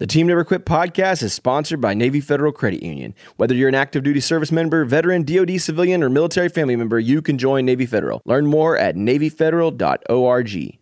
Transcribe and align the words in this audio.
The 0.00 0.06
Team 0.06 0.28
Never 0.28 0.44
Quit 0.44 0.64
podcast 0.64 1.22
is 1.22 1.34
sponsored 1.34 1.78
by 1.78 1.92
Navy 1.92 2.22
Federal 2.22 2.52
Credit 2.52 2.82
Union. 2.82 3.14
Whether 3.36 3.54
you're 3.54 3.68
an 3.68 3.74
active 3.74 4.02
duty 4.02 4.20
service 4.20 4.50
member, 4.50 4.86
veteran, 4.86 5.24
DoD 5.24 5.60
civilian, 5.60 6.02
or 6.02 6.08
military 6.08 6.48
family 6.48 6.74
member, 6.74 6.98
you 6.98 7.20
can 7.20 7.36
join 7.36 7.66
Navy 7.66 7.84
Federal. 7.84 8.22
Learn 8.24 8.46
more 8.46 8.78
at 8.78 8.96
NavyFederal.org. 8.96 10.48
Team 10.48 10.78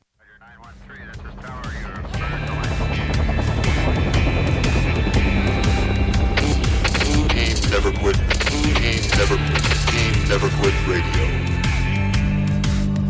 Never 7.72 7.90
Quit. 7.98 8.14
Team 8.14 8.74
Never 9.18 9.36
Quit. 9.36 9.64
Team 9.88 10.28
Never 10.28 10.48
Quit 10.60 10.74
Radio. 10.86 11.24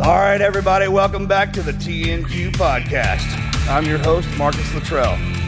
All 0.02 0.16
right, 0.16 0.40
everybody, 0.40 0.88
welcome 0.88 1.26
back 1.26 1.52
to 1.52 1.60
the 1.62 1.72
TNQ 1.72 2.52
podcast. 2.52 3.26
I'm 3.68 3.84
your 3.84 3.98
host, 3.98 4.26
Marcus 4.38 4.72
Luttrell. 4.72 5.18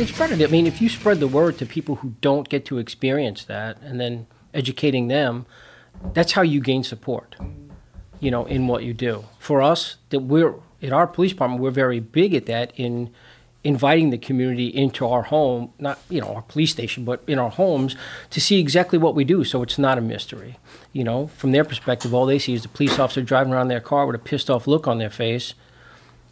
It's 0.00 0.16
better. 0.18 0.34
To 0.34 0.44
I 0.44 0.46
mean, 0.46 0.66
if 0.66 0.80
you 0.80 0.88
spread 0.88 1.20
the 1.20 1.28
word 1.28 1.58
to 1.58 1.66
people 1.66 1.96
who 1.96 2.14
don't 2.22 2.48
get 2.48 2.64
to 2.66 2.78
experience 2.78 3.44
that, 3.44 3.78
and 3.82 4.00
then 4.00 4.26
educating 4.54 5.08
them, 5.08 5.44
that's 6.14 6.32
how 6.32 6.40
you 6.40 6.62
gain 6.62 6.84
support. 6.84 7.36
You 8.18 8.30
know, 8.30 8.46
in 8.46 8.66
what 8.66 8.82
you 8.82 8.94
do. 8.94 9.26
For 9.38 9.60
us, 9.60 9.96
that 10.08 10.20
we're 10.20 10.54
in 10.80 10.94
our 10.94 11.06
police 11.06 11.32
department, 11.32 11.60
we're 11.60 11.70
very 11.70 12.00
big 12.00 12.34
at 12.34 12.46
that 12.46 12.72
in 12.76 13.10
inviting 13.62 14.08
the 14.08 14.16
community 14.16 14.68
into 14.68 15.06
our 15.06 15.24
home, 15.24 15.74
not 15.78 15.98
you 16.08 16.22
know 16.22 16.34
our 16.34 16.42
police 16.42 16.70
station, 16.70 17.04
but 17.04 17.22
in 17.26 17.38
our 17.38 17.50
homes 17.50 17.94
to 18.30 18.40
see 18.40 18.58
exactly 18.58 18.98
what 18.98 19.14
we 19.14 19.24
do. 19.24 19.44
So 19.44 19.62
it's 19.62 19.78
not 19.78 19.98
a 19.98 20.00
mystery. 20.00 20.58
You 20.94 21.04
know, 21.04 21.26
from 21.26 21.52
their 21.52 21.64
perspective, 21.64 22.14
all 22.14 22.24
they 22.24 22.38
see 22.38 22.54
is 22.54 22.62
the 22.62 22.68
police 22.68 22.98
officer 22.98 23.20
driving 23.20 23.52
around 23.52 23.68
their 23.68 23.80
car 23.80 24.06
with 24.06 24.16
a 24.16 24.18
pissed 24.18 24.48
off 24.48 24.66
look 24.66 24.88
on 24.88 24.96
their 24.96 25.10
face 25.10 25.52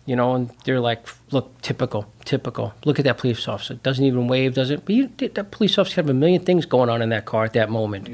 you 0.09 0.17
know, 0.17 0.35
and 0.35 0.51
they're 0.65 0.81
like, 0.81 1.07
look, 1.33 1.61
typical, 1.61 2.11
typical. 2.25 2.73
Look 2.87 2.99
at 2.99 3.05
that 3.05 3.19
police 3.19 3.47
officer. 3.47 3.75
Doesn't 3.75 4.07
even 4.07 4.27
wave, 4.27 4.55
does 4.55 4.71
it? 4.71 4.87
But 4.87 4.95
you, 4.95 5.11
that 5.19 5.51
police 5.51 5.77
officer 5.77 5.97
have 5.97 6.09
a 6.09 6.15
million 6.15 6.43
things 6.43 6.65
going 6.65 6.89
on 6.89 7.03
in 7.03 7.11
that 7.11 7.27
car 7.27 7.45
at 7.45 7.53
that 7.53 7.69
moment. 7.69 8.09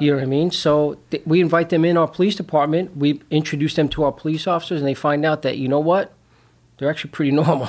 You 0.00 0.12
know 0.12 0.16
what 0.16 0.22
I 0.22 0.26
mean? 0.26 0.50
So 0.50 0.96
th- 1.10 1.22
we 1.26 1.42
invite 1.42 1.68
them 1.68 1.84
in 1.84 1.98
our 1.98 2.08
police 2.08 2.36
department. 2.36 2.96
We 2.96 3.20
introduce 3.30 3.74
them 3.74 3.90
to 3.90 4.04
our 4.04 4.12
police 4.12 4.46
officers, 4.46 4.80
and 4.80 4.88
they 4.88 4.94
find 4.94 5.26
out 5.26 5.42
that 5.42 5.58
you 5.58 5.68
know 5.68 5.78
what, 5.78 6.14
they're 6.78 6.88
actually 6.88 7.10
pretty 7.10 7.32
normal. 7.42 7.68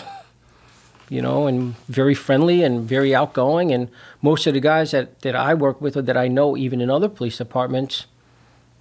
you 1.09 1.21
know, 1.21 1.45
and 1.45 1.75
very 1.87 2.15
friendly 2.15 2.63
and 2.63 2.87
very 2.87 3.13
outgoing. 3.13 3.73
And 3.73 3.89
most 4.21 4.47
of 4.47 4.53
the 4.53 4.61
guys 4.61 4.91
that, 4.91 5.19
that 5.23 5.35
I 5.35 5.55
work 5.55 5.81
with 5.81 5.97
or 5.97 6.01
that 6.03 6.15
I 6.15 6.29
know, 6.29 6.55
even 6.55 6.79
in 6.79 6.89
other 6.89 7.09
police 7.09 7.37
departments, 7.39 8.05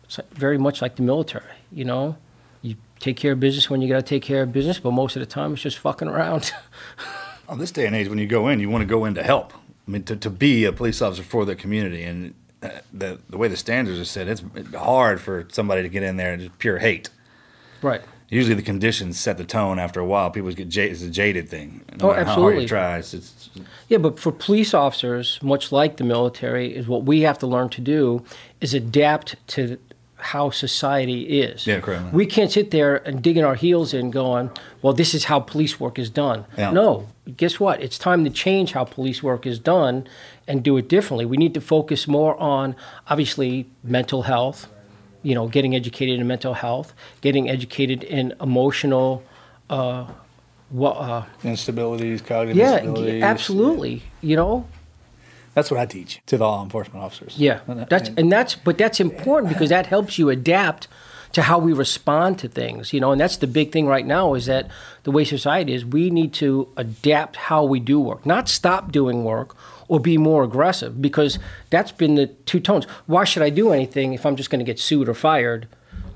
it's 0.04 0.20
very 0.30 0.58
much 0.58 0.80
like 0.80 0.94
the 0.94 1.02
military. 1.02 1.56
You 1.72 1.86
know, 1.86 2.18
you 2.64 2.76
take 2.98 3.16
care 3.16 3.32
of 3.32 3.40
business 3.40 3.68
when 3.68 3.82
you 3.82 3.88
got 3.88 3.96
to 3.96 4.02
take 4.02 4.22
care 4.22 4.42
of 4.42 4.52
business, 4.52 4.78
but 4.78 4.92
most 4.92 5.14
of 5.16 5.20
the 5.20 5.26
time 5.26 5.52
it's 5.52 5.62
just 5.62 5.78
fucking 5.78 6.08
around. 6.08 6.52
On 7.48 7.58
this 7.58 7.70
day 7.70 7.86
and 7.86 7.94
age, 7.94 8.08
when 8.08 8.18
you 8.18 8.26
go 8.26 8.48
in, 8.48 8.58
you 8.58 8.70
want 8.70 8.80
to 8.82 8.86
go 8.86 9.04
in 9.04 9.14
to 9.14 9.22
help. 9.22 9.52
I 9.86 9.90
mean, 9.90 10.02
to, 10.04 10.16
to 10.16 10.30
be 10.30 10.64
a 10.64 10.72
police 10.72 11.02
officer 11.02 11.22
for 11.22 11.44
the 11.44 11.54
community. 11.54 12.02
And 12.02 12.34
uh, 12.62 12.70
the, 12.92 13.18
the 13.28 13.36
way 13.36 13.48
the 13.48 13.56
standards 13.58 14.00
are 14.00 14.04
set, 14.06 14.28
it's 14.28 14.42
hard 14.74 15.20
for 15.20 15.46
somebody 15.52 15.82
to 15.82 15.90
get 15.90 16.02
in 16.02 16.16
there 16.16 16.32
and 16.32 16.40
just 16.42 16.58
pure 16.58 16.78
hate. 16.78 17.10
right. 17.82 18.00
Usually 18.30 18.54
the 18.54 18.62
conditions 18.62 19.20
set 19.20 19.36
the 19.36 19.44
tone 19.44 19.78
after 19.78 20.00
a 20.00 20.04
while. 20.04 20.30
People 20.30 20.50
get 20.52 20.68
jaded, 20.70 20.92
it's 20.92 21.02
a 21.02 21.10
jaded 21.10 21.48
thing. 21.48 21.82
No 22.00 22.08
Oh, 22.08 22.12
matter 22.14 22.24
how 22.24 22.32
hard 22.34 22.38
absolutely. 22.54 22.62
you 22.62 22.68
try, 22.68 22.98
it's, 22.98 23.14
it's, 23.14 23.50
Yeah, 23.88 23.98
but 23.98 24.18
for 24.18 24.32
police 24.32 24.72
officers, 24.72 25.38
much 25.42 25.70
like 25.70 25.98
the 25.98 26.04
military, 26.04 26.74
is 26.74 26.88
what 26.88 27.04
we 27.04 27.20
have 27.20 27.38
to 27.40 27.46
learn 27.46 27.68
to 27.68 27.80
do 27.82 28.24
is 28.62 28.72
adapt 28.72 29.36
to 29.48 29.78
how 30.24 30.48
society 30.48 31.40
is. 31.42 31.66
Yeah, 31.66 31.80
correct. 31.80 32.14
We 32.14 32.24
can't 32.24 32.50
sit 32.50 32.70
there 32.70 32.96
and 33.06 33.22
digging 33.22 33.44
our 33.44 33.56
heels 33.56 33.92
in 33.92 34.10
going, 34.10 34.50
well, 34.80 34.94
this 34.94 35.12
is 35.12 35.24
how 35.24 35.38
police 35.38 35.78
work 35.78 35.98
is 35.98 36.08
done. 36.08 36.46
Yeah. 36.56 36.70
No, 36.70 37.08
guess 37.36 37.60
what? 37.60 37.82
It's 37.82 37.98
time 37.98 38.24
to 38.24 38.30
change 38.30 38.72
how 38.72 38.84
police 38.84 39.22
work 39.22 39.46
is 39.46 39.58
done 39.58 40.08
and 40.48 40.62
do 40.62 40.78
it 40.78 40.88
differently. 40.88 41.26
We 41.26 41.36
need 41.36 41.52
to 41.54 41.60
focus 41.60 42.08
more 42.08 42.40
on, 42.40 42.74
obviously, 43.06 43.66
mental 43.82 44.22
health, 44.22 44.66
you 45.22 45.34
know, 45.34 45.46
getting 45.46 45.74
educated 45.74 46.18
in 46.18 46.26
mental 46.26 46.54
health, 46.54 46.94
getting 47.20 47.50
educated 47.50 48.02
in 48.02 48.32
emotional, 48.40 49.22
uh, 49.68 50.06
what, 50.70 50.92
uh, 50.92 51.24
instabilities, 51.42 52.24
cognitive 52.24 52.56
yeah, 52.56 52.76
disabilities. 52.76 53.22
absolutely. 53.22 54.02
You 54.22 54.36
know, 54.36 54.66
That's 55.54 55.70
what 55.70 55.78
I 55.80 55.86
teach 55.86 56.20
to 56.26 56.36
the 56.36 56.44
law 56.44 56.62
enforcement 56.62 57.04
officers. 57.04 57.38
Yeah, 57.38 57.60
And 57.66 57.86
that's 57.88 58.08
and- 58.08 58.18
and 58.18 58.32
that's 58.32 58.54
but 58.54 58.76
that's 58.78 59.00
important 59.00 59.52
because 59.52 59.68
that 59.70 59.86
helps 59.86 60.18
you 60.18 60.28
adapt 60.30 60.88
to 61.32 61.42
how 61.42 61.58
we 61.58 61.72
respond 61.72 62.38
to 62.38 62.48
things, 62.48 62.92
you 62.92 63.00
know. 63.00 63.10
And 63.10 63.20
that's 63.20 63.36
the 63.38 63.46
big 63.48 63.72
thing 63.72 63.86
right 63.86 64.06
now 64.06 64.34
is 64.34 64.46
that 64.46 64.68
the 65.02 65.10
way 65.10 65.24
society 65.24 65.74
is, 65.74 65.84
we 65.84 66.08
need 66.10 66.32
to 66.34 66.68
adapt 66.76 67.34
how 67.36 67.64
we 67.64 67.80
do 67.80 67.98
work, 67.98 68.24
not 68.24 68.48
stop 68.48 68.92
doing 68.92 69.24
work 69.24 69.56
or 69.88 69.98
be 69.98 70.16
more 70.16 70.44
aggressive 70.44 71.02
because 71.02 71.38
that's 71.70 71.90
been 71.92 72.14
the 72.14 72.28
two 72.46 72.60
tones. 72.60 72.84
Why 73.06 73.24
should 73.24 73.42
I 73.42 73.50
do 73.50 73.72
anything 73.72 74.12
if 74.14 74.24
I'm 74.24 74.36
just 74.36 74.48
going 74.48 74.60
to 74.60 74.64
get 74.64 74.78
sued 74.78 75.08
or 75.08 75.14
fired? 75.14 75.66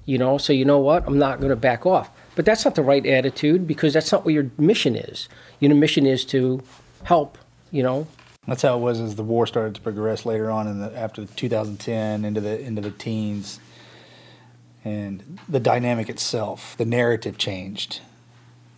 You 0.06 0.18
know, 0.18 0.38
so 0.38 0.52
you 0.52 0.64
know 0.64 0.78
what? 0.78 1.04
I'm 1.06 1.18
not 1.18 1.38
going 1.40 1.50
to 1.50 1.56
back 1.56 1.84
off. 1.84 2.10
But 2.36 2.44
that's 2.44 2.64
not 2.64 2.76
the 2.76 2.82
right 2.82 3.04
attitude 3.04 3.66
because 3.66 3.92
that's 3.94 4.12
not 4.12 4.24
what 4.24 4.32
your 4.32 4.50
mission 4.56 4.94
is. 4.94 5.28
Your 5.58 5.74
mission 5.74 6.06
is 6.06 6.24
to 6.26 6.62
help, 7.02 7.36
you 7.72 7.82
know, 7.82 8.06
That's 8.48 8.62
how 8.62 8.78
it 8.78 8.80
was 8.80 8.98
as 8.98 9.14
the 9.14 9.22
war 9.22 9.46
started 9.46 9.74
to 9.74 9.82
progress 9.82 10.24
later 10.24 10.50
on 10.50 10.66
in 10.66 10.80
the 10.80 10.98
after 10.98 11.26
2010 11.26 12.24
into 12.24 12.40
the 12.40 12.58
into 12.58 12.80
the 12.80 12.90
teens, 12.90 13.60
and 14.84 15.38
the 15.46 15.60
dynamic 15.60 16.08
itself, 16.08 16.74
the 16.78 16.86
narrative 16.86 17.36
changed, 17.36 18.00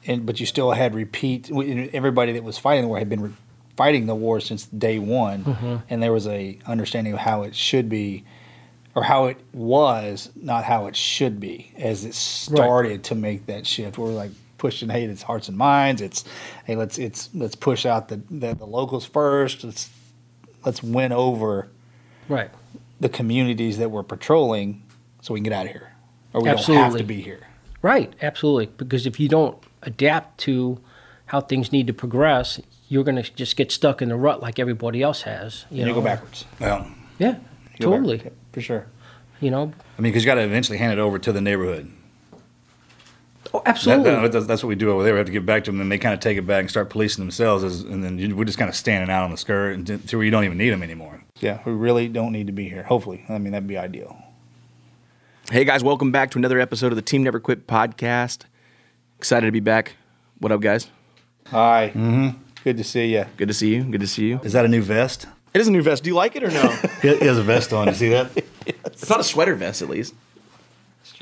and 0.06 0.26
but 0.26 0.40
you 0.40 0.46
still 0.46 0.72
had 0.72 0.92
repeat. 0.92 1.52
Everybody 1.52 2.32
that 2.32 2.42
was 2.42 2.58
fighting 2.58 2.82
the 2.82 2.88
war 2.88 2.98
had 2.98 3.08
been 3.08 3.20
re- 3.20 3.32
fighting 3.76 4.06
the 4.06 4.14
war 4.16 4.40
since 4.40 4.66
day 4.66 4.98
one, 4.98 5.44
mm-hmm. 5.44 5.76
and 5.88 6.02
there 6.02 6.12
was 6.12 6.26
a 6.26 6.58
understanding 6.66 7.12
of 7.12 7.20
how 7.20 7.44
it 7.44 7.54
should 7.54 7.88
be, 7.88 8.24
or 8.96 9.04
how 9.04 9.26
it 9.26 9.38
was, 9.52 10.30
not 10.34 10.64
how 10.64 10.88
it 10.88 10.96
should 10.96 11.38
be, 11.38 11.72
as 11.78 12.04
it 12.04 12.14
started 12.14 13.04
to 13.04 13.14
make 13.14 13.46
that 13.46 13.68
shift. 13.68 13.98
We're 13.98 14.08
like 14.08 14.32
pushing, 14.60 14.90
hey, 14.90 15.04
it's 15.04 15.22
hearts 15.22 15.48
and 15.48 15.56
minds. 15.56 16.00
It's 16.00 16.24
hey, 16.64 16.76
let's 16.76 16.98
it's 16.98 17.30
let's 17.34 17.56
push 17.56 17.84
out 17.84 18.08
the 18.08 18.20
the, 18.30 18.54
the 18.54 18.66
locals 18.66 19.04
first. 19.06 19.64
Let's 19.64 19.90
let's 20.64 20.82
win 20.82 21.10
over 21.10 21.68
right. 22.28 22.50
the 23.00 23.08
communities 23.08 23.78
that 23.78 23.90
we're 23.90 24.04
patrolling, 24.04 24.82
so 25.22 25.34
we 25.34 25.40
can 25.40 25.44
get 25.44 25.52
out 25.52 25.66
of 25.66 25.72
here, 25.72 25.92
or 26.32 26.42
we 26.42 26.50
don't 26.50 26.62
have 26.62 26.96
to 26.96 27.02
be 27.02 27.20
here. 27.20 27.48
Right, 27.82 28.12
absolutely. 28.20 28.66
Because 28.66 29.06
if 29.06 29.18
you 29.18 29.28
don't 29.28 29.58
adapt 29.82 30.38
to 30.40 30.78
how 31.26 31.40
things 31.40 31.72
need 31.72 31.86
to 31.86 31.94
progress, 31.94 32.60
you're 32.88 33.04
going 33.04 33.16
to 33.16 33.34
just 33.34 33.56
get 33.56 33.72
stuck 33.72 34.02
in 34.02 34.10
the 34.10 34.16
rut 34.16 34.42
like 34.42 34.58
everybody 34.58 35.00
else 35.00 35.22
has. 35.22 35.64
You, 35.70 35.78
You, 35.80 35.86
know? 35.86 35.94
go 35.94 36.02
backwards. 36.02 36.44
well, 36.60 36.90
Yeah, 37.18 37.36
You 37.78 37.86
totally. 37.86 38.18
backwards, 38.18 38.36
for 38.52 38.60
sure. 38.60 38.86
You 39.40 39.50
know, 39.50 39.72
I 39.96 40.02
mean, 40.02 40.12
because 40.12 40.22
you 40.22 40.26
got 40.26 40.34
to 40.34 40.42
eventually 40.42 40.76
hand 40.76 40.92
it 40.92 40.98
over 40.98 41.18
to 41.18 41.32
the 41.32 41.40
neighborhood. 41.40 41.90
Oh, 43.54 43.62
absolutely. 43.66 44.10
that- 44.10 44.32
that's, 44.32 44.46
that's 44.46 44.62
what 44.62 44.68
we 44.68 44.74
do 44.74 44.90
over 44.90 45.02
there. 45.02 45.12
We 45.14 45.18
have 45.18 45.26
to 45.26 45.32
give 45.32 45.46
back 45.46 45.64
to 45.64 45.70
them, 45.70 45.80
and 45.80 45.90
they 45.90 45.98
kind 45.98 46.14
of 46.14 46.20
take 46.20 46.38
it 46.38 46.46
back 46.46 46.60
and 46.60 46.70
start 46.70 46.90
policing 46.90 47.22
themselves, 47.24 47.64
as, 47.64 47.80
and 47.82 48.02
then 48.04 48.36
we're 48.36 48.44
just 48.44 48.58
kind 48.58 48.68
of 48.68 48.74
standing 48.76 49.10
out 49.10 49.24
on 49.24 49.30
the 49.30 49.36
skirt 49.36 49.72
until 49.72 50.18
where 50.18 50.24
you 50.24 50.30
don't 50.30 50.44
even 50.44 50.58
need 50.58 50.70
them 50.70 50.82
anymore. 50.82 51.22
Yeah, 51.40 51.60
we 51.64 51.72
really 51.72 52.08
don't 52.08 52.32
need 52.32 52.46
to 52.46 52.52
be 52.52 52.68
here. 52.68 52.82
Hopefully, 52.84 53.24
I 53.28 53.38
mean 53.38 53.52
that'd 53.52 53.66
be 53.68 53.78
ideal. 53.78 54.16
Hey 55.50 55.64
guys, 55.64 55.82
welcome 55.82 56.12
back 56.12 56.30
to 56.32 56.38
another 56.38 56.60
episode 56.60 56.92
of 56.92 56.96
the 56.96 57.02
Team 57.02 57.22
Never 57.24 57.40
Quit 57.40 57.66
podcast. 57.66 58.42
Excited 59.18 59.46
to 59.46 59.52
be 59.52 59.60
back. 59.60 59.96
What 60.38 60.52
up, 60.52 60.60
guys? 60.60 60.88
Hi. 61.48 61.88
Mm-hmm. 61.94 62.38
Good 62.62 62.76
to 62.76 62.84
see 62.84 63.06
you. 63.14 63.24
Good 63.36 63.48
to 63.48 63.54
see 63.54 63.74
you. 63.74 63.82
Good 63.84 64.00
to 64.00 64.06
see 64.06 64.26
you. 64.28 64.40
Is 64.44 64.52
that 64.52 64.64
a 64.64 64.68
new 64.68 64.82
vest? 64.82 65.26
It 65.52 65.60
is 65.60 65.66
a 65.66 65.72
new 65.72 65.82
vest. 65.82 66.04
Do 66.04 66.10
you 66.10 66.14
like 66.14 66.36
it 66.36 66.44
or 66.44 66.50
no? 66.50 66.68
He 67.02 67.16
he 67.16 67.26
has 67.26 67.38
a 67.38 67.42
vest 67.42 67.72
on. 67.72 67.88
You 67.88 67.94
see 67.94 68.10
that? 68.10 68.30
it's 68.66 69.08
not 69.10 69.18
a 69.18 69.24
sweater 69.24 69.54
vest, 69.56 69.82
at 69.82 69.88
least. 69.88 70.14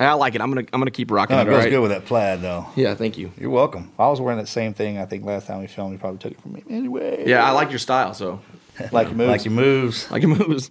I 0.00 0.12
like 0.12 0.34
it. 0.36 0.40
I'm 0.40 0.50
gonna 0.50 0.66
I'm 0.72 0.80
gonna 0.80 0.90
keep 0.92 1.10
rocking 1.10 1.34
No, 1.36 1.42
it. 1.42 1.46
it 1.46 1.46
goes 1.46 1.54
all 1.56 1.60
right? 1.62 1.70
good 1.70 1.80
with 1.80 1.90
that 1.90 2.04
plaid, 2.04 2.40
though. 2.40 2.66
Yeah, 2.76 2.94
thank 2.94 3.18
you. 3.18 3.32
You're 3.36 3.50
welcome. 3.50 3.90
I 3.98 4.06
was 4.08 4.20
wearing 4.20 4.38
that 4.38 4.46
same 4.46 4.72
thing. 4.74 4.98
I 4.98 5.06
think 5.06 5.24
last 5.24 5.46
time 5.48 5.60
we 5.60 5.66
filmed, 5.66 5.92
you 5.92 5.98
probably 5.98 6.18
took 6.18 6.32
it 6.32 6.40
from 6.40 6.52
me. 6.52 6.62
Anyway. 6.70 7.24
Yeah, 7.26 7.44
I 7.44 7.50
like 7.50 7.70
your 7.70 7.80
style. 7.80 8.14
So 8.14 8.40
Like 8.92 9.08
your 9.08 9.16
moves. 9.16 9.28
Like 9.30 9.44
your 9.44 9.54
moves. 9.54 10.10
like 10.10 10.22
it 10.22 10.26
moves. 10.28 10.70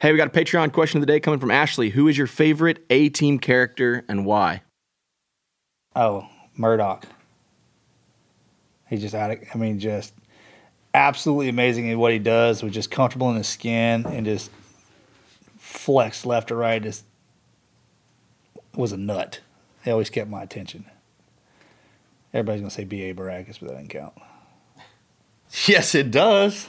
Hey, 0.00 0.12
we 0.12 0.16
got 0.18 0.28
a 0.28 0.30
Patreon 0.30 0.72
question 0.72 0.98
of 0.98 1.00
the 1.02 1.12
day 1.12 1.18
coming 1.18 1.40
from 1.40 1.50
Ashley. 1.50 1.90
Who 1.90 2.06
is 2.06 2.16
your 2.16 2.28
favorite 2.28 2.84
A 2.88 3.08
Team 3.08 3.40
character 3.40 4.04
and 4.08 4.24
why? 4.24 4.62
Oh, 5.96 6.28
Murdock. 6.56 7.04
He's 8.88 9.00
just 9.00 9.14
out 9.16 9.32
of, 9.32 9.38
I 9.52 9.58
mean, 9.58 9.80
just 9.80 10.14
absolutely 10.94 11.48
amazing 11.48 11.88
in 11.88 11.98
what 11.98 12.12
he 12.12 12.20
does, 12.20 12.62
with 12.62 12.72
just 12.72 12.92
comfortable 12.92 13.28
in 13.30 13.36
his 13.36 13.48
skin 13.48 14.06
and 14.06 14.24
just 14.24 14.52
flex 15.58 16.24
left 16.24 16.52
or 16.52 16.56
right. 16.56 16.80
Just 16.82 17.04
was 18.80 18.92
a 18.92 18.96
nut. 18.96 19.40
He 19.84 19.90
always 19.90 20.10
kept 20.10 20.30
my 20.30 20.42
attention. 20.42 20.84
Everybody's 22.32 22.60
gonna 22.60 22.70
say 22.70 22.84
B.A. 22.84 23.14
Baracus, 23.14 23.58
but 23.58 23.68
that 23.68 23.74
doesn't 23.74 23.88
count. 23.88 24.14
Yes, 25.66 25.94
it 25.94 26.10
does. 26.10 26.68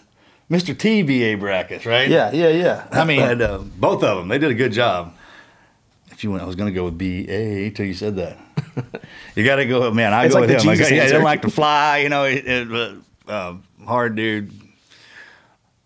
Mr. 0.49 0.73
TBA 0.73 1.37
Baracus, 1.39 1.85
right? 1.85 2.09
Yeah, 2.09 2.31
yeah, 2.31 2.47
yeah. 2.47 2.87
I 2.91 3.03
mean, 3.03 3.21
and, 3.21 3.41
uh, 3.41 3.57
both 3.59 4.03
of 4.03 4.17
them, 4.17 4.29
they 4.29 4.37
did 4.39 4.49
a 4.51 4.55
good 4.55 4.71
job. 4.71 5.13
If 6.11 6.23
you 6.23 6.31
went, 6.31 6.43
I 6.43 6.45
was 6.47 6.55
going 6.55 6.73
to 6.73 6.75
go 6.75 6.85
with 6.85 6.97
BA 6.97 7.71
till 7.71 7.85
you 7.85 7.93
said 7.93 8.15
that. 8.15 8.37
you 9.35 9.43
got 9.43 9.57
to 9.57 9.65
go, 9.65 9.91
man. 9.91 10.13
I 10.13 10.25
It's 10.25 10.33
go 10.33 10.39
like 10.41 10.49
with 10.49 10.61
him. 10.63 10.69
I 10.69 10.75
go, 10.75 10.87
yeah, 10.87 11.01
answer. 11.03 11.13
didn't 11.15 11.23
like 11.23 11.41
to 11.43 11.49
fly, 11.51 11.97
you 11.99 12.09
know. 12.09 12.23
It, 12.23 12.47
it, 12.47 12.97
uh, 13.27 13.55
hard 13.85 14.15
dude, 14.15 14.51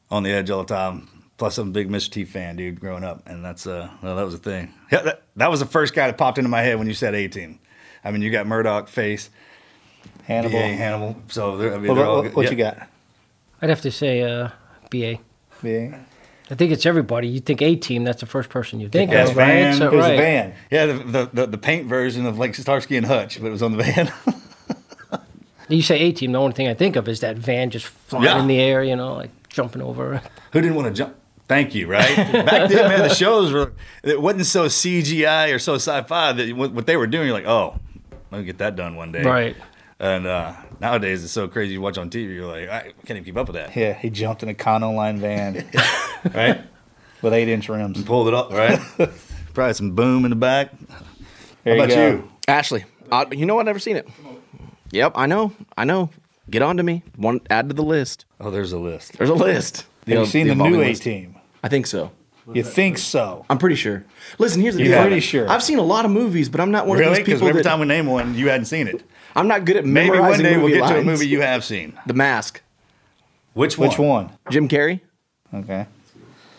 on 0.09 0.23
the 0.23 0.31
edge 0.31 0.49
all 0.49 0.63
the 0.63 0.73
time. 0.73 1.09
Plus, 1.37 1.57
I'm 1.57 1.69
a 1.69 1.71
big 1.71 1.89
Mr. 1.89 2.09
T 2.11 2.25
fan, 2.25 2.55
dude, 2.55 2.79
growing 2.79 3.03
up, 3.03 3.23
and 3.27 3.43
that's 3.43 3.65
uh, 3.67 3.89
well, 4.01 4.15
that 4.15 4.23
was 4.23 4.35
a 4.35 4.37
thing. 4.37 4.73
Yeah, 4.91 5.01
that, 5.01 5.23
that 5.35 5.49
was 5.51 5.59
the 5.59 5.65
first 5.65 5.93
guy 5.93 6.07
that 6.07 6.17
popped 6.17 6.37
into 6.37 6.49
my 6.49 6.61
head 6.61 6.77
when 6.77 6.87
you 6.87 6.93
said 6.93 7.15
18. 7.15 7.59
I 8.05 8.11
mean, 8.11 8.21
you 8.21 8.29
got 8.31 8.45
Murdock 8.47 8.87
face, 8.87 9.29
Hannibal. 10.25 10.59
BA, 10.59 10.67
Hannibal. 10.75 11.15
So 11.29 11.57
they're, 11.57 11.73
I 11.73 11.77
mean, 11.77 11.87
What, 11.87 11.95
they're 11.95 12.05
all 12.05 12.15
what- 12.17 12.21
good. 12.23 12.35
what 12.35 12.45
Yeah. 12.45 12.51
you 12.51 12.57
got? 12.57 12.87
I'd 13.61 13.69
have 13.69 13.81
to 13.81 13.91
say 13.91 14.21
uh, 14.21 14.49
BA. 14.91 15.19
B.A. 15.61 15.97
I 16.51 16.55
think 16.55 16.71
it's 16.73 16.85
everybody. 16.85 17.29
You 17.29 17.39
think 17.39 17.61
A 17.61 17.75
team, 17.77 18.03
that's 18.03 18.19
the 18.19 18.25
first 18.27 18.49
person 18.49 18.79
you 18.81 18.89
think 18.89 19.09
Yes, 19.11 19.29
of, 19.31 19.37
right? 19.37 19.47
Van. 19.47 19.77
So, 19.77 19.89
Who's 19.89 19.99
right. 20.01 20.11
the 20.11 20.17
van? 20.17 20.53
Yeah, 20.69 20.85
the, 20.87 20.93
the, 20.93 21.29
the, 21.33 21.45
the 21.47 21.57
paint 21.57 21.87
version 21.87 22.25
of 22.25 22.37
like 22.37 22.53
Starsky 22.55 22.97
and 22.97 23.05
Hutch, 23.05 23.39
but 23.41 23.47
it 23.47 23.51
was 23.51 23.63
on 23.63 23.75
the 23.75 23.83
van. 23.83 24.11
You 25.69 25.81
say 25.81 25.97
A 26.01 26.11
team, 26.11 26.33
the 26.33 26.39
only 26.39 26.53
thing 26.53 26.67
I 26.67 26.73
think 26.73 26.97
of 26.97 27.07
is 27.07 27.21
that 27.21 27.37
van 27.37 27.69
just 27.69 27.85
flying 27.85 28.25
Yeah. 28.25 28.39
in 28.39 28.47
the 28.47 28.59
air, 28.59 28.83
you 28.83 28.95
know, 28.97 29.13
like 29.15 29.31
jumping 29.47 29.81
over. 29.81 30.21
Who 30.51 30.61
didn't 30.61 30.75
want 30.75 30.89
to 30.89 30.93
jump? 30.93 31.15
Thank 31.47 31.75
you, 31.75 31.87
right? 31.87 32.15
Back 32.45 32.69
then, 32.69 32.87
man, 32.89 32.99
the 33.07 33.13
shows 33.13 33.51
were, 33.51 33.73
it 34.03 34.21
wasn't 34.21 34.45
so 34.45 34.65
CGI 34.67 35.53
or 35.53 35.59
so 35.59 35.75
sci 35.75 36.01
fi 36.03 36.31
that 36.31 36.55
what, 36.55 36.71
what 36.71 36.85
they 36.87 36.95
were 36.97 37.07
doing, 37.07 37.27
you're 37.27 37.35
like, 37.35 37.45
oh, 37.47 37.77
let 38.31 38.39
me 38.39 38.45
get 38.45 38.59
that 38.59 38.75
done 38.75 38.95
one 38.95 39.11
day. 39.11 39.23
Right. 39.23 39.55
And 39.99 40.25
uh, 40.25 40.53
nowadays, 40.79 41.23
it's 41.23 41.33
so 41.33 41.47
crazy. 41.47 41.73
You 41.73 41.81
watch 41.81 41.97
on 41.97 42.09
TV, 42.09 42.33
you're 42.35 42.45
like, 42.47 42.69
I 42.69 42.81
can't 43.05 43.11
even 43.11 43.23
keep 43.25 43.37
up 43.37 43.47
with 43.47 43.55
that. 43.55 43.75
Yeah, 43.75 43.93
he 43.93 44.09
jumped 44.09 44.41
in 44.43 44.49
a 44.49 44.53
Econoline 44.53 45.19
van 45.19 45.65
Right? 46.33 46.61
with 47.21 47.33
eight 47.33 47.47
inch 47.49 47.69
rims. 47.69 47.97
and 47.97 48.05
Pulled 48.05 48.27
it 48.29 48.33
up, 48.33 48.51
right? 48.51 48.79
Probably 49.53 49.73
some 49.73 49.91
boom 49.91 50.25
in 50.25 50.29
the 50.31 50.35
back. 50.35 50.71
There 51.63 51.77
How 51.77 51.83
about 51.83 51.89
go. 51.95 52.07
you? 52.07 52.31
Ashley, 52.47 52.85
uh, 53.11 53.25
you 53.31 53.45
know? 53.45 53.59
I've 53.59 53.65
never 53.65 53.79
seen 53.79 53.95
it. 53.95 54.07
Yep, 54.91 55.13
I 55.15 55.25
know. 55.27 55.53
I 55.77 55.85
know. 55.85 56.09
Get 56.49 56.61
on 56.61 56.77
to 56.77 56.83
me. 56.83 57.03
One 57.15 57.39
add 57.49 57.69
to 57.69 57.75
the 57.75 57.83
list. 57.83 58.25
Oh, 58.41 58.51
there's 58.51 58.73
a 58.73 58.79
list. 58.79 59.17
There's 59.17 59.29
a 59.29 59.33
list. 59.33 59.85
Have 60.07 60.17
you 60.19 60.25
seen 60.25 60.47
the, 60.47 60.53
evolving 60.53 60.73
new 60.79 60.81
A 60.81 60.93
team? 60.95 61.35
I 61.63 61.69
think 61.69 61.87
so. 61.87 62.11
You 62.53 62.61
think 62.63 62.97
so? 62.97 63.45
I'm 63.49 63.57
pretty 63.57 63.75
sure. 63.77 64.03
Listen, 64.37 64.61
here's 64.61 64.75
the 64.75 64.83
You're 64.83 64.95
deal. 64.95 65.01
pretty 65.01 65.21
sure. 65.21 65.49
I've 65.49 65.63
seen 65.63 65.77
a 65.79 65.83
lot 65.83 66.03
of 66.03 66.11
movies, 66.11 66.49
but 66.49 66.59
I'm 66.59 66.71
not 66.71 66.87
one 66.87 66.97
Really? 66.97 67.11
of 67.11 67.17
these 67.17 67.25
Because 67.25 67.39
people 67.39 67.47
every 67.49 67.61
that 67.63 67.69
time 67.69 67.79
we 67.79 67.85
name 67.85 68.05
one, 68.05 68.35
you 68.35 68.49
hadn't 68.49 68.65
seen 68.65 68.87
it. 68.89 69.01
I'm 69.35 69.47
not 69.47 69.63
good 69.63 69.77
at 69.77 69.85
Maybe 69.85 70.09
one 70.09 70.17
memorizing 70.17 70.43
day 70.43 70.51
we'll 70.57 70.61
movie 70.67 70.73
get 70.73 70.87
to 70.87 70.93
a 70.93 70.95
lines. 70.95 71.05
movie 71.05 71.27
you 71.27 71.39
have 71.41 71.63
seen. 71.63 71.93
The 72.05 72.13
Mask. 72.13 72.61
Which 73.53 73.77
one? 73.77 73.89
Which 73.89 73.97
one? 73.97 74.29
Jim 74.49 74.67
Carrey. 74.67 74.99
Okay. 75.53 75.85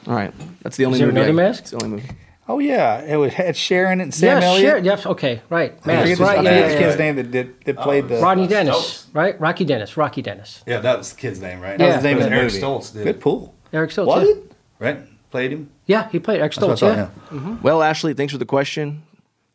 All 0.07 0.15
right, 0.15 0.33
that's 0.63 0.77
the 0.79 0.87
only 0.87 0.97
Is 0.97 1.01
there 1.01 1.13
movie. 1.13 1.29
I- 1.29 1.33
Mask? 1.33 1.63
It's 1.63 1.71
the 1.73 1.77
only 1.83 1.89
movie. 1.97 2.09
Oh 2.47 2.59
yeah, 2.59 3.01
it 3.01 3.17
was 3.17 3.33
had 3.33 3.57
Sharon 3.57 4.01
and 4.01 4.13
Sam 4.13 4.41
yeah, 4.43 4.49
Elliott. 4.49 4.71
sure. 4.71 4.79
Yes, 4.79 5.07
okay, 5.07 5.41
right. 5.49 5.79
I 5.85 5.87
Mask, 5.87 6.03
forget, 6.03 6.19
right, 6.19 6.43
the, 6.43 6.51
I 6.51 6.53
yeah, 6.53 6.61
forget 6.61 6.61
yeah, 6.61 6.69
the 6.69 6.75
yeah. 6.75 6.87
kid's 6.89 6.99
name 6.99 7.17
that 7.17 7.31
did 7.31 7.65
that 7.65 7.77
played 7.79 8.05
oh, 8.05 8.09
the. 8.09 8.21
Rodney 8.21 8.47
Dennis, 8.47 8.77
Stokes. 8.77 9.15
right? 9.15 9.41
Rocky 9.41 9.65
Dennis, 9.65 9.97
Rocky 9.97 10.21
Dennis. 10.21 10.63
Yeah, 10.67 10.81
that 10.81 10.99
was 10.99 11.13
the 11.13 11.21
kid's 11.21 11.41
name, 11.41 11.61
right? 11.61 11.79
That 11.79 11.87
was 11.87 11.95
That 11.95 11.97
was 11.97 12.03
the 12.03 12.09
name 12.09 12.19
of 12.19 12.25
the 12.25 12.37
Eric 12.37 12.53
movie. 12.53 12.61
Stoltz 12.61 12.93
did. 12.93 13.05
Good 13.05 13.21
pool. 13.21 13.55
Eric 13.73 13.91
Stoltz. 13.91 14.07
Was 14.07 14.29
yeah. 14.29 14.35
it? 14.35 14.53
Right? 14.79 15.31
Played 15.31 15.53
him? 15.53 15.71
Yeah, 15.87 16.09
he 16.11 16.19
played 16.21 16.41
Eric 16.41 16.53
Stoltz, 16.53 16.83
I 16.83 16.87
yeah. 16.87 17.07
thought, 17.07 17.31
mm-hmm. 17.31 17.63
Well, 17.63 17.83
Ashley, 17.83 18.13
thanks 18.13 18.33
for 18.33 18.39
the 18.39 18.47
question. 18.47 19.03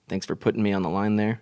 Thanks 0.07 0.25
for 0.25 0.35
putting 0.35 0.63
me 0.63 0.73
on 0.73 0.81
the 0.81 0.89
line 0.89 1.15
there. 1.15 1.41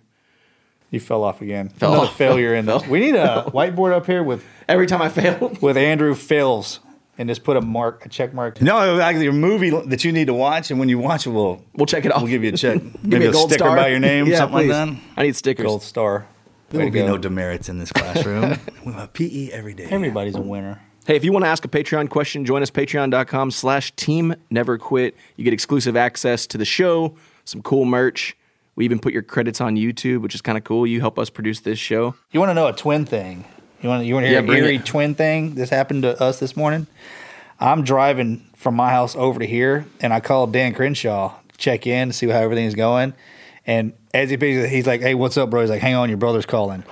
You 0.90 1.00
fell 1.00 1.24
off 1.24 1.42
again. 1.42 1.70
Fell 1.70 1.92
Another 1.92 2.08
off. 2.08 2.16
failure 2.16 2.54
in 2.54 2.66
Fell. 2.66 2.80
the. 2.80 2.90
We 2.90 3.00
need 3.00 3.14
a 3.14 3.44
whiteboard 3.54 3.92
up 3.92 4.06
here 4.06 4.22
with 4.22 4.44
Every 4.68 4.86
time 4.86 5.00
I 5.00 5.08
fail 5.08 5.56
with 5.62 5.78
Andrew 5.78 6.14
fails 6.14 6.80
and 7.18 7.28
just 7.28 7.44
put 7.44 7.56
a 7.56 7.60
mark, 7.60 8.06
a 8.06 8.08
check 8.08 8.32
mark. 8.32 8.62
No, 8.62 9.00
actually, 9.00 9.26
a 9.26 9.32
movie 9.32 9.70
that 9.70 10.04
you 10.04 10.12
need 10.12 10.28
to 10.28 10.34
watch, 10.34 10.70
and 10.70 10.78
when 10.80 10.88
you 10.88 10.98
watch 10.98 11.26
it, 11.26 11.30
we'll 11.30 11.62
We'll 11.74 11.86
check 11.86 12.04
it 12.04 12.12
off. 12.12 12.22
we'll 12.22 12.30
give 12.30 12.44
you 12.44 12.50
a 12.54 12.56
check. 12.56 12.74
Give 12.82 13.02
Maybe 13.04 13.18
me 13.18 13.26
a 13.26 13.30
a, 13.30 13.32
gold 13.32 13.50
sticker 13.50 13.64
star 13.64 13.76
by 13.76 13.88
your 13.88 13.98
name, 14.00 14.26
yeah, 14.28 14.38
something 14.38 14.58
please. 14.58 14.70
like 14.70 14.88
that. 14.94 15.02
I 15.16 15.22
need 15.24 15.36
stickers. 15.36 15.66
Gold 15.66 15.82
star. 15.82 16.26
There 16.70 16.78
Way 16.80 16.84
will 16.86 16.92
be 16.92 16.98
go. 17.00 17.06
no 17.06 17.18
demerits 17.18 17.68
in 17.68 17.78
this 17.78 17.90
classroom. 17.92 18.58
we 18.86 18.92
have 18.92 19.12
PE 19.12 19.50
every 19.52 19.74
day. 19.74 19.84
Everybody's 19.90 20.34
a 20.36 20.40
winner. 20.40 20.80
Hey, 21.06 21.16
if 21.16 21.24
you 21.24 21.32
want 21.32 21.44
to 21.46 21.48
ask 21.48 21.64
a 21.64 21.68
Patreon 21.68 22.10
question, 22.10 22.44
join 22.44 22.60
us 22.62 22.70
patreon.com 22.70 23.50
slash 23.50 23.90
team 23.96 24.34
never 24.50 24.76
quit. 24.76 25.16
You 25.36 25.44
get 25.44 25.54
exclusive 25.54 25.96
access 25.96 26.46
to 26.48 26.58
the 26.58 26.66
show, 26.66 27.16
some 27.46 27.62
cool 27.62 27.86
merch. 27.86 28.36
We 28.76 28.84
even 28.84 28.98
put 28.98 29.14
your 29.14 29.22
credits 29.22 29.60
on 29.62 29.76
YouTube, 29.76 30.20
which 30.20 30.34
is 30.34 30.42
kind 30.42 30.58
of 30.58 30.64
cool. 30.64 30.86
You 30.86 31.00
help 31.00 31.18
us 31.18 31.30
produce 31.30 31.60
this 31.60 31.78
show. 31.78 32.14
You 32.30 32.38
want 32.40 32.50
to 32.50 32.54
know 32.54 32.66
a 32.68 32.74
twin 32.74 33.06
thing? 33.06 33.46
You 33.80 33.88
want 33.88 34.04
you 34.04 34.14
want 34.14 34.24
to 34.24 34.28
hear 34.30 34.40
Yeah, 34.42 34.50
an 34.52 34.56
eerie 34.56 34.76
it. 34.76 34.84
twin 34.86 35.14
thing? 35.14 35.54
This 35.54 35.70
happened 35.70 36.02
to 36.02 36.20
us 36.20 36.38
this 36.40 36.56
morning. 36.56 36.86
I'm 37.60 37.82
driving 37.84 38.44
from 38.56 38.74
my 38.74 38.90
house 38.90 39.14
over 39.16 39.38
to 39.40 39.46
here, 39.46 39.86
and 40.00 40.12
I 40.12 40.20
called 40.20 40.52
Dan 40.52 40.74
Crenshaw 40.74 41.34
to 41.52 41.56
check 41.58 41.86
in 41.86 42.08
to 42.08 42.12
see 42.14 42.26
how 42.28 42.38
everything's 42.40 42.74
going. 42.74 43.14
And 43.66 43.92
as 44.14 44.30
he 44.30 44.36
he's 44.36 44.86
like, 44.86 45.00
"Hey, 45.00 45.14
what's 45.14 45.36
up, 45.36 45.50
bro?" 45.50 45.60
He's 45.60 45.70
like, 45.70 45.80
"Hang 45.82 45.94
on, 45.94 46.08
your 46.08 46.18
brother's 46.18 46.46
calling." 46.46 46.84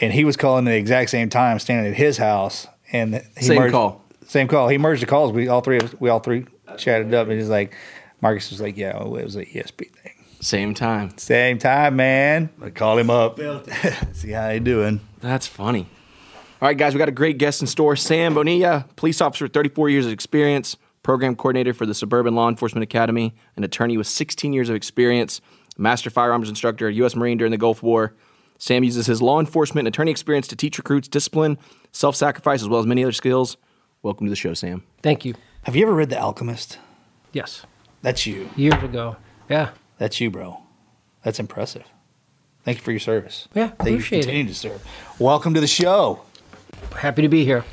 And 0.00 0.12
he 0.12 0.24
was 0.24 0.36
calling 0.36 0.66
at 0.68 0.70
the 0.70 0.76
exact 0.76 1.10
same 1.10 1.28
time, 1.28 1.58
standing 1.58 1.90
at 1.90 1.96
his 1.96 2.18
house, 2.18 2.66
and 2.92 3.22
he 3.36 3.44
Same 3.46 3.58
merged- 3.58 3.72
call. 3.72 4.04
Same 4.26 4.46
call. 4.46 4.68
He 4.68 4.78
merged 4.78 5.02
the 5.02 5.06
calls. 5.06 5.32
We 5.32 5.48
all 5.48 5.60
three 5.62 5.78
of 5.78 5.84
us- 5.84 5.94
we 6.00 6.10
all 6.10 6.20
three 6.20 6.44
chatted 6.76 7.14
up, 7.14 7.28
and 7.28 7.38
he's 7.38 7.48
like, 7.48 7.74
Marcus 8.20 8.50
was 8.50 8.60
like, 8.60 8.76
"Yeah, 8.76 9.00
it 9.02 9.08
was 9.08 9.36
a 9.36 9.44
ESP 9.44 9.86
thing." 9.90 10.12
Same 10.40 10.74
time. 10.74 11.16
Same 11.16 11.58
time, 11.58 11.96
man. 11.96 12.50
I 12.62 12.70
call 12.70 12.98
him 12.98 13.10
up. 13.10 13.40
See 14.12 14.30
how 14.32 14.50
he 14.50 14.60
doing. 14.60 15.00
That's 15.20 15.46
funny. 15.46 15.86
All 16.60 16.66
right, 16.68 16.76
guys, 16.76 16.92
we 16.94 16.98
got 16.98 17.08
a 17.08 17.12
great 17.12 17.38
guest 17.38 17.60
in 17.60 17.66
store. 17.66 17.96
Sam 17.96 18.34
Bonilla, 18.34 18.86
police 18.96 19.20
officer, 19.20 19.46
34 19.48 19.90
years 19.90 20.06
of 20.06 20.12
experience, 20.12 20.76
program 21.02 21.36
coordinator 21.36 21.72
for 21.72 21.86
the 21.86 21.94
Suburban 21.94 22.34
Law 22.34 22.48
Enforcement 22.48 22.82
Academy, 22.82 23.34
an 23.56 23.64
attorney 23.64 23.96
with 23.96 24.06
16 24.06 24.52
years 24.52 24.68
of 24.68 24.74
experience, 24.74 25.40
master 25.76 26.10
firearms 26.10 26.48
instructor, 26.48 26.90
U.S. 26.90 27.14
Marine 27.14 27.38
during 27.38 27.52
the 27.52 27.58
Gulf 27.58 27.82
War. 27.82 28.14
Sam 28.58 28.82
uses 28.82 29.06
his 29.06 29.22
law 29.22 29.38
enforcement 29.38 29.86
and 29.86 29.94
attorney 29.94 30.10
experience 30.10 30.48
to 30.48 30.56
teach 30.56 30.78
recruits 30.78 31.06
discipline, 31.06 31.58
self 31.92 32.16
sacrifice, 32.16 32.60
as 32.60 32.68
well 32.68 32.80
as 32.80 32.86
many 32.86 33.04
other 33.04 33.12
skills. 33.12 33.56
Welcome 34.02 34.26
to 34.26 34.30
the 34.30 34.36
show, 34.36 34.54
Sam. 34.54 34.82
Thank 35.00 35.24
you. 35.24 35.34
Have 35.62 35.76
you 35.76 35.82
ever 35.82 35.94
read 35.94 36.10
The 36.10 36.18
Alchemist? 36.18 36.78
Yes, 37.32 37.64
That's 38.02 38.26
you. 38.26 38.48
years 38.56 38.82
ago. 38.82 39.16
Yeah, 39.48 39.70
That's 39.98 40.20
you, 40.20 40.30
bro. 40.30 40.60
That's 41.22 41.38
impressive. 41.38 41.84
Thank 42.68 42.80
you 42.80 42.84
for 42.84 42.90
your 42.90 43.00
service. 43.00 43.48
Yeah, 43.54 43.68
Thank 43.68 43.70
you 43.70 43.76
for 43.78 43.82
appreciate 43.94 44.18
it. 44.18 44.22
continuing 44.24 44.46
to 44.48 44.54
serve. 44.54 44.84
Welcome 45.18 45.54
to 45.54 45.60
the 45.62 45.66
show. 45.66 46.20
happy 46.94 47.22
to 47.22 47.28
be 47.28 47.42
here. 47.42 47.64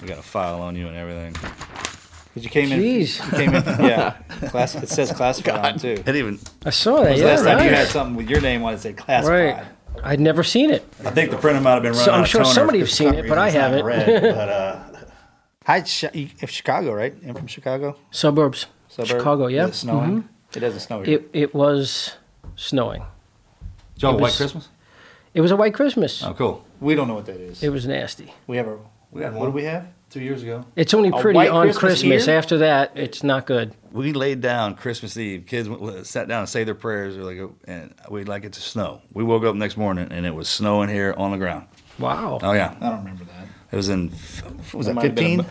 We 0.00 0.06
got 0.06 0.18
a 0.18 0.22
file 0.22 0.60
on 0.62 0.76
you 0.76 0.86
and 0.86 0.96
everything. 0.96 1.32
'Cause 1.32 2.44
you 2.44 2.48
came 2.48 2.68
Jeez. 2.68 3.18
in. 3.18 3.26
You 3.26 3.50
came 3.50 3.54
in. 3.56 3.84
Yeah. 3.84 4.12
Class, 4.50 4.76
it 4.76 4.88
says 4.88 5.10
classified 5.10 5.54
on 5.58 5.74
it, 5.74 5.80
too. 5.80 6.02
It 6.06 6.14
even. 6.14 6.38
I 6.64 6.70
saw 6.70 7.02
that. 7.02 7.16
Yeah, 7.18 7.24
Last 7.24 7.42
time 7.42 7.58
you 7.64 7.74
had 7.74 7.88
something 7.88 8.14
with 8.14 8.30
your 8.30 8.40
name 8.40 8.62
on 8.62 8.74
it 8.74 8.78
said 8.78 8.96
classified. 8.96 9.56
right. 9.56 9.64
I'd 10.04 10.20
never 10.20 10.44
seen 10.44 10.70
it. 10.70 10.86
I 11.04 11.10
think 11.10 11.32
the 11.32 11.36
printer 11.36 11.60
might 11.60 11.72
have 11.72 11.82
been 11.82 11.90
running 11.90 12.04
So 12.04 12.12
I'm 12.12 12.20
out 12.20 12.22
of 12.22 12.28
sure 12.28 12.42
toner 12.42 12.54
somebody 12.54 12.78
has 12.78 12.92
seen 12.92 13.14
it, 13.14 13.26
but 13.28 13.36
I 13.36 13.48
it's 13.48 13.56
not 13.56 13.62
haven't. 13.72 13.84
red, 13.84 14.22
but 14.36 14.48
uh, 14.48 14.82
Hi, 15.66 15.78
if 16.38 16.50
Chicago, 16.50 16.92
right? 16.92 17.16
I'm 17.26 17.34
from 17.34 17.48
Chicago. 17.48 17.96
Suburbs, 18.12 18.66
Suburb? 18.86 19.08
Chicago. 19.08 19.48
Yeah, 19.48 19.64
Is 19.64 19.70
it 19.70 19.74
snowing? 19.74 20.28
It 20.54 20.60
doesn't 20.60 20.78
snow 20.78 21.02
here. 21.02 21.16
it 21.18 21.30
it 21.32 21.52
was 21.52 22.14
snowing. 22.54 23.02
Did 24.00 24.06
y'all 24.06 24.14
It 24.16 24.20
White 24.20 24.28
was- 24.28 24.36
Christmas? 24.36 24.68
It 25.32 25.40
was 25.42 25.50
a 25.52 25.56
white 25.56 25.74
Christmas. 25.74 26.24
Oh, 26.24 26.34
cool. 26.34 26.64
we 26.80 26.94
don't 26.96 27.06
know 27.06 27.14
what 27.14 27.26
that 27.26 27.36
is. 27.40 27.62
It 27.62 27.68
was 27.68 27.86
nasty. 27.86 28.32
we 28.48 28.56
have 28.56 28.66
a. 28.66 28.78
We 29.12 29.22
had 29.22 29.34
What 29.34 29.46
do 29.46 29.50
we 29.52 29.64
have? 29.64 29.86
Two 30.08 30.20
years 30.20 30.42
ago. 30.42 30.64
It's 30.74 30.92
only 30.92 31.10
pretty 31.12 31.36
white 31.36 31.50
on 31.50 31.66
Christmas 31.66 32.00
Christmas. 32.00 32.26
here? 32.26 32.34
After 32.36 32.58
that, 32.58 32.92
it's 32.96 33.22
not 33.22 33.46
good. 33.46 33.72
We 33.92 34.12
laid 34.12 34.40
down 34.40 34.74
Christmas 34.74 35.16
Eve. 35.16 35.46
Kids 35.46 35.68
went, 35.68 36.04
sat 36.06 36.26
down 36.26 36.40
and 36.40 36.48
say 36.48 36.64
their 36.64 36.74
prayers. 36.74 37.16
We're 37.16 37.22
like, 37.24 37.38
oh, 37.38 37.54
and 37.68 37.94
we'd 38.08 38.26
like 38.28 38.44
it 38.44 38.52
to 38.54 38.60
snow. 38.60 39.02
We 39.12 39.22
woke 39.22 39.44
up 39.44 39.54
next 39.54 39.76
morning 39.76 40.08
and 40.10 40.26
it 40.26 40.34
was 40.34 40.48
snowing 40.48 40.88
here 40.88 41.14
on 41.16 41.30
the 41.30 41.36
ground. 41.38 41.66
Wow. 42.00 42.40
Oh 42.42 42.52
yeah, 42.52 42.74
I 42.80 42.88
don't 42.88 42.98
remember 43.00 43.24
that. 43.24 43.46
it 43.70 43.76
was 43.76 43.88
in. 43.88 44.08
What 44.10 44.74
was 44.74 44.86
that 44.86 44.94
might 44.94 45.04
have 45.04 45.14
fifteen? 45.16 45.46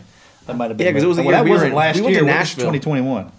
That 0.46 0.56
might 0.56 0.68
have 0.68 0.76
been. 0.76 0.86
Yeah, 0.86 0.90
because 0.90 1.04
it 1.04 1.06
was 1.08 1.16
the 1.16 1.22
well, 1.22 1.30
year 1.32 1.38
that 1.38 1.44
we 1.44 1.50
were 1.50 1.54
wasn't 1.56 1.70
in- 1.72 1.76
last 1.78 1.96
we 1.96 2.02
went 2.02 2.12
year. 2.12 2.20
to 2.20 2.26
Nashville. 2.26 2.64
2021. 2.72 3.32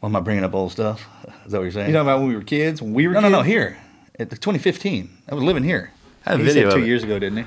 What 0.00 0.08
am 0.08 0.16
I 0.16 0.20
bringing 0.20 0.44
up 0.44 0.54
old 0.54 0.72
stuff? 0.72 1.06
Is 1.44 1.52
that 1.52 1.58
what 1.58 1.64
you're 1.64 1.70
saying? 1.72 1.88
You 1.88 1.92
talking 1.94 2.06
about 2.08 2.20
when 2.20 2.28
we 2.28 2.34
were 2.36 2.42
kids? 2.42 2.80
When 2.80 2.94
we 2.94 3.08
were 3.08 3.14
no, 3.14 3.20
no, 3.20 3.28
no. 3.28 3.42
Here, 3.42 3.76
at 4.18 4.30
the 4.30 4.36
2015. 4.36 5.08
I 5.28 5.34
was 5.34 5.42
living 5.44 5.64
here. 5.64 5.92
I 6.26 6.30
have 6.30 6.40
a 6.40 6.42
He 6.42 6.48
video. 6.48 6.70
said 6.70 6.74
two 6.74 6.78
of 6.78 6.84
it. 6.84 6.88
years 6.88 7.02
ago, 7.04 7.18
didn't 7.18 7.38
he? 7.38 7.44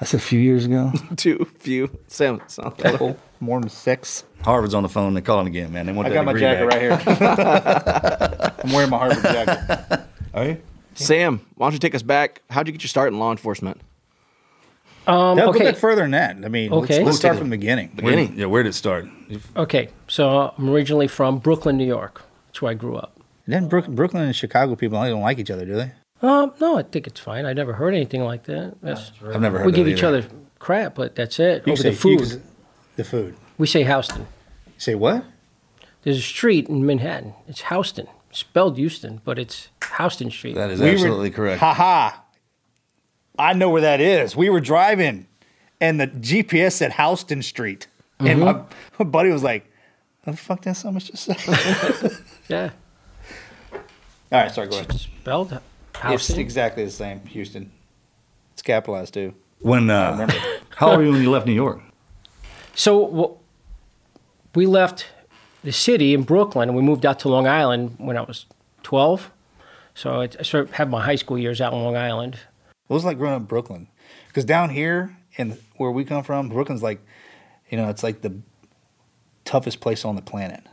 I 0.00 0.04
said 0.04 0.20
a 0.20 0.22
few 0.22 0.40
years 0.40 0.64
ago. 0.64 0.92
Two 1.16 1.46
few. 1.60 1.88
Sam, 2.08 2.40
sound 2.48 2.76
Couple, 2.78 3.16
more 3.38 3.60
than 3.60 3.68
six. 3.70 4.24
Harvard's 4.42 4.74
on 4.74 4.82
the 4.82 4.88
phone. 4.88 5.14
They're 5.14 5.22
calling 5.22 5.46
again, 5.46 5.72
man. 5.72 5.86
They 5.86 5.92
want 5.92 6.06
I 6.06 6.08
that 6.10 6.14
got 6.16 6.24
my 6.24 6.32
jacket 6.34 6.68
back. 6.68 6.80
right 7.06 7.22
here. 7.22 8.54
I'm 8.64 8.72
wearing 8.72 8.90
my 8.90 8.98
Harvard 8.98 9.22
jacket. 9.22 10.00
Are 10.34 10.44
you? 10.46 10.60
Sam, 10.94 11.46
why 11.54 11.66
don't 11.66 11.74
you 11.74 11.78
take 11.78 11.94
us 11.94 12.02
back? 12.02 12.42
How'd 12.50 12.66
you 12.66 12.72
get 12.72 12.82
your 12.82 12.88
start 12.88 13.12
in 13.12 13.18
law 13.20 13.30
enforcement? 13.30 13.80
Um, 15.06 15.36
No, 15.36 15.50
okay. 15.50 15.60
Go 15.60 15.64
back 15.66 15.76
further 15.76 16.02
than 16.02 16.10
that. 16.10 16.36
I 16.44 16.48
mean, 16.48 16.70
let's- 16.72 16.84
Okay. 16.90 17.04
let's, 17.04 17.16
start 17.16 17.36
from 17.38 17.50
the 17.50 17.56
beginning. 17.56 17.90
Where, 18.00 18.16
Beginning. 18.16 18.38
yeah, 18.38 18.46
where 18.46 18.62
did 18.64 18.70
it 18.70 18.74
start? 18.74 19.06
Okay. 19.56 19.88
So 20.08 20.52
I'm 20.58 20.68
originally 20.70 21.06
from 21.08 21.38
Brooklyn, 21.38 21.76
New 21.76 21.86
York. 21.86 22.22
That's 22.48 22.60
where 22.62 22.72
I 22.72 22.74
grew 22.74 22.96
up. 22.96 23.16
Then 23.46 23.68
Brook, 23.68 23.86
Brooklyn 23.88 24.24
and 24.24 24.34
Chicago 24.36 24.74
people 24.74 25.00
they 25.00 25.10
don't 25.10 25.20
like 25.22 25.38
each 25.38 25.50
other, 25.50 25.64
do 25.66 25.74
they? 25.74 25.92
Um, 26.22 26.52
no, 26.60 26.78
I 26.78 26.82
think 26.82 27.06
it's 27.06 27.20
fine. 27.20 27.44
I've 27.44 27.56
never 27.56 27.74
heard 27.74 27.94
anything 27.94 28.22
like 28.24 28.44
that. 28.44 28.76
That's, 28.82 29.12
I've 29.22 29.40
never 29.40 29.58
heard. 29.58 29.66
we 29.66 29.72
that 29.72 29.76
give 29.76 29.88
each 29.88 30.02
other 30.02 30.24
crap, 30.58 30.94
but 30.94 31.14
that's 31.14 31.38
it. 31.38 31.66
You 31.66 31.72
Over 31.74 31.82
say- 31.82 31.90
the 31.90 31.96
food, 31.96 32.20
you 32.20 32.26
can- 32.26 32.42
the 32.96 33.04
food. 33.04 33.36
we 33.58 33.66
say 33.66 33.84
Houston. 33.84 34.26
Say 34.78 34.94
what? 34.94 35.24
There's 36.02 36.18
a 36.18 36.22
street 36.22 36.68
in 36.68 36.86
Manhattan. 36.86 37.34
It's 37.48 37.62
Houston, 37.68 38.06
spelled 38.30 38.76
Houston, 38.78 39.20
but 39.24 39.38
it's 39.38 39.68
Houston 39.98 40.30
Street. 40.30 40.54
That 40.54 40.70
is 40.70 40.80
We 40.80 40.86
were- 40.86 40.92
absolutely 40.94 41.30
correct. 41.30 41.60
Ha 41.60 41.74
ha. 41.74 42.22
I 43.38 43.52
know 43.52 43.68
where 43.70 43.82
that 43.82 44.00
is. 44.00 44.36
We 44.36 44.48
were 44.48 44.60
driving, 44.60 45.26
and 45.80 46.00
the 46.00 46.06
GPS 46.06 46.72
said 46.72 46.92
Houston 46.94 47.42
Street, 47.42 47.88
and 48.20 48.40
my, 48.40 48.60
my 48.98 49.04
buddy 49.04 49.30
was 49.30 49.42
like, 49.42 49.66
"What 50.22 50.32
the 50.34 50.36
fuck 50.38 50.62
that 50.62 50.76
someone 50.76 51.00
just 51.00 51.24
said?" 51.24 52.12
yeah, 52.48 52.70
All 54.34 54.40
right, 54.40 54.50
sorry, 54.52 54.66
go 54.66 54.78
ahead. 54.78 54.92
spelled 54.92 55.52
It's 56.02 56.30
exactly 56.30 56.84
the 56.84 56.90
same. 56.90 57.20
Houston. 57.26 57.70
It's 58.52 58.62
capitalized 58.62 59.14
too. 59.14 59.32
When 59.60 59.88
uh, 59.88 60.28
how 60.70 60.88
old 60.90 60.98
were 60.98 61.04
you 61.04 61.12
when 61.12 61.22
you 61.22 61.30
left 61.30 61.46
New 61.46 61.52
York? 61.52 61.80
So 62.74 63.06
w- 63.06 63.36
we 64.56 64.66
left 64.66 65.06
the 65.62 65.70
city 65.70 66.14
in 66.14 66.24
Brooklyn 66.24 66.68
and 66.68 66.74
we 66.76 66.82
moved 66.82 67.06
out 67.06 67.20
to 67.20 67.28
Long 67.28 67.46
Island 67.46 67.94
when 67.98 68.16
I 68.16 68.22
was 68.22 68.46
12. 68.82 69.30
So 69.94 70.22
I, 70.22 70.24
I 70.24 70.42
sort 70.42 70.64
of 70.68 70.72
had 70.72 70.90
my 70.90 71.04
high 71.04 71.14
school 71.14 71.38
years 71.38 71.60
out 71.60 71.72
in 71.72 71.80
Long 71.80 71.96
Island. 71.96 72.36
What 72.88 72.94
was 72.96 73.04
it 73.04 73.06
like 73.06 73.18
growing 73.18 73.34
up 73.34 73.42
in 73.42 73.46
Brooklyn? 73.46 73.86
Because 74.26 74.44
down 74.44 74.70
here 74.70 75.16
and 75.38 75.58
where 75.76 75.92
we 75.92 76.04
come 76.04 76.24
from, 76.24 76.48
Brooklyn's 76.48 76.82
like, 76.82 77.00
you 77.70 77.76
know, 77.76 77.88
it's 77.88 78.02
like 78.02 78.22
the 78.22 78.34
toughest 79.44 79.80
place 79.80 80.04
on 80.04 80.16
the 80.16 80.22
planet. 80.22 80.64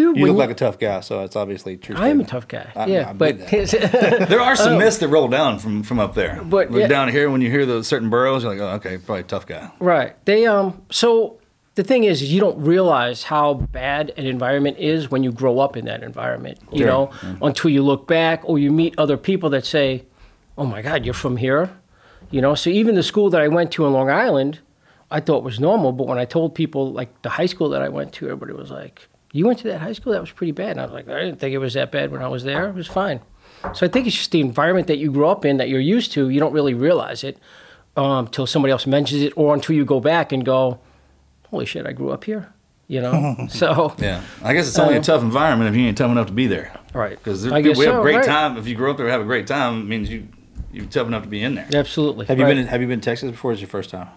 You, 0.00 0.14
You 0.16 0.22
when 0.22 0.32
look 0.32 0.38
like 0.38 0.50
a 0.50 0.54
tough 0.54 0.78
guy, 0.78 1.00
so 1.00 1.22
it's 1.24 1.36
obviously 1.36 1.76
true. 1.76 1.96
I 1.96 2.08
am 2.08 2.20
a 2.20 2.24
tough 2.24 2.48
guy. 2.48 2.70
I- 2.74 2.86
yeah, 2.86 3.10
I 3.10 3.12
but. 3.12 3.38
There 4.28 4.40
are 4.40 4.56
some 4.56 4.78
myths 4.78 4.98
that 4.98 5.08
roll 5.08 5.28
down 5.28 5.58
from 5.58 5.82
from 5.82 5.98
up 6.00 6.14
there. 6.14 6.40
But, 6.44 6.70
Like 6.70 6.80
yeah. 6.82 6.86
down 6.88 7.08
here, 7.08 7.30
when 7.30 7.40
you 7.40 7.50
hear 7.50 7.66
those 7.66 7.86
certain 7.86 8.10
boroughs, 8.10 8.42
you're 8.42 8.52
like, 8.52 8.60
oh, 8.60 8.74
okay, 8.76 8.98
probably 8.98 9.20
a 9.20 9.24
tough 9.24 9.46
guy. 9.46 9.70
right. 9.78 10.12
They 10.24 10.46
um. 10.46 10.82
So 10.90 11.38
the 11.76 11.84
thing 11.84 12.04
is, 12.04 12.20
is 12.22 12.32
you 12.32 12.40
don't 12.40 12.58
realize 12.58 13.22
how 13.24 13.54
bad 13.54 14.12
an 14.16 14.26
environment 14.26 14.76
is 14.78 15.10
when 15.10 15.22
you 15.22 15.30
grow 15.32 15.60
up 15.60 15.76
in 15.76 15.84
that 15.86 16.02
environment. 16.02 16.58
You 16.72 16.78
Sure. 16.80 16.86
know, 16.86 17.10
until 17.42 17.70
you 17.70 17.82
look 17.82 18.06
back 18.08 18.40
or 18.44 18.58
you 18.58 18.70
meet 18.72 18.94
other 18.98 19.16
people 19.16 19.50
that 19.50 19.64
say, 19.64 20.04
"Oh 20.58 20.66
my 20.66 20.82
God, 20.82 21.04
you're 21.04 21.14
from 21.14 21.36
here." 21.36 21.70
You 22.30 22.40
know, 22.40 22.54
so 22.54 22.70
even 22.70 22.94
the 22.94 23.02
school 23.02 23.30
that 23.30 23.40
I 23.40 23.48
went 23.48 23.72
to 23.72 23.86
in 23.86 23.92
Long 23.92 24.08
Island, 24.10 24.60
I 25.10 25.20
thought 25.20 25.42
was 25.42 25.58
normal. 25.58 25.90
But 25.92 26.06
when 26.06 26.18
I 26.18 26.24
told 26.24 26.54
people, 26.54 26.92
like 26.92 27.10
the 27.22 27.30
high 27.30 27.46
school 27.46 27.68
that 27.70 27.82
I 27.82 27.88
went 27.88 28.12
to, 28.14 28.26
everybody 28.26 28.52
was 28.52 28.70
like, 28.70 29.08
"You 29.32 29.46
went 29.46 29.58
to 29.60 29.68
that 29.68 29.80
high 29.80 29.92
school? 29.92 30.12
That 30.12 30.20
was 30.20 30.30
pretty 30.30 30.52
bad." 30.52 30.72
And 30.72 30.80
I 30.80 30.84
was 30.84 30.92
like, 30.92 31.08
"I 31.08 31.20
didn't 31.20 31.38
think 31.40 31.54
it 31.54 31.58
was 31.58 31.74
that 31.74 31.90
bad 31.92 32.10
when 32.10 32.22
I 32.22 32.28
was 32.28 32.44
there. 32.44 32.68
It 32.68 32.74
was 32.74 32.86
fine." 32.86 33.20
So 33.74 33.84
I 33.84 33.88
think 33.88 34.06
it's 34.06 34.16
just 34.16 34.30
the 34.30 34.40
environment 34.40 34.86
that 34.86 34.96
you 34.98 35.10
grow 35.12 35.30
up 35.30 35.44
in 35.44 35.58
that 35.58 35.68
you're 35.68 35.80
used 35.80 36.12
to. 36.12 36.28
You 36.30 36.40
don't 36.40 36.52
really 36.52 36.74
realize 36.74 37.22
it 37.24 37.38
um, 37.96 38.30
somebody 38.32 38.72
else 38.72 38.86
mentions 38.86 39.22
it, 39.22 39.32
or 39.36 39.54
until 39.54 39.76
you 39.76 39.84
go 39.84 40.00
back 40.00 40.32
and 40.32 40.44
go, 40.44 40.78
"Holy 41.50 41.66
shit, 41.66 41.86
I 41.86 41.92
grew 41.92 42.10
up 42.10 42.24
here." 42.24 42.52
You 42.88 43.00
know, 43.00 43.36
so 43.50 43.94
Yeah, 43.98 44.22
I 44.42 44.52
guess 44.52 44.66
it's 44.68 44.78
only 44.78 44.94
a 44.94 44.98
Um, 44.98 45.02
tough 45.02 45.22
environment 45.22 45.70
if 45.70 45.76
you 45.80 45.86
ain't 45.86 45.96
tough 45.96 46.10
enough 46.10 46.26
to 46.26 46.32
be 46.32 46.48
there. 46.48 46.72
right 46.92 47.16
Because 47.16 47.46
we 47.46 47.62
have 47.64 47.76
so, 47.76 48.00
a 48.00 48.02
great 48.02 48.16
right. 48.16 48.24
time. 48.24 48.56
If 48.56 48.66
you 48.66 48.74
grow 48.74 48.90
up 48.90 48.96
there, 48.96 49.06
and 49.06 49.12
have 49.12 49.20
a 49.20 49.24
great 49.24 49.46
time. 49.46 49.82
It 49.82 49.84
means 49.86 50.10
you 50.10 50.26
you're 50.72 50.86
tough 50.86 51.06
enough 51.06 51.22
to 51.24 51.28
be 51.28 51.42
in 51.42 51.54
there. 51.54 51.68
Absolutely. 51.72 52.26
Have 52.26 52.38
you 52.38 52.44
right. 52.44 52.50
been? 52.50 52.58
In, 52.58 52.66
have 52.66 52.80
you 52.80 52.86
been 52.88 53.00
to 53.00 53.04
Texas 53.04 53.30
before? 53.30 53.50
Or 53.50 53.54
is 53.54 53.60
your 53.60 53.68
first 53.68 53.90
time? 53.90 54.08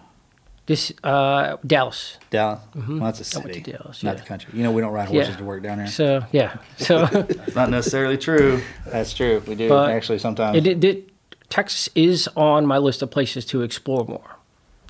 This 0.66 0.92
uh, 1.02 1.56
Dallas? 1.66 2.18
Dallas. 2.30 2.60
Well, 2.74 2.98
that's 3.00 3.34
a 3.34 3.36
I 3.38 3.42
went 3.42 3.54
city, 3.54 3.60
to 3.62 3.72
Dallas, 3.72 4.02
not 4.02 4.16
yeah. 4.16 4.20
the 4.22 4.26
country. 4.26 4.52
You 4.56 4.62
know, 4.62 4.70
we 4.72 4.80
don't 4.80 4.92
ride 4.92 5.08
Yeah. 5.10 5.22
horses 5.22 5.36
to 5.36 5.44
work 5.44 5.62
down 5.62 5.78
here. 5.78 5.86
So 5.86 6.24
yeah, 6.32 6.56
so. 6.76 7.08
It's 7.12 7.54
not 7.54 7.70
necessarily 7.70 8.16
true. 8.18 8.62
That's 8.86 9.12
true. 9.14 9.42
We 9.46 9.54
do 9.54 9.68
But 9.68 9.90
actually 9.90 10.18
sometimes. 10.18 10.56
It, 10.58 10.66
it, 10.66 10.84
it, 10.84 11.08
Texas 11.50 11.88
is 11.94 12.28
on 12.36 12.66
my 12.66 12.78
list 12.78 13.02
of 13.02 13.10
places 13.10 13.44
to 13.46 13.62
explore 13.62 14.04
more. 14.06 14.36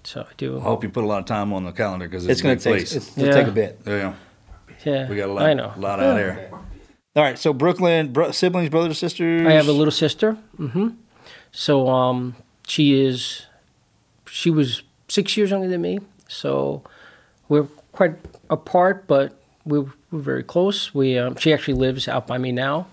So 0.04 0.20
I 0.22 0.32
do. 0.36 0.58
I 0.58 0.62
hope 0.62 0.82
you 0.84 0.90
put 0.90 1.02
a 1.04 1.06
lot 1.06 1.18
of 1.18 1.24
time 1.26 1.52
on 1.52 1.64
the 1.64 1.72
calendar 1.72 2.06
because 2.08 2.24
it's, 2.24 2.32
it's 2.32 2.42
going 2.42 2.58
to 2.58 2.62
take. 2.64 2.72
place. 2.78 2.94
It's, 2.94 3.16
it'll 3.18 3.28
Yeah. 3.28 3.32
take 3.34 3.48
a 3.48 3.52
bit. 3.52 3.80
yeah, 3.86 4.14
yeah, 4.84 5.08
we 5.08 5.16
got 5.16 5.28
a 5.28 5.32
lot. 5.32 5.44
I 5.46 5.54
know. 5.54 5.72
A 5.74 5.80
lot 5.80 6.00
out 6.00 6.14
there. 6.14 6.50
All 7.16 7.22
right. 7.22 7.38
So 7.38 7.52
Brooklyn, 7.52 8.12
bro- 8.12 8.30
siblings, 8.32 8.68
brothers, 8.70 8.98
sisters. 8.98 9.46
I 9.46 9.52
have 9.52 9.68
a 9.68 9.72
little 9.72 9.92
sister. 9.92 10.32
hmm 10.56 10.88
So 11.52 11.88
um, 11.88 12.36
she 12.66 13.00
is, 13.00 13.46
she 14.26 14.50
was 14.50 14.82
six 15.14 15.36
years 15.36 15.50
younger 15.50 15.68
than 15.68 15.80
me. 15.80 16.00
So 16.28 16.82
we're 17.48 17.68
quite 17.92 18.14
apart, 18.50 19.06
but 19.06 19.40
we're, 19.64 19.86
we're 20.10 20.20
very 20.20 20.42
close. 20.42 20.92
We 20.92 21.18
um, 21.18 21.36
she 21.36 21.52
actually 21.52 21.74
lives 21.74 22.08
out 22.08 22.26
by 22.26 22.38
me 22.38 22.52
now. 22.52 22.86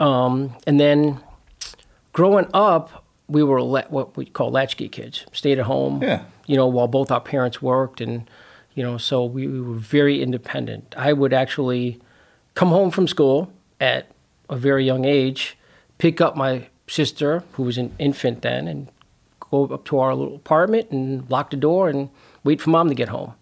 Um, 0.00 0.54
and 0.66 0.80
then 0.80 1.20
growing 2.12 2.48
up, 2.52 3.04
we 3.28 3.42
were 3.42 3.62
la- 3.62 3.88
what 3.88 4.16
we 4.16 4.24
call 4.26 4.50
latchkey 4.50 4.88
kids. 4.88 5.24
Stayed 5.32 5.58
at 5.58 5.66
home. 5.66 6.02
Yeah. 6.02 6.24
You 6.46 6.56
know, 6.56 6.66
while 6.66 6.88
both 6.88 7.10
our 7.10 7.20
parents 7.20 7.62
worked, 7.62 8.00
and 8.00 8.28
you 8.74 8.82
know, 8.82 8.98
so 8.98 9.24
we, 9.24 9.46
we 9.46 9.60
were 9.60 9.74
very 9.76 10.22
independent. 10.22 10.94
I 10.98 11.12
would 11.12 11.32
actually 11.32 12.00
come 12.54 12.68
home 12.68 12.90
from 12.90 13.06
school 13.08 13.50
at 13.80 14.10
a 14.50 14.56
very 14.56 14.84
young 14.84 15.04
age, 15.04 15.56
pick 15.98 16.20
up 16.20 16.36
my 16.36 16.66
sister, 16.86 17.42
who 17.52 17.62
was 17.62 17.78
an 17.78 17.94
infant 17.98 18.42
then, 18.42 18.68
and 18.68 18.88
go 19.54 19.74
up 19.74 19.84
to 19.86 19.98
our 19.98 20.14
little 20.14 20.34
apartment 20.36 20.90
and 20.90 21.28
lock 21.30 21.50
the 21.50 21.56
door 21.56 21.88
and 21.88 22.08
wait 22.42 22.60
for 22.60 22.70
mom 22.70 22.88
to 22.88 22.94
get 22.94 23.08
home. 23.08 23.34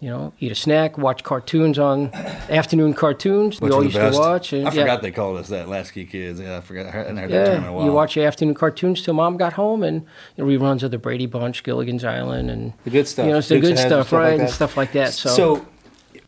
You 0.00 0.10
know, 0.10 0.32
eat 0.38 0.52
a 0.52 0.54
snack, 0.54 0.96
watch 0.96 1.24
cartoons 1.24 1.76
on 1.76 2.10
afternoon 2.60 2.94
cartoons. 2.94 3.60
Which 3.60 3.70
we 3.70 3.72
all 3.72 3.78
were 3.78 3.82
the 3.84 3.88
used 3.88 3.98
best. 3.98 4.14
to 4.16 4.20
watch. 4.20 4.52
And, 4.52 4.68
I 4.68 4.72
yeah. 4.72 4.82
forgot 4.82 5.02
they 5.02 5.10
called 5.10 5.38
us 5.38 5.48
that 5.48 5.68
latchkey 5.68 6.04
kids. 6.04 6.38
Yeah, 6.38 6.58
I 6.58 6.60
forgot. 6.60 6.86
I 6.86 6.90
hadn't 6.90 7.16
heard 7.16 7.30
that 7.32 7.46
term 7.46 7.56
in 7.56 7.62
a 7.64 7.66
Yeah, 7.66 7.70
while. 7.72 7.84
you 7.84 7.90
watch 7.92 8.14
your 8.14 8.24
afternoon 8.24 8.54
cartoons 8.54 9.02
till 9.02 9.14
mom 9.14 9.36
got 9.38 9.54
home, 9.54 9.82
and 9.82 10.06
you 10.36 10.44
know, 10.44 10.50
reruns 10.50 10.84
of 10.84 10.92
the 10.92 10.98
Brady 10.98 11.26
Bunch, 11.26 11.64
Gilligan's 11.64 12.04
Island, 12.04 12.48
and 12.48 12.74
The 12.84 12.90
good 12.90 13.08
stuff. 13.08 13.26
You 13.26 13.32
know, 13.32 13.38
it's 13.38 13.48
the 13.48 13.58
good 13.58 13.70
Hazzard, 13.70 13.88
stuff, 13.88 14.06
stuff 14.06 14.12
like 14.12 14.22
right, 14.30 14.40
and 14.40 14.50
stuff 14.50 14.76
like 14.76 14.92
that. 14.92 15.12
So, 15.14 15.28
So, 15.30 15.66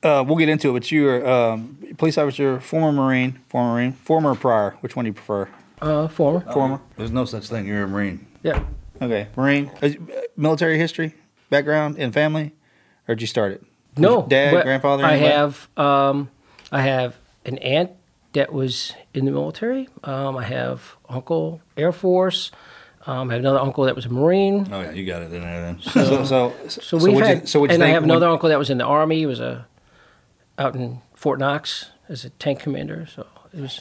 uh, 0.02 0.24
we'll 0.26 0.36
get 0.38 0.48
into 0.48 0.70
it. 0.70 0.72
But 0.72 0.90
you're 0.90 1.24
um, 1.30 1.78
police 1.96 2.18
officer, 2.18 2.58
former 2.58 2.90
Marine, 2.90 3.38
former 3.50 3.74
Marine, 3.74 3.92
former 3.92 4.34
prior. 4.34 4.70
Which 4.80 4.96
one 4.96 5.04
do 5.04 5.10
you 5.10 5.14
prefer? 5.14 5.48
uh, 5.80 6.08
former, 6.08 6.40
Former. 6.52 6.80
There's 6.96 7.12
no 7.12 7.24
such 7.24 7.46
thing. 7.48 7.66
You're 7.68 7.84
a 7.84 7.88
Marine. 7.88 8.26
yeah. 8.42 8.64
Okay, 9.02 9.28
Marine. 9.36 9.70
Uh, 9.82 9.90
military 10.36 10.78
history, 10.78 11.14
background, 11.48 11.96
and 11.98 12.12
family, 12.12 12.52
or 13.08 13.14
did 13.14 13.22
you 13.22 13.26
start 13.26 13.52
it? 13.52 13.64
No, 13.96 14.26
dad, 14.26 14.62
grandfather. 14.62 15.04
I 15.04 15.12
anybody? 15.14 15.32
have, 15.34 15.68
um, 15.76 16.30
I 16.70 16.82
have 16.82 17.16
an 17.44 17.58
aunt 17.58 17.90
that 18.34 18.52
was 18.52 18.92
in 19.14 19.24
the 19.24 19.30
military. 19.32 19.88
Um, 20.04 20.36
I 20.36 20.44
have 20.44 20.96
uncle 21.08 21.60
Air 21.76 21.92
Force. 21.92 22.50
Um, 23.06 23.30
I 23.30 23.34
have 23.34 23.40
another 23.40 23.58
uncle 23.58 23.84
that 23.84 23.96
was 23.96 24.04
a 24.04 24.10
Marine. 24.10 24.68
Oh 24.70 24.80
yeah, 24.82 24.90
you 24.92 25.06
got 25.06 25.22
it 25.22 25.30
there 25.30 25.40
then. 25.40 25.80
So, 25.80 26.24
so, 26.24 26.52
So 26.68 26.98
we've 26.98 27.14
what'd 27.14 27.40
you- 27.40 27.46
so 27.46 27.60
what'd 27.60 27.72
you 27.72 27.74
and 27.76 27.82
I 27.82 27.88
have 27.94 28.02
when- 28.02 28.10
another 28.10 28.28
uncle 28.28 28.48
that 28.50 28.58
was 28.58 28.68
in 28.70 28.76
the 28.78 28.84
army. 28.84 29.16
He 29.16 29.26
was 29.26 29.40
a 29.40 29.66
out 30.58 30.76
in 30.76 31.00
Fort 31.14 31.38
Knox 31.38 31.90
as 32.10 32.24
a 32.26 32.30
tank 32.30 32.60
commander. 32.60 33.06
So 33.12 33.26
it 33.54 33.60
was 33.62 33.80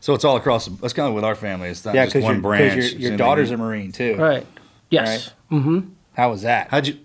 So 0.00 0.14
it's 0.14 0.24
all 0.24 0.36
across. 0.36 0.66
the- 0.66 0.80
That's 0.80 0.92
kind 0.92 1.08
of 1.08 1.14
with 1.14 1.24
our 1.24 1.34
family. 1.34 1.68
It's 1.68 1.84
not 1.84 1.94
Yeah, 1.94 2.06
just 2.06 2.22
one 2.22 2.34
your, 2.36 2.42
branch. 2.42 2.74
'cause 2.74 2.92
your, 2.92 3.00
your 3.00 3.12
It's 3.12 3.18
daughter's 3.18 3.50
a. 3.50 3.56
Marine 3.56 3.92
too. 3.92 4.16
right. 4.16 4.46
Yes. 4.90 5.30
How 5.50 6.30
was 6.30 6.42
that? 6.42 6.68
How'd 6.70 6.86
you? 6.86 6.98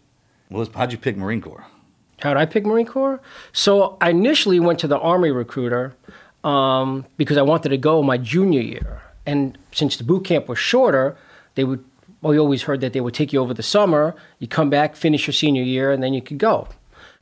Well, 0.49 0.67
how'd 0.75 0.91
you 0.91 0.97
pick 0.97 1.17
Marine 1.17 1.41
Corps? 1.41 1.65
How 2.21 2.33
did 2.33 2.39
I 2.39 2.45
pick 2.45 2.65
Marine 2.65 2.85
Corps? 2.85 3.19
So 3.51 3.97
I 3.99 4.09
initially 4.11 4.59
went 4.59 4.79
to 4.79 4.87
the 4.87 4.97
Army 4.99 5.31
recruiter 5.31 5.95
um, 6.43 7.05
because 7.17 7.37
I 7.37 7.41
wanted 7.41 7.69
to 7.69 7.77
go 7.77 8.01
my 8.03 8.17
junior 8.17 8.61
year. 8.61 9.01
And 9.25 9.57
since 9.71 9.97
the 9.97 10.03
boot 10.03 10.25
camp 10.25 10.47
was 10.47 10.59
shorter, 10.59 11.17
they 11.55 11.63
would, 11.63 11.83
well, 12.21 12.31
we 12.31 12.39
always 12.39 12.63
heard 12.63 12.81
that 12.81 12.93
they 12.93 13.01
would 13.01 13.13
take 13.13 13.33
you 13.33 13.39
over 13.41 13.53
the 13.53 13.63
summer, 13.63 14.15
you 14.39 14.47
come 14.47 14.69
back, 14.69 14.95
finish 14.95 15.25
your 15.27 15.33
senior 15.33 15.63
year, 15.63 15.91
and 15.91 16.03
then 16.03 16.13
you 16.13 16.21
could 16.21 16.37
go. 16.37 16.67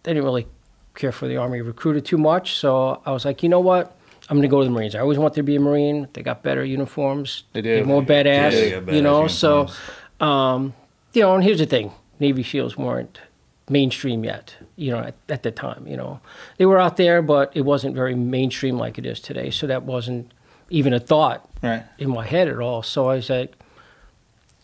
They 0.04 0.14
didn't 0.14 0.26
really 0.26 0.48
care 0.96 1.12
for 1.12 1.28
the 1.28 1.38
Army 1.38 1.62
recruiter 1.62 2.02
too 2.02 2.18
much. 2.18 2.56
So 2.56 3.02
I 3.06 3.12
was 3.12 3.24
like, 3.26 3.42
you 3.44 3.50
know 3.50 3.60
what? 3.60 3.96
I'm 4.32 4.38
going 4.38 4.44
to 4.44 4.48
go 4.48 4.60
to 4.60 4.66
the 4.66 4.72
Marines. 4.72 4.96
I 4.96 5.00
always 5.00 5.18
wanted 5.18 5.36
to 5.36 5.44
be 5.44 5.58
a 5.58 5.60
Marine. 5.60 6.08
They 6.14 6.24
got 6.24 6.42
better 6.42 6.64
uniforms. 6.64 7.44
They 7.52 7.62
do. 7.62 7.76
They're 7.76 7.84
more 7.86 8.02
badass. 8.02 8.52
they 8.52 8.96
you 8.96 9.02
know, 9.02 9.24
badass 9.24 9.32
so 9.32 10.26
um, 10.26 10.74
you 11.12 11.22
know, 11.22 11.36
and 11.36 11.44
here's 11.44 11.60
the 11.60 11.66
thing: 11.66 11.92
Navy 12.18 12.42
SEALs 12.42 12.78
weren't 12.78 13.20
mainstream 13.68 14.24
yet. 14.24 14.56
You 14.78 14.92
know, 14.92 15.00
at, 15.00 15.16
at 15.28 15.44
the 15.44 15.52
time, 15.52 15.86
you 15.86 15.98
know, 15.98 16.22
they 16.56 16.66
were 16.66 16.80
out 16.80 16.96
there, 16.96 17.22
but 17.22 17.52
it 17.58 17.64
wasn't 17.64 17.94
very 17.94 18.16
mainstream 18.16 18.78
like 18.78 18.98
it 18.98 19.06
is 19.06 19.20
today. 19.20 19.50
So 19.50 19.68
that 19.68 19.84
wasn't 19.84 20.32
even 20.70 20.94
a 20.94 21.00
thought 21.02 21.50
Right. 21.62 21.84
in 21.98 22.10
my 22.10 22.26
head 22.26 22.48
at 22.48 22.60
all. 22.60 22.84
So 22.84 23.10
I 23.10 23.20
said, 23.20 23.50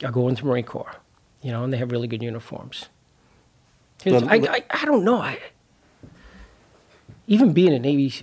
I'll 0.01 0.13
go 0.13 0.29
into 0.29 0.45
Marine 0.45 0.63
Corps, 0.63 0.95
you 1.41 1.51
know, 1.51 1.65
and 1.65 1.73
they 1.73 1.77
have 1.77 1.91
really 1.91 2.07
good 2.07 2.23
uniforms. 2.23 2.85
Well, 4.05 4.29
I, 4.29 4.35
I, 4.35 4.63
I 4.69 4.85
don't 4.85 5.03
know. 5.03 5.17
I 5.19 5.37
even 7.27 7.51
being 7.51 7.73
a 7.73 7.79
Navy 7.79 8.13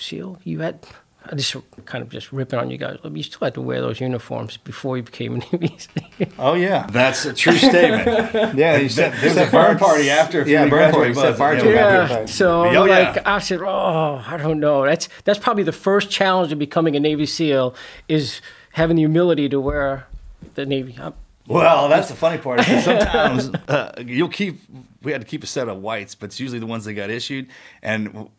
SEAL, 0.00 0.38
you 0.44 0.60
had. 0.60 0.84
I 1.30 1.34
just 1.34 1.54
kind 1.84 2.00
of 2.00 2.08
just 2.08 2.32
ripping 2.32 2.58
on 2.58 2.70
you 2.70 2.78
guys. 2.78 2.98
You 3.04 3.22
still 3.22 3.40
had 3.44 3.52
to 3.54 3.60
wear 3.60 3.82
those 3.82 4.00
uniforms 4.00 4.56
before 4.56 4.96
you 4.96 5.02
became 5.02 5.34
a 5.34 5.38
Navy 5.38 5.76
SEAL. 5.78 6.28
Oh 6.38 6.54
yeah. 6.54 6.86
That's 6.90 7.26
a 7.26 7.34
true 7.34 7.58
statement. 7.58 8.06
Yeah. 8.58 8.78
You 8.78 8.88
set, 8.88 9.12
There 9.20 9.28
was 9.28 9.36
a 9.36 9.50
burn 9.50 9.76
party 9.78 10.08
after. 10.08 10.48
Yeah, 10.48 10.64
we 10.64 10.70
burn 10.70 10.90
graduated, 10.92 11.14
party, 11.14 11.14
set 11.14 11.28
was 11.30 11.38
fire 11.38 11.54
it? 11.56 11.60
to 11.60 11.68
it. 11.70 11.74
Yeah. 11.74 12.08
Yeah. 12.08 12.18
Yeah. 12.20 12.24
So 12.26 12.62
Oh, 12.64 12.70
yeah. 12.72 12.80
like 13.12 13.26
I 13.26 13.38
said, 13.38 13.60
oh, 13.60 14.24
I 14.26 14.38
don't 14.38 14.60
know. 14.60 14.86
That's 14.86 15.10
that's 15.24 15.38
probably 15.38 15.62
the 15.62 15.72
first 15.72 16.10
challenge 16.10 16.52
of 16.52 16.58
becoming 16.58 16.96
a 16.96 17.00
Navy 17.00 17.26
SEAL 17.26 17.74
is 18.08 18.40
having 18.72 18.96
the 18.96 19.02
humility 19.02 19.46
to 19.50 19.60
wear 19.60 20.06
the 20.54 20.64
Navy. 20.64 20.96
I'm, 20.98 21.12
Well, 21.46 21.90
that's 21.90 22.08
the 22.08 22.14
funny 22.16 22.38
part. 22.38 22.62
Sometimes 22.64 23.50
uh, 23.68 23.92
you'll 24.06 24.28
keep. 24.30 24.62
We 25.02 25.12
had 25.12 25.20
to 25.20 25.26
keep 25.26 25.44
a 25.44 25.46
set 25.46 25.68
of 25.68 25.82
whites, 25.82 26.14
but 26.14 26.26
it's 26.30 26.40
usually 26.40 26.60
the 26.60 26.66
ones 26.66 26.86
that 26.86 26.94
got 26.94 27.10
issued. 27.10 27.48
And 27.82 28.06
w- 28.06 28.30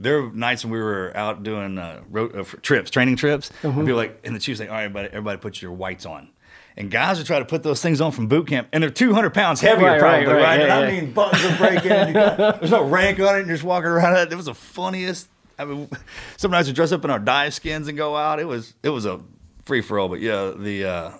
there 0.00 0.22
were 0.22 0.30
nights 0.32 0.64
when 0.64 0.72
we 0.72 0.78
were 0.80 1.12
out 1.16 1.42
doing 1.42 1.78
uh, 1.78 2.00
road, 2.10 2.36
uh, 2.36 2.44
trips, 2.62 2.90
training 2.90 3.16
trips, 3.16 3.50
and 3.62 3.74
people 3.74 3.94
like, 3.96 4.20
and 4.24 4.34
the 4.34 4.40
chief's 4.40 4.60
like, 4.60 4.68
"All 4.68 4.74
right, 4.74 4.84
everybody, 4.84 5.08
everybody, 5.08 5.38
put 5.38 5.60
your 5.62 5.72
whites 5.72 6.04
on." 6.06 6.28
And 6.76 6.90
guys 6.90 7.18
would 7.18 7.26
try 7.28 7.38
to 7.38 7.44
put 7.44 7.62
those 7.62 7.80
things 7.80 8.00
on 8.00 8.10
from 8.10 8.26
boot 8.26 8.48
camp, 8.48 8.66
and 8.72 8.82
they're 8.82 8.90
200 8.90 9.32
pounds 9.32 9.60
heavier, 9.60 9.86
Right, 9.92 10.00
probably, 10.00 10.26
right, 10.26 10.34
right? 10.34 10.42
right, 10.58 10.66
yeah, 10.66 10.76
I 10.78 10.88
yeah. 10.90 11.00
mean, 11.00 11.12
buttons 11.12 11.44
are 11.44 11.56
breaking. 11.56 12.12
got- 12.14 12.36
there's 12.60 12.72
no 12.72 12.82
rank 12.84 13.20
on 13.20 13.36
it, 13.36 13.38
and 13.40 13.46
you're 13.46 13.54
just 13.56 13.64
walking 13.64 13.88
around. 13.90 14.32
It 14.32 14.34
was 14.36 14.46
the 14.46 14.54
funniest. 14.54 15.28
I 15.58 15.64
mean, 15.66 15.88
sometimes 16.36 16.66
we 16.66 16.72
dress 16.72 16.90
up 16.90 17.04
in 17.04 17.10
our 17.10 17.20
dive 17.20 17.54
skins 17.54 17.86
and 17.86 17.96
go 17.96 18.16
out. 18.16 18.40
It 18.40 18.46
was 18.46 18.74
it 18.82 18.88
was 18.90 19.06
a 19.06 19.20
free 19.64 19.82
for 19.82 20.00
all. 20.00 20.08
But 20.08 20.20
yeah, 20.20 20.50
the 20.56 20.84
uh, 20.84 21.10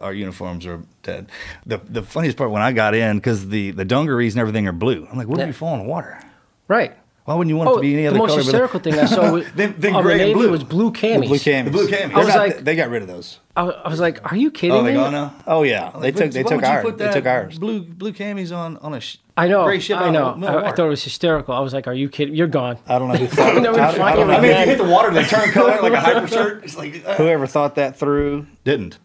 our 0.00 0.14
uniforms 0.14 0.64
are 0.64 0.80
dead. 1.02 1.30
The 1.66 1.76
the 1.84 2.02
funniest 2.02 2.38
part 2.38 2.50
when 2.50 2.62
I 2.62 2.72
got 2.72 2.94
in 2.94 3.18
because 3.18 3.46
the 3.50 3.72
the 3.72 3.84
dungarees 3.84 4.32
and 4.34 4.40
everything 4.40 4.66
are 4.68 4.72
blue. 4.72 5.06
I'm 5.10 5.18
like, 5.18 5.28
what 5.28 5.36
Yeah. 5.38 5.44
if 5.44 5.48
you 5.48 5.52
fall 5.52 5.74
in 5.74 5.82
the 5.82 5.88
water? 5.88 6.18
right. 6.66 6.96
Why 7.28 7.34
wouldn't 7.34 7.50
you 7.50 7.58
want 7.58 7.68
it 7.68 7.72
Oh, 7.72 7.76
to 7.76 7.80
be 7.82 7.92
any 7.92 8.02
the 8.04 8.08
other 8.08 8.16
most 8.16 8.28
color? 8.30 8.38
but- 8.38 8.44
hysterical 8.46 8.80
thing 8.80 8.94
I 8.98 9.04
saw 9.04 9.30
was, 9.34 9.44
Then- 9.54 9.74
then 9.76 9.94
of 9.94 10.02
the 10.02 10.10
and 10.12 10.18
Navy 10.18 10.32
blue. 10.32 10.50
was 10.50 10.64
blue 10.64 10.90
camis. 10.92 11.20
The 11.20 11.26
blue 11.26 11.36
camis. 11.36 11.64
The 11.66 11.70
blue 11.70 11.88
camis. 11.88 12.14
I 12.14 12.16
was 12.18 12.26
They're 12.26 12.36
not- 12.36 12.36
like- 12.56 12.64
they 12.64 12.74
got 12.74 12.88
rid 12.88 13.02
of 13.02 13.08
those. 13.08 13.38
I, 13.54 13.62
I 13.64 13.88
was 13.90 14.00
like, 14.00 14.32
"Are 14.32 14.36
you 14.36 14.50
kidding 14.50 14.74
Oh, 14.76 14.82
they 14.82 14.92
me?" 14.92 14.96
gone 14.96 15.12
now. 15.12 15.34
Oh 15.46 15.62
yeah, 15.62 15.90
they 16.00 16.10
took 16.12 16.30
they 16.30 16.42
took 16.42 16.62
ours. 16.62 16.86
They 16.96 17.12
took 17.12 17.26
ours. 17.26 17.58
Blue 17.58 17.80
blue 17.82 18.12
camis 18.14 18.50
on 18.56 18.78
on 18.78 18.94
a 18.94 19.00
sh- 19.00 19.18
I 19.36 19.46
know. 19.48 19.64
gray 19.64 19.78
ship. 19.80 19.98
I 19.98 20.08
know. 20.10 20.32
in 20.34 20.40
the 20.40 20.46
middle 20.46 20.58
of 20.60 20.64
I, 20.64 20.68
I 20.68 20.72
thought 20.72 20.86
it 20.86 20.90
was 20.90 21.04
hysterical. 21.04 21.52
I 21.54 21.60
was 21.60 21.74
like, 21.74 21.86
"Are 21.86 21.92
you 21.92 22.08
kidding? 22.08 22.34
You're 22.34 22.46
gone." 22.46 22.78
I 22.86 22.98
don't 22.98 23.08
know 23.08 23.16
who 23.16 23.26
thought. 23.26 23.54
Never 23.62 23.78
I, 23.80 23.90
find 23.92 24.02
I 24.02 24.12
don't 24.14 24.22
him 24.22 24.28
know. 24.28 24.34
I 24.36 24.40
mean, 24.40 24.50
if 24.52 24.60
you 24.60 24.66
hit 24.66 24.78
the 24.78 24.84
water, 24.88 25.10
they 25.10 25.24
turn 25.24 25.50
color 25.50 25.76
like 25.82 25.92
a 25.92 26.00
hyper 26.08 26.28
shirt. 26.28 26.64
It's 26.64 26.78
like 26.78 27.04
uh, 27.06 27.16
Whoever 27.16 27.46
thought 27.46 27.74
that 27.74 27.96
through 27.98 28.46
didn't. 28.64 28.98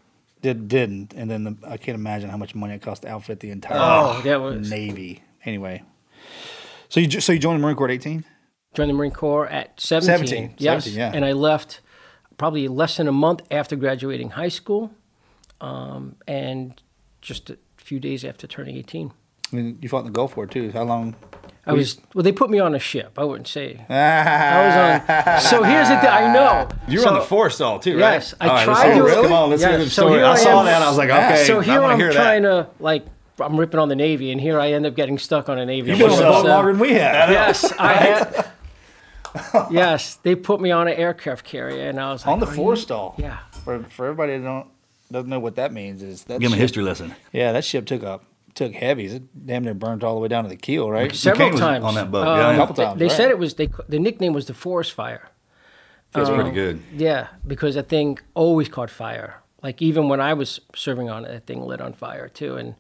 did 0.44 0.68
didn't, 0.68 1.14
and 1.16 1.30
then 1.32 1.44
the, 1.46 1.56
I 1.68 1.78
can't 1.78 1.96
imagine 1.98 2.30
how 2.30 2.38
much 2.38 2.54
money 2.54 2.76
it 2.76 2.82
cost 2.84 3.02
to 3.02 3.10
outfit 3.10 3.40
the 3.42 3.50
entire 3.50 3.78
Oh, 3.82 4.22
that 4.24 4.40
was 4.40 4.70
Navy. 4.70 5.24
Anyway, 5.46 5.82
so 6.94 7.00
you 7.00 7.10
so 7.20 7.34
you 7.34 7.40
joined 7.40 7.60
the 7.60 7.64
Marine 7.64 7.76
Corps 7.76 7.88
at 7.90 7.94
eighteen? 7.94 8.24
joined 8.76 8.90
the 8.90 8.94
Marine 8.94 9.12
Corps 9.12 9.48
at 9.48 9.80
17. 9.80 10.28
17, 10.28 10.56
Yes. 10.58 10.86
17, 10.86 11.00
yeah. 11.00 11.12
And 11.16 11.24
I 11.24 11.32
left 11.34 11.80
probably 12.38 12.68
less 12.68 12.98
than 12.98 13.08
a 13.08 13.12
month 13.12 13.42
after 13.52 13.76
graduating 13.76 14.32
high 14.32 14.48
school, 14.50 14.92
um, 15.62 16.16
and 16.28 16.82
just 17.22 17.50
a 17.52 17.58
few 17.78 18.00
days 18.00 18.24
after 18.26 18.48
turning 18.48 18.76
18. 18.78 19.12
I 19.52 19.56
mean, 19.56 19.78
you 19.82 19.90
fought 19.90 20.00
in 20.00 20.06
the 20.06 20.12
Gulf 20.12 20.36
War 20.38 20.46
too. 20.48 20.72
How 20.72 20.84
long? 20.84 21.16
I 21.66 21.74
was 21.74 22.00
well. 22.14 22.24
They 22.24 22.32
put 22.32 22.50
me 22.50 22.60
on 22.60 22.74
a 22.76 22.80
ship. 22.80 23.18
I 23.18 23.24
wouldn't 23.24 23.48
say. 23.48 23.86
Ah, 23.90 23.94
I 24.54 24.66
was 24.66 25.46
on. 25.46 25.52
So 25.52 25.64
here's 25.64 25.88
the 25.90 25.98
thing. 26.00 26.10
I 26.10 26.34
know. 26.34 26.68
You 26.88 27.00
were 27.00 27.04
so, 27.04 27.10
on 27.10 27.20
the 27.20 27.26
Forrestal 27.26 27.82
too, 27.82 27.92
right? 27.94 28.14
Yes, 28.16 28.34
I 28.42 28.48
All 28.48 28.54
right, 28.56 28.68
let's 28.68 28.80
tried 28.82 28.94
hear 28.96 29.04
to- 29.04 29.20
it. 29.20 29.24
Come 29.24 29.32
on, 29.34 29.50
let's 29.52 29.62
Yeah, 29.62 29.70
hear 29.70 29.78
the 29.78 29.86
so 29.86 30.02
story. 30.02 30.14
here 30.16 30.26
I 30.26 30.32
I 30.32 30.36
saw 30.36 30.60
am. 30.60 30.66
that. 30.66 30.82
I 30.82 30.90
was 30.90 30.98
like, 30.98 31.10
okay. 31.10 31.44
So 31.46 31.60
here 31.62 31.82
I'm 31.82 31.98
hear 32.00 32.12
trying 32.12 32.44
that. 32.44 32.76
to 32.78 32.84
like. 32.84 33.06
I'm 33.40 33.60
ripping 33.60 33.80
on 33.80 33.90
the 33.90 33.96
Navy, 33.96 34.32
and 34.32 34.40
here 34.40 34.60
I 34.60 34.72
end 34.74 34.86
up 34.86 34.96
getting 34.96 35.18
stuck 35.18 35.50
on 35.50 35.58
a 35.58 35.66
Navy. 35.66 35.90
You've 35.90 36.00
been 36.00 36.10
on 36.10 36.18
ship. 36.18 36.26
the 36.26 36.32
boat 36.32 36.46
longer 36.46 36.72
than 36.72 36.80
we 36.82 36.94
have. 36.94 37.30
Yes, 37.30 37.72
I 37.80 37.94
had. 37.94 38.48
yes, 39.72 40.16
they 40.24 40.36
put 40.36 40.62
me 40.62 40.72
on 40.72 40.88
an 40.88 40.94
aircraft 40.94 41.44
carrier, 41.46 41.90
and 41.90 42.00
I 42.00 42.12
was 42.12 42.26
like, 42.26 42.34
On 42.34 42.40
the 42.40 42.46
"Are 42.48 42.54
you-" 42.54 42.62
Forrestal. 42.62 43.18
Yeah. 43.18 43.40
For 43.64 43.84
for 43.84 44.06
everybody 44.08 44.38
that 44.38 44.44
don't 44.44 44.68
doesn't 45.12 45.30
know 45.30 45.40
what 45.40 45.56
that 45.56 45.72
means 45.74 46.02
is 46.04 46.24
that 46.26 46.40
Give 46.40 46.52
him 46.52 46.58
a 46.58 46.62
history 46.62 46.84
lesson. 46.84 47.16
Yeah, 47.32 47.52
that 47.54 47.64
ship 47.66 47.86
took 47.86 48.04
up 48.04 48.26
took 48.56 48.74
heavies. 48.74 49.14
It 49.14 49.46
damn 49.48 49.64
near 49.64 49.74
burnt 49.74 50.04
all 50.04 50.14
the 50.14 50.22
way 50.22 50.28
down 50.28 50.44
to 50.44 50.50
the 50.50 50.56
keel, 50.56 50.92
right? 50.92 51.14
several 51.16 51.58
times 51.58 51.84
on 51.84 51.96
that 51.96 52.12
boat, 52.12 52.28
Um, 52.28 52.38
yeah, 52.38 52.52
yeah. 52.52 52.58
Couple 52.58 52.76
they- 52.76 52.84
times, 52.84 53.00
They, 53.00 53.06
right. 53.08 53.12
said 53.18 53.30
it 53.32 53.40
was 53.40 53.56
they. 53.56 53.70
The 53.90 53.98
nickname 54.00 54.34
was 54.34 54.46
the 54.46 54.54
forest 54.54 54.92
fire. 54.94 55.30
That's 56.12 56.30
Um, 56.30 56.36
pretty 56.36 56.52
good. 56.52 56.80
Yeah, 56.96 57.28
because 57.48 57.74
that 57.74 57.90
thing 57.90 58.20
always 58.36 58.70
caught 58.70 58.92
fire. 58.92 59.42
Like 59.64 59.82
even 59.82 60.08
when 60.10 60.20
I 60.22 60.34
was 60.34 60.60
serving 60.76 61.10
on 61.10 61.26
it, 61.26 61.30
that 61.30 61.48
thing 61.48 61.62
lit 61.64 61.82
on 61.82 61.94
fire 61.94 62.28
too. 62.28 62.56
And 62.58 62.76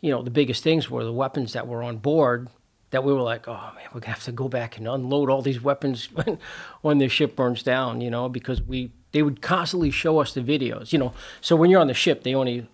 you 0.00 0.10
know, 0.10 0.22
the 0.22 0.30
biggest 0.30 0.62
things 0.62 0.90
were 0.90 1.04
the 1.04 1.12
weapons 1.12 1.52
that 1.54 1.66
were 1.66 1.82
on 1.82 1.98
board. 1.98 2.48
That 2.90 3.02
we 3.02 3.12
were 3.12 3.22
like, 3.22 3.48
oh 3.48 3.72
man, 3.74 3.84
we're 3.92 4.00
gonna 4.00 4.14
have 4.14 4.24
to 4.24 4.32
go 4.32 4.48
back 4.48 4.78
and 4.78 4.86
unload 4.86 5.28
all 5.28 5.42
these 5.42 5.60
weapons 5.60 6.06
when, 6.12 6.38
when 6.82 6.98
the 6.98 7.08
ship 7.08 7.34
burns 7.36 7.62
down. 7.62 8.00
You 8.00 8.10
know, 8.10 8.28
because 8.28 8.62
we 8.62 8.92
they 9.12 9.22
would 9.22 9.42
constantly 9.42 9.90
show 9.90 10.18
us 10.20 10.34
the 10.34 10.40
videos. 10.40 10.92
You 10.92 10.98
know, 11.00 11.12
so 11.40 11.56
when 11.56 11.70
you're 11.70 11.80
on 11.80 11.88
the 11.88 11.94
ship, 11.94 12.22
they 12.22 12.34
only 12.34 12.68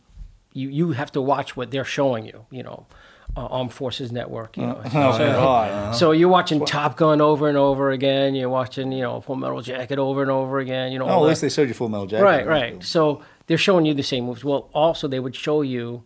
you 0.53 0.69
you 0.69 0.93
have 0.93 1.11
to 1.13 1.21
watch 1.23 1.57
what 1.57 1.71
they're 1.71 1.85
showing 1.85 2.27
you. 2.27 2.47
You 2.51 2.63
know. 2.63 2.87
Uh, 3.35 3.47
Armed 3.47 3.73
Forces 3.73 4.13
Network, 4.13 4.59
you 4.59 4.67
know. 4.67 4.79
Oh, 4.85 5.13
so, 5.17 5.27
God. 5.27 5.71
Uh-huh. 5.71 5.93
so 5.95 6.13
you're 6.13 6.29
watching 6.29 6.67
Top 6.67 6.99
Gun 6.99 7.23
over 7.23 7.49
and 7.49 7.57
over 7.57 7.91
again. 7.91 8.35
You're 8.35 8.51
watching, 8.51 8.93
you 8.93 9.01
know, 9.01 9.23
Full 9.23 9.37
Metal 9.37 9.63
Jacket 9.63 9.99
over 9.99 10.21
and 10.21 10.31
over 10.31 10.59
again. 10.59 10.93
You 10.93 10.99
know, 10.99 11.07
Oh, 11.09 11.25
at 11.25 11.29
least 11.31 11.41
they 11.41 11.49
showed 11.49 11.69
you 11.69 11.73
Full 11.73 11.89
Metal 11.89 12.05
Jacket. 12.07 12.25
Right, 12.25 12.47
right. 12.47 12.85
So 12.85 13.23
they're 13.47 13.57
showing 13.57 13.87
you 13.87 13.95
the 13.95 14.03
same 14.03 14.25
moves. 14.27 14.45
Well, 14.45 14.69
also 14.75 15.09
they 15.09 15.19
would 15.19 15.35
show 15.35 15.63
you 15.63 16.03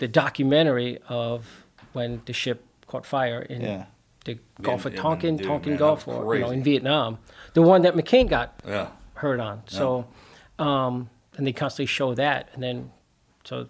the 0.00 0.08
documentary 0.08 0.98
of 1.08 1.46
when 1.92 2.22
the 2.24 2.32
ship 2.32 2.64
caught 2.86 3.06
fire 3.06 3.42
in 3.42 3.60
Yeah. 3.60 3.84
the 4.24 4.38
Gulf 4.60 4.84
of 4.86 4.96
Tonkin, 4.96 5.36
dude, 5.36 5.46
Tonkin 5.46 5.72
man, 5.72 5.78
Gulf, 5.78 6.08
or 6.08 6.34
you 6.34 6.40
know, 6.40 6.50
in 6.50 6.62
Vietnam, 6.64 7.18
the 7.54 7.62
one 7.62 7.82
that 7.82 7.94
McCain 7.94 8.28
got 8.28 8.54
Yeah. 8.66 8.88
hurt 9.14 9.38
on. 9.40 9.62
So, 9.66 10.06
um, 10.58 11.08
and 11.36 11.46
they 11.46 11.52
constantly 11.52 11.86
show 11.86 12.14
that, 12.14 12.48
and 12.54 12.62
then, 12.62 12.90
so, 13.44 13.68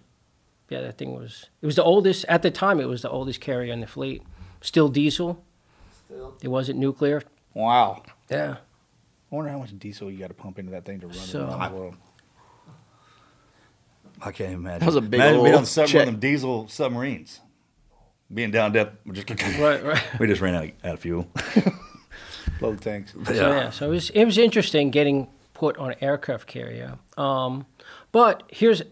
yeah, 0.68 0.80
that 0.82 0.98
thing 0.98 1.12
was 1.14 1.50
it 1.60 1.66
was 1.66 1.74
the 1.76 1.82
oldest 1.84 2.24
at 2.28 2.42
the 2.42 2.50
time. 2.50 2.80
It 2.80 2.86
was 2.88 3.02
the 3.02 3.10
oldest 3.10 3.40
carrier 3.40 3.72
in 3.72 3.80
the 3.80 3.86
fleet. 3.88 4.22
Still 4.60 4.88
diesel. 4.88 5.42
Still. 6.06 6.34
It 6.42 6.48
wasn't 6.48 6.78
nuclear. 6.78 7.22
Wow. 7.54 8.02
Yeah. 8.30 8.56
I 9.32 9.34
wonder 9.34 9.50
how 9.50 9.58
much 9.58 9.76
diesel 9.78 10.10
you 10.10 10.18
got 10.18 10.28
to 10.28 10.34
pump 10.34 10.58
into 10.60 10.70
that 10.72 10.84
thing 10.84 11.00
to 11.00 11.06
run 11.08 11.16
So- 11.16 11.40
it 11.46 11.50
around 11.50 11.72
the 11.72 11.76
world. 11.78 11.94
I 14.22 14.32
can't 14.32 14.52
imagine. 14.52 14.80
That 14.80 14.86
was 14.86 14.96
a 14.96 15.00
big 15.00 15.20
imagine 15.20 15.42
being 15.42 15.54
ol' 15.54 15.60
on 15.60 15.66
sub- 15.66 15.82
one 15.82 15.88
check. 15.88 16.00
of 16.02 16.06
them 16.06 16.20
diesel 16.20 16.68
submarines. 16.68 17.40
Being 18.32 18.50
down 18.52 18.72
depth, 18.72 18.98
we 19.04 19.12
just 19.14 19.26
Right, 19.58 19.82
right. 19.82 20.02
we 20.20 20.26
just 20.26 20.40
ran 20.40 20.54
out 20.54 20.64
of, 20.64 20.70
out 20.84 20.94
of 20.94 21.00
fuel. 21.00 21.28
Load 22.60 22.80
tanks. 22.80 23.14
So, 23.24 23.32
yeah, 23.32 23.70
so 23.70 23.86
it 23.86 23.90
was 23.90 24.10
it 24.10 24.24
was 24.24 24.38
interesting 24.38 24.90
getting 24.90 25.28
put 25.54 25.76
on 25.78 25.92
an 25.92 25.96
aircraft 26.00 26.46
carrier. 26.46 26.98
Um, 27.16 27.66
but 28.12 28.42
here's 28.48 28.82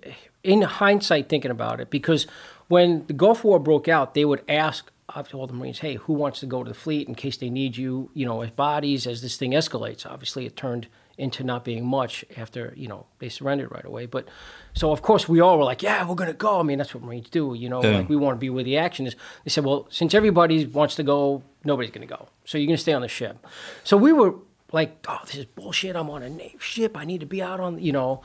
in 0.42 0.62
hindsight 0.62 1.28
thinking 1.28 1.50
about 1.50 1.80
it 1.80 1.90
because 1.90 2.26
when 2.68 3.06
the 3.06 3.12
Gulf 3.12 3.44
War 3.44 3.58
broke 3.58 3.88
out, 3.88 4.14
they 4.14 4.24
would 4.24 4.42
ask 4.48 4.90
all 5.34 5.46
the 5.46 5.52
Marines, 5.54 5.78
"Hey, 5.80 5.94
who 5.94 6.12
wants 6.14 6.40
to 6.40 6.46
go 6.46 6.62
to 6.64 6.68
the 6.68 6.74
fleet 6.74 7.08
in 7.08 7.14
case 7.14 7.36
they 7.36 7.50
need 7.50 7.76
you? 7.76 8.10
You 8.14 8.26
know, 8.26 8.42
as 8.42 8.50
bodies 8.50 9.06
as 9.06 9.22
this 9.22 9.36
thing 9.36 9.52
escalates." 9.52 10.04
Obviously, 10.06 10.46
it 10.46 10.56
turned 10.56 10.88
into 11.18 11.42
not 11.44 11.64
being 11.64 11.85
much 11.85 12.24
after 12.37 12.72
you 12.76 12.88
know 12.88 13.04
they 13.18 13.28
surrendered 13.28 13.70
right 13.72 13.85
away. 13.85 14.07
But 14.07 14.26
so 14.74 14.92
of 14.92 15.02
course 15.02 15.28
we 15.28 15.40
all 15.40 15.59
were 15.59 15.64
like, 15.64 15.83
"Yeah, 15.83 16.07
we're 16.09 16.14
gonna 16.14 16.33
go." 16.33 16.61
I 16.61 16.62
mean, 16.62 16.78
that's 16.78 16.94
what 16.94 17.02
Marines 17.04 17.28
do. 17.28 17.54
You 17.54 17.68
know, 17.68 17.83
Yeah. 17.83 17.98
like 17.98 18.09
we 18.09 18.16
want 18.16 18.37
to 18.37 18.40
be 18.40 18.48
where 18.50 18.64
the 18.64 18.76
action 18.78 19.07
is. 19.07 19.14
They 19.44 19.50
said, 19.50 19.64
"Well, 19.64 19.87
since 19.90 20.14
everybody 20.14 20.64
wants 20.66 20.94
to 20.96 21.02
go, 21.02 21.42
nobody's 21.64 21.90
gonna 21.90 22.07
go. 22.07 22.28
So 22.44 22.57
you're 22.57 22.66
gonna 22.68 22.78
stay 22.78 22.92
on 22.94 23.02
the 23.02 23.09
ship." 23.09 23.44
So 23.85 23.96
we 23.96 24.12
were 24.12 24.35
like, 24.72 25.04
"Oh, 25.09 25.18
this 25.26 25.35
is 25.37 25.44
bullshit. 25.46 25.96
I'm 25.96 26.09
on 26.11 26.22
a 26.22 26.28
Navy 26.31 26.57
ship. 26.61 26.96
I 26.96 27.04
need 27.04 27.20
to 27.20 27.26
be 27.26 27.42
out 27.42 27.61
on 27.61 27.78
you 27.83 27.92
know." 27.92 28.22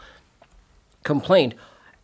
Complained 1.04 1.56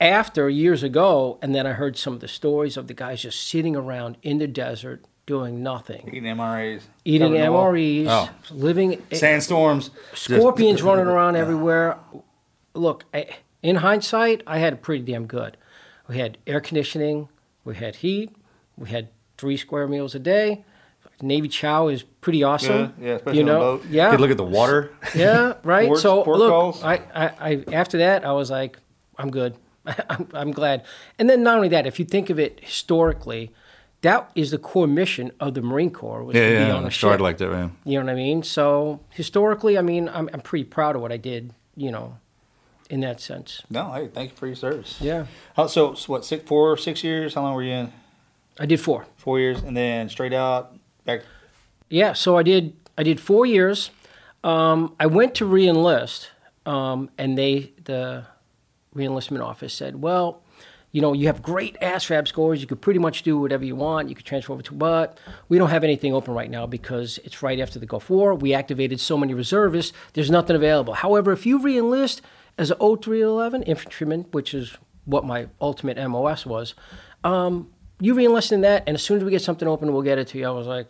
after 0.02 0.50
years 0.50 0.84
ago, 0.84 1.38
and 1.42 1.56
then 1.56 1.66
I 1.66 1.72
heard 1.74 1.98
some 1.98 2.14
of 2.14 2.20
the 2.20 2.28
stories 2.28 2.76
of 2.78 2.88
the 2.88 2.94
guys 2.94 3.22
just 3.22 3.48
sitting 3.48 3.76
around 3.76 4.18
in 4.24 4.38
the 4.40 4.48
desert 4.48 5.04
doing 5.30 5.62
nothing, 5.62 6.08
Eating 6.08 6.24
MRAs. 6.24 6.82
eating 7.06 7.28
covering 7.34 7.44
the 7.46 7.52
wall. 7.52 7.72
MREs, 7.72 8.06
Oh. 8.10 8.30
living 8.52 9.02
Sandstorms, 9.14 9.92
scorpions 10.16 10.82
running 10.90 11.06
around 11.06 11.36
everywhere. 11.36 11.98
Look, 12.74 13.06
I, 13.14 13.28
in 13.62 13.76
hindsight, 13.78 14.42
I 14.48 14.58
had 14.58 14.74
it 14.74 14.82
pretty 14.82 15.04
damn 15.12 15.28
good. 15.28 15.56
We 16.08 16.18
had 16.18 16.40
air 16.48 16.60
conditioning, 16.60 17.30
we 17.64 17.76
had 17.76 17.98
heat, 17.98 18.36
we 18.76 18.90
had 18.90 19.10
three 19.38 19.56
square 19.56 19.88
meals 19.88 20.16
a 20.16 20.20
day. 20.20 20.66
Navy 21.22 21.48
chow 21.50 21.90
is 21.90 22.02
pretty 22.22 22.42
awesome. 22.44 22.94
Yeah, 23.00 23.06
yeah, 23.08 23.14
especially 23.18 23.38
you 23.40 23.44
on 23.44 23.50
a 23.50 23.52
know, 23.54 23.60
boat. 23.60 23.86
yeah, 23.90 24.10
Could 24.10 24.22
look 24.22 24.32
at 24.32 24.38
the 24.38 24.44
water. 24.44 24.92
yeah, 25.14 25.54
right. 25.64 25.88
Pork- 25.88 26.00
so 26.00 26.24
pork 26.24 26.38
look. 26.40 26.84
I, 26.84 26.96
I, 27.14 27.26
I, 27.50 27.64
after 27.74 28.00
that, 28.00 28.26
I 28.26 28.32
was 28.32 28.50
like, 28.50 28.78
I'm 29.18 29.30
good. 29.30 29.54
I'm, 30.10 30.28
I'm 30.34 30.52
glad. 30.52 30.86
And 31.20 31.30
then 31.30 31.44
not 31.44 31.56
only 31.58 31.68
that, 31.70 31.86
if 31.86 32.00
you 32.00 32.06
think 32.06 32.30
of 32.32 32.40
it 32.40 32.60
historically, 32.64 33.52
that 34.02 34.32
is 34.36 34.52
the 34.52 34.58
core 34.58 34.88
mission 34.88 35.32
of 35.40 35.54
the 35.56 35.62
Marine 35.62 35.92
Corps 35.92 36.24
was 36.24 36.36
Yeah, 36.36 36.50
to 36.50 36.56
be 36.58 36.64
yeah. 36.66 36.76
on 36.76 36.84
a 36.84 36.88
I 36.88 36.90
started 36.90 37.18
ship. 37.18 37.22
like 37.22 37.38
that, 37.40 37.50
man. 37.52 37.76
You 37.86 38.00
know 38.00 38.06
what 38.06 38.12
I 38.12 38.16
mean? 38.16 38.44
So 38.44 39.00
historically, 39.10 39.78
I 39.78 39.82
mean, 39.82 40.08
I'm, 40.10 40.30
I'm 40.34 40.42
pretty 40.42 40.66
proud 40.66 40.96
of 40.96 41.02
what 41.02 41.12
I 41.12 41.18
did. 41.18 41.54
You 41.76 41.92
know, 41.92 42.18
in 42.90 43.00
that 43.02 43.22
sense. 43.22 43.62
No, 43.70 43.92
hey, 43.94 44.08
thank 44.08 44.32
you 44.32 44.36
for 44.38 44.48
your 44.48 44.56
service. 44.56 44.98
Yeah, 45.00 45.26
How, 45.56 45.68
so, 45.68 45.94
so 45.94 46.12
what? 46.14 46.26
Six, 46.26 46.44
four, 46.46 46.76
six 46.78 47.04
years? 47.04 47.34
How 47.36 47.42
long 47.44 47.54
were 47.56 47.64
you 47.64 47.72
in? 47.72 47.94
I 48.60 48.66
did 48.66 48.82
four. 48.82 49.06
Four 49.16 49.40
years, 49.40 49.62
and 49.64 49.78
then 49.78 50.10
straight 50.10 50.34
out 50.34 50.76
back. 51.06 51.22
Yeah, 51.90 52.14
so 52.14 52.38
I 52.38 52.44
did. 52.44 52.74
I 52.98 53.04
did 53.04 53.20
four 53.22 53.46
years. 53.46 53.92
Um, 54.44 54.94
I 55.00 55.06
went 55.06 55.36
to 55.36 55.46
reenlist, 55.46 56.28
um, 56.66 57.10
and 57.18 57.38
they 57.38 57.72
the 57.86 58.26
reenlistment 58.96 59.44
office 59.46 59.74
said, 59.74 60.02
"Well, 60.02 60.42
you 60.92 61.02
know, 61.02 61.14
you 61.14 61.28
have 61.28 61.42
great 61.44 61.78
ASVAB 61.82 62.28
scores. 62.28 62.62
You 62.62 62.68
could 62.68 62.82
pretty 62.82 63.00
much 63.00 63.22
do 63.24 63.38
whatever 63.40 63.64
you 63.64 63.76
want. 63.76 64.10
You 64.10 64.16
could 64.16 64.26
transfer 64.26 64.54
over 64.54 64.62
to, 64.64 64.74
but 64.74 65.20
we 65.48 65.58
don't 65.58 65.70
have 65.70 65.84
anything 65.84 66.14
open 66.14 66.34
right 66.34 66.50
now 66.50 66.66
because 66.66 67.20
it's 67.24 67.44
right 67.44 67.60
after 67.60 67.78
the 67.78 67.86
Gulf 67.86 68.10
War. 68.10 68.34
We 68.34 68.54
activated 68.54 69.00
so 69.00 69.18
many 69.18 69.34
reservists. 69.34 69.94
There's 70.14 70.32
nothing 70.32 70.56
available. 70.56 70.94
However, 70.96 71.32
if 71.32 71.46
you 71.46 71.60
reenlist 71.60 72.22
as 72.58 72.72
an 72.72 72.78
0311 72.80 73.64
infantryman, 73.64 74.26
which 74.32 74.54
is 74.54 74.78
what 75.06 75.24
my 75.26 75.48
ultimate 75.62 75.98
MOS 76.10 76.46
was, 76.46 76.74
um, 77.24 77.70
you 78.00 78.16
reenlist 78.16 78.52
in 78.52 78.62
that, 78.62 78.84
and 78.88 78.96
as 78.96 79.04
soon 79.04 79.18
as 79.18 79.24
we 79.24 79.30
get 79.32 79.42
something 79.42 79.68
open, 79.68 79.94
we'll 79.94 80.02
get 80.02 80.18
it 80.18 80.28
to 80.30 80.38
you." 80.40 80.48
I 80.48 80.52
was 80.52 80.68
like. 80.68 80.88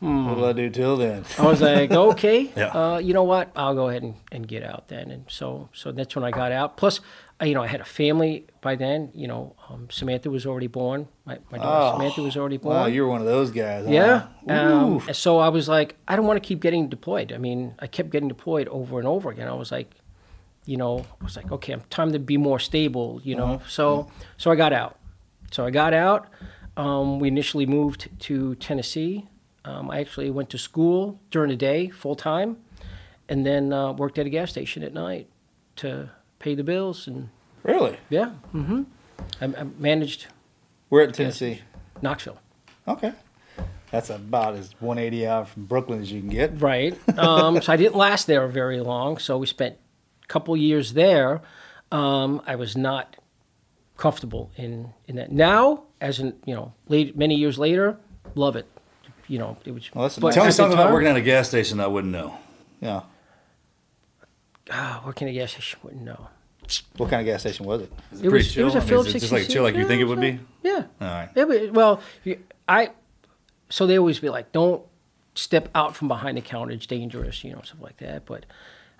Hmm. 0.00 0.26
What 0.26 0.36
will 0.36 0.44
I 0.44 0.52
do 0.52 0.70
till 0.70 0.96
then? 0.96 1.24
I 1.38 1.42
was 1.46 1.60
like, 1.60 1.90
okay, 2.12 2.52
Yeah. 2.56 2.68
uh, 2.68 2.98
you 2.98 3.12
know 3.14 3.24
what? 3.24 3.50
I'll 3.56 3.74
go 3.74 3.88
ahead 3.88 4.04
and, 4.04 4.14
and 4.30 4.46
get 4.46 4.62
out 4.62 4.86
then. 4.86 5.10
And 5.10 5.24
so, 5.28 5.70
so 5.72 5.90
that's 5.90 6.14
when 6.14 6.24
I 6.24 6.30
got 6.30 6.52
out. 6.52 6.76
Plus, 6.76 7.00
I, 7.00 7.02
you 7.42 7.54
know, 7.54 7.62
I 7.62 7.66
had 7.68 7.80
a 7.80 7.84
family 7.84 8.46
by 8.60 8.74
then. 8.74 9.10
You 9.14 9.28
know, 9.28 9.54
um, 9.68 9.88
Samantha 9.90 10.28
was 10.30 10.44
already 10.46 10.66
born. 10.66 11.08
My, 11.24 11.38
my 11.52 11.58
daughter 11.58 11.94
Oh, 11.94 11.98
Samantha 11.98 12.22
was 12.22 12.36
already 12.36 12.56
born. 12.56 12.74
Wow, 12.76 12.86
you 12.86 13.02
were 13.02 13.08
one 13.08 13.20
of 13.20 13.26
those 13.26 13.50
guys. 13.50 13.84
huh? 13.86 13.92
yeah. 13.92 14.26
Um, 14.48 15.00
so 15.12 15.38
I 15.38 15.48
was 15.48 15.68
like, 15.68 15.96
I 16.08 16.16
don't 16.16 16.26
want 16.26 16.42
to 16.42 16.46
keep 16.46 16.60
getting 16.60 16.88
deployed. 16.88 17.32
I 17.32 17.38
mean, 17.38 17.74
I 17.78 17.86
kept 17.86 18.10
getting 18.10 18.28
deployed 18.28 18.66
over 18.68 18.98
and 18.98 19.06
over 19.06 19.30
again. 19.30 19.46
I 19.48 19.54
was 19.54 19.70
like, 19.70 19.90
you 20.64 20.76
know, 20.76 21.06
I 21.20 21.24
was 21.24 21.36
like, 21.36 21.50
okay, 21.52 21.72
I'm 21.72 21.82
time 21.90 22.12
to 22.12 22.18
be 22.18 22.36
more 22.36 22.58
stable. 22.58 23.20
You 23.22 23.36
know, 23.36 23.62
so 23.68 24.10
so 24.36 24.50
I 24.50 24.56
got 24.56 24.72
out. 24.72 24.98
So 25.50 25.64
I 25.64 25.70
got 25.70 25.94
out. 25.94 26.26
Um, 26.76 27.18
we 27.20 27.28
initially 27.28 27.66
moved 27.66 28.08
to 28.20 28.54
Tennessee. 28.56 29.26
Um, 29.64 29.90
I 29.90 30.00
actually 30.00 30.30
went 30.30 30.50
to 30.50 30.58
school 30.58 31.20
during 31.30 31.50
the 31.50 31.56
day 31.56 31.88
full 31.88 32.14
time, 32.16 32.56
and 33.28 33.44
then 33.46 33.72
uh, 33.72 33.92
worked 33.92 34.18
at 34.18 34.26
a 34.26 34.30
gas 34.30 34.50
station 34.50 34.82
at 34.82 34.92
night 34.92 35.28
to 35.76 36.10
pay 36.38 36.54
the 36.54 36.64
bills. 36.64 37.06
And 37.06 37.28
Really? 37.62 37.96
yeah, 38.10 38.32
mm-hmm 38.54 38.82
I, 39.40 39.44
I 39.46 39.64
managed 39.78 40.26
We're 40.90 41.02
at 41.02 41.14
Tennessee. 41.14 41.62
Knoxville. 42.02 42.38
Okay. 42.86 43.12
That's 43.90 44.10
about 44.10 44.54
as 44.54 44.74
180 44.80 45.26
out 45.26 45.48
from 45.48 45.64
Brooklyn 45.64 46.00
as 46.00 46.12
you 46.12 46.20
can 46.20 46.28
get. 46.28 46.60
Right. 46.60 46.96
Um, 47.18 47.60
so 47.62 47.72
I 47.72 47.76
didn't 47.76 47.96
last 47.96 48.26
there 48.26 48.46
very 48.46 48.80
long. 48.80 49.18
So 49.18 49.38
we 49.38 49.46
spent 49.46 49.76
a 50.22 50.26
couple 50.26 50.56
years 50.56 50.92
there. 50.92 51.40
Um, 51.90 52.40
I 52.46 52.54
was 52.56 52.76
not 52.76 53.16
comfortable 53.96 54.50
in, 54.56 54.92
in 55.06 55.16
that. 55.16 55.32
Now, 55.32 55.84
as 56.00 56.20
in 56.20 56.34
you 56.44 56.54
know, 56.54 56.72
late, 56.88 57.16
many 57.16 57.34
years 57.34 57.58
later, 57.58 57.98
love 58.34 58.56
it. 58.56 58.66
You 59.26 59.38
know, 59.38 59.56
it 59.64 59.72
was. 59.72 59.90
Well, 59.94 60.04
that's 60.04 60.18
but 60.18 60.28
nice- 60.28 60.34
Tell 60.34 60.44
me 60.44 60.50
something 60.52 60.78
about 60.78 60.92
working 60.92 61.08
at 61.08 61.16
a 61.16 61.20
gas 61.22 61.48
station 61.48 61.80
I 61.80 61.86
wouldn't 61.86 62.12
know. 62.12 62.36
Yeah. 62.80 63.02
Ah, 64.70 65.02
working 65.06 65.28
at 65.28 65.32
a 65.32 65.34
gas 65.34 65.52
station, 65.52 65.78
wouldn't 65.82 66.02
know. 66.02 66.28
What 66.98 67.08
kind 67.08 67.20
of 67.20 67.26
gas 67.26 67.40
station 67.40 67.64
was 67.64 67.82
it? 67.82 67.92
Is 68.12 68.20
It 68.20 68.28
pretty 68.28 68.34
was- 68.46 68.56
it 68.56 68.62
was 68.64 68.74
a 68.74 68.76
chill? 68.76 68.76
I 68.76 68.80
mean, 68.80 68.88
Phillips 68.88 69.08
is 69.08 69.14
it 69.14 69.18
just 69.20 69.32
like 69.32 69.40
66, 69.42 69.52
chill, 69.54 69.62
like 69.62 69.74
you 69.76 69.86
think 69.86 70.00
it 70.02 70.04
would 70.04 70.20
be? 70.20 70.38
Yeah. 70.62 70.84
All 71.00 71.06
right. 71.08 71.28
Yeah, 71.34 71.44
but, 71.46 71.72
well, 71.72 72.00
I. 72.68 72.90
So 73.70 73.86
they 73.86 73.98
always 73.98 74.18
be 74.18 74.28
like, 74.30 74.52
don't 74.52 74.82
step 75.34 75.68
out 75.74 75.94
from 75.96 76.08
behind 76.08 76.36
the 76.36 76.40
counter. 76.42 76.72
It's 76.72 76.86
dangerous, 76.86 77.44
you 77.44 77.52
know, 77.52 77.60
stuff 77.62 77.80
like 77.80 77.96
that. 77.98 78.26
But 78.26 78.34
I'm 78.34 78.40
like- 78.40 78.46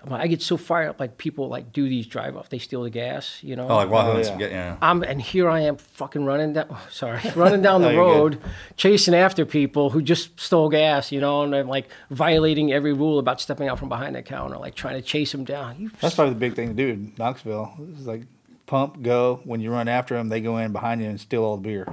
I 0.09 0.27
get 0.27 0.41
so 0.41 0.55
fired 0.55 0.89
up, 0.91 0.99
like 0.99 1.17
people 1.17 1.49
like 1.49 1.73
do 1.73 1.89
these 1.89 2.07
drive 2.07 2.37
off. 2.37 2.47
They 2.49 2.57
steal 2.57 2.83
the 2.83 2.89
gas, 2.89 3.43
you 3.43 3.57
know. 3.57 3.67
Oh, 3.67 3.75
like 3.75 3.89
Wahoo 3.89 4.11
Oh, 4.11 4.17
yeah. 4.21 4.37
get 4.37 4.51
yeah. 4.51 4.77
I'm 4.81 5.03
and 5.03 5.21
here 5.21 5.49
I 5.49 5.59
am 5.61 5.75
fucking 5.75 6.23
running 6.23 6.53
down 6.53 6.75
sorry 6.89 7.19
running 7.35 7.61
down 7.61 7.81
the 7.83 7.89
No, 7.89 7.93
you're 7.93 8.01
road 8.05 8.41
chasing 8.77 9.13
after 9.13 9.45
people 9.45 9.89
who 9.89 10.01
just 10.01 10.39
stole 10.39 10.69
gas 10.69 11.11
you 11.11 11.19
know 11.19 11.43
and 11.43 11.53
I'm 11.53 11.67
like 11.67 11.89
violating 12.11 12.71
every 12.71 12.93
rule 12.93 13.19
about 13.19 13.41
stepping 13.41 13.67
out 13.67 13.77
from 13.77 13.89
behind 13.89 14.15
the 14.15 14.21
counter 14.21 14.57
like 14.57 14.73
trying 14.73 14.95
to 14.95 15.01
chase 15.01 15.33
them 15.33 15.43
down 15.43 15.75
you 15.79 15.91
That's 15.99 16.15
probably 16.15 16.33
the 16.33 16.39
big 16.39 16.53
thing 16.55 16.69
to 16.69 16.73
do 16.73 16.87
in 16.87 17.13
Knoxville. 17.17 17.73
It's 17.97 18.05
like 18.07 18.21
pump, 18.67 19.01
go. 19.01 19.41
When 19.43 19.59
you 19.59 19.69
run 19.71 19.87
after 19.89 20.15
them, 20.15 20.29
they 20.29 20.39
go 20.39 20.57
in 20.59 20.71
behind 20.71 21.01
you 21.01 21.09
and 21.09 21.19
steal 21.19 21.43
all 21.43 21.57
the 21.57 21.63
beer. 21.63 21.87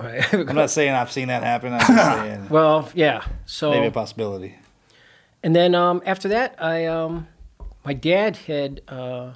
Right. 0.00 0.34
I'm 0.34 0.56
not 0.56 0.70
saying 0.78 0.90
I've 0.92 1.12
seen 1.12 1.28
that 1.28 1.44
happen. 1.44 1.72
I'm 1.72 1.78
just 1.80 2.18
saying 2.18 2.48
well 2.48 2.88
yeah 2.94 3.24
so 3.46 3.70
maybe 3.70 3.86
a 3.86 3.90
possibility. 3.92 4.56
and 5.44 5.54
then 5.54 5.76
um, 5.76 6.02
after 6.04 6.28
that 6.30 6.56
I 6.60 6.86
um, 6.86 7.28
my 7.84 7.92
dad 7.92 8.36
had 8.36 8.80
uh, 8.88 9.32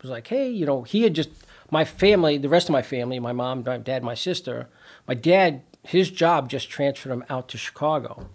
was 0.00 0.10
like 0.10 0.28
hey 0.28 0.48
you 0.48 0.66
know 0.66 0.82
he 0.82 1.02
had 1.02 1.14
just 1.14 1.30
my 1.70 1.84
family 1.84 2.38
the 2.38 2.48
rest 2.48 2.68
of 2.68 2.72
my 2.72 2.82
family 2.82 3.18
my 3.18 3.32
mom 3.32 3.62
my 3.64 3.78
dad 3.78 4.02
my 4.02 4.14
sister 4.14 4.68
my 5.08 5.14
dad 5.14 5.62
his 5.82 6.10
job 6.10 6.48
just 6.48 6.70
transferred 6.70 7.12
him 7.12 7.24
out 7.28 7.48
to 7.48 7.58
Chicago 7.58 8.28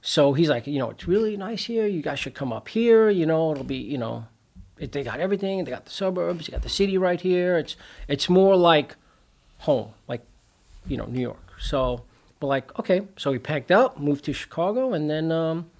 So 0.00 0.32
he's 0.32 0.48
like, 0.48 0.66
you 0.66 0.78
know, 0.78 0.90
it's 0.90 1.08
really 1.08 1.36
nice 1.36 1.64
here. 1.64 1.86
You 1.86 2.02
guys 2.02 2.18
should 2.18 2.34
come 2.34 2.52
up 2.52 2.68
here. 2.68 3.10
You 3.10 3.26
know, 3.26 3.52
it'll 3.52 3.64
be, 3.64 3.76
you 3.76 3.98
know, 3.98 4.26
it, 4.78 4.92
they 4.92 5.02
got 5.02 5.20
everything. 5.20 5.64
They 5.64 5.70
got 5.70 5.84
the 5.84 5.90
suburbs. 5.90 6.46
You 6.46 6.52
got 6.52 6.62
the 6.62 6.68
city 6.68 6.96
right 6.96 7.20
here. 7.20 7.58
It's 7.58 7.76
it's 8.06 8.28
more 8.28 8.56
like 8.56 8.96
home, 9.58 9.92
like 10.06 10.22
you 10.86 10.96
know, 10.96 11.06
New 11.06 11.20
York. 11.20 11.52
So, 11.58 12.04
but 12.38 12.46
like, 12.46 12.78
okay. 12.78 13.02
So 13.16 13.32
we 13.32 13.38
packed 13.38 13.72
up, 13.72 13.98
moved 13.98 14.24
to 14.26 14.32
Chicago, 14.32 14.92
and 14.92 15.10
then 15.10 15.32
um, 15.32 15.70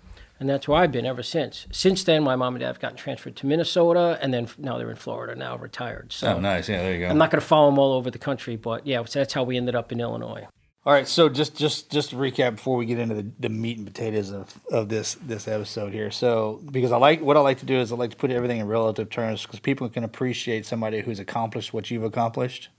and 0.41 0.49
that's 0.49 0.69
where 0.69 0.79
I've 0.79 0.93
been 0.93 1.07
ever 1.07 1.23
since. 1.23 1.67
Since 1.73 2.05
then, 2.05 2.23
my 2.23 2.37
mom 2.37 2.55
and 2.55 2.61
dad 2.61 2.69
have 2.69 2.81
gotten 2.81 2.97
transferred 2.97 3.37
to 3.37 3.47
Minnesota, 3.47 4.19
and 4.23 4.33
then 4.33 4.49
now 4.59 4.79
they're 4.79 4.91
in 4.91 4.97
Florida, 4.97 5.35
now 5.35 5.57
retired. 5.57 6.13
So 6.13 6.35
Oh, 6.35 6.41
nice. 6.41 6.69
Yeah, 6.69 6.83
there 6.83 6.95
you 6.95 7.01
go. 7.01 7.09
I'm 7.09 7.19
not 7.19 7.31
going 7.31 7.41
to 7.41 7.47
follow 7.47 7.71
them 7.71 7.79
all 7.79 7.93
over 7.93 8.11
the 8.11 8.19
country, 8.19 8.57
but 8.57 8.87
yeah, 8.87 9.05
so 9.05 9.19
that's 9.19 9.35
how 9.35 9.43
we 9.43 9.57
ended 9.57 9.75
up 9.75 9.91
in 9.93 10.01
Illinois. 10.01 10.47
All 10.87 10.95
right, 10.95 11.07
so 11.07 11.29
just 11.29 11.55
just 11.55 11.91
just 11.91 12.11
to 12.11 12.17
recap 12.17 12.53
before 12.53 12.79
we 12.79 12.87
get 12.87 12.99
into 12.99 13.15
the, 13.15 13.31
the 13.41 13.51
meat 13.51 13.77
and 13.77 13.87
potatoes 13.87 14.31
of, 14.31 14.59
of 14.71 14.89
this 14.89 15.17
this 15.17 15.47
episode 15.47 15.93
here. 15.93 16.11
So 16.11 16.63
because 16.71 16.93
I 16.93 16.97
like 16.97 17.21
what 17.21 17.37
I 17.37 17.41
like 17.41 17.59
to 17.59 17.67
do 17.67 17.79
is 17.79 17.93
I 17.93 17.97
like 17.97 18.11
to 18.13 18.17
put 18.17 18.31
everything 18.31 18.59
in 18.59 18.67
relative 18.69 19.11
terms 19.11 19.43
because 19.43 19.61
people 19.61 19.91
can 19.91 20.03
appreciate 20.03 20.65
somebody 20.65 21.03
who's 21.03 21.19
accomplished 21.19 21.75
what 21.75 21.91
you've 21.91 22.05
accomplished. 22.05 22.71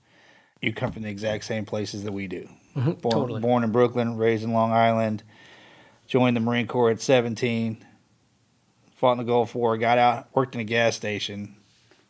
You 0.60 0.74
come 0.74 0.92
from 0.92 1.04
the 1.04 1.10
exact 1.10 1.44
same 1.44 1.66
places 1.66 2.04
that 2.04 2.12
we 2.12 2.28
do. 2.28 2.50
Mm-hmm. 2.76 2.94
born, 2.94 3.14
totally. 3.14 3.42
born 3.42 3.64
in 3.64 3.72
Brooklyn, 3.72 4.18
raised 4.18 4.44
in 4.44 4.54
Long 4.54 4.72
Island, 4.72 5.24
joined 6.10 6.36
the 6.36 6.42
Marine 6.42 6.68
Corps 6.68 6.90
at 6.90 7.02
17, 7.02 7.86
fought 8.96 9.14
in 9.14 9.18
the 9.20 9.24
Gulf 9.24 9.56
War, 9.56 9.78
got 9.78 9.98
out, 9.98 10.28
worked 10.36 10.56
in 10.56 10.62
a 10.62 10.66
gas 10.66 10.96
station. 10.96 11.56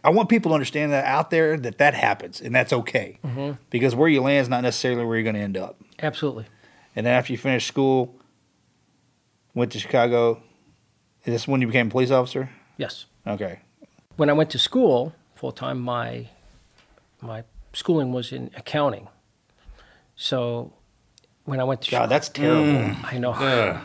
I 0.04 0.10
want 0.10 0.30
people 0.30 0.52
to 0.52 0.54
understand 0.54 0.94
that 0.94 1.06
out 1.06 1.30
there 1.30 1.58
that 1.58 1.78
that 1.78 1.94
happens 1.94 2.40
and 2.40 2.56
that's 2.56 2.72
okay 2.72 3.20
mm-hmm. 3.24 3.62
because 3.70 3.94
where 3.94 4.08
you 4.08 4.22
land 4.22 4.44
is 4.44 4.50
not 4.50 4.64
necessarily 4.64 5.04
where 5.04 5.18
you're 5.18 5.24
going 5.24 5.36
to 5.36 5.42
end 5.42 5.58
up. 5.58 5.78
Absolutely. 6.02 6.46
And 6.96 7.06
then 7.06 7.14
after 7.14 7.34
you 7.34 7.38
finished 7.38 7.68
school, 7.68 8.16
went 9.54 9.74
to 9.74 9.80
Chicago. 9.80 10.42
Is 11.26 11.34
this 11.34 11.48
when 11.50 11.60
you 11.60 11.68
became 11.68 11.88
a 11.88 11.90
police 11.90 12.12
officer? 12.12 12.50
Yes. 12.78 13.06
Okay. 13.28 13.60
when 14.16 14.30
I 14.30 14.34
went 14.34 14.50
to 14.52 14.60
school 14.60 15.14
full 15.36 15.52
time, 15.52 15.82
my 15.82 16.30
my 17.22 17.44
schooling 17.74 18.14
was 18.14 18.32
in 18.32 18.50
accounting. 18.56 19.10
So 20.16 20.74
when 21.50 21.60
I 21.60 21.64
went 21.64 21.82
to 21.82 21.92
God, 21.92 22.10
that's 22.10 22.30
terrible. 22.30 22.64
Mm. 22.64 23.14
I 23.14 23.18
know 23.18 23.34
Yeah. 23.40 23.82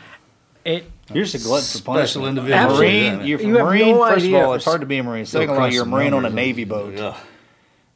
it. 0.64 0.90
You're 1.12 1.24
just 1.24 1.34
a 1.34 1.38
glutton 1.46 1.64
for 1.64 1.78
Special 1.78 1.94
punishment. 1.94 2.28
individual. 2.28 2.58
Absolutely. 2.58 3.10
Marine, 3.10 3.26
you're 3.26 3.40
You 3.40 3.56
have 3.56 3.66
Marine. 3.66 3.94
no 3.94 4.06
first 4.08 4.24
idea. 4.24 4.38
of 4.38 4.46
all, 4.48 4.54
it's 4.54 4.64
hard 4.64 4.80
to 4.80 4.86
be 4.86 4.98
a 4.98 5.02
Marine. 5.02 5.26
Second 5.26 5.50
of 5.50 5.58
all, 5.58 5.72
you're 5.72 5.82
a 5.82 5.86
Marine 5.86 6.14
on 6.14 6.24
a 6.24 6.30
Navy 6.30 6.64
boat, 6.64 6.94
Yeah. 6.96 7.14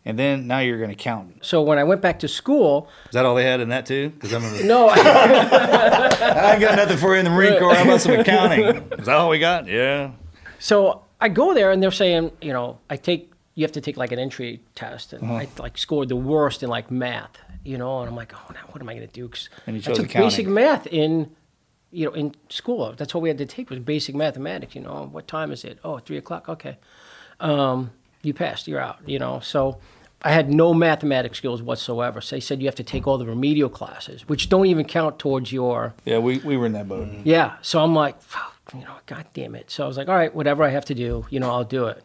and 0.04 0.18
then 0.18 0.46
now 0.46 0.58
you're 0.58 0.82
an 0.84 0.90
accountant. 0.90 1.44
So 1.44 1.62
when 1.62 1.78
I 1.78 1.84
went 1.84 2.00
back 2.02 2.18
to 2.20 2.28
school, 2.28 2.88
Is 3.06 3.12
that 3.12 3.24
all 3.24 3.34
they 3.34 3.44
had 3.44 3.60
in 3.60 3.68
that 3.70 3.86
too? 3.86 4.10
Because 4.10 4.32
I'm 4.34 4.44
a, 4.44 4.62
no, 4.64 4.88
I 4.92 6.52
ain't 6.52 6.60
got 6.60 6.76
nothing 6.76 6.96
for 6.98 7.12
you 7.14 7.18
in 7.20 7.24
the 7.24 7.30
Marine 7.30 7.58
Corps. 7.58 7.74
How 7.74 7.84
about 7.84 8.00
some 8.00 8.12
accounting? 8.20 8.60
Is 8.98 9.06
that 9.06 9.16
all 9.16 9.28
we 9.30 9.38
got? 9.38 9.66
Yeah. 9.66 10.10
so 10.58 11.02
I 11.20 11.28
go 11.28 11.54
there 11.54 11.70
and 11.72 11.82
they're 11.82 11.90
saying, 11.90 12.32
you 12.40 12.52
know, 12.52 12.78
I 12.90 12.96
take 12.96 13.32
you 13.54 13.64
have 13.64 13.72
to 13.72 13.80
take 13.80 13.96
like 13.96 14.12
an 14.12 14.20
entry 14.20 14.60
test, 14.76 15.12
and 15.12 15.24
uh-huh. 15.24 15.34
I 15.34 15.48
like 15.58 15.76
scored 15.78 16.08
the 16.08 16.14
worst 16.16 16.62
in 16.62 16.68
like 16.68 16.90
math, 16.92 17.38
you 17.64 17.76
know, 17.78 18.00
and 18.00 18.08
I'm 18.08 18.16
like, 18.16 18.32
oh, 18.34 18.52
now 18.52 18.60
what 18.70 18.80
am 18.82 18.88
I 18.88 18.94
going 18.94 19.06
to 19.06 19.12
do? 19.12 19.28
'Cause 19.28 19.48
And 19.66 19.76
you 19.76 19.82
I 19.92 19.94
took 19.94 20.12
basic 20.12 20.46
math 20.46 20.86
in, 20.86 21.30
you 21.90 22.06
know, 22.06 22.12
in 22.12 22.34
school. 22.48 22.92
That's 22.96 23.14
all 23.14 23.20
we 23.20 23.28
had 23.28 23.38
to 23.38 23.46
take 23.46 23.70
was 23.70 23.78
basic 23.80 24.14
mathematics. 24.14 24.74
You 24.74 24.82
know, 24.82 25.08
what 25.10 25.26
time 25.28 25.52
is 25.52 25.64
it? 25.64 25.78
Oh, 25.84 25.98
three 25.98 26.16
o'clock. 26.18 26.48
Okay, 26.48 26.76
um, 27.40 27.90
you 28.22 28.34
passed. 28.34 28.68
You're 28.68 28.80
out. 28.80 28.98
You 29.06 29.18
know, 29.18 29.40
so 29.40 29.78
I 30.22 30.30
had 30.32 30.52
no 30.52 30.74
mathematics 30.74 31.38
skills 31.38 31.62
whatsoever. 31.62 32.20
So 32.20 32.36
they 32.36 32.40
said 32.40 32.60
you 32.60 32.66
have 32.66 32.74
to 32.76 32.82
take 32.84 33.06
all 33.06 33.18
the 33.18 33.26
remedial 33.26 33.68
classes, 33.68 34.28
which 34.28 34.48
don't 34.48 34.66
even 34.66 34.84
count 34.84 35.18
towards 35.18 35.52
your 35.52 35.94
Yeah, 36.04 36.18
we, 36.18 36.38
we 36.38 36.56
were 36.56 36.66
in 36.66 36.72
that 36.72 36.88
boat. 36.88 37.08
yeah. 37.24 37.56
So 37.62 37.80
I'm 37.82 37.94
like, 37.94 38.20
"Fuck, 38.20 38.54
you 38.74 38.80
know, 38.80 38.94
god 39.06 39.26
damn 39.34 39.54
it. 39.54 39.70
So 39.70 39.84
I 39.84 39.86
was 39.86 39.96
like, 39.96 40.08
all 40.08 40.16
right, 40.16 40.34
whatever 40.34 40.64
I 40.64 40.70
have 40.70 40.84
to 40.86 40.94
do, 40.94 41.26
you 41.30 41.38
know, 41.40 41.50
I'll 41.50 41.64
do 41.64 41.86
it. 41.86 42.02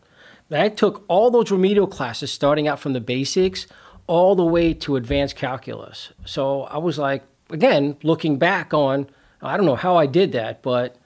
And 0.51 0.61
I 0.61 0.69
took 0.69 1.03
all 1.07 1.31
those 1.31 1.49
remedial 1.49 1.87
classes, 1.87 2.31
starting 2.31 2.67
out 2.67 2.79
from 2.79 2.93
the 2.93 3.01
basics 3.01 3.65
all 4.13 4.35
the 4.35 4.45
way 4.45 4.75
to 4.75 4.95
advanced 4.95 5.35
calculus. 5.35 6.13
So 6.23 6.65
I 6.65 6.77
was 6.77 6.99
like, 6.99 7.23
again, 7.49 7.97
looking 8.03 8.37
back 8.37 8.71
on, 8.71 9.07
I 9.41 9.57
don't 9.57 9.65
know 9.65 9.75
how 9.75 9.95
I 9.95 10.05
did 10.05 10.33
that, 10.33 10.61
but 10.61 10.97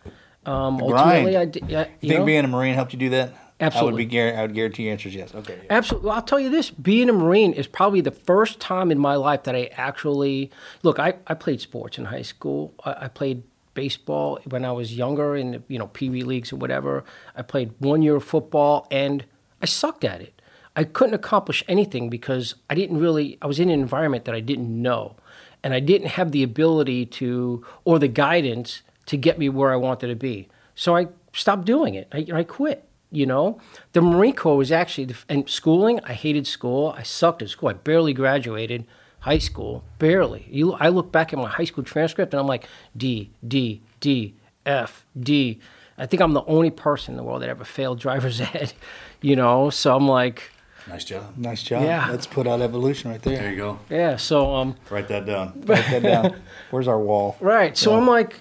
um, 0.45 0.81
ultimately 0.81 1.37
I 1.37 1.45
did. 1.45 1.69
Yeah, 1.69 1.87
You 2.01 2.09
think 2.09 2.25
being 2.25 2.43
a 2.43 2.49
Marine 2.49 2.73
helped 2.73 2.91
you 2.91 2.99
do 2.99 3.11
that? 3.11 3.33
Absolutely. 3.61 3.89
I 3.89 4.03
would 4.03 4.09
be 4.09 4.15
guar- 4.17 4.37
I 4.37 4.41
would 4.41 4.53
guarantee 4.53 4.83
your 4.83 4.91
answer 4.91 5.07
is 5.07 5.15
yes. 5.15 5.33
Okay. 5.33 5.57
yeah. 5.63 5.77
Absolutely. 5.77 6.07
Well, 6.07 6.17
I'll 6.17 6.21
tell 6.21 6.37
you 6.37 6.49
this 6.49 6.69
being 6.69 7.07
a 7.07 7.13
Marine 7.13 7.53
is 7.53 7.65
probably 7.65 8.01
the 8.01 8.11
first 8.11 8.59
time 8.59 8.91
in 8.91 8.99
my 8.99 9.15
life 9.15 9.43
that 9.43 9.55
I 9.55 9.69
actually 9.77 10.51
look, 10.83 10.99
I, 10.99 11.13
I 11.27 11.33
played 11.33 11.61
sports 11.61 11.97
in 11.97 12.03
high 12.05 12.23
school. 12.23 12.73
I, 12.83 13.05
I 13.05 13.07
played 13.07 13.43
baseball 13.73 14.39
when 14.49 14.65
I 14.65 14.73
was 14.73 14.97
younger 14.97 15.37
in 15.37 15.51
the, 15.51 15.63
you 15.69 15.79
know, 15.79 15.87
Pee 15.87 16.09
Wee 16.09 16.23
leagues 16.23 16.51
or 16.51 16.57
whatever. 16.57 17.05
I 17.37 17.41
played 17.41 17.73
one 17.79 18.01
year 18.01 18.17
of 18.17 18.25
football 18.25 18.85
and 18.91 19.23
I 19.61 19.65
sucked 19.65 20.03
at 20.03 20.19
it. 20.19 20.36
I 20.77 20.83
couldn't 20.83 21.15
accomplish 21.15 21.63
anything 21.67 22.07
because 22.07 22.53
I 22.69 22.75
didn't 22.75 22.99
really, 22.99 23.39
I 23.41 23.47
was 23.47 23.59
in 23.59 23.71
an 23.71 23.79
environment 23.79 24.25
that 24.25 24.35
I 24.35 24.39
didn't 24.39 24.69
know. 24.69 25.15
And 25.63 25.73
I 25.73 25.79
didn't 25.79 26.09
have 26.09 26.31
the 26.31 26.43
ability 26.43 27.07
to, 27.07 27.65
or 27.83 27.97
the 27.97 28.07
guidance 28.07 28.83
to 29.07 29.17
get 29.17 29.39
me 29.39 29.49
where 29.49 29.73
I 29.73 29.75
wanted 29.75 30.07
to 30.09 30.15
be. 30.15 30.49
So 30.75 30.95
I 30.95 31.07
stopped 31.33 31.65
doing 31.65 31.95
it. 31.95 32.07
I, 32.13 32.27
I 32.31 32.43
quit. 32.43 32.83
You 33.09 33.25
know, 33.25 33.59
the 33.93 34.01
Marine 34.01 34.35
Corps 34.35 34.57
was 34.57 34.71
actually, 34.71 35.15
and 35.29 35.49
schooling, 35.49 36.01
I 36.03 36.13
hated 36.13 36.45
school. 36.45 36.93
I 36.95 37.03
sucked 37.03 37.41
at 37.41 37.49
school. 37.49 37.69
I 37.69 37.73
barely 37.73 38.13
graduated 38.13 38.85
high 39.19 39.37
school, 39.37 39.83
barely. 39.97 40.45
You, 40.51 40.73
I 40.73 40.89
look 40.89 41.11
back 41.11 41.33
at 41.33 41.39
my 41.39 41.47
high 41.47 41.63
school 41.63 41.85
transcript 41.85 42.33
and 42.33 42.39
I'm 42.39 42.47
like, 42.47 42.67
D, 42.95 43.31
D, 43.47 43.81
D, 44.01 44.35
F, 44.65 45.05
D. 45.17 45.59
I 45.97 46.05
think 46.05 46.21
I'm 46.21 46.33
the 46.33 46.43
only 46.45 46.69
person 46.69 47.13
in 47.13 47.17
the 47.17 47.23
world 47.23 47.41
that 47.41 47.49
ever 47.49 47.63
failed 47.63 47.99
driver's 47.99 48.41
ed, 48.53 48.73
you 49.21 49.35
know? 49.35 49.69
So 49.69 49.95
I'm 49.95 50.07
like, 50.07 50.51
Nice 50.89 51.03
job. 51.05 51.33
Nice 51.37 51.63
job. 51.63 51.83
Yeah. 51.83 52.07
Let's 52.09 52.27
put 52.27 52.47
out 52.47 52.61
evolution 52.61 53.11
right 53.11 53.21
there. 53.21 53.37
There 53.37 53.49
you 53.51 53.57
go. 53.57 53.79
yeah, 53.89 54.15
so, 54.15 54.55
um, 54.55 54.75
Write 54.89 55.07
that 55.09 55.25
down. 55.25 55.61
Write 55.65 55.85
that 55.91 56.03
down. 56.03 56.35
Where's 56.71 56.87
our 56.87 56.99
wall? 56.99 57.35
Right. 57.39 57.77
So 57.77 57.95
I'm 57.95 58.07
like, 58.07 58.39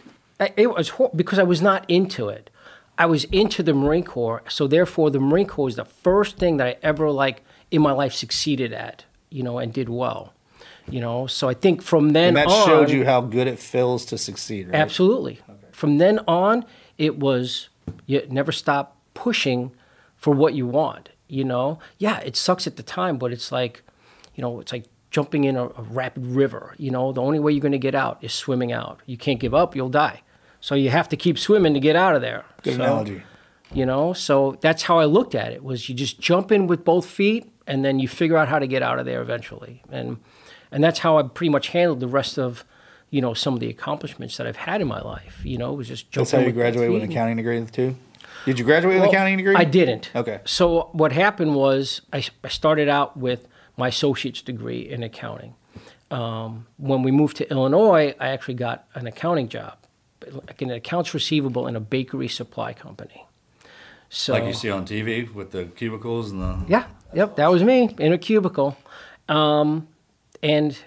it 0.57 0.71
was 0.71 0.91
hor- 0.91 1.11
because 1.15 1.39
I 1.39 1.43
was 1.43 1.61
not 1.61 1.85
into 1.89 2.29
it. 2.29 2.51
I 2.99 3.07
was 3.07 3.25
into 3.25 3.63
the 3.63 3.75
Marine 3.75 4.05
Corps, 4.05 4.43
so 4.49 4.67
therefore 4.67 5.11
the 5.11 5.21
Marine 5.21 5.47
Corps 5.47 5.67
was 5.67 5.77
the 5.77 5.85
first 5.85 6.39
thing 6.39 6.57
that 6.59 6.67
I 6.67 6.77
ever 6.83 7.11
like 7.11 7.43
in 7.71 7.83
my 7.83 7.93
life 7.93 8.15
succeeded 8.15 8.73
at, 8.73 9.05
you 9.29 9.43
know, 9.43 9.59
and 9.59 9.73
did 9.73 9.89
well. 9.89 10.33
You 10.89 11.01
know, 11.01 11.27
so 11.27 11.49
I 11.49 11.55
think 11.55 11.83
from 11.83 12.11
then 12.11 12.29
And 12.29 12.37
that 12.37 12.47
on, 12.47 12.67
showed 12.67 12.91
you 12.91 13.05
how 13.05 13.21
good 13.21 13.49
it 13.49 13.59
feels 13.59 14.05
to 14.07 14.17
succeed, 14.19 14.69
right? 14.69 14.77
Absolutely. 14.77 15.41
From 15.73 15.99
then 15.99 16.21
on, 16.29 16.65
it 16.97 17.19
was 17.19 17.69
you 18.07 18.25
never 18.31 18.53
stop 18.53 18.97
pushing 19.13 19.73
for 20.17 20.33
what 20.33 20.55
you 20.55 20.67
want. 20.67 21.09
You 21.29 21.45
know, 21.45 21.79
yeah, 21.99 22.21
it 22.21 22.37
sucks 22.37 22.67
at 22.67 22.77
the 22.77 22.83
time, 22.83 23.19
but 23.19 23.33
it's 23.33 23.51
like, 23.51 23.83
you 24.35 24.43
know, 24.43 24.61
it's 24.61 24.73
like 24.73 24.85
jumping 25.11 25.45
in 25.45 25.57
a, 25.57 25.65
a 25.65 25.83
rapid 25.91 26.27
river. 26.27 26.75
You 26.79 26.91
know, 26.91 27.13
the 27.13 27.23
only 27.23 27.39
way 27.39 27.53
you're 27.53 27.61
going 27.61 27.73
to 27.73 27.79
get 27.79 27.95
out 27.95 28.23
is 28.23 28.33
swimming 28.33 28.73
out. 28.73 29.01
You 29.07 29.17
can't 29.17 29.41
give 29.41 29.55
up; 29.55 29.75
you'll 29.75 29.89
die. 29.89 30.23
So 30.61 30.75
you 30.75 30.91
have 30.91 31.09
to 31.11 31.17
keep 31.17 31.39
swimming 31.39 31.75
to 31.75 31.81
get 31.81 31.97
out 31.97 32.15
of 32.17 32.23
there. 32.23 32.45
Good 32.63 32.77
So, 32.77 32.83
analogy. 32.83 33.23
You 33.73 33.85
know, 33.85 34.13
so 34.13 34.57
that's 34.61 34.85
how 34.85 34.99
I 34.99 35.05
looked 35.07 35.35
at 35.35 35.53
it. 35.53 35.65
Was 35.65 35.89
you 35.89 35.95
just 35.95 36.21
jump 36.21 36.53
in 36.53 36.67
with 36.69 36.85
both 36.85 37.07
feet, 37.07 37.51
and 37.67 37.85
then 37.85 37.99
you 37.99 38.07
figure 38.09 38.37
out 38.37 38.49
how 38.49 38.59
to 38.59 38.67
get 38.67 38.83
out 38.83 38.99
of 38.99 39.07
there 39.07 39.21
eventually. 39.21 39.83
And 39.91 40.19
and 40.71 40.83
that's 40.83 41.01
how 41.01 41.19
I 41.19 41.23
pretty 41.25 41.51
much 41.51 41.69
handled 41.69 42.01
the 42.01 42.09
rest 42.09 42.39
of, 42.39 42.65
you 43.11 43.21
know, 43.21 43.35
some 43.35 43.55
of 43.55 43.61
the 43.61 43.69
accomplishments 43.69 44.37
that 44.37 44.47
I've 44.47 44.57
had 44.57 44.81
in 44.81 44.87
my 44.89 45.01
life. 45.01 45.41
You 45.45 45.59
know, 45.59 45.73
it 45.73 45.77
was 45.77 45.89
just 45.89 46.13
That's 46.13 46.31
how 46.31 46.39
you 46.39 46.53
graduated 46.53 46.93
with 46.93 47.03
an 47.03 47.11
accounting 47.11 47.37
degree 47.37 47.65
too. 47.67 47.97
Did 48.47 48.61
you 48.61 48.65
graduate 48.65 48.95
with 48.95 49.01
well, 49.01 49.11
an 49.11 49.15
accounting 49.15 49.37
degree? 49.39 49.57
I 49.57 49.65
didn't. 49.65 50.11
Okay. 50.15 50.41
So 50.45 50.89
what 50.93 51.11
happened 51.11 51.57
was 51.57 52.01
I, 52.13 52.25
I 52.45 52.49
started 52.49 52.89
out 52.89 53.17
with 53.17 53.49
my 53.77 53.89
associate's 53.89 54.41
degree 54.41 54.89
in 54.89 55.03
accounting. 55.03 55.55
Um, 56.13 56.69
when 56.77 57.03
we 57.03 57.11
moved 57.11 57.37
to 57.39 57.51
Illinois, 57.51 58.15
I 58.21 58.29
actually 58.29 58.55
got 58.55 58.87
an 58.95 59.09
accounting 59.09 59.49
job, 59.49 59.79
like 60.33 60.63
an 60.63 60.71
accounts 60.71 61.13
receivable 61.13 61.67
in 61.67 61.75
a 61.75 61.81
bakery 61.81 62.29
supply 62.29 62.73
company. 62.73 63.27
So 64.09 64.35
Like 64.35 64.45
you 64.45 64.53
see 64.53 64.71
on 64.71 64.87
TV 64.87 65.33
with 65.35 65.51
the 65.51 65.65
cubicles 65.65 66.31
and 66.31 66.41
the. 66.41 66.65
yeah, 66.69 66.87
yep, 67.13 67.35
that 67.35 67.51
was 67.51 67.65
me 67.65 67.93
in 67.99 68.13
a 68.13 68.19
cubicle. 68.19 68.77
Um, 69.29 69.89
and 70.41 70.79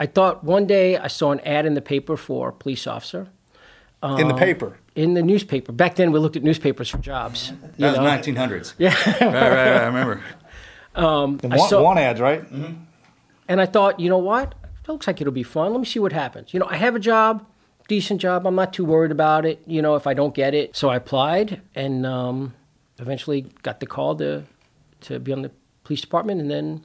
I 0.00 0.06
thought 0.06 0.42
one 0.42 0.66
day 0.66 0.96
I 0.96 1.06
saw 1.06 1.30
an 1.30 1.38
ad 1.40 1.66
in 1.66 1.74
the 1.74 1.80
paper 1.80 2.16
for 2.16 2.48
a 2.48 2.52
police 2.52 2.88
officer 2.88 3.28
in 4.02 4.28
the 4.28 4.34
paper. 4.34 4.78
In 4.94 5.14
the 5.14 5.22
newspaper. 5.22 5.72
Back 5.72 5.96
then, 5.96 6.12
we 6.12 6.18
looked 6.18 6.36
at 6.36 6.42
newspapers 6.42 6.88
for 6.88 6.98
jobs. 6.98 7.50
you 7.50 7.56
That 7.78 7.98
was 7.98 8.26
1900s. 8.26 8.74
Yeah. 8.78 8.94
right, 8.94 9.20
right, 9.20 9.32
right. 9.32 9.82
I 9.82 9.86
remember. 9.86 10.22
The 10.94 11.00
I 11.02 11.56
want, 11.56 11.70
saw- 11.70 11.82
want 11.82 11.98
ads, 11.98 12.20
right? 12.20 12.44
And 13.48 13.60
I 13.60 13.66
thought, 13.66 14.00
you 14.00 14.08
know 14.08 14.18
what? 14.18 14.54
It 14.84 14.88
looks 14.88 15.06
like 15.06 15.20
it'll 15.20 15.32
be 15.32 15.42
fun. 15.42 15.72
Let 15.72 15.78
me 15.80 15.86
see 15.86 15.98
what 15.98 16.12
happens. 16.12 16.52
You 16.52 16.60
know, 16.60 16.66
I 16.68 16.76
have 16.76 16.96
a 16.96 16.98
job, 16.98 17.46
decent 17.88 18.20
job. 18.20 18.46
I'm 18.46 18.54
not 18.54 18.72
too 18.72 18.84
worried 18.84 19.12
about 19.12 19.46
it, 19.46 19.62
you 19.66 19.82
know, 19.82 19.94
if 19.94 20.06
I 20.06 20.14
don't 20.14 20.34
get 20.34 20.54
it. 20.54 20.76
So 20.76 20.88
I 20.88 20.96
applied 20.96 21.60
and 21.74 22.04
um, 22.06 22.54
eventually 22.98 23.42
got 23.62 23.80
the 23.80 23.86
call 23.86 24.16
to, 24.16 24.44
to 25.02 25.18
be 25.18 25.32
on 25.32 25.42
the 25.42 25.50
police 25.84 26.00
department 26.00 26.40
and 26.40 26.50
then 26.50 26.84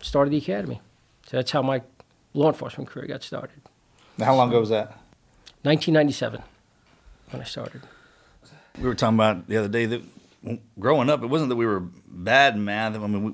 started 0.00 0.30
the 0.32 0.36
academy. 0.38 0.80
So 1.26 1.36
that's 1.38 1.50
how 1.50 1.62
my 1.62 1.82
law 2.34 2.48
enforcement 2.48 2.88
career 2.90 3.06
got 3.06 3.22
started. 3.22 3.60
How 4.18 4.34
long 4.36 4.48
ago 4.48 4.60
was 4.60 4.68
that? 4.68 4.98
1997 5.62 6.42
when 7.34 7.42
I 7.42 7.44
started. 7.44 7.82
We 8.78 8.84
were 8.84 8.94
talking 8.94 9.16
about 9.16 9.46
the 9.48 9.56
other 9.56 9.68
day 9.68 9.86
that 9.86 10.02
growing 10.78 11.10
up, 11.10 11.22
it 11.22 11.26
wasn't 11.26 11.50
that 11.50 11.56
we 11.56 11.66
were 11.66 11.80
bad 12.08 12.54
in 12.54 12.64
math. 12.64 12.94
I 12.94 12.98
mean, 12.98 13.24
we 13.24 13.32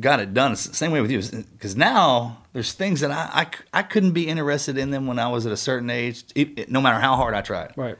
got 0.00 0.20
it 0.20 0.34
done. 0.34 0.52
It's 0.52 0.66
the 0.66 0.74
same 0.74 0.92
way 0.92 1.00
with 1.00 1.10
you. 1.10 1.20
Because 1.52 1.76
now 1.76 2.42
there's 2.52 2.72
things 2.72 3.00
that 3.00 3.10
I 3.10 3.46
I 3.72 3.82
couldn't 3.82 4.12
be 4.12 4.28
interested 4.28 4.78
in 4.78 4.90
them 4.90 5.06
when 5.06 5.18
I 5.18 5.28
was 5.28 5.46
at 5.46 5.52
a 5.52 5.56
certain 5.56 5.90
age, 5.90 6.24
no 6.68 6.80
matter 6.80 6.98
how 7.00 7.16
hard 7.16 7.34
I 7.34 7.40
tried. 7.40 7.72
Right. 7.76 7.96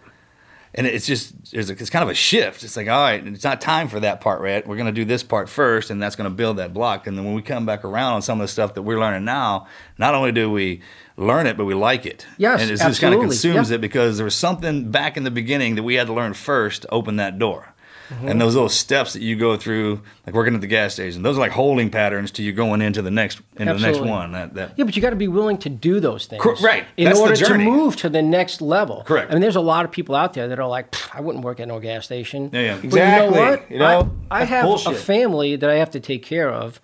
And 0.76 0.88
it's 0.88 1.06
just, 1.06 1.34
it's 1.52 1.88
kind 1.90 2.02
of 2.02 2.08
a 2.08 2.14
shift. 2.14 2.64
It's 2.64 2.76
like, 2.76 2.88
all 2.88 3.00
right, 3.00 3.24
it's 3.24 3.44
not 3.44 3.60
time 3.60 3.86
for 3.86 4.00
that 4.00 4.20
part, 4.20 4.40
right? 4.40 4.66
We're 4.66 4.74
going 4.74 4.86
to 4.86 4.92
do 4.92 5.04
this 5.04 5.22
part 5.22 5.48
first, 5.48 5.90
and 5.90 6.02
that's 6.02 6.16
going 6.16 6.28
to 6.28 6.34
build 6.34 6.56
that 6.56 6.74
block. 6.74 7.06
And 7.06 7.16
then 7.16 7.24
when 7.24 7.34
we 7.34 7.42
come 7.42 7.64
back 7.64 7.84
around 7.84 8.14
on 8.14 8.22
some 8.22 8.40
of 8.40 8.44
the 8.44 8.48
stuff 8.48 8.74
that 8.74 8.82
we're 8.82 8.98
learning 8.98 9.24
now, 9.24 9.68
not 9.98 10.16
only 10.16 10.32
do 10.32 10.50
we 10.50 10.80
learn 11.16 11.46
it, 11.46 11.56
but 11.56 11.64
we 11.64 11.74
like 11.74 12.06
it. 12.06 12.26
Yes, 12.38 12.60
And 12.60 12.70
it 12.72 12.78
just 12.78 13.00
kind 13.00 13.14
of 13.14 13.20
consumes 13.20 13.70
Yeah. 13.70 13.76
it 13.76 13.80
because 13.82 14.16
there 14.16 14.24
was 14.24 14.34
something 14.34 14.90
back 14.90 15.16
in 15.16 15.22
the 15.22 15.30
beginning 15.30 15.76
that 15.76 15.84
we 15.84 15.94
had 15.94 16.08
to 16.08 16.12
learn 16.12 16.34
first 16.34 16.82
to 16.82 16.88
open 16.90 17.16
that 17.16 17.38
door. 17.38 17.72
Mm-hmm. 18.08 18.28
And 18.28 18.40
those 18.40 18.54
little 18.54 18.68
steps 18.68 19.14
that 19.14 19.22
you 19.22 19.36
go 19.36 19.56
through, 19.56 20.02
like 20.26 20.34
working 20.34 20.54
at 20.54 20.60
the 20.60 20.66
gas 20.66 20.92
station, 20.92 21.22
those 21.22 21.36
are 21.36 21.40
like 21.40 21.52
holding 21.52 21.90
patterns 21.90 22.30
to 22.32 22.42
you 22.42 22.52
going 22.52 22.82
into 22.82 23.02
the 23.02 23.10
next 23.10 23.40
into 23.56 23.74
the 23.74 23.80
next 23.80 24.00
one. 24.00 24.32
That 24.32 24.54
that 24.54 24.72
Yeah, 24.76 24.84
but 24.84 24.94
you 24.96 25.02
got 25.02 25.10
to 25.10 25.16
be 25.16 25.28
willing 25.28 25.58
to 25.58 25.70
do 25.70 26.00
those 26.00 26.26
things. 26.26 26.42
Cor- 26.42 26.56
right. 26.56 26.84
In 26.96 27.06
That's 27.06 27.18
order 27.18 27.36
to 27.36 27.58
move 27.58 27.96
to 27.96 28.08
the 28.08 28.22
next 28.22 28.60
level. 28.60 29.02
Correct. 29.06 29.30
I 29.30 29.34
mean, 29.34 29.40
there's 29.40 29.56
a 29.56 29.60
lot 29.60 29.84
of 29.84 29.90
people 29.90 30.14
out 30.14 30.34
there 30.34 30.48
that 30.48 30.58
are 30.58 30.68
like, 30.68 30.94
I 31.14 31.20
wouldn't 31.20 31.44
work 31.44 31.60
at 31.60 31.68
no 31.68 31.80
gas 31.80 32.04
station. 32.04 32.50
Yeah, 32.52 32.60
yeah. 32.60 32.74
But 32.76 32.84
Exactly. 32.84 33.26
You 33.26 33.44
know 33.44 33.50
what? 33.50 33.70
You 33.70 33.78
know, 33.78 34.12
I, 34.30 34.42
I 34.42 34.44
have 34.44 34.86
a 34.86 34.94
family 34.94 35.56
that 35.56 35.70
I 35.70 35.76
have 35.76 35.90
to 35.92 36.00
take 36.00 36.22
care 36.22 36.50
of. 36.50 36.80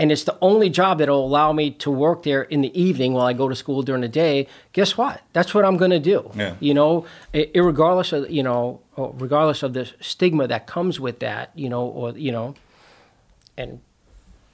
And 0.00 0.12
it's 0.12 0.22
the 0.22 0.38
only 0.40 0.70
job 0.70 0.98
that'll 0.98 1.24
allow 1.24 1.52
me 1.52 1.72
to 1.72 1.90
work 1.90 2.22
there 2.22 2.42
in 2.42 2.60
the 2.60 2.80
evening 2.80 3.14
while 3.14 3.26
I 3.26 3.32
go 3.32 3.48
to 3.48 3.56
school 3.56 3.82
during 3.82 4.02
the 4.02 4.08
day. 4.08 4.46
Guess 4.72 4.96
what? 4.96 5.22
That's 5.32 5.52
what 5.52 5.64
I'm 5.64 5.76
going 5.76 5.90
to 5.90 5.98
do. 5.98 6.30
Yeah. 6.36 6.54
You 6.60 6.72
know, 6.72 7.06
regardless 7.34 8.12
of 8.12 8.30
you 8.30 8.44
know, 8.44 8.80
Oh, 8.98 9.14
regardless 9.16 9.62
of 9.62 9.74
the 9.74 9.88
stigma 10.00 10.48
that 10.48 10.66
comes 10.66 10.98
with 10.98 11.20
that, 11.20 11.52
you 11.54 11.68
know, 11.68 11.86
or 11.86 12.10
you 12.18 12.32
know, 12.32 12.56
and 13.56 13.80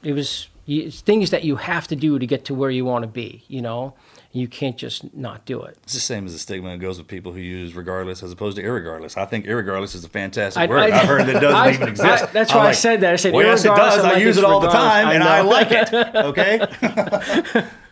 it 0.02 0.12
was 0.12 0.48
it's 0.66 1.00
things 1.00 1.30
that 1.30 1.44
you 1.44 1.56
have 1.56 1.88
to 1.88 1.96
do 1.96 2.18
to 2.18 2.26
get 2.26 2.44
to 2.46 2.54
where 2.54 2.70
you 2.70 2.84
want 2.84 3.04
to 3.04 3.08
be. 3.08 3.42
You 3.48 3.62
know, 3.62 3.94
you 4.32 4.46
can't 4.46 4.76
just 4.76 5.14
not 5.14 5.46
do 5.46 5.62
it. 5.62 5.78
It's 5.84 5.94
the 5.94 6.00
same 6.00 6.26
as 6.26 6.34
the 6.34 6.38
stigma 6.38 6.70
that 6.72 6.78
goes 6.78 6.98
with 6.98 7.08
people 7.08 7.32
who 7.32 7.40
use 7.40 7.74
regardless 7.74 8.22
as 8.22 8.32
opposed 8.32 8.56
to 8.58 8.62
irregardless. 8.62 9.16
I 9.16 9.24
think 9.24 9.46
irregardless 9.46 9.94
is 9.94 10.04
a 10.04 10.10
fantastic 10.10 10.60
I- 10.60 10.66
word. 10.66 10.78
I- 10.92 11.00
I've 11.00 11.08
heard 11.08 11.26
that 11.26 11.40
doesn't 11.40 11.56
I- 11.56 11.72
even 11.72 11.88
exist. 11.88 12.24
I- 12.24 12.26
that's 12.26 12.52
why 12.52 12.66
I 12.68 12.72
said 12.72 13.00
that. 13.00 13.14
I 13.14 13.16
said 13.16 13.32
well, 13.32 13.46
yes, 13.46 13.64
it 13.64 13.68
does. 13.68 14.04
I 14.04 14.18
use 14.18 14.36
it 14.36 14.44
all 14.44 14.60
the 14.60 14.68
time, 14.68 15.08
and 15.08 15.22
I 15.24 15.40
like 15.40 15.68
it. 15.70 15.90
Okay. 16.14 17.64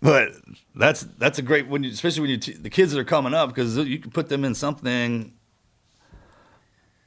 but 0.00 0.32
that's 0.74 1.02
that's 1.18 1.38
a 1.38 1.42
great 1.42 1.68
when 1.68 1.82
you, 1.84 1.90
especially 1.90 2.22
when 2.22 2.30
you 2.30 2.38
t- 2.38 2.52
the 2.52 2.70
kids 2.70 2.92
that 2.92 3.00
are 3.00 3.04
coming 3.04 3.34
up 3.34 3.48
because 3.50 3.76
you 3.76 3.98
can 3.98 4.10
put 4.10 4.28
them 4.28 4.44
in 4.44 4.54
something 4.54 5.32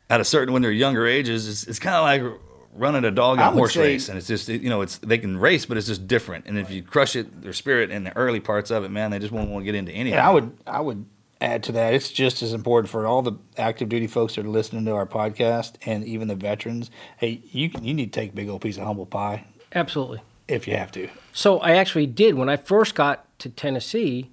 at 0.10 0.22
a 0.22 0.26
certain 0.26 0.54
when 0.54 0.62
they're 0.62 0.72
younger 0.72 1.08
ages. 1.08 1.48
It's, 1.48 1.64
it's 1.66 1.80
kind 1.80 1.96
of 1.96 2.04
like 2.04 2.40
running 2.76 3.04
a 3.06 3.12
dog 3.12 3.38
in 3.38 3.44
I 3.44 3.48
a 3.48 3.52
horse 3.52 3.74
say- 3.74 3.82
race, 3.82 4.10
and 4.10 4.18
it's 4.18 4.28
just 4.28 4.48
you 4.50 4.70
know 4.70 4.82
it's 4.82 4.98
they 5.00 5.18
can 5.18 5.38
race, 5.38 5.66
but 5.66 5.78
it's 5.78 5.88
just 5.88 6.08
different. 6.08 6.46
And 6.46 6.58
if 6.58 6.70
you 6.72 6.84
crush 6.84 7.16
it, 7.16 7.42
their 7.42 7.54
spirit 7.54 7.90
in 7.92 8.04
the 8.04 8.16
early 8.16 8.40
parts 8.40 8.72
of 8.72 8.84
it, 8.84 8.90
man, 8.90 9.12
they 9.12 9.20
just 9.20 9.32
won't 9.32 9.50
want 9.50 9.64
to 9.64 9.66
get 9.66 9.76
into 9.76 9.92
anything. 9.92 10.20
And 10.20 10.28
I 10.28 10.32
would 10.32 10.58
I 10.68 10.82
would 10.82 11.06
add 11.42 11.64
to 11.64 11.72
that. 11.74 11.94
It's 11.94 12.10
just 12.10 12.42
as 12.42 12.54
important 12.54 12.90
for 12.90 13.06
all 13.06 13.22
the 13.22 13.34
active 13.58 13.90
duty 13.90 14.08
folks 14.08 14.36
that 14.36 14.46
are 14.46 14.50
listening 14.50 14.86
to 14.86 14.92
our 14.92 15.06
podcast 15.06 15.74
and 15.86 16.06
even 16.06 16.28
the 16.30 16.36
veterans. 16.36 16.90
Hey, 17.18 17.42
you 17.52 17.70
can, 17.70 17.84
you 17.84 17.94
need 17.94 18.14
to 18.14 18.20
take 18.20 18.32
a 18.32 18.34
big 18.36 18.48
old 18.48 18.62
piece 18.62 18.78
of 18.78 18.84
humble 18.84 19.06
pie 19.06 19.46
Absolutely. 19.76 20.22
If 20.48 20.68
you 20.68 20.76
have 20.76 20.92
to. 20.94 21.10
So 21.34 21.60
I 21.60 21.72
actually 21.76 22.06
did 22.08 22.36
when 22.36 22.50
I 22.50 22.58
first 22.58 22.96
got 22.96 23.26
to 23.40 23.50
Tennessee. 23.50 24.30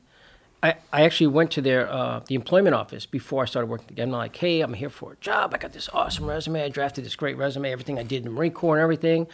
I, 0.63 0.75
I 0.93 1.03
actually 1.05 1.29
went 1.29 1.51
to 1.53 1.63
their 1.63 1.91
uh, 1.91 2.21
the 2.27 2.35
employment 2.35 2.75
office 2.75 3.07
before 3.07 3.43
I 3.43 3.47
started 3.47 3.69
working 3.69 3.89
again. 3.91 4.09
I'm 4.09 4.13
like, 4.13 4.37
hey, 4.37 4.61
I'm 4.61 4.75
here 4.75 4.91
for 4.91 5.13
a 5.13 5.17
job. 5.17 5.55
I 5.55 5.59
got 5.59 5.73
this 5.73 5.89
awesome 5.95 6.27
resume. 6.27 6.63
I 6.63 6.69
drafted 6.69 7.05
this 7.07 7.17
great 7.17 7.39
resume, 7.39 7.73
everything 7.73 7.99
I 7.99 8.03
did 8.03 8.19
in 8.19 8.25
the 8.25 8.31
Marine 8.31 8.53
Corps 8.53 8.77
and 8.77 8.83
everything. 8.83 9.27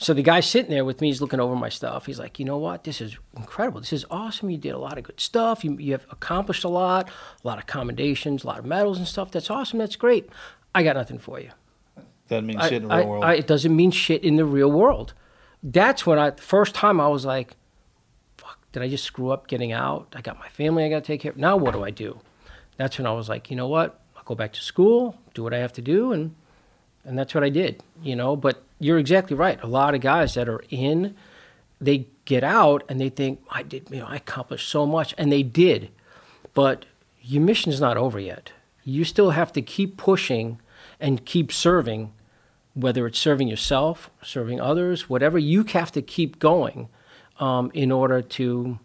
So 0.00 0.14
the 0.14 0.22
guy 0.22 0.38
sitting 0.38 0.70
there 0.70 0.84
with 0.84 1.00
me, 1.00 1.08
he's 1.08 1.20
looking 1.20 1.40
over 1.40 1.56
my 1.56 1.68
stuff. 1.68 2.06
He's 2.06 2.20
like, 2.20 2.38
you 2.38 2.44
know 2.44 2.58
what? 2.58 2.84
This 2.84 3.00
is 3.00 3.16
incredible. 3.36 3.80
This 3.80 3.92
is 3.92 4.04
awesome. 4.08 4.48
You 4.48 4.56
did 4.56 4.70
a 4.70 4.78
lot 4.78 4.96
of 4.96 5.02
good 5.02 5.18
stuff. 5.18 5.64
You, 5.64 5.72
you 5.72 5.90
have 5.90 6.06
accomplished 6.12 6.62
a 6.62 6.68
lot, 6.68 7.08
a 7.42 7.46
lot 7.48 7.58
of 7.58 7.66
commendations, 7.66 8.44
a 8.44 8.46
lot 8.46 8.60
of 8.60 8.64
medals 8.64 8.98
and 8.98 9.08
stuff. 9.08 9.32
That's 9.32 9.50
awesome. 9.50 9.80
That's 9.80 9.96
great. 9.96 10.28
I 10.72 10.84
got 10.84 10.94
nothing 10.94 11.18
for 11.18 11.40
you. 11.40 11.50
Doesn't 12.28 12.46
mean 12.46 12.58
I- 12.58 12.68
shit 12.68 12.82
in 12.82 12.88
the 12.88 12.94
I- 12.94 13.04
world. 13.04 13.24
I- 13.24 13.34
it 13.34 13.48
doesn't 13.48 13.74
mean 13.74 13.90
shit 13.90 14.22
in 14.22 14.36
the 14.36 14.44
real 14.44 14.70
world. 14.70 15.14
That's 15.62 16.06
when 16.06 16.18
I, 16.18 16.30
the 16.30 16.42
first 16.42 16.74
time 16.74 17.00
I 17.00 17.08
was 17.08 17.24
like, 17.24 17.56
fuck, 18.36 18.58
did 18.72 18.82
I 18.82 18.88
just 18.88 19.04
screw 19.04 19.30
up 19.30 19.48
getting 19.48 19.72
out? 19.72 20.14
I 20.14 20.20
got 20.20 20.38
my 20.38 20.48
family 20.48 20.84
I 20.84 20.88
got 20.88 21.04
to 21.04 21.06
take 21.06 21.20
care 21.20 21.32
of. 21.32 21.38
Now 21.38 21.56
what 21.56 21.72
do 21.72 21.84
I 21.84 21.90
do? 21.90 22.20
That's 22.76 22.96
when 22.96 23.06
I 23.06 23.12
was 23.12 23.28
like, 23.28 23.50
you 23.50 23.56
know 23.56 23.68
what? 23.68 24.00
I'll 24.16 24.22
go 24.24 24.34
back 24.34 24.52
to 24.54 24.60
school, 24.60 25.18
do 25.34 25.42
what 25.42 25.52
I 25.52 25.58
have 25.58 25.72
to 25.74 25.82
do, 25.82 26.12
and 26.12 26.34
and 27.04 27.18
that's 27.18 27.34
what 27.34 27.42
I 27.42 27.48
did. 27.48 27.82
You 28.02 28.14
know, 28.16 28.36
but 28.36 28.62
you're 28.78 28.98
exactly 28.98 29.36
right. 29.36 29.60
A 29.62 29.66
lot 29.66 29.94
of 29.94 30.00
guys 30.00 30.34
that 30.34 30.48
are 30.48 30.62
in, 30.70 31.16
they 31.80 32.06
get 32.24 32.44
out 32.44 32.84
and 32.88 33.00
they 33.00 33.08
think 33.08 33.42
I 33.50 33.62
did, 33.62 33.88
you 33.90 34.00
know, 34.00 34.06
I 34.06 34.16
accomplished 34.16 34.68
so 34.68 34.86
much, 34.86 35.14
and 35.18 35.32
they 35.32 35.42
did, 35.42 35.90
but 36.54 36.84
your 37.20 37.42
mission's 37.42 37.80
not 37.80 37.96
over 37.96 38.20
yet. 38.20 38.52
You 38.84 39.04
still 39.04 39.30
have 39.30 39.52
to 39.52 39.62
keep 39.62 39.96
pushing 39.96 40.60
and 41.00 41.24
keep 41.24 41.52
serving 41.52 42.12
whether 42.78 43.06
it's 43.06 43.18
serving 43.18 43.48
yourself, 43.48 44.10
serving 44.22 44.60
others, 44.60 45.08
whatever, 45.08 45.38
you 45.38 45.64
have 45.64 45.90
to 45.92 46.02
keep 46.02 46.38
going 46.38 46.88
um, 47.40 47.70
in 47.74 47.90
order 47.90 48.22
to 48.22 48.78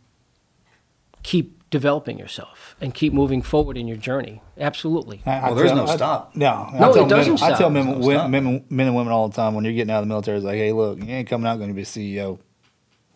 keep 1.21 1.59
developing 1.69 2.19
yourself 2.19 2.75
and 2.81 2.93
keep 2.93 3.13
moving 3.13 3.41
forward 3.41 3.77
in 3.77 3.87
your 3.87 3.97
journey. 3.97 4.41
Absolutely. 4.59 5.21
I- 5.25 5.31
I 5.39 5.45
Well, 5.47 5.55
there's 5.55 5.69
tell- 5.71 5.77
no 5.77 5.91
I- 5.91 5.95
stop. 5.95 6.35
No, 6.35 6.45
I 6.47 6.79
No, 6.79 6.93
tell 6.93 7.05
it 7.05 7.09
doesn't 7.09 7.41
men, 7.41 7.53
I 7.53 7.57
tell 7.57 7.69
men, 7.69 7.85
no 7.99 8.05
women, 8.07 8.31
men, 8.31 8.63
men 8.69 8.87
and 8.87 8.95
women 8.95 9.11
all 9.13 9.27
the 9.27 9.35
time 9.35 9.55
when 9.55 9.63
you're 9.63 9.73
getting 9.73 9.91
out 9.91 9.99
of 9.99 10.03
the 10.05 10.09
military, 10.09 10.37
it's 10.37 10.45
like, 10.45 10.57
hey, 10.57 10.71
look, 10.71 10.99
you 10.99 11.09
ain't 11.09 11.27
coming 11.27 11.47
out 11.47 11.57
going 11.57 11.69
to 11.69 11.73
be 11.75 11.81
a 11.81 11.85
CEO. 11.85 12.39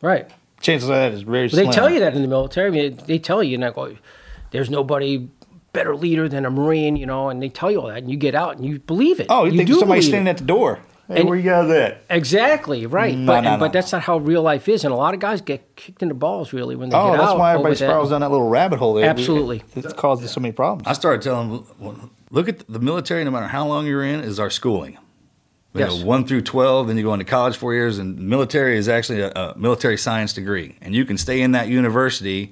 Right. 0.01 0.27
Chances 0.61 0.89
of 0.89 0.95
that 0.95 1.11
is 1.11 1.21
very 1.21 1.41
Well, 1.43 1.49
slim. 1.49 1.65
they 1.67 1.71
tell 1.71 1.89
you 1.89 1.99
that 1.99 2.15
in 2.15 2.21
the 2.23 2.27
military. 2.27 2.67
I 2.67 2.71
mean, 2.71 2.99
they 3.05 3.19
tell 3.19 3.43
you, 3.43 3.57
not 3.59 3.75
go, 3.75 3.95
there's 4.51 4.69
nobody 4.71 5.27
better 5.77 5.95
leader 5.95 6.27
than 6.27 6.45
a 6.45 6.49
Marine, 6.49 6.95
you 6.95 7.05
know, 7.05 7.29
and 7.29 7.41
they 7.41 7.49
tell 7.49 7.69
you 7.71 7.79
all 7.81 7.87
that, 7.87 7.99
and 7.99 8.09
you 8.09 8.17
get 8.17 8.33
out 8.35 8.57
and 8.57 8.65
you 8.65 8.79
believe 8.79 9.19
it. 9.19 9.27
Oh, 9.29 9.45
you, 9.45 9.55
think 9.57 9.67
do 9.67 9.75
somebody's 9.79 10.07
standing 10.07 10.27
it. 10.27 10.31
at 10.31 10.37
the 10.37 10.43
door? 10.45 10.79
Hey, 11.07 11.19
And- 11.21 11.29
where 11.29 11.37
you 11.37 11.43
guys 11.43 11.69
at? 11.69 12.01
Exactly 12.09 12.85
right, 12.85 13.15
No, 13.17 13.25
but 13.27 13.41
no, 13.41 13.53
no, 13.53 13.59
but 13.59 13.71
that's 13.71 13.91
not 13.93 14.01
how 14.01 14.17
real 14.17 14.41
life 14.41 14.67
is, 14.67 14.83
and 14.83 14.91
a 14.93 14.97
lot 14.97 15.13
of 15.13 15.19
guys 15.21 15.39
get 15.41 15.75
kicked 15.75 16.01
in 16.01 16.09
the 16.09 16.13
balls 16.15 16.51
really 16.51 16.75
when 16.75 16.89
they 16.89 16.97
Oh, 16.97 17.11
get 17.11 17.17
that's 17.19 17.29
out. 17.31 17.37
why 17.39 17.51
over 17.53 17.59
everybody 17.59 17.75
that. 17.79 17.85
spirals 17.89 18.09
down 18.09 18.21
that 18.21 18.31
little 18.31 18.49
rabbit 18.49 18.79
hole 18.79 18.93
there. 18.95 19.09
Absolutely. 19.09 19.63
It's 19.75 19.93
caused 19.93 20.27
so 20.27 20.41
many 20.41 20.51
problems. 20.51 20.87
I 20.87 20.93
started 20.93 21.21
telling 21.21 21.49
them, 21.79 22.11
look 22.31 22.49
at 22.49 22.67
the 22.67 22.79
military. 22.79 23.23
No 23.23 23.31
matter 23.31 23.47
how 23.47 23.65
long 23.67 23.85
you're 23.87 24.03
in, 24.03 24.19
is 24.19 24.39
our 24.39 24.49
schooling. 24.49 24.97
You 25.73 25.81
Yes. 25.81 25.99
know, 25.99 26.05
one 26.07 26.25
through 26.25 26.41
twelve, 26.41 26.87
then 26.87 26.97
you 26.97 27.03
go 27.03 27.13
into 27.13 27.25
college 27.25 27.55
four 27.55 27.73
years, 27.73 27.99
and 27.99 28.17
military 28.19 28.77
is 28.77 28.89
actually 28.89 29.21
a, 29.21 29.29
a 29.31 29.53
military 29.57 29.97
science 29.97 30.33
degree, 30.33 30.75
and 30.81 30.93
you 30.95 31.05
can 31.05 31.17
stay 31.17 31.39
in 31.41 31.51
that 31.51 31.67
university 31.67 32.51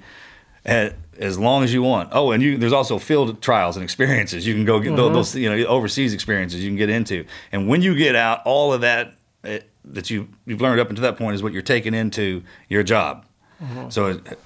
at, 0.66 0.96
as 1.18 1.38
long 1.38 1.64
as 1.64 1.72
you 1.72 1.82
want. 1.82 2.10
Oh, 2.12 2.32
and 2.32 2.42
you, 2.42 2.58
there's 2.58 2.74
also 2.74 2.98
field 2.98 3.40
trials 3.40 3.76
and 3.76 3.82
experiences 3.84 4.46
you 4.46 4.52
can 4.54 4.66
go 4.66 4.78
get 4.80 4.92
Mm-hmm. 4.92 5.14
those, 5.14 5.34
you 5.34 5.48
know 5.48 5.64
overseas 5.66 6.12
experiences 6.12 6.62
you 6.62 6.68
can 6.68 6.76
get 6.76 6.90
into, 6.90 7.24
and 7.52 7.68
when 7.68 7.80
you 7.80 7.96
get 7.96 8.14
out, 8.14 8.42
all 8.44 8.72
of 8.72 8.82
that 8.82 9.14
eh, 9.44 9.60
that 9.84 10.10
you 10.10 10.28
you've 10.44 10.60
learned 10.60 10.80
up 10.80 10.90
until 10.90 11.02
that 11.02 11.16
point 11.16 11.34
is 11.34 11.42
what 11.42 11.52
you're 11.52 11.62
taking 11.62 11.94
into 11.94 12.42
your 12.68 12.82
job. 12.82 13.24
Mm-hmm. 13.62 13.88
So 13.88 14.06
it, 14.06 14.38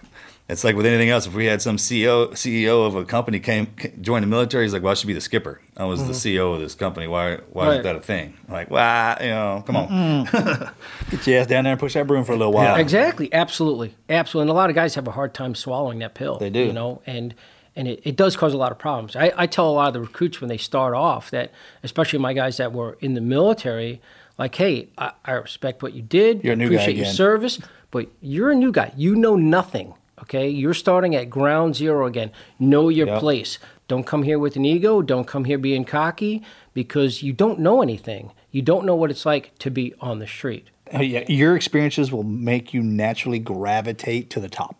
it's 0.50 0.64
like 0.64 0.74
with 0.74 0.84
anything 0.84 1.10
else. 1.10 1.26
If 1.26 1.34
we 1.34 1.46
had 1.46 1.62
some 1.62 1.76
CEO 1.76 2.30
CEO 2.32 2.86
of 2.86 2.96
a 2.96 3.04
company 3.04 3.38
came 3.38 3.68
join 4.00 4.22
the 4.22 4.26
military, 4.26 4.64
he's 4.64 4.72
like, 4.72 4.82
"Well, 4.82 4.90
I 4.90 4.94
should 4.94 5.06
be 5.06 5.12
the 5.12 5.20
skipper. 5.20 5.60
I 5.76 5.84
was 5.84 6.00
the 6.00 6.12
mm-hmm. 6.12 6.38
CEO 6.42 6.54
of 6.54 6.60
this 6.60 6.74
company. 6.74 7.06
Why 7.06 7.38
why 7.52 7.68
Right. 7.68 7.76
is 7.78 7.84
that 7.84 7.96
a 7.96 8.00
thing?" 8.00 8.34
I'm 8.48 8.54
like, 8.54 8.70
well, 8.70 9.16
you 9.20 9.28
know, 9.28 9.62
come 9.66 9.76
on. 9.76 9.88
Mm-hmm. 9.88 11.10
Get 11.10 11.26
your 11.26 11.40
ass 11.40 11.46
down 11.46 11.64
there 11.64 11.72
and 11.72 11.80
push 11.80 11.94
that 11.94 12.06
broom 12.06 12.24
for 12.24 12.32
a 12.32 12.36
little 12.36 12.52
while. 12.52 12.76
Exactly, 12.76 13.32
absolutely, 13.32 13.94
absolutely. 14.08 14.50
And 14.50 14.50
a 14.50 14.54
lot 14.54 14.70
of 14.70 14.74
guys 14.74 14.96
have 14.96 15.06
a 15.06 15.12
hard 15.12 15.34
time 15.34 15.54
swallowing 15.54 16.00
that 16.00 16.14
pill. 16.14 16.38
They 16.38 16.50
do. 16.50 16.60
you 16.60 16.72
know, 16.72 17.00
and 17.06 17.34
and 17.76 17.86
it, 17.86 18.00
it 18.04 18.16
does 18.16 18.36
cause 18.36 18.52
a 18.52 18.58
lot 18.58 18.72
of 18.72 18.78
problems. 18.78 19.14
I, 19.14 19.32
I 19.36 19.46
tell 19.46 19.70
a 19.70 19.72
lot 19.72 19.88
of 19.88 19.94
the 19.94 20.00
recruits 20.00 20.40
when 20.40 20.48
they 20.48 20.58
start 20.58 20.94
off 20.94 21.30
that, 21.30 21.52
especially 21.84 22.18
my 22.18 22.32
guys 22.32 22.56
that 22.56 22.72
were 22.72 22.98
in 23.00 23.14
the 23.14 23.20
military, 23.20 24.00
like, 24.36 24.56
hey, 24.56 24.88
I, 24.98 25.12
I 25.24 25.32
respect 25.32 25.82
what 25.82 25.92
you 25.92 26.02
did. 26.02 26.42
You're 26.42 26.54
a 26.54 26.56
new 26.56 26.68
guy 26.68 26.74
appreciate 26.74 26.96
your 26.96 27.06
service, 27.06 27.60
but 27.92 28.08
you're 28.20 28.50
a 28.50 28.56
new 28.56 28.72
guy. 28.72 28.92
You 28.96 29.14
know 29.14 29.36
nothing. 29.36 29.94
Okay, 30.22 30.48
you're 30.48 30.74
starting 30.74 31.14
at 31.14 31.30
ground 31.30 31.74
zero 31.76 32.06
again. 32.06 32.30
Know 32.59 32.88
your 32.88 33.06
Yep. 33.06 33.20
place. 33.20 33.59
Don't 33.88 34.04
come 34.06 34.22
here 34.22 34.38
with 34.38 34.56
an 34.56 34.64
ego. 34.64 35.02
Don't 35.02 35.26
come 35.26 35.44
here 35.44 35.59
being 35.59 35.85
cocky 35.85 36.42
because 36.74 37.22
you 37.22 37.33
don't 37.33 37.59
know 37.59 37.83
anything. 37.83 38.30
You 38.50 38.62
don't 38.62 38.85
know 38.85 38.94
what 38.94 39.11
it's 39.11 39.24
like 39.26 39.56
to 39.61 39.70
be 39.70 39.94
on 40.00 40.18
the 40.18 40.26
street. 40.26 40.68
Yeah, 40.92 41.24
your 41.28 41.56
experiences 41.56 42.11
will 42.12 42.22
make 42.24 42.74
you 42.74 42.83
naturally 42.83 43.38
gravitate 43.38 44.28
to 44.30 44.40
the 44.40 44.48
top. 44.48 44.76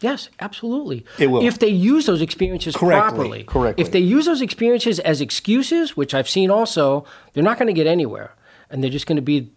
Yes, 0.00 0.30
absolutely. 0.40 1.04
It 1.18 1.26
will. 1.26 1.44
If 1.46 1.58
they 1.58 1.68
use 1.68 2.06
those 2.06 2.22
experiences 2.22 2.74
Correctly, 2.74 3.10
properly. 3.10 3.44
correctly. 3.44 3.82
If 3.84 3.92
they 3.92 3.98
use 4.00 4.24
those 4.24 4.40
experiences 4.40 4.98
as 5.00 5.20
excuses, 5.20 5.96
which 5.96 6.14
I've 6.14 6.28
seen 6.28 6.50
also, 6.50 7.04
they're 7.34 7.44
not 7.44 7.58
going 7.58 7.66
to 7.66 7.74
get 7.74 7.86
anywhere. 7.86 8.32
And 8.70 8.82
they're 8.82 8.90
just 8.90 9.06
going 9.06 9.16
to 9.16 9.22
be 9.22 9.50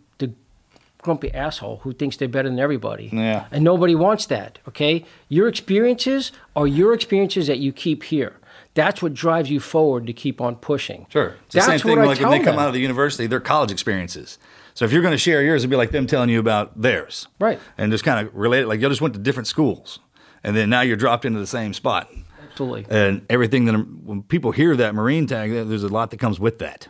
grumpy 1.03 1.31
asshole 1.33 1.77
who 1.83 1.93
thinks 1.93 2.17
they're 2.17 2.27
better 2.27 2.49
than 2.49 2.59
everybody. 2.59 3.09
Yeah. 3.11 3.45
And 3.51 3.63
nobody 3.63 3.95
wants 3.95 4.25
that, 4.27 4.59
okay? 4.67 5.05
Your 5.29 5.47
experiences 5.47 6.31
are 6.55 6.65
your 6.65 6.93
experiences 6.93 7.47
that 7.47 7.59
you 7.59 7.71
keep 7.71 8.03
here. 8.03 8.37
That's 8.73 9.03
what 9.03 9.13
drives 9.13 9.51
you 9.51 9.59
forward 9.59 10.07
to 10.07 10.13
keep 10.13 10.41
on 10.41 10.55
pushing. 10.55 11.05
Sure. 11.09 11.35
It's 11.45 11.55
the 11.55 11.61
same 11.61 11.79
thing 11.79 11.99
like 11.99 12.19
when 12.19 12.31
they 12.31 12.37
come 12.39 12.55
them. 12.55 12.59
out 12.59 12.67
of 12.67 12.73
the 12.73 12.79
university, 12.79 13.27
they're 13.27 13.39
college 13.39 13.71
experiences. 13.71 14.39
So 14.73 14.85
if 14.85 14.91
you're 14.91 15.03
going 15.03 15.11
to 15.11 15.19
share 15.19 15.43
yours, 15.43 15.61
it'd 15.61 15.69
be 15.69 15.75
like 15.75 15.91
them 15.91 16.07
telling 16.07 16.29
you 16.29 16.39
about 16.39 16.81
theirs. 16.81 17.27
Right. 17.39 17.59
And 17.77 17.91
just 17.91 18.03
kind 18.03 18.25
of 18.25 18.33
relate 18.33 18.61
it 18.61 18.67
like 18.67 18.81
you 18.81 18.89
just 18.89 19.01
went 19.01 19.13
to 19.13 19.19
different 19.19 19.45
schools. 19.45 19.99
And 20.43 20.55
then 20.55 20.69
now 20.69 20.81
you're 20.81 20.97
dropped 20.97 21.25
into 21.25 21.39
the 21.39 21.47
same 21.47 21.73
spot. 21.73 22.11
Absolutely. 22.49 22.85
And 22.89 23.25
everything 23.29 23.65
that, 23.65 23.73
when 23.73 24.23
people 24.23 24.51
hear 24.51 24.75
that 24.75 24.95
Marine 24.95 25.27
tag, 25.27 25.51
there's 25.51 25.83
a 25.83 25.87
lot 25.87 26.09
that 26.11 26.19
comes 26.19 26.39
with 26.39 26.59
that. 26.59 26.87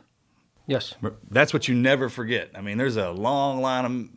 Yes. 0.66 0.96
That's 1.30 1.54
what 1.54 1.68
you 1.68 1.76
never 1.76 2.08
forget. 2.10 2.52
I 2.56 2.62
mean, 2.62 2.78
there's 2.78 2.96
a 2.96 3.12
long 3.12 3.62
line 3.62 3.86
of 3.86 3.92
men 3.92 4.10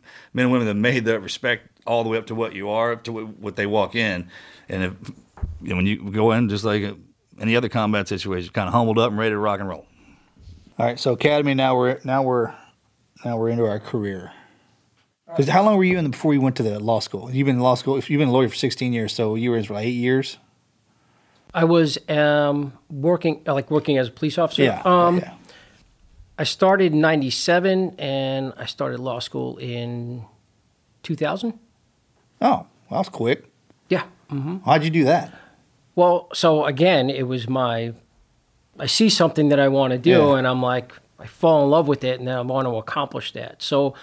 and 0.45 0.51
women 0.51 0.67
that 0.67 0.75
made 0.75 1.05
that 1.05 1.19
respect 1.19 1.67
all 1.85 2.03
the 2.03 2.09
way 2.09 2.17
up 2.17 2.27
to 2.27 2.35
what 2.35 2.53
you 2.53 2.69
are, 2.69 2.93
up 2.93 3.03
to 3.03 3.11
what, 3.11 3.39
what 3.39 3.55
they 3.55 3.65
walk 3.65 3.95
in. 3.95 4.29
And 4.69 4.83
if, 4.83 4.93
you 5.61 5.69
know, 5.69 5.75
when 5.75 5.85
you 5.85 6.09
go 6.11 6.31
in, 6.31 6.47
just 6.47 6.63
like 6.63 6.83
any 7.39 7.55
other 7.55 7.69
combat 7.69 8.07
situation, 8.07 8.51
kind 8.53 8.67
of 8.67 8.73
humbled 8.73 8.97
up 8.97 9.09
and 9.11 9.19
ready 9.19 9.31
to 9.31 9.37
rock 9.37 9.59
and 9.59 9.67
roll. 9.67 9.85
All 10.79 10.85
right, 10.85 10.99
so 10.99 11.13
academy. 11.13 11.53
Now 11.53 11.75
we're 11.75 11.99
now 12.03 12.23
we're 12.23 12.53
now 13.25 13.37
we're 13.37 13.49
into 13.49 13.65
our 13.65 13.79
career. 13.79 14.31
Because 15.27 15.49
how 15.49 15.63
long 15.63 15.75
were 15.75 15.83
you 15.83 15.97
in 15.97 16.05
the, 16.05 16.09
before 16.09 16.33
you 16.33 16.39
went 16.39 16.55
to 16.57 16.63
the 16.63 16.79
law 16.79 16.99
school? 16.99 17.29
You've 17.29 17.47
been 17.47 17.57
in 17.57 17.61
law 17.61 17.75
school. 17.75 17.97
If 17.97 18.09
you've 18.09 18.19
been 18.19 18.29
a 18.29 18.31
lawyer 18.31 18.47
for 18.47 18.55
sixteen 18.55 18.93
years, 18.93 19.11
so 19.13 19.35
you 19.35 19.51
were 19.51 19.57
in 19.57 19.63
for 19.65 19.73
like 19.73 19.85
eight 19.85 19.91
years. 19.91 20.37
I 21.53 21.63
was 21.63 21.97
um, 22.09 22.73
working, 22.89 23.41
like 23.45 23.71
working 23.71 23.97
as 23.97 24.09
a 24.09 24.11
police 24.11 24.37
officer. 24.37 24.63
Yeah. 24.63 24.81
Um, 24.85 25.17
yeah. 25.17 25.33
I 26.39 26.43
started 26.43 26.93
in 26.93 27.01
97 27.01 27.95
and 27.97 28.53
I 28.57 28.65
started 28.65 28.99
law 28.99 29.19
school 29.19 29.57
in 29.57 30.23
2000. 31.03 31.53
Oh, 31.53 31.57
well, 32.47 32.67
that 32.91 32.97
was 32.97 33.09
quick. 33.09 33.45
Yeah. 33.89 34.03
hmm 34.29 34.57
How'd 34.65 34.83
you 34.83 34.89
do 34.91 35.03
that? 35.05 35.33
Well, 35.95 36.27
so 36.33 36.65
again, 36.65 37.09
it 37.09 37.27
was 37.27 37.49
my, 37.49 37.93
I 38.77 38.85
see 38.85 39.09
something 39.09 39.49
that 39.49 39.59
I 39.59 39.67
want 39.69 39.91
to 39.93 39.97
do 39.97 40.11
Yeah. 40.11 40.35
and 40.37 40.47
I'm 40.47 40.61
like, 40.61 40.93
I 41.19 41.25
fall 41.25 41.63
in 41.63 41.71
love 41.71 41.87
with 41.87 42.03
it 42.03 42.19
and 42.19 42.27
then 42.27 42.37
I 42.37 42.41
want 42.41 42.67
to 42.67 42.75
accomplish 42.75 43.31
that. 43.33 43.63
So 43.63 43.95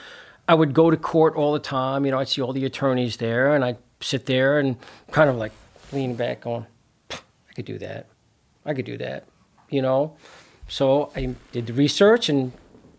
I 0.49 0.55
would 0.55 0.75
go 0.75 0.91
to 0.91 0.97
court 0.97 1.37
all 1.37 1.53
the 1.53 1.61
time. 1.61 2.05
You 2.05 2.11
know, 2.11 2.19
I'd 2.19 2.29
see 2.29 2.43
all 2.43 2.53
the 2.53 2.65
attorneys 2.65 3.17
there 3.19 3.55
and 3.55 3.65
I'd 3.65 3.79
sit 4.01 4.27
there 4.27 4.59
and 4.59 4.77
kind 5.13 5.31
of 5.31 5.37
like 5.37 5.53
lean 5.93 6.17
back 6.17 6.41
going, 6.41 6.67
I 7.13 7.53
could 7.55 7.65
do 7.65 7.79
that. 7.79 8.07
I 8.67 8.75
could 8.75 8.85
do 8.87 8.99
that, 8.99 9.27
you 9.71 9.81
know? 9.83 10.17
So 10.69 11.11
I 11.15 11.35
did 11.53 11.67
the 11.67 11.73
research 11.73 12.29
and 12.29 12.53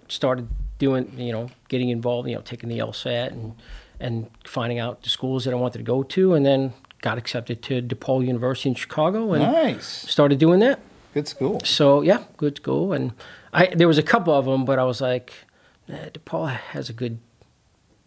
started 0.07 0.47
doing, 0.77 1.11
you 1.17 1.31
know, 1.31 1.49
getting 1.67 1.89
involved, 1.89 2.29
you 2.29 2.35
know, 2.35 2.41
taking 2.41 2.69
the 2.69 2.79
LSAT 2.79 3.27
and, 3.31 3.53
and 3.99 4.29
finding 4.45 4.79
out 4.79 5.01
the 5.03 5.09
schools 5.09 5.45
that 5.45 5.51
I 5.53 5.57
wanted 5.57 5.79
to 5.79 5.83
go 5.83 6.03
to 6.03 6.33
and 6.33 6.45
then 6.45 6.73
got 7.01 7.17
accepted 7.17 7.61
to 7.63 7.81
DePaul 7.81 8.25
University 8.25 8.69
in 8.69 8.75
Chicago 8.75 9.33
and 9.33 9.43
Nice, 9.43 9.85
started 9.87 10.39
doing 10.39 10.59
that. 10.59 10.79
good 11.13 11.27
school. 11.27 11.59
So 11.63 12.01
yeah, 12.01 12.23
good 12.37 12.57
school. 12.57 12.93
And 12.93 13.13
I 13.53 13.67
there 13.67 13.87
was 13.87 13.97
a 13.97 14.03
couple 14.03 14.33
of 14.33 14.45
them, 14.45 14.65
but 14.65 14.79
I 14.79 14.83
was 14.83 15.01
like, 15.01 15.33
eh, 15.89 16.09
DePaul 16.13 16.49
has 16.49 16.89
a 16.89 16.93
good 16.93 17.19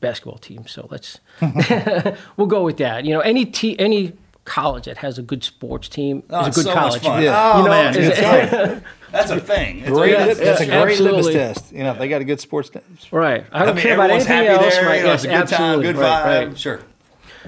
basketball 0.00 0.38
team, 0.38 0.66
so 0.66 0.86
let's 0.90 1.20
we'll 2.36 2.46
go 2.46 2.62
with 2.62 2.76
that. 2.78 3.04
You 3.04 3.14
know, 3.14 3.20
any 3.20 3.44
te- 3.44 3.78
any 3.78 4.12
college 4.48 4.86
that 4.86 4.96
has 4.98 5.18
a 5.18 5.22
good 5.22 5.44
sports 5.44 5.88
team 5.88 6.22
Oh, 6.30 6.46
is 6.46 6.48
a 6.48 6.50
good 6.60 6.64
so 6.64 6.74
college. 6.74 6.92
much 6.94 7.02
fun. 7.02 7.22
Yeah. 7.22 7.52
Oh 7.54 7.58
You 7.58 7.64
know, 7.64 7.70
man, 7.70 7.94
it's 7.96 8.18
it- 8.18 8.82
that's 9.12 9.30
a 9.30 9.40
thing. 9.40 9.80
It's 9.80 9.90
Great, 9.90 10.14
a, 10.14 10.16
that's, 10.18 10.38
it's, 10.40 10.60
a 10.62 10.66
great 10.66 11.00
litmus 11.00 11.28
test. 11.32 11.72
You 11.72 11.82
know, 11.84 11.92
if 11.92 11.98
they 11.98 12.08
got 12.08 12.20
a 12.20 12.24
good 12.24 12.40
sports 12.40 12.68
team. 12.70 12.82
Right. 13.10 13.46
I 13.52 13.62
I 13.62 13.66
don't 13.66 13.76
mean, 13.76 13.82
care 13.82 13.94
about 13.94 14.10
everyone's 14.10 14.26
anything 14.30 14.50
happy 14.50 14.64
else. 14.64 14.74
there. 14.74 14.86
right? 14.86 14.96
you 14.98 15.02
know, 15.04 15.10
yes, 15.12 15.24
it's 15.24 15.32
a 15.32 15.36
good 15.38 15.48
time, 15.48 15.80
good 15.82 15.96
vibe. 15.96 16.46
right. 16.48 16.58
Sure. 16.58 16.80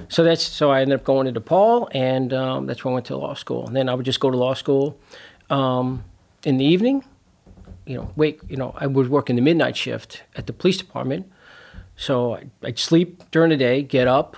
So 0.09 0.23
that's 0.23 0.41
so 0.43 0.71
I 0.71 0.81
ended 0.81 0.99
up 0.99 1.05
going 1.05 1.27
into 1.27 1.41
Paul, 1.41 1.87
and 1.93 2.33
um, 2.33 2.65
that's 2.65 2.83
when 2.83 2.93
I 2.93 2.95
went 2.95 3.05
to 3.07 3.17
law 3.17 3.33
school. 3.35 3.67
And 3.67 3.75
then 3.75 3.89
I 3.89 3.93
would 3.93 4.05
just 4.05 4.19
go 4.19 4.31
to 4.31 4.37
law 4.37 4.53
school 4.55 4.97
um, 5.49 6.03
in 6.43 6.57
the 6.57 6.65
evening. 6.65 7.03
You 7.85 7.97
know, 7.97 8.11
wait. 8.15 8.39
You 8.47 8.57
know, 8.57 8.73
I 8.77 8.87
would 8.87 9.09
work 9.09 9.29
in 9.29 9.35
the 9.35 9.41
midnight 9.41 9.75
shift 9.77 10.23
at 10.35 10.47
the 10.47 10.53
police 10.53 10.77
department. 10.77 11.29
So 11.97 12.33
I'd, 12.35 12.49
I'd 12.63 12.79
sleep 12.79 13.21
during 13.31 13.49
the 13.51 13.57
day, 13.57 13.83
get 13.83 14.07
up, 14.07 14.35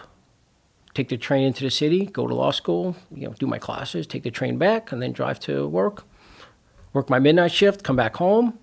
take 0.93 1.09
the 1.09 1.17
train 1.17 1.45
into 1.45 1.63
the 1.63 1.71
city, 1.71 2.05
go 2.05 2.27
to 2.27 2.35
law 2.35 2.51
school. 2.51 2.95
You 3.13 3.27
know, 3.27 3.33
do 3.33 3.47
my 3.47 3.59
classes, 3.59 4.07
take 4.07 4.23
the 4.23 4.31
train 4.31 4.57
back, 4.57 4.91
and 4.91 5.01
then 5.01 5.11
drive 5.11 5.39
to 5.41 5.67
work. 5.67 6.03
Work 6.93 7.09
my 7.09 7.19
midnight 7.19 7.51
shift, 7.51 7.83
come 7.83 7.95
back 7.95 8.15
home, 8.15 8.59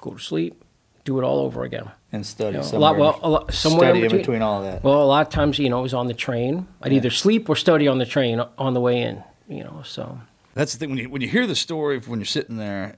go 0.00 0.12
to 0.12 0.18
sleep, 0.18 0.64
do 1.04 1.18
it 1.18 1.24
all 1.24 1.40
over 1.40 1.62
again. 1.62 1.90
And 2.12 2.24
study 2.24 2.56
You 2.56 2.62
know, 2.62 2.70
a 2.72 2.78
lot, 2.78 2.96
well, 2.96 3.20
a 3.22 3.28
lot, 3.28 3.52
somewhere 3.52 3.90
study 3.90 3.98
in 3.98 4.04
in 4.04 4.10
between, 4.10 4.20
between 4.22 4.42
all 4.42 4.62
that. 4.62 4.82
Well, 4.82 5.02
a 5.02 5.04
lot 5.04 5.26
of 5.26 5.32
times, 5.32 5.58
you 5.58 5.68
know, 5.68 5.78
I 5.78 5.82
was 5.82 5.92
on 5.92 6.06
the 6.06 6.14
train. 6.14 6.66
I'd 6.82 6.92
either 6.92 7.10
sleep 7.10 7.48
or 7.50 7.56
study 7.56 7.86
on 7.86 7.98
the 7.98 8.06
train 8.06 8.40
on 8.56 8.72
the 8.72 8.80
way 8.80 9.02
in. 9.02 9.22
You 9.48 9.64
know, 9.64 9.82
so 9.84 10.18
That's 10.54 10.72
the 10.72 10.78
thing 10.78 10.90
when 10.90 10.98
you 10.98 11.10
when 11.10 11.20
you 11.20 11.28
hear 11.28 11.46
the 11.46 11.54
story 11.54 11.98
when 11.98 12.18
you're 12.18 12.24
sitting 12.26 12.56
there, 12.56 12.96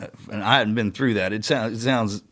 uh, 0.00 0.08
and 0.30 0.42
I 0.42 0.58
hadn't 0.58 0.74
been 0.74 0.90
through 0.90 1.14
that. 1.14 1.32
It 1.32 1.44
sounds 1.44 1.78
it 1.78 1.84
sounds 1.84 2.22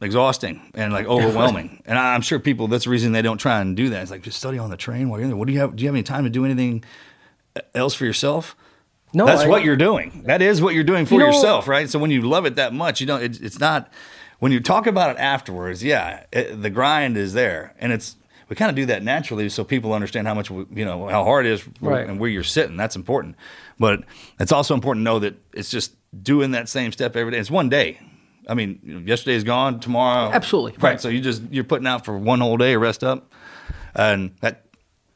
exhausting 0.00 0.70
and 0.74 0.92
like 0.92 1.06
overwhelming. 1.06 1.82
and 1.86 1.98
I'm 1.98 2.22
sure 2.22 2.38
people 2.38 2.68
that's 2.68 2.84
the 2.84 2.90
reason 2.90 3.12
they 3.12 3.22
don't 3.22 3.38
try 3.38 3.60
and 3.60 3.76
do 3.76 3.90
that. 3.90 4.02
It's 4.02 4.10
like 4.10 4.22
just 4.22 4.38
study 4.38 4.58
on 4.58 4.70
the 4.70 4.76
train 4.76 5.08
while 5.08 5.18
you're 5.20 5.28
there. 5.28 5.36
What 5.36 5.46
do 5.46 5.52
you 5.52 5.60
have? 5.60 5.76
Do 5.76 5.82
you 5.82 5.88
have 5.88 5.94
any 5.94 6.02
time 6.02 6.24
to 6.24 6.30
do 6.30 6.44
anything 6.44 6.84
uh, 7.56 7.60
else 7.74 7.94
for 7.94 8.04
yourself? 8.04 8.56
no, 9.12 9.26
that's 9.26 9.42
I- 9.42 9.48
what 9.48 9.64
you're 9.64 9.76
doing. 9.76 10.22
That 10.26 10.40
is 10.42 10.62
what 10.62 10.74
you're 10.74 10.84
doing 10.84 11.04
for 11.06 11.14
You 11.14 11.20
know- 11.20 11.26
yourself, 11.26 11.66
right? 11.68 11.88
So 11.90 11.98
when 11.98 12.10
you 12.10 12.22
love 12.22 12.46
it 12.46 12.56
that 12.56 12.72
much, 12.72 13.00
you 13.00 13.06
don't. 13.06 13.22
It, 13.22 13.40
it's 13.42 13.58
not. 13.58 13.90
When 14.38 14.52
you 14.52 14.60
talk 14.60 14.86
about 14.86 15.10
it 15.16 15.18
afterwards, 15.20 15.84
yeah, 15.84 16.24
it, 16.32 16.62
the 16.62 16.70
grind 16.70 17.16
is 17.18 17.32
there, 17.34 17.74
and 17.78 17.92
it's 17.92 18.16
we 18.48 18.56
kind 18.56 18.70
of 18.70 18.74
do 18.76 18.86
that 18.86 19.02
naturally, 19.02 19.48
so 19.48 19.64
people 19.64 19.92
understand 19.92 20.26
how 20.26 20.34
much 20.34 20.50
we- 20.50 20.64
you 20.74 20.84
know 20.84 21.08
how 21.08 21.24
hard 21.24 21.44
it 21.46 21.52
is 21.52 21.68
Right. 21.80 22.08
and 22.08 22.18
where 22.18 22.30
you're 22.30 22.42
sitting. 22.44 22.76
That's 22.76 22.96
important, 22.96 23.36
but 23.78 24.02
it's 24.38 24.52
also 24.52 24.72
important 24.74 25.02
to 25.02 25.04
know 25.04 25.18
that 25.18 25.34
it's 25.52 25.70
just 25.70 25.94
doing 26.22 26.52
that 26.52 26.68
same 26.68 26.90
step 26.92 27.16
every 27.16 27.32
day. 27.32 27.38
It's 27.38 27.50
one 27.50 27.68
day. 27.68 28.00
I 28.48 28.54
mean, 28.54 28.80
you 28.82 28.94
know, 28.94 29.00
yesterday's 29.06 29.44
gone. 29.44 29.80
Tomorrow, 29.80 30.30
Absolutely, 30.32 30.72
right. 30.78 30.82
right. 30.90 31.00
So 31.00 31.08
you 31.08 31.20
just 31.20 31.42
you're 31.50 31.64
putting 31.64 31.86
out 31.86 32.04
for 32.04 32.16
one 32.18 32.40
whole 32.40 32.56
day, 32.56 32.76
rest 32.76 33.04
up, 33.04 33.32
and 33.94 34.32
that 34.40 34.66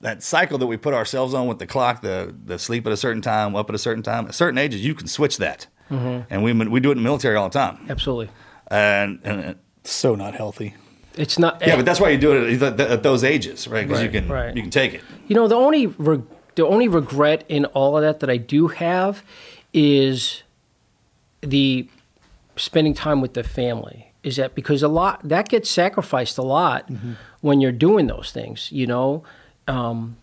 that 0.00 0.22
cycle 0.22 0.58
that 0.58 0.66
we 0.66 0.76
put 0.76 0.92
ourselves 0.94 1.32
on 1.34 1.46
with 1.46 1.58
the 1.58 1.66
clock, 1.66 2.02
the 2.02 2.34
the 2.44 2.58
sleep 2.58 2.86
at 2.86 2.92
a 2.92 2.96
certain 2.96 3.22
time, 3.22 3.56
up 3.56 3.68
at 3.68 3.74
a 3.74 3.78
certain 3.78 4.02
time, 4.02 4.26
at 4.26 4.34
certain 4.34 4.58
ages, 4.58 4.84
you 4.84 4.94
can 4.94 5.06
switch 5.08 5.38
that, 5.38 5.66
Mm-hmm. 5.90 6.22
and 6.32 6.42
we 6.44 6.52
we 6.52 6.80
do 6.80 6.88
it 6.90 6.92
in 6.92 6.98
the 6.98 7.04
military 7.04 7.36
all 7.36 7.48
the 7.48 7.58
time, 7.58 7.78
absolutely. 7.88 8.28
and, 8.68 9.20
and 9.24 9.56
so 9.84 10.14
not 10.14 10.34
healthy. 10.34 10.74
It's 11.16 11.38
not. 11.38 11.62
yeah, 11.64 11.76
but 11.76 11.84
that's 11.84 12.00
why 12.00 12.08
you 12.10 12.18
do 12.18 12.32
it 12.44 12.60
at, 12.62 12.80
at 12.80 13.02
those 13.02 13.22
ages, 13.22 13.68
right? 13.68 13.86
Because 13.86 14.02
you 14.02 14.10
can 14.10 14.28
right. 14.28 14.54
you 14.54 14.62
can 14.62 14.70
take 14.70 14.94
it. 14.94 15.00
You 15.28 15.36
know, 15.36 15.46
the 15.46 15.54
only 15.54 15.86
re- 15.86 16.22
the 16.56 16.66
only 16.66 16.88
regret 16.88 17.44
in 17.48 17.64
all 17.66 17.96
of 17.96 18.02
that 18.02 18.20
that 18.20 18.30
I 18.30 18.36
do 18.36 18.68
have 18.68 19.22
is 19.72 20.42
the 21.40 21.88
spending 22.56 22.94
time 22.94 23.20
with 23.20 23.34
the 23.34 23.42
family. 23.42 24.12
Is 24.22 24.36
that 24.36 24.54
because 24.54 24.82
a 24.82 24.88
lot 24.88 25.20
that 25.28 25.48
gets 25.48 25.70
sacrificed 25.70 26.38
a 26.38 26.42
lot 26.42 26.88
when 27.42 27.60
you're 27.60 27.72
doing 27.72 28.06
those 28.06 28.32
things, 28.32 28.72
you 28.72 28.86
know, 28.86 29.22
um, 29.68 30.16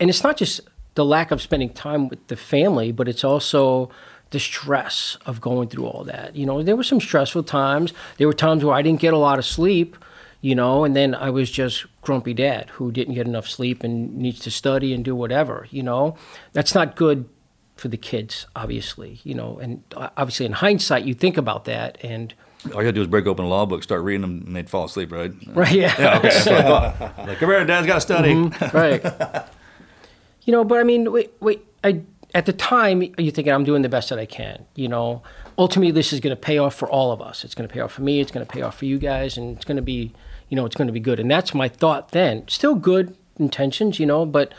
and 0.00 0.08
it's 0.08 0.22
not 0.22 0.36
just 0.36 0.60
the 0.94 1.04
lack 1.04 1.30
of 1.30 1.42
spending 1.42 1.70
time 1.70 2.08
with 2.08 2.26
the 2.28 2.36
family, 2.36 2.92
but 2.92 3.08
it's 3.08 3.24
also 3.24 3.90
the 4.30 4.40
stress 4.40 5.16
of 5.26 5.40
going 5.40 5.68
through 5.68 5.86
all 5.86 6.04
that. 6.04 6.34
You 6.34 6.46
know, 6.46 6.62
there 6.62 6.76
were 6.76 6.82
some 6.82 7.00
stressful 7.00 7.44
times. 7.44 7.92
There 8.16 8.26
were 8.26 8.34
times 8.34 8.64
where 8.64 8.74
I 8.74 8.82
didn't 8.82 9.00
get 9.00 9.14
a 9.14 9.18
lot 9.18 9.38
of 9.38 9.44
sleep, 9.44 9.96
you 10.40 10.54
know, 10.54 10.84
and 10.84 10.96
then 10.96 11.14
I 11.14 11.30
was 11.30 11.50
just 11.50 11.86
grumpy 12.02 12.34
dad 12.34 12.70
who 12.70 12.90
didn't 12.90 13.14
get 13.14 13.26
enough 13.26 13.48
sleep 13.48 13.84
and 13.84 14.16
needs 14.16 14.40
to 14.40 14.50
study 14.50 14.92
and 14.92 15.04
do 15.04 15.14
whatever, 15.14 15.66
you 15.70 15.82
know. 15.82 16.16
That's 16.52 16.74
not 16.74 16.96
good 16.96 17.28
for 17.76 17.88
the 17.88 17.96
kids, 17.96 18.46
obviously, 18.54 19.20
you 19.24 19.34
know, 19.34 19.58
and 19.58 19.82
uh, 19.96 20.10
obviously 20.16 20.46
in 20.46 20.52
hindsight 20.52 21.04
you 21.04 21.14
think 21.14 21.36
about 21.36 21.64
that 21.64 21.98
and 22.02 22.34
All 22.66 22.70
you 22.70 22.74
gotta 22.76 22.92
do 22.92 23.02
is 23.02 23.08
break 23.08 23.26
open 23.26 23.44
a 23.44 23.48
law 23.48 23.66
book, 23.66 23.82
start 23.82 24.02
reading 24.02 24.20
them, 24.22 24.42
and 24.46 24.54
they'd 24.56 24.70
fall 24.70 24.84
asleep, 24.84 25.10
right? 25.12 25.32
right, 25.48 25.72
yeah. 25.72 25.94
Yeah, 25.98 26.18
okay. 26.18 26.28
That's 26.28 26.46
what 26.46 26.54
I 26.54 26.62
thought. 26.98 27.26
Like, 27.28 27.38
come 27.38 27.50
here, 27.50 27.64
Dad's 27.64 27.86
got 27.86 27.94
to 27.94 28.00
study. 28.00 28.34
right. 28.72 29.04
You 30.46 30.52
know, 30.52 30.62
but 30.62 30.78
I 30.78 30.82
mean, 30.82 31.10
wait, 31.10 31.32
wait. 31.40 31.64
I 31.82 32.02
at 32.34 32.44
the 32.44 32.52
time 32.52 33.00
you're 33.02 33.32
thinking 33.32 33.50
I'm 33.50 33.64
doing 33.64 33.80
the 33.80 33.88
best 33.88 34.10
that 34.10 34.18
I 34.18 34.26
can. 34.26 34.66
You 34.74 34.88
know, 34.88 35.22
ultimately 35.56 35.90
this 35.90 36.12
is 36.12 36.20
going 36.20 36.36
to 36.36 36.40
pay 36.40 36.58
off 36.58 36.74
for 36.74 36.86
all 36.86 37.12
of 37.12 37.22
us. 37.22 37.44
It's 37.44 37.54
going 37.54 37.66
to 37.66 37.72
pay 37.72 37.80
off 37.80 37.92
for 37.92 38.02
me. 38.02 38.20
It's 38.20 38.30
going 38.30 38.44
to 38.44 38.52
pay 38.52 38.60
off 38.60 38.76
for 38.76 38.84
you 38.84 38.98
guys, 38.98 39.38
and 39.38 39.56
it's 39.56 39.64
going 39.64 39.76
to 39.76 39.82
be, 39.82 40.12
you 40.50 40.56
know, 40.56 40.66
it's 40.66 40.76
going 40.76 40.86
to 40.86 40.92
be 40.92 41.00
good. 41.00 41.18
And 41.18 41.30
that's 41.30 41.54
my 41.54 41.66
thought 41.68 42.10
then. 42.10 42.46
Still 42.46 42.74
good 42.74 43.16
intentions, 43.38 43.98
you 43.98 44.04
know, 44.04 44.26
but 44.26 44.52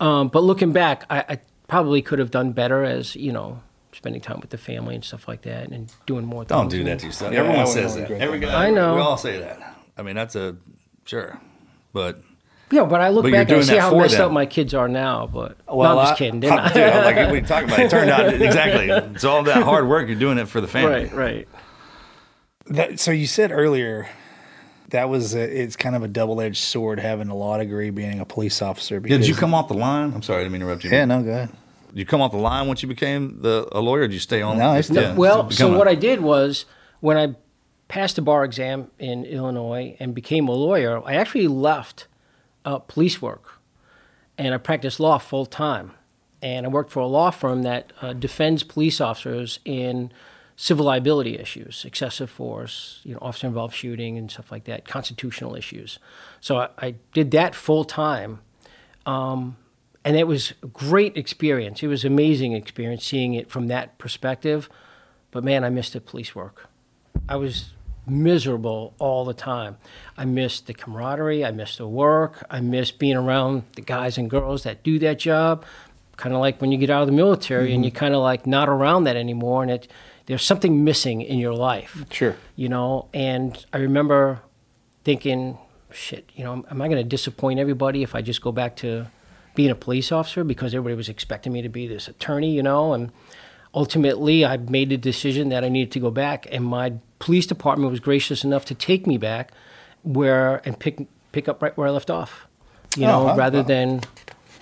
um, 0.00 0.28
but 0.28 0.42
looking 0.42 0.72
back, 0.72 1.04
I, 1.10 1.18
I 1.28 1.38
probably 1.68 2.02
could 2.02 2.18
have 2.18 2.30
done 2.30 2.52
better 2.52 2.84
as 2.84 3.14
you 3.16 3.32
know. 3.32 3.60
Spending 3.92 4.20
time 4.20 4.40
with 4.40 4.50
the 4.50 4.58
family 4.58 4.94
and 4.94 5.02
stuff 5.02 5.26
like 5.26 5.40
that, 5.42 5.68
and 5.70 5.90
doing 6.04 6.26
more. 6.26 6.44
Don't 6.44 6.68
things. 6.68 6.74
do 6.74 6.84
that 6.84 6.98
to 6.98 7.06
yourself. 7.06 7.32
Yeah, 7.32 7.40
Everyone 7.40 7.66
says 7.66 7.94
that. 7.94 8.02
regret 8.02 8.20
Every 8.20 8.38
that. 8.40 8.46
guy, 8.46 8.66
I 8.66 8.70
know. 8.70 8.94
We 8.94 9.00
all 9.00 9.16
say 9.16 9.38
that. 9.38 9.78
I 9.96 10.02
mean, 10.02 10.14
that's 10.16 10.36
a 10.36 10.54
sure, 11.06 11.40
but 11.94 12.20
Yeah, 12.70 12.84
but 12.84 13.00
I 13.00 13.08
look 13.08 13.22
But 13.22 13.32
back 13.32 13.40
and 13.48 13.52
I 13.52 13.54
doing 13.54 13.62
see 13.62 13.76
how 13.78 13.88
for 13.88 14.02
messed 14.02 14.18
them. 14.18 14.26
up 14.26 14.32
my 14.32 14.44
kids 14.44 14.74
are 14.74 14.86
now. 14.86 15.26
But 15.26 15.56
Well, 15.66 15.94
no, 15.94 16.00
I'm 16.00 16.06
just 16.08 16.18
kidding, 16.18 16.40
didn't 16.40 16.58
I? 16.58 16.72
dude, 16.74 16.82
I'm 16.82 17.04
like 17.16 17.32
we 17.32 17.40
talk 17.40 17.64
about 17.64 17.78
it. 17.78 17.86
It 17.86 17.90
turned 17.90 18.10
out 18.10 18.34
exactly. 18.42 18.90
It's 19.14 19.24
all 19.24 19.42
that 19.44 19.62
hard 19.62 19.88
work. 19.88 20.08
You're 20.08 20.18
doing 20.18 20.36
it 20.36 20.48
for 20.48 20.60
the 20.60 20.68
family. 20.68 21.04
right, 21.06 21.14
right. 21.14 21.48
That, 22.66 23.00
so 23.00 23.12
you 23.12 23.26
said 23.26 23.50
earlier 23.50 24.08
that 24.90 25.08
was 25.08 25.34
a, 25.34 25.40
it's 25.62 25.76
kind 25.76 25.96
of 25.96 26.02
a 26.02 26.08
double 26.08 26.40
edged 26.40 26.62
sword 26.62 27.00
having 27.00 27.28
a 27.28 27.34
law 27.34 27.58
degree, 27.58 27.90
being 27.90 28.20
a 28.20 28.24
police 28.24 28.62
officer. 28.62 28.96
Yeah, 29.04 29.18
did 29.18 29.26
you 29.26 29.34
come 29.34 29.54
off 29.54 29.68
the 29.68 29.74
line? 29.74 30.12
I'm 30.14 30.22
sorry, 30.22 30.40
I 30.40 30.42
didn't 30.44 30.52
mean 30.52 30.60
to 30.60 30.66
interrupt 30.66 30.84
you. 30.84 30.90
Yeah, 30.90 31.04
no, 31.04 31.22
go 31.22 31.30
ahead. 31.30 31.48
Did 31.88 31.98
you 31.98 32.06
come 32.06 32.20
off 32.20 32.32
the 32.32 32.38
line 32.38 32.66
once 32.68 32.82
you 32.82 32.88
became 32.88 33.40
the 33.40 33.68
a 33.72 33.80
lawyer? 33.80 34.02
Or 34.02 34.06
did 34.08 34.14
you 34.14 34.20
stay 34.20 34.42
on? 34.42 34.58
No, 34.58 34.70
I 34.70 34.80
stayed. 34.82 34.96
Yeah, 34.96 35.14
Well, 35.14 35.50
so 35.50 35.74
a- 35.74 35.78
what 35.78 35.88
I 35.88 35.94
did 35.94 36.20
was 36.20 36.66
when 37.00 37.16
I 37.16 37.34
passed 37.88 38.16
the 38.16 38.22
bar 38.22 38.44
exam 38.44 38.90
in 38.98 39.24
Illinois 39.24 39.96
and 39.98 40.14
became 40.14 40.48
a 40.48 40.52
lawyer, 40.52 41.02
I 41.06 41.14
actually 41.14 41.48
left 41.48 42.06
uh, 42.64 42.78
police 42.80 43.22
work 43.22 43.60
and 44.36 44.52
I 44.54 44.58
practiced 44.58 45.00
law 45.00 45.18
full 45.18 45.46
time. 45.46 45.92
And 46.42 46.66
I 46.66 46.68
worked 46.68 46.90
for 46.92 47.00
a 47.00 47.06
law 47.06 47.30
firm 47.30 47.62
that 47.62 47.92
uh, 48.02 48.12
defends 48.12 48.62
police 48.62 49.00
officers 49.00 49.58
in 49.64 50.12
civil 50.56 50.86
liability 50.86 51.38
issues, 51.38 51.84
excessive 51.84 52.30
force, 52.30 53.00
you 53.04 53.12
know, 53.12 53.18
officer 53.20 53.46
involved 53.46 53.74
shooting 53.74 54.16
and 54.16 54.30
stuff 54.30 54.50
like 54.50 54.64
that, 54.64 54.86
constitutional 54.86 55.54
issues. 55.54 55.98
So 56.40 56.56
I, 56.56 56.68
I 56.78 56.94
did 57.12 57.30
that 57.32 57.54
full 57.54 57.84
time 57.84 58.40
um, 59.06 59.56
and 60.04 60.16
it 60.16 60.26
was 60.26 60.52
a 60.62 60.66
great 60.66 61.16
experience. 61.16 61.82
It 61.82 61.86
was 61.86 62.04
an 62.04 62.12
amazing 62.12 62.52
experience 62.52 63.04
seeing 63.04 63.34
it 63.34 63.50
from 63.50 63.68
that 63.68 63.98
perspective. 63.98 64.68
But 65.30 65.44
man, 65.44 65.64
I 65.64 65.70
missed 65.70 65.92
the 65.94 66.00
police 66.00 66.34
work. 66.34 66.68
I 67.28 67.36
was 67.36 67.72
miserable 68.06 68.94
all 68.98 69.24
the 69.24 69.34
time. 69.34 69.78
I 70.16 70.24
missed 70.24 70.66
the 70.66 70.74
camaraderie. 70.74 71.44
I 71.44 71.50
missed 71.50 71.78
the 71.78 71.88
work. 71.88 72.44
I 72.50 72.60
missed 72.60 72.98
being 72.98 73.16
around 73.16 73.64
the 73.74 73.82
guys 73.82 74.16
and 74.16 74.30
girls 74.30 74.62
that 74.62 74.82
do 74.82 74.98
that 75.00 75.18
job. 75.18 75.64
Kind 76.16 76.34
of 76.34 76.40
like 76.40 76.60
when 76.60 76.72
you 76.72 76.78
get 76.78 76.88
out 76.88 77.02
of 77.02 77.08
the 77.08 77.12
military 77.12 77.72
and 77.72 77.78
mm-hmm. 77.78 77.84
you're 77.84 77.90
kind 77.90 78.14
of 78.14 78.22
like 78.22 78.46
not 78.46 78.68
around 78.68 79.04
that 79.04 79.16
anymore, 79.16 79.62
and 79.62 79.70
it 79.70 79.88
there's 80.26 80.42
something 80.42 80.84
missing 80.84 81.22
in 81.22 81.38
your 81.38 81.54
life 81.54 82.04
Sure. 82.10 82.36
you 82.56 82.68
know 82.68 83.08
and 83.14 83.64
i 83.72 83.78
remember 83.78 84.40
thinking 85.04 85.58
shit 85.90 86.28
you 86.34 86.44
know 86.44 86.64
am 86.70 86.82
i 86.82 86.88
going 86.88 86.98
to 87.02 87.08
disappoint 87.08 87.58
everybody 87.60 88.02
if 88.02 88.14
i 88.14 88.20
just 88.22 88.42
go 88.42 88.52
back 88.52 88.76
to 88.76 89.06
being 89.54 89.70
a 89.70 89.74
police 89.74 90.12
officer 90.12 90.44
because 90.44 90.74
everybody 90.74 90.94
was 90.94 91.08
expecting 91.08 91.52
me 91.52 91.62
to 91.62 91.68
be 91.68 91.86
this 91.86 92.08
attorney 92.08 92.50
you 92.54 92.62
know 92.62 92.92
and 92.92 93.10
ultimately 93.74 94.44
i 94.44 94.56
made 94.56 94.88
the 94.90 94.96
decision 94.96 95.48
that 95.48 95.64
i 95.64 95.68
needed 95.68 95.92
to 95.92 96.00
go 96.00 96.10
back 96.10 96.46
and 96.50 96.64
my 96.64 96.92
police 97.18 97.46
department 97.46 97.90
was 97.90 98.00
gracious 98.00 98.44
enough 98.44 98.64
to 98.64 98.74
take 98.74 99.06
me 99.06 99.16
back 99.16 99.52
where 100.02 100.60
and 100.66 100.78
pick 100.78 101.06
pick 101.32 101.48
up 101.48 101.62
right 101.62 101.76
where 101.76 101.88
i 101.88 101.90
left 101.90 102.10
off 102.10 102.46
you 102.96 103.04
Oh, 103.04 103.08
know 103.08 103.24
wow, 103.24 103.36
rather 103.36 103.58
wow. 103.62 103.64
than 103.68 104.00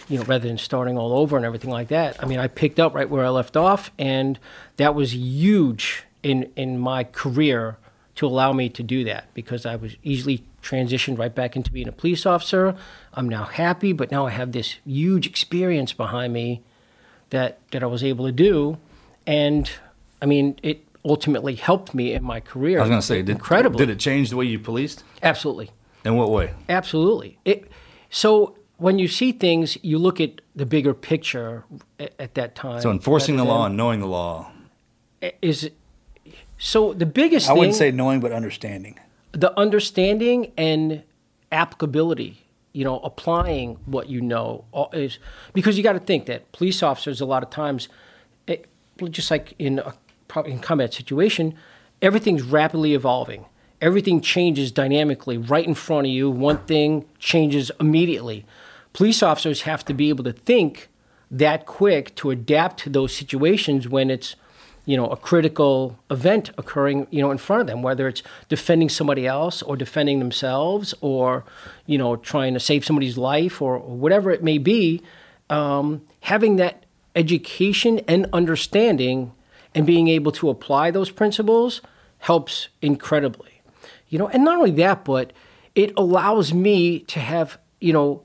you 0.08 0.18
know, 0.18 0.24
rather 0.24 0.46
than 0.48 0.58
starting 0.58 0.98
all 0.98 1.12
over 1.12 1.36
and 1.36 1.46
everything 1.46 1.70
like 1.70 1.88
that. 1.88 2.22
I 2.22 2.26
mean, 2.26 2.38
I 2.38 2.46
picked 2.48 2.78
up 2.78 2.94
right 2.94 3.08
where 3.08 3.24
I 3.24 3.30
left 3.30 3.56
off, 3.56 3.90
and 3.98 4.38
that 4.76 4.94
was 4.94 5.14
huge 5.14 6.04
in 6.22 6.50
in 6.56 6.78
my 6.78 7.04
career 7.04 7.76
to 8.16 8.26
allow 8.26 8.52
me 8.52 8.68
to 8.68 8.82
do 8.82 9.04
that 9.04 9.32
because 9.34 9.66
I 9.66 9.76
was 9.76 9.96
easily 10.02 10.44
transitioned 10.62 11.18
right 11.18 11.34
back 11.34 11.56
into 11.56 11.70
being 11.70 11.88
a 11.88 11.92
police 11.92 12.24
officer. 12.24 12.76
I'm 13.12 13.28
now 13.28 13.44
happy, 13.44 13.92
but 13.92 14.10
now 14.10 14.26
I 14.26 14.30
have 14.30 14.52
this 14.52 14.76
huge 14.86 15.26
experience 15.26 15.92
behind 15.92 16.32
me 16.32 16.62
that 17.30 17.58
that 17.70 17.82
I 17.82 17.86
was 17.86 18.04
able 18.04 18.26
to 18.26 18.32
do, 18.32 18.78
and 19.26 19.70
I 20.22 20.26
mean, 20.26 20.58
it 20.62 20.84
ultimately 21.04 21.54
helped 21.54 21.94
me 21.94 22.12
in 22.14 22.22
my 22.22 22.40
career. 22.40 22.78
I 22.78 22.82
was 22.82 22.88
going 22.88 23.00
to 23.00 23.06
say, 23.06 23.16
did, 23.20 23.30
incredibly, 23.30 23.84
Did 23.84 23.90
it 23.90 23.98
change 23.98 24.30
the 24.30 24.36
way 24.36 24.46
you 24.46 24.58
policed? 24.58 25.04
absolutely. 25.22 25.70
In 26.04 26.16
what 26.16 26.30
way? 26.30 26.52
Absolutely. 26.68 27.38
It, 27.44 27.70
so 28.10 28.56
when 28.76 28.98
you 28.98 29.08
see 29.08 29.32
things, 29.32 29.78
you 29.82 29.98
look 29.98 30.20
at 30.20 30.40
the 30.54 30.66
bigger 30.66 30.94
picture 30.94 31.64
at, 31.98 32.12
at 32.18 32.34
that 32.34 32.54
time. 32.54 32.80
So 32.80 32.90
enforcing 32.90 33.36
the 33.36 33.44
law 33.44 33.66
and 33.66 33.76
knowing 33.76 34.00
the 34.00 34.06
law. 34.06 34.50
is 35.42 35.70
so 36.58 36.92
the 36.92 37.06
biggest 37.06 37.48
I 37.48 37.52
thing 37.52 37.58
wouldn't 37.58 37.76
say 37.76 37.90
knowing, 37.90 38.20
but 38.20 38.32
understanding. 38.32 38.98
the 39.32 39.56
understanding 39.58 40.52
and 40.56 41.02
applicability 41.50 42.44
you 42.74 42.84
know 42.84 42.98
applying 43.00 43.76
what 43.86 44.08
you 44.10 44.20
know 44.20 44.64
uh, 44.74 44.86
is 44.92 45.18
because 45.54 45.78
you 45.78 45.82
got 45.82 45.94
to 45.94 46.00
think 46.00 46.26
that 46.26 46.50
police 46.52 46.82
officers 46.82 47.20
a 47.20 47.24
lot 47.24 47.42
of 47.42 47.48
times 47.48 47.88
it, 48.46 48.66
just 49.10 49.30
like 49.30 49.54
in 49.58 49.78
a 49.78 49.94
probably 50.28 50.52
in 50.52 50.58
combat 50.58 50.92
situation 50.92 51.54
everything's 52.02 52.42
rapidly 52.42 52.92
evolving 52.92 53.46
everything 53.80 54.20
changes 54.20 54.72
dynamically 54.72 55.38
right 55.38 55.66
in 55.66 55.74
front 55.74 56.06
of 56.06 56.12
you 56.12 56.28
one 56.28 56.58
thing 56.66 57.04
changes 57.18 57.70
immediately 57.80 58.44
police 58.94 59.22
officers 59.22 59.62
have 59.62 59.84
to 59.84 59.92
be 59.92 60.08
able 60.08 60.24
to 60.24 60.32
think 60.32 60.88
that 61.30 61.66
quick 61.66 62.14
to 62.14 62.30
adapt 62.30 62.80
to 62.80 62.88
those 62.88 63.14
situations 63.14 63.86
when 63.86 64.10
it's 64.10 64.36
you 64.86 64.96
know 64.96 65.06
a 65.06 65.16
critical 65.16 65.98
event 66.10 66.50
occurring 66.56 67.06
you 67.10 67.20
know 67.20 67.30
in 67.30 67.38
front 67.38 67.60
of 67.60 67.66
them 67.66 67.82
whether 67.82 68.06
it's 68.08 68.22
defending 68.48 68.88
somebody 68.88 69.26
else 69.26 69.62
or 69.62 69.76
defending 69.76 70.18
themselves 70.18 70.94
or 71.00 71.44
you 71.86 71.98
know 71.98 72.16
trying 72.16 72.54
to 72.54 72.60
save 72.60 72.84
somebody's 72.84 73.18
life 73.18 73.60
or, 73.60 73.76
or 73.76 73.96
whatever 73.96 74.30
it 74.30 74.42
may 74.42 74.58
be 74.58 75.02
um, 75.50 76.02
having 76.20 76.56
that 76.56 76.84
education 77.16 78.00
and 78.08 78.26
understanding 78.32 79.32
and 79.74 79.86
being 79.86 80.08
able 80.08 80.32
to 80.32 80.48
apply 80.48 80.90
those 80.90 81.10
principles 81.10 81.82
helps 82.18 82.68
incredibly. 82.80 83.60
You 84.08 84.18
know 84.18 84.28
and 84.28 84.44
not 84.44 84.58
only 84.58 84.70
that 84.72 85.04
but 85.04 85.32
it 85.74 85.92
allows 85.96 86.52
me 86.52 87.00
to 87.00 87.20
have 87.20 87.58
you 87.80 87.92
know 87.92 88.22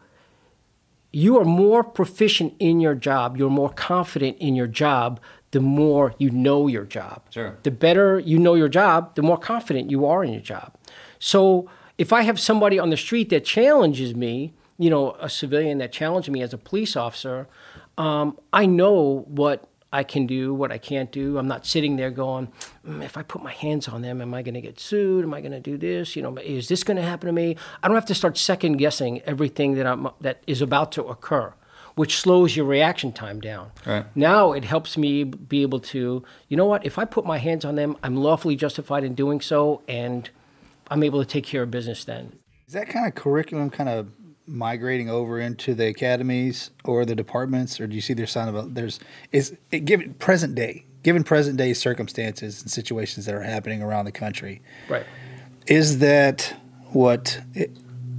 you 1.11 1.39
are 1.39 1.45
more 1.45 1.83
proficient 1.83 2.53
in 2.59 2.79
your 2.79 2.95
job, 2.95 3.37
you're 3.37 3.49
more 3.49 3.69
confident 3.69 4.37
in 4.39 4.55
your 4.55 4.67
job, 4.67 5.19
the 5.51 5.59
more 5.59 6.13
you 6.17 6.29
know 6.29 6.67
your 6.67 6.85
job. 6.85 7.23
Sure. 7.31 7.57
The 7.63 7.71
better 7.71 8.19
you 8.19 8.37
know 8.37 8.53
your 8.53 8.69
job, 8.69 9.15
the 9.15 9.23
more 9.23 9.37
confident 9.37 9.89
you 9.89 10.05
are 10.05 10.23
in 10.23 10.31
your 10.31 10.41
job. 10.41 10.73
So 11.17 11.69
if 11.97 12.13
I 12.13 12.21
have 12.21 12.39
somebody 12.39 12.79
on 12.79 12.89
the 12.89 12.97
street 12.97 13.29
that 13.29 13.45
challenges 13.45 14.15
me, 14.15 14.53
you 14.77 14.89
know, 14.89 15.17
a 15.19 15.29
civilian 15.29 15.79
that 15.79 15.91
challenges 15.91 16.31
me 16.31 16.41
as 16.41 16.53
a 16.53 16.57
police 16.57 16.95
officer, 16.95 17.47
um, 17.97 18.37
I 18.53 18.65
know 18.65 19.25
what 19.27 19.68
I 19.91 20.03
can 20.03 20.27
do, 20.27 20.53
what 20.53 20.71
I 20.71 20.77
can't 20.77 21.11
do. 21.11 21.37
I'm 21.37 21.47
not 21.47 21.65
sitting 21.65 21.95
there 21.95 22.11
going, 22.11 22.49
"Mm, 22.87 23.03
if 23.03 23.17
I 23.17 23.23
put 23.23 23.41
my 23.41 23.51
hands 23.53 23.87
on 23.87 24.01
them, 24.01 24.21
am 24.21 24.33
I 24.33 24.43
going 24.43 24.53
to 24.53 24.61
get 24.61 24.79
sued? 24.79 25.23
Am 25.23 25.33
I 25.33 25.41
going 25.41 25.51
to 25.51 25.59
do 25.59 25.77
this? 25.77 26.15
You 26.15 26.21
know, 26.21 26.35
is 26.37 26.67
this 26.67 26.83
going 26.83 26.97
to 26.97 27.03
happen 27.03 27.27
to 27.27 27.33
me? 27.33 27.55
I 27.81 27.87
don't 27.87 27.95
have 27.95 28.05
to 28.05 28.15
start 28.15 28.37
second 28.37 28.77
guessing 28.77 29.21
everything 29.21 29.75
that 29.75 29.87
I'm 29.87 30.09
that 30.21 30.43
is 30.45 30.61
about 30.61 30.91
to 30.93 31.03
occur, 31.05 31.53
which 31.95 32.17
slows 32.17 32.55
your 32.55 32.65
reaction 32.65 33.11
time 33.11 33.39
down. 33.41 33.71
Right. 33.85 34.05
Now 34.15 34.51
it 34.51 34.63
helps 34.63 34.95
me 34.97 35.23
be 35.23 35.63
able 35.63 35.79
to, 35.79 36.23
you 36.47 36.57
know 36.57 36.65
what? 36.65 36.85
If 36.85 36.99
I 36.99 37.05
put 37.05 37.25
my 37.25 37.39
hands 37.39 37.65
on 37.65 37.75
them, 37.75 37.97
I'm 38.03 38.15
lawfully 38.15 38.55
justified 38.55 39.03
in 39.03 39.15
doing 39.15 39.41
so, 39.41 39.81
and 39.87 40.29
I'm 40.91 41.03
able 41.03 41.19
to 41.19 41.27
take 41.27 41.45
care 41.45 41.63
of 41.63 41.71
business 41.71 42.03
then. 42.03 42.33
Is 42.67 42.73
that 42.73 42.89
kind 42.89 43.07
of 43.07 43.15
curriculum 43.15 43.71
kind 43.71 43.89
of 43.89 44.07
migrating 44.49 45.09
over 45.09 45.39
into 45.39 45.73
the 45.75 45.87
academies 45.87 46.71
or 46.83 47.05
the 47.05 47.15
departments, 47.15 47.79
or 47.79 47.87
do 47.87 47.95
you 47.95 48.01
see 48.01 48.13
there's 48.13 48.31
sign 48.31 48.47
of 48.47 48.55
a 48.55 48.61
there's 48.63 48.99
is 49.31 49.55
it 49.71 49.85
given 49.85 50.13
present 50.15 50.55
day, 50.55 50.85
given 51.03 51.23
present 51.23 51.57
day 51.57 51.73
circumstances 51.73 52.61
and 52.61 52.71
situations 52.71 53.25
that 53.25 53.35
are 53.35 53.43
happening 53.43 53.81
around 53.81 54.05
the 54.05 54.11
country, 54.11 54.61
Right. 54.89 55.05
is 55.67 55.99
that 55.99 56.55
what 56.91 57.41
it, 57.53 57.71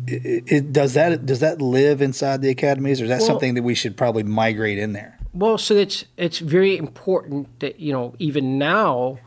it, 0.07 0.43
it 0.47 0.73
does 0.73 0.95
that 0.95 1.27
does 1.27 1.41
that 1.41 1.61
live 1.61 2.01
inside 2.01 2.41
the 2.43 2.49
academies, 2.51 3.01
or 3.01 3.05
is 3.05 3.11
that 3.11 3.19
Well- 3.21 3.27
something 3.27 3.55
that 3.55 3.63
we 3.63 3.75
should 3.75 3.97
probably 3.97 4.23
migrate 4.23 4.79
in 4.79 4.93
there? 4.93 5.19
Well, 5.33 5.59
so 5.59 5.75
it's 5.77 6.05
it's 6.17 6.39
very 6.39 6.77
important 6.77 7.61
that 7.61 7.79
you 7.81 7.93
know 7.93 8.15
even 8.19 8.59
now 8.59 9.19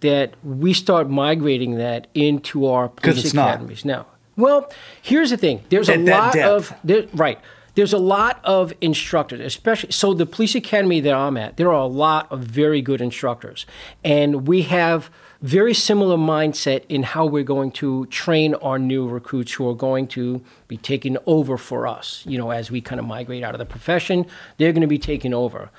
that 0.00 0.32
we 0.42 0.72
start 0.72 1.10
migrating 1.10 1.74
that 1.74 2.06
into 2.14 2.66
our 2.66 2.88
police 2.88 3.24
it's 3.24 3.34
not. 3.34 3.48
academies 3.50 3.84
now. 3.84 4.06
Well, 4.40 4.72
here's 5.02 5.30
the 5.30 5.36
thing: 5.36 5.62
there's 5.68 5.88
a 5.88 5.96
that 5.96 6.20
lot 6.20 6.32
depth. 6.32 6.48
of 6.72 6.78
there, 6.84 7.06
right. 7.14 7.38
There's 7.76 7.92
a 7.92 7.98
lot 7.98 8.40
of 8.44 8.72
instructors, 8.80 9.40
especially 9.40 9.92
so 9.92 10.12
the 10.12 10.26
police 10.26 10.54
academy 10.56 11.00
that 11.00 11.14
I'm 11.14 11.36
at. 11.36 11.56
There 11.56 11.68
are 11.68 11.80
a 11.80 11.86
lot 11.86 12.30
of 12.30 12.40
very 12.40 12.82
good 12.82 13.00
instructors, 13.00 13.64
and 14.02 14.48
we 14.48 14.62
have 14.62 15.10
very 15.40 15.72
similar 15.72 16.16
mindset 16.16 16.84
in 16.88 17.02
how 17.02 17.24
we're 17.24 17.44
going 17.44 17.70
to 17.72 18.06
train 18.06 18.54
our 18.56 18.78
new 18.78 19.08
recruits 19.08 19.52
who 19.52 19.68
are 19.68 19.74
going 19.74 20.06
to 20.08 20.42
be 20.68 20.76
taking 20.76 21.16
over 21.26 21.56
for 21.56 21.86
us. 21.86 22.22
You 22.26 22.36
know, 22.38 22.50
as 22.50 22.70
we 22.70 22.80
kind 22.80 22.98
of 22.98 23.06
migrate 23.06 23.42
out 23.42 23.54
of 23.54 23.58
the 23.58 23.66
profession, 23.66 24.26
they're 24.58 24.72
going 24.72 24.82
to 24.82 24.86
be 24.86 24.98
taking 24.98 25.32
over. 25.32 25.70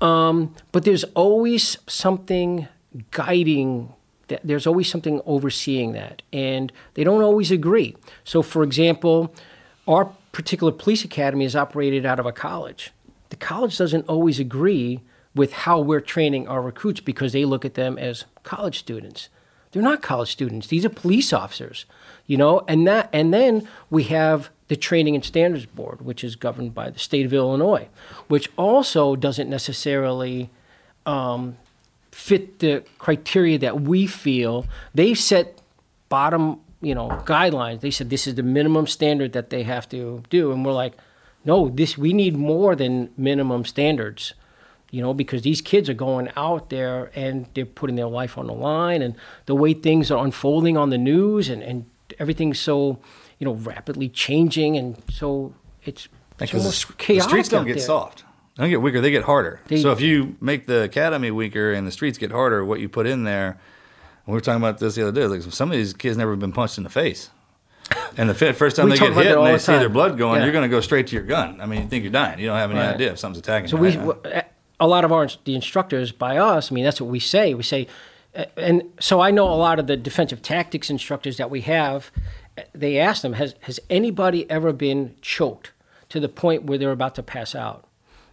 Um, 0.00 0.54
but 0.72 0.84
there's 0.84 1.04
always 1.14 1.76
something 1.86 2.68
guiding 3.10 3.92
there's 4.44 4.66
always 4.66 4.88
something 4.88 5.20
overseeing 5.26 5.92
that 5.92 6.22
and 6.32 6.72
they 6.94 7.04
don't 7.04 7.22
always 7.22 7.50
agree. 7.50 7.96
So 8.24 8.42
for 8.42 8.62
example 8.62 9.34
our 9.88 10.12
particular 10.32 10.72
police 10.72 11.04
academy 11.04 11.44
is 11.44 11.56
operated 11.56 12.06
out 12.06 12.20
of 12.20 12.26
a 12.26 12.32
college. 12.32 12.92
The 13.30 13.36
college 13.36 13.76
doesn't 13.76 14.08
always 14.08 14.38
agree 14.38 15.00
with 15.34 15.52
how 15.52 15.80
we're 15.80 16.00
training 16.00 16.48
our 16.48 16.60
recruits 16.62 17.00
because 17.00 17.32
they 17.32 17.44
look 17.44 17.64
at 17.64 17.74
them 17.74 17.98
as 17.98 18.24
college 18.42 18.78
students. 18.78 19.28
They're 19.72 19.82
not 19.82 20.02
college 20.02 20.30
students. 20.30 20.66
These 20.66 20.84
are 20.84 20.90
police 20.90 21.32
officers 21.32 21.86
you 22.30 22.36
know 22.36 22.62
and 22.68 22.86
that 22.86 23.10
and 23.12 23.34
then 23.34 23.66
we 23.90 24.04
have 24.04 24.50
the 24.68 24.76
training 24.76 25.16
and 25.16 25.24
standards 25.24 25.66
board 25.66 26.00
which 26.00 26.22
is 26.22 26.36
governed 26.36 26.72
by 26.72 26.88
the 26.88 26.98
state 26.98 27.26
of 27.26 27.32
illinois 27.32 27.88
which 28.28 28.48
also 28.56 29.16
doesn't 29.16 29.50
necessarily 29.50 30.48
um, 31.06 31.56
fit 32.12 32.58
the 32.60 32.82
criteria 32.98 33.58
that 33.58 33.80
we 33.80 34.06
feel. 34.06 34.66
They 34.94 35.14
set 35.14 35.60
bottom 36.08 36.60
you 36.82 36.94
know 36.94 37.08
guidelines. 37.24 37.80
They 37.80 37.90
said 37.90 38.10
this 38.10 38.26
is 38.26 38.34
the 38.36 38.42
minimum 38.42 38.86
standard 38.86 39.32
that 39.32 39.50
they 39.50 39.62
have 39.64 39.88
to 39.90 40.22
do. 40.30 40.52
And 40.52 40.64
we're 40.64 40.72
like 40.72 40.94
no 41.44 41.68
this 41.68 41.96
we 41.98 42.12
need 42.12 42.36
more 42.36 42.74
than 42.76 43.10
minimum 43.16 43.64
standards 43.64 44.34
you 44.90 45.00
know 45.00 45.14
because 45.14 45.42
these 45.42 45.60
kids 45.60 45.88
are 45.88 45.94
going 45.94 46.28
out 46.36 46.68
there 46.70 47.10
and 47.14 47.46
they're 47.54 47.64
putting 47.66 47.96
their 47.96 48.06
life 48.08 48.36
on 48.38 48.46
the 48.46 48.52
line. 48.54 49.02
And 49.02 49.14
the 49.46 49.54
way 49.54 49.72
things 49.74 50.10
are 50.10 50.22
unfolding 50.24 50.76
on 50.76 50.90
the 50.90 50.98
news 50.98 51.48
and, 51.48 51.62
and 51.62 51.84
everything's 52.18 52.58
so 52.58 52.98
you 53.38 53.44
know 53.44 53.54
rapidly 53.54 54.08
changing. 54.08 54.76
And 54.76 54.96
so 55.10 55.54
it's, 55.84 56.08
Because 56.38 56.62
the, 56.64 56.68
s- 56.70 56.84
the 57.06 57.20
streets 57.20 57.48
don't 57.48 57.66
get 57.66 57.80
soft. 57.80 58.24
They 58.56 58.64
don't 58.64 58.70
get 58.70 58.82
weaker. 58.82 59.00
They 59.00 59.10
get 59.10 59.24
harder. 59.24 59.60
They- 59.68 59.80
so 59.82 59.90
if 59.92 60.00
you 60.00 60.36
make 60.40 60.66
the 60.66 60.82
academy 60.82 61.30
weaker 61.30 61.72
and 61.72 61.86
the 61.86 61.92
streets 61.92 62.18
get 62.18 62.30
harder, 62.32 62.64
what 62.64 62.80
you 62.80 62.88
put 62.88 63.06
in 63.06 63.24
there. 63.24 63.58
We 64.26 64.34
were 64.34 64.40
talking 64.40 64.60
about 64.60 64.78
this 64.78 64.94
the 64.94 65.02
other 65.08 65.12
day. 65.20 65.26
Like 65.26 65.42
some 65.42 65.70
of 65.70 65.76
these 65.76 65.92
kids 65.92 66.16
never 66.16 66.36
been 66.36 66.52
punched 66.52 66.78
in 66.78 66.84
the 66.84 66.90
face, 66.90 67.30
and 68.16 68.28
the 68.28 68.34
first 68.34 68.76
time 68.76 68.88
they 68.90 68.96
get 68.98 69.12
hit 69.14 69.36
and 69.36 69.46
they 69.46 69.52
the 69.52 69.58
see 69.58 69.72
their 69.72 69.88
blood 69.88 70.16
going, 70.18 70.38
Yeah. 70.38 70.44
you're 70.44 70.52
going 70.52 70.68
to 70.70 70.74
go 70.74 70.80
straight 70.80 71.08
to 71.08 71.14
your 71.16 71.24
gun. 71.24 71.60
I 71.60 71.66
mean, 71.66 71.82
you 71.82 71.88
think 71.88 72.04
you're 72.04 72.12
dying. 72.12 72.38
You 72.38 72.46
don't 72.46 72.58
have 72.58 72.70
any 72.70 72.78
Right. 72.78 72.94
idea 72.94 73.10
if 73.12 73.18
something's 73.18 73.40
attacking 73.40 73.68
So 73.68 73.82
you. 73.82 74.14
we, 74.22 74.40
a 74.78 74.86
lot 74.86 75.04
of 75.04 75.10
our 75.10 75.28
the 75.44 75.54
instructors 75.54 76.12
by 76.12 76.36
us. 76.36 76.70
I 76.70 76.74
mean, 76.74 76.84
that's 76.84 77.00
what 77.00 77.10
we 77.10 77.18
say. 77.18 77.54
We 77.54 77.62
say, 77.64 77.88
uh, 78.36 78.44
and 78.56 78.82
so 79.00 79.20
I 79.20 79.30
know 79.32 79.46
a 79.48 79.56
lot 79.56 79.78
of 79.80 79.86
the 79.88 79.96
defensive 79.96 80.42
tactics 80.42 80.90
instructors 80.90 81.36
that 81.38 81.50
we 81.50 81.62
have. 81.62 82.12
uh, 82.56 82.62
They 82.72 82.98
ask 82.98 83.22
them, 83.22 83.32
has 83.32 83.54
has 83.62 83.80
anybody 83.88 84.48
ever 84.50 84.72
been 84.72 85.16
choked 85.22 85.72
to 86.10 86.20
the 86.20 86.28
point 86.28 86.64
where 86.64 86.78
they're 86.78 86.92
about 86.92 87.14
to 87.16 87.22
pass 87.22 87.54
out? 87.56 87.84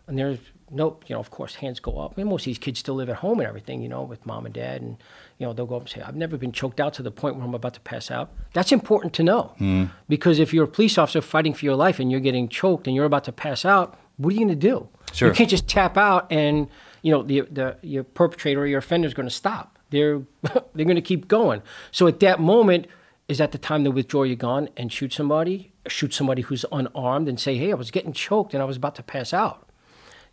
And 0.08 0.18
there's 0.18 0.40
nope. 0.72 1.04
You 1.08 1.16
know, 1.16 1.20
of 1.20 1.32
course, 1.32 1.56
hands 1.56 1.80
go 1.80 2.00
up. 2.00 2.14
I 2.16 2.22
mean, 2.22 2.30
most 2.30 2.42
of 2.42 2.46
these 2.46 2.58
kids 2.58 2.80
still 2.80 2.96
live 2.96 3.10
at 3.10 3.18
home 3.18 3.40
and 3.40 3.48
everything. 3.48 3.82
You 3.82 3.90
know, 3.90 4.04
with 4.04 4.26
mom 4.26 4.46
and 4.46 4.54
dad, 4.54 4.82
and 4.82 4.98
you 5.38 5.46
know 5.46 5.54
they'll 5.54 5.66
go 5.66 5.76
up 5.76 5.84
and 5.84 5.90
say, 5.90 6.02
"I've 6.02 6.16
never 6.16 6.38
been 6.38 6.52
choked 6.52 6.80
out 6.80 6.94
to 6.96 7.04
the 7.04 7.12
point 7.12 7.36
where 7.36 7.46
I'm 7.46 7.54
about 7.54 7.74
to 7.76 7.80
pass 7.82 8.10
out." 8.10 8.32
That's 8.54 8.72
important 8.72 9.14
to 9.14 9.24
know 9.24 9.54
hmm. 9.58 9.86
because 10.08 10.40
if 10.40 10.54
you're 10.54 10.66
a 10.66 10.68
police 10.68 10.98
officer 10.98 11.22
fighting 11.22 11.54
for 11.54 11.66
your 11.66 11.76
life 11.76 12.00
and 12.00 12.12
you're 12.12 12.20
getting 12.20 12.48
choked 12.48 12.88
and 12.88 12.96
you're 12.96 13.06
about 13.06 13.26
to 13.26 13.32
pass 13.32 13.66
out, 13.66 14.00
what 14.18 14.32
are 14.32 14.34
you 14.34 14.46
going 14.46 14.50
to 14.50 14.56
do? 14.56 14.88
Sure. 15.14 15.30
You 15.30 15.34
can't 15.34 15.50
just 15.50 15.68
tap 15.68 15.98
out 15.98 16.32
and 16.32 16.68
you 17.02 17.12
know 17.12 17.24
the 17.24 17.42
the 17.42 17.78
your 17.82 18.04
perpetrator 18.04 18.62
or 18.62 18.68
your 18.68 18.80
offender 18.80 19.08
is 19.08 19.14
going 19.14 19.28
to 19.28 19.34
stop. 19.34 19.80
They're 19.90 20.22
they're 20.42 20.86
going 20.86 20.96
to 20.96 21.02
keep 21.02 21.28
going. 21.28 21.62
So 21.92 22.08
at 22.08 22.20
that 22.22 22.40
moment, 22.40 22.88
is 23.28 23.38
that 23.40 23.52
the 23.52 23.58
time 23.58 23.84
to 23.84 23.92
withdraw 23.92 24.24
your 24.24 24.36
gun 24.36 24.70
and 24.78 24.92
shoot 24.92 25.14
somebody? 25.14 25.72
Shoot 25.88 26.14
somebody 26.14 26.42
who's 26.44 26.66
unarmed 26.72 27.28
and 27.28 27.40
say, 27.40 27.58
"Hey, 27.58 27.72
I 27.72 27.76
was 27.76 27.92
getting 27.92 28.14
choked 28.14 28.54
and 28.54 28.62
I 28.62 28.66
was 28.66 28.78
about 28.78 28.96
to 28.96 29.04
pass 29.04 29.34
out." 29.34 29.67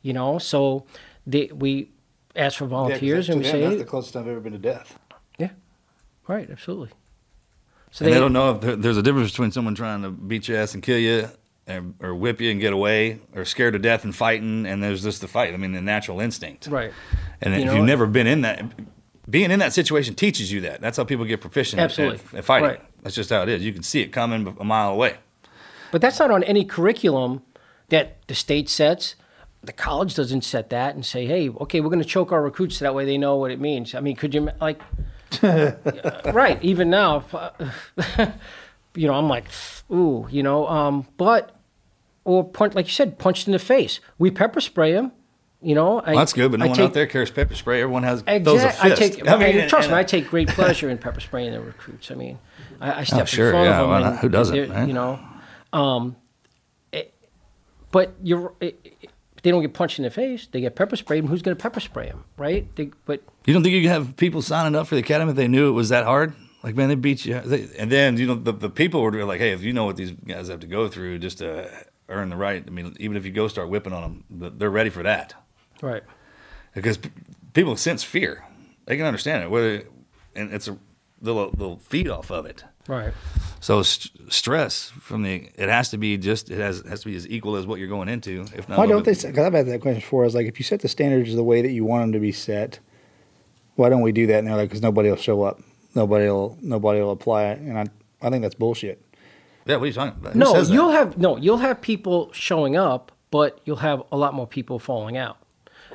You 0.05 0.12
know, 0.12 0.38
so 0.38 0.84
they, 1.26 1.46
we 1.46 1.88
ask 2.36 2.59
for 2.59 2.66
volunteers 2.66 3.30
and 3.30 3.38
we 3.40 3.44
say, 3.44 3.62
that's 3.62 3.78
the 3.78 3.84
closest 3.86 4.14
I've 4.16 4.28
ever 4.28 4.38
been 4.38 4.52
to 4.52 4.59
death. 4.59 4.98
"Yeah, 5.38 5.48
right, 6.28 6.48
absolutely." 6.50 6.90
So 7.90 8.05
and 8.05 8.14
they, 8.14 8.20
don't 8.20 8.34
know 8.34 8.50
if 8.50 8.61
there, 8.61 8.76
there's 8.76 8.98
a 8.98 9.02
difference 9.02 9.30
between 9.30 9.50
someone 9.50 9.74
trying 9.74 10.02
to 10.02 10.11
beat 10.11 10.46
your 10.46 10.59
ass 10.59 10.74
and 10.74 10.82
kill 10.82 10.98
you, 10.98 11.30
or, 11.66 11.84
or 12.00 12.14
whip 12.14 12.38
you 12.42 12.50
and 12.50 12.61
get 12.61 12.74
away, 12.74 13.20
or 13.34 13.46
scared 13.46 13.72
to 13.72 13.78
death 13.78 14.05
and 14.05 14.14
fighting, 14.14 14.66
and 14.66 14.82
there's 14.82 15.02
just 15.02 15.22
the 15.22 15.28
fight. 15.28 15.55
I 15.55 15.57
mean, 15.57 15.72
the 15.72 15.80
natural 15.80 16.20
instinct. 16.20 16.66
right. 16.66 16.92
And 17.40 17.55
You 17.55 17.61
if 17.61 17.66
know- 17.66 17.74
you've 17.76 17.86
never 17.86 18.07
been 18.07 18.26
in 18.26 18.42
that, 18.42 18.62
being 19.30 19.50
in 19.50 19.61
that 19.61 19.72
situation 19.72 20.14
teaches 20.14 20.52
you 20.52 20.61
that. 20.62 20.82
That's 20.82 20.98
how 20.98 21.05
people 21.05 21.24
get 21.24 21.40
proficient 21.40 21.80
at- 21.80 21.84
Absolutely. 21.84 22.20
At, 22.32 22.38
at 22.40 22.44
fighting. 22.44 22.68
Right. 22.68 22.80
That's 23.02 23.14
just 23.14 23.30
how 23.30 23.42
it 23.42 23.48
is. 23.48 23.64
You 23.64 23.72
can 23.72 23.82
see 23.82 24.02
it 24.02 24.09
coming 24.09 24.55
a 24.61 24.64
mile 24.64 24.90
away. 24.90 25.16
But 25.92 26.02
that's 26.02 26.18
not 26.18 26.30
on 26.30 26.42
any 26.44 26.64
curriculum 26.66 27.40
that 27.88 28.18
the 28.26 28.34
state 28.34 28.68
sets. 28.68 29.14
The 29.67 29.73
college 29.73 30.15
doesn't 30.15 30.43
set 30.43 30.71
that 30.71 30.95
and 30.95 31.05
say, 31.05 31.27
"Hey, 31.27 31.49
okay, 31.49 31.81
we're 31.81 31.89
going 31.91 32.03
to 32.03 32.09
choke 32.09 32.33
our 32.33 32.43
recruits 32.43 32.77
so 32.77 32.85
that 32.85 32.95
way 32.95 33.05
they 33.05 33.19
know 33.19 33.37
what 33.37 33.51
it 33.51 33.61
means." 33.61 33.95
I 33.95 34.01
mean, 34.01 34.17
could 34.17 34.35
you 34.35 34.51
like, 34.61 34.81
right? 35.43 36.59
Even 36.62 36.91
now, 36.91 37.25
you 38.95 39.07
know, 39.09 39.15
I'm 39.15 39.29
like, 39.29 39.45
ooh, 39.91 40.27
you 40.31 40.43
know, 40.43 40.67
um, 40.69 41.07
but 41.17 41.57
or 42.25 42.45
punch, 42.49 42.75
like 42.75 42.87
you 42.87 42.93
said, 42.93 43.19
punched 43.19 43.47
in 43.47 43.53
the 43.53 43.59
face. 43.59 44.01
We 44.19 44.31
pepper 44.31 44.61
spray 44.61 44.93
them. 44.93 45.12
You 45.61 45.75
know, 45.75 45.99
I, 46.01 46.11
Well, 46.11 46.19
that's 46.19 46.35
good, 46.35 46.51
but 46.51 46.61
no 46.61 46.67
I 46.67 46.69
one 46.69 46.77
take, 46.77 46.87
out 46.89 46.93
there 46.93 47.07
carries 47.07 47.31
pepper 47.31 47.55
spray. 47.55 47.81
Everyone 47.81 48.03
has 48.03 48.23
those. 48.23 48.61
I 48.62 48.95
take. 48.95 49.27
I 49.27 49.37
mean, 49.39 49.59
and- 49.61 49.71
trust 49.71 49.87
and- 49.89 49.95
me, 49.95 49.99
I 50.01 50.05
take 50.05 50.29
great 50.29 50.49
pleasure 50.49 50.91
in 50.91 50.99
pepper 50.99 51.21
spraying 51.21 51.53
the 51.53 51.61
recruits. 51.61 52.11
I 52.11 52.15
mean, 52.17 52.39
I, 52.83 53.01
I 53.01 53.05
step 53.05 53.23
Oh, 53.23 53.25
sure, 53.25 53.47
in 53.47 53.53
front 53.53 53.65
yeah, 53.69 53.81
of 53.81 53.85
them. 53.85 53.91
why 53.91 54.01
not? 54.01 54.11
and 54.12 54.19
Who 54.19 54.29
doesn't, 54.29 54.55
they're- 54.55 54.69
right? 54.69 54.87
You 54.87 54.93
know, 54.93 55.19
um, 55.73 56.17
it- 56.93 57.15
but 57.93 58.15
you're. 58.23 58.53
It, 58.61 58.79
it- 58.85 58.93
they 59.45 59.51
don't 59.53 59.62
get 59.62 59.74
punched 59.74 59.99
in 60.01 60.03
the 60.03 60.11
face. 60.11 60.49
They 60.51 60.61
get 60.61 60.74
pepper 60.74 60.97
sprayed. 60.97 61.20
And 61.20 61.28
who's 61.28 61.42
going 61.42 61.57
to 61.57 61.62
pepper 61.62 61.78
spray 61.78 62.09
them, 62.09 62.24
right? 62.36 62.66
They, 62.74 62.90
but 63.07 63.22
You 63.47 63.55
don't 63.55 63.62
think 63.62 63.74
you 63.74 63.82
could 63.82 63.90
have 63.90 64.16
people 64.16 64.42
signing 64.42 64.74
up 64.74 64.88
for 64.88 64.97
the 64.97 65.03
academy 65.03 65.30
if 65.30 65.36
they 65.36 65.47
knew 65.49 65.68
it 65.68 65.72
was 65.72 65.90
that 65.90 66.05
hard? 66.05 66.32
Like, 66.62 66.74
man, 66.74 66.88
they 66.88 66.95
beat 66.95 67.24
you. 67.26 67.38
They, 67.40 67.68
and 67.78 67.92
then, 67.92 68.16
you 68.16 68.26
know, 68.26 68.34
the, 68.34 68.53
the 68.53 68.70
people 68.70 69.03
were 69.03 69.24
like, 69.24 69.38
hey, 69.38 69.53
if 69.53 69.62
you 69.62 69.72
know 69.74 69.84
what 69.84 69.97
these 69.97 70.11
guys 70.12 70.49
have 70.49 70.61
to 70.61 70.66
go 70.66 70.88
through 70.88 71.18
just 71.18 71.38
to 71.38 71.70
earn 72.09 72.30
the 72.30 72.36
right, 72.36 72.64
I 72.66 72.70
mean, 72.70 72.97
even 72.99 73.16
if 73.18 73.24
you 73.26 73.32
go 73.32 73.47
start 73.49 73.68
whipping 73.68 73.92
on 73.92 74.24
them, 74.30 74.55
they're 74.59 74.70
ready 74.70 74.88
for 74.90 75.03
that. 75.03 75.34
right, 75.82 76.03
Because 76.74 76.97
p- 76.97 77.11
people 77.53 77.76
sense 77.76 78.03
fear. 78.03 78.45
They 78.86 78.97
can 78.97 79.05
understand 79.05 79.45
it. 79.45 79.51
Whether, 79.51 79.82
and 80.34 80.53
it's 80.55 80.66
a, 80.68 80.78
they'll, 81.20 81.51
they'll 81.51 81.76
feed 81.76 82.09
off 82.09 82.30
of 82.30 82.47
it. 82.47 82.64
Right. 82.89 83.12
So 83.61 83.82
st- 83.82 84.32
stress 84.32 84.91
from 85.01 85.22
the, 85.22 85.49
it 85.57 85.68
has 85.68 85.91
to 85.91 85.99
be 85.99 86.18
just, 86.18 86.51
it 86.51 86.59
has, 86.59 86.82
has 86.87 87.01
to 87.01 87.07
be 87.07 87.16
as 87.16 87.26
equal 87.28 87.57
as 87.57 87.66
what 87.66 87.78
you're 87.78 87.89
going 87.89 88.09
into. 88.09 88.45
If 88.55 88.68
not, 88.68 88.78
Why 88.78 88.87
don't 88.87 89.05
they? 89.05 89.12
Because 89.12 89.39
I've 89.39 89.55
had 89.55 89.66
that 89.66 89.80
question 89.80 90.01
before. 90.01 90.24
I 90.24 90.26
was 90.26 90.35
like, 90.35 90.47
if 90.47 90.59
you 90.59 90.64
set 90.64 90.80
the 90.80 90.89
standards 90.89 91.35
the 91.35 91.43
way 91.43 91.62
that 91.62 91.70
you 91.70 91.85
want 91.85 92.03
them 92.03 92.12
to 92.12 92.20
be 92.20 92.32
set, 92.32 92.78
why 93.76 93.89
don't 93.89 94.03
we 94.03 94.12
do 94.12 94.26
that? 94.26 94.39
And 94.39 94.49
they're 94.49 94.57
like, 94.57 94.68
because 94.68 94.82
nobody 94.82 95.09
will 95.09 95.16
show 95.16 95.43
up, 95.43 95.61
nobody 95.95 96.26
will, 96.26 96.59
nobody 96.61 97.01
will 97.01 97.12
apply 97.12 97.45
it, 97.45 97.59
and 97.61 97.78
I, 97.78 97.87
I 98.20 98.30
think 98.30 98.43
that's 98.43 98.55
bullshit. 98.55 99.01
Yeah, 99.66 99.76
what 99.76 99.85
are 99.85 99.87
you 99.87 99.93
talking 99.95 100.20
about? 100.20 100.32
Who 100.35 100.39
No, 100.39 100.61
you'll 100.61 100.91
have 100.91 101.16
no. 101.16 101.39
You'll 101.39 101.57
have 101.59 101.80
people 101.80 102.30
showing 102.32 102.76
up, 102.76 103.12
but 103.30 103.61
you'll 103.64 103.76
have 103.76 104.03
a 104.12 104.16
lot 104.16 104.35
more 104.35 104.47
people 104.47 104.78
falling 104.78 105.16
out, 105.16 105.39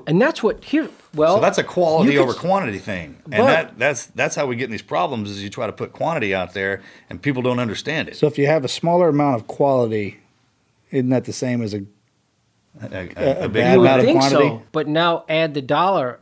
and 0.08 0.22
that's 0.22 0.42
what 0.44 0.64
here. 0.64 0.90
Well, 1.16 1.36
So 1.38 1.42
that's 1.42 1.58
a 1.58 1.64
quality 1.64 2.12
you 2.14 2.20
could 2.20 2.24
over 2.30 2.34
quantity 2.34 2.78
thing, 2.80 3.18
and 3.26 3.32
But- 3.32 3.46
that 3.48 3.80
that's 3.80 4.06
that's 4.08 4.36
how 4.36 4.46
we 4.46 4.56
get 4.56 4.66
in 4.66 4.72
these 4.72 4.82
problems. 4.82 5.32
Is 5.32 5.44
you 5.44 5.50
try 5.50 5.66
to 5.68 5.74
put 5.74 5.92
quantity 5.94 6.34
out 6.36 6.54
there, 6.54 6.82
and 7.10 7.22
people 7.22 7.42
don't 7.42 7.60
understand 7.60 8.08
it. 8.10 8.16
So 8.16 8.28
if 8.28 8.38
you 8.38 8.48
have 8.48 8.64
a 8.64 8.68
smaller 8.68 9.10
amount 9.10 9.36
of 9.36 9.48
quality, 9.48 10.20
isn't 10.92 11.10
that 11.10 11.26
the 11.26 11.34
same 11.34 11.62
as 11.62 11.74
a? 11.74 11.84
a, 12.82 12.86
a- 12.86 13.10
a 13.42 13.46
a 13.46 13.50
big 13.50 13.64
bad 13.64 13.78
would 13.78 13.86
amount 13.88 14.00
of 14.00 14.06
think 14.06 14.20
quantity? 14.20 14.50
so, 14.50 14.64
but 14.72 14.88
now 14.88 15.26
add 15.28 15.54
the 15.54 15.62
dollar 15.62 16.20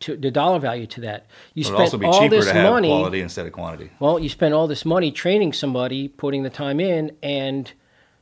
to 0.00 0.16
the 0.16 0.30
dollar 0.30 0.58
value 0.58 0.86
to 0.86 1.00
that. 1.02 1.26
You 1.54 1.62
It 1.66 1.70
would 1.70 1.80
also 1.80 1.88
spend 1.98 2.00
be 2.00 2.06
all 2.06 2.20
cheaper 2.20 2.36
this 2.36 2.46
to 2.46 2.54
have 2.54 2.72
money. 2.72 2.88
quality 2.88 3.20
instead 3.20 3.46
of 3.46 3.52
quantity. 3.52 3.90
Well, 4.00 4.18
you 4.18 4.30
spend 4.30 4.54
all 4.54 4.66
this 4.66 4.84
money 4.86 5.12
training 5.12 5.52
somebody, 5.52 6.08
putting 6.08 6.42
the 6.42 6.48
time 6.50 6.80
in, 6.80 7.12
and 7.22 7.70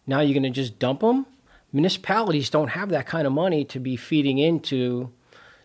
now 0.06 0.18
you're 0.20 0.34
going 0.34 0.42
to 0.42 0.50
just 0.50 0.80
dump 0.80 1.00
them. 1.00 1.26
Municipalities 1.72 2.50
don't 2.50 2.68
have 2.68 2.88
that 2.90 3.06
kind 3.06 3.26
of 3.26 3.32
money 3.32 3.64
to 3.64 3.78
be 3.78 3.96
feeding 3.96 4.38
into. 4.38 5.10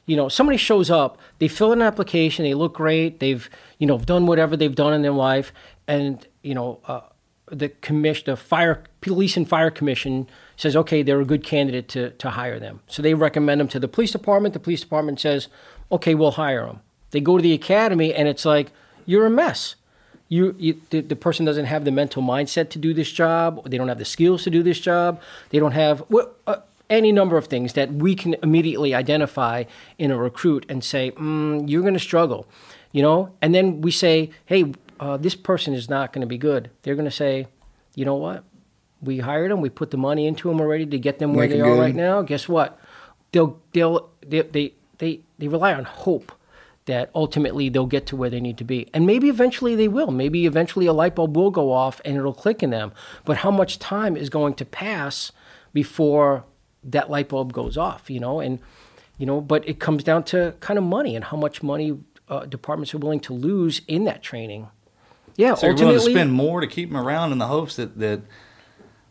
You 0.06 0.18
know, 0.18 0.28
somebody 0.28 0.58
shows 0.58 0.90
up, 0.90 1.18
they 1.40 1.48
fill 1.48 1.72
in 1.72 1.82
an 1.82 1.88
application, 1.88 2.44
they 2.44 2.54
look 2.54 2.74
great, 2.74 3.20
they've 3.20 3.50
you 3.78 3.88
know 3.88 3.98
done 3.98 4.26
whatever 4.26 4.58
they've 4.58 4.76
done 4.76 4.94
in 4.94 5.02
their 5.02 5.12
life, 5.12 5.54
and 5.88 6.28
you 6.42 6.54
know 6.54 6.80
uh, 6.88 7.02
the 7.48 7.70
commission, 7.70 8.24
the 8.26 8.36
fire 8.36 8.84
police 9.02 9.38
and 9.38 9.48
fire 9.48 9.72
commission 9.72 10.28
says, 10.58 10.76
okay, 10.76 11.04
they're 11.04 11.22
a 11.22 11.26
good 11.26 11.44
candidate 11.44 11.88
to 11.90 12.10
to 12.12 12.32
hire 12.32 12.60
them. 12.60 12.82
So 12.88 13.02
they 13.02 13.14
recommend 13.14 13.62
them 13.62 13.70
to 13.70 13.80
the 13.80 13.88
police 13.88 14.12
department. 14.12 14.54
The 14.54 14.60
police 14.60 14.82
department 14.82 15.22
says, 15.22 15.48
okay, 15.92 16.16
we'll 16.16 16.32
hire 16.32 16.66
them. 16.66 16.82
They 17.12 17.22
go 17.22 17.38
to 17.38 17.44
the 17.44 17.54
academy, 17.54 18.14
and 18.14 18.28
it's 18.28 18.44
like 18.44 18.72
you're 19.06 19.26
a 19.26 19.30
mess 19.30 19.76
you, 20.36 20.44
you 20.66 20.74
the, 20.92 21.00
the 21.02 21.16
person 21.26 21.46
doesn't 21.50 21.66
have 21.74 21.84
the 21.86 21.92
mental 22.02 22.22
mindset 22.34 22.68
to 22.74 22.80
do 22.88 22.92
this 23.00 23.12
job 23.24 23.50
they 23.70 23.78
don't 23.80 23.92
have 23.94 24.02
the 24.06 24.12
skills 24.16 24.40
to 24.46 24.50
do 24.58 24.62
this 24.70 24.80
job 24.90 25.10
they 25.52 25.60
don't 25.64 25.78
have 25.84 25.96
wh- 26.14 26.30
uh, 26.52 26.58
any 26.90 27.12
number 27.20 27.38
of 27.42 27.46
things 27.54 27.74
that 27.74 27.88
we 28.06 28.12
can 28.22 28.32
immediately 28.48 28.92
identify 29.04 29.64
in 29.98 30.10
a 30.12 30.18
recruit 30.18 30.64
and 30.72 30.84
say 30.84 31.12
mm, 31.12 31.68
you're 31.70 31.82
going 31.90 32.00
to 32.02 32.08
struggle 32.12 32.42
you 32.96 33.02
know? 33.02 33.20
And 33.42 33.54
then 33.56 33.82
we 33.82 33.92
say 33.92 34.30
hey 34.46 34.62
uh, 35.00 35.18
this 35.18 35.36
person 35.36 35.74
is 35.74 35.90
not 35.90 36.14
going 36.14 36.22
to 36.22 36.28
be 36.28 36.38
good. 36.38 36.70
They're 36.84 36.96
going 36.96 37.12
to 37.14 37.18
say 37.26 37.48
you 37.96 38.06
know 38.06 38.16
what? 38.16 38.44
We 39.02 39.20
hired 39.20 39.52
them 39.52 39.60
we 39.62 39.70
put 39.70 39.90
the 39.92 39.98
money 40.10 40.24
into 40.28 40.48
them 40.50 40.60
already 40.62 40.86
to 40.86 40.98
get 41.08 41.20
them 41.20 41.34
where 41.34 41.48
Make 41.48 41.58
they 41.58 41.62
are 41.62 41.74
good. 41.76 41.80
right 41.86 41.96
now. 41.96 42.22
Guess 42.22 42.48
what? 42.48 42.80
They'll 43.32 43.60
they'll 43.74 44.10
they, 44.32 44.42
they 44.42 44.74
they 45.00 45.20
they 45.40 45.48
rely 45.48 45.74
on 45.74 45.84
hope 45.84 46.32
that 46.86 47.10
ultimately 47.16 47.70
they'll 47.70 47.86
get 47.86 48.06
to 48.08 48.16
where 48.16 48.30
they 48.30 48.42
need 48.42 48.58
to 48.58 48.64
be. 48.64 48.90
And 48.94 49.06
maybe 49.06 49.30
eventually 49.30 49.76
they 49.76 49.88
will. 49.88 50.12
Maybe 50.12 50.46
eventually 50.46 50.86
a 50.86 50.94
light 50.94 51.16
bulb 51.16 51.36
will 51.36 51.52
go 51.52 51.72
off 51.72 52.02
and 52.04 52.18
it'll 52.18 52.34
click 52.34 52.62
in 52.62 52.72
them. 52.72 52.92
But 53.26 53.38
how 53.38 53.52
much 53.52 53.80
time 53.80 54.18
is 54.18 54.30
going 54.30 54.56
to 54.56 54.66
pass 54.66 55.32
before 55.72 56.46
that 56.84 57.10
light 57.10 57.30
bulb 57.30 57.54
goes 57.54 57.78
off, 57.78 58.10
you 58.10 58.20
know? 58.20 58.40
And, 58.40 58.60
you 59.18 59.26
know, 59.26 59.40
but 59.40 59.68
it 59.68 59.80
comes 59.80 60.04
down 60.04 60.24
to 60.26 60.56
kind 60.60 60.78
of 60.78 60.84
money 60.84 61.16
and 61.16 61.26
how 61.26 61.38
much 61.38 61.64
money 61.64 61.98
uh, 62.28 62.46
departments 62.46 62.94
are 62.94 62.98
willing 62.98 63.22
to 63.22 63.34
lose 63.34 63.82
in 63.88 64.04
that 64.06 64.22
training. 64.22 64.68
Yeah, 65.36 65.56
So 65.56 65.68
you're 65.68 65.76
willing 65.76 65.96
to 65.96 66.00
spend 66.02 66.34
more 66.34 66.62
to 66.62 66.68
keep 66.68 66.90
them 66.90 66.98
around 66.98 67.32
in 67.32 67.38
the 67.40 67.48
hopes 67.48 67.76
that 67.78 67.98
that 68.00 68.22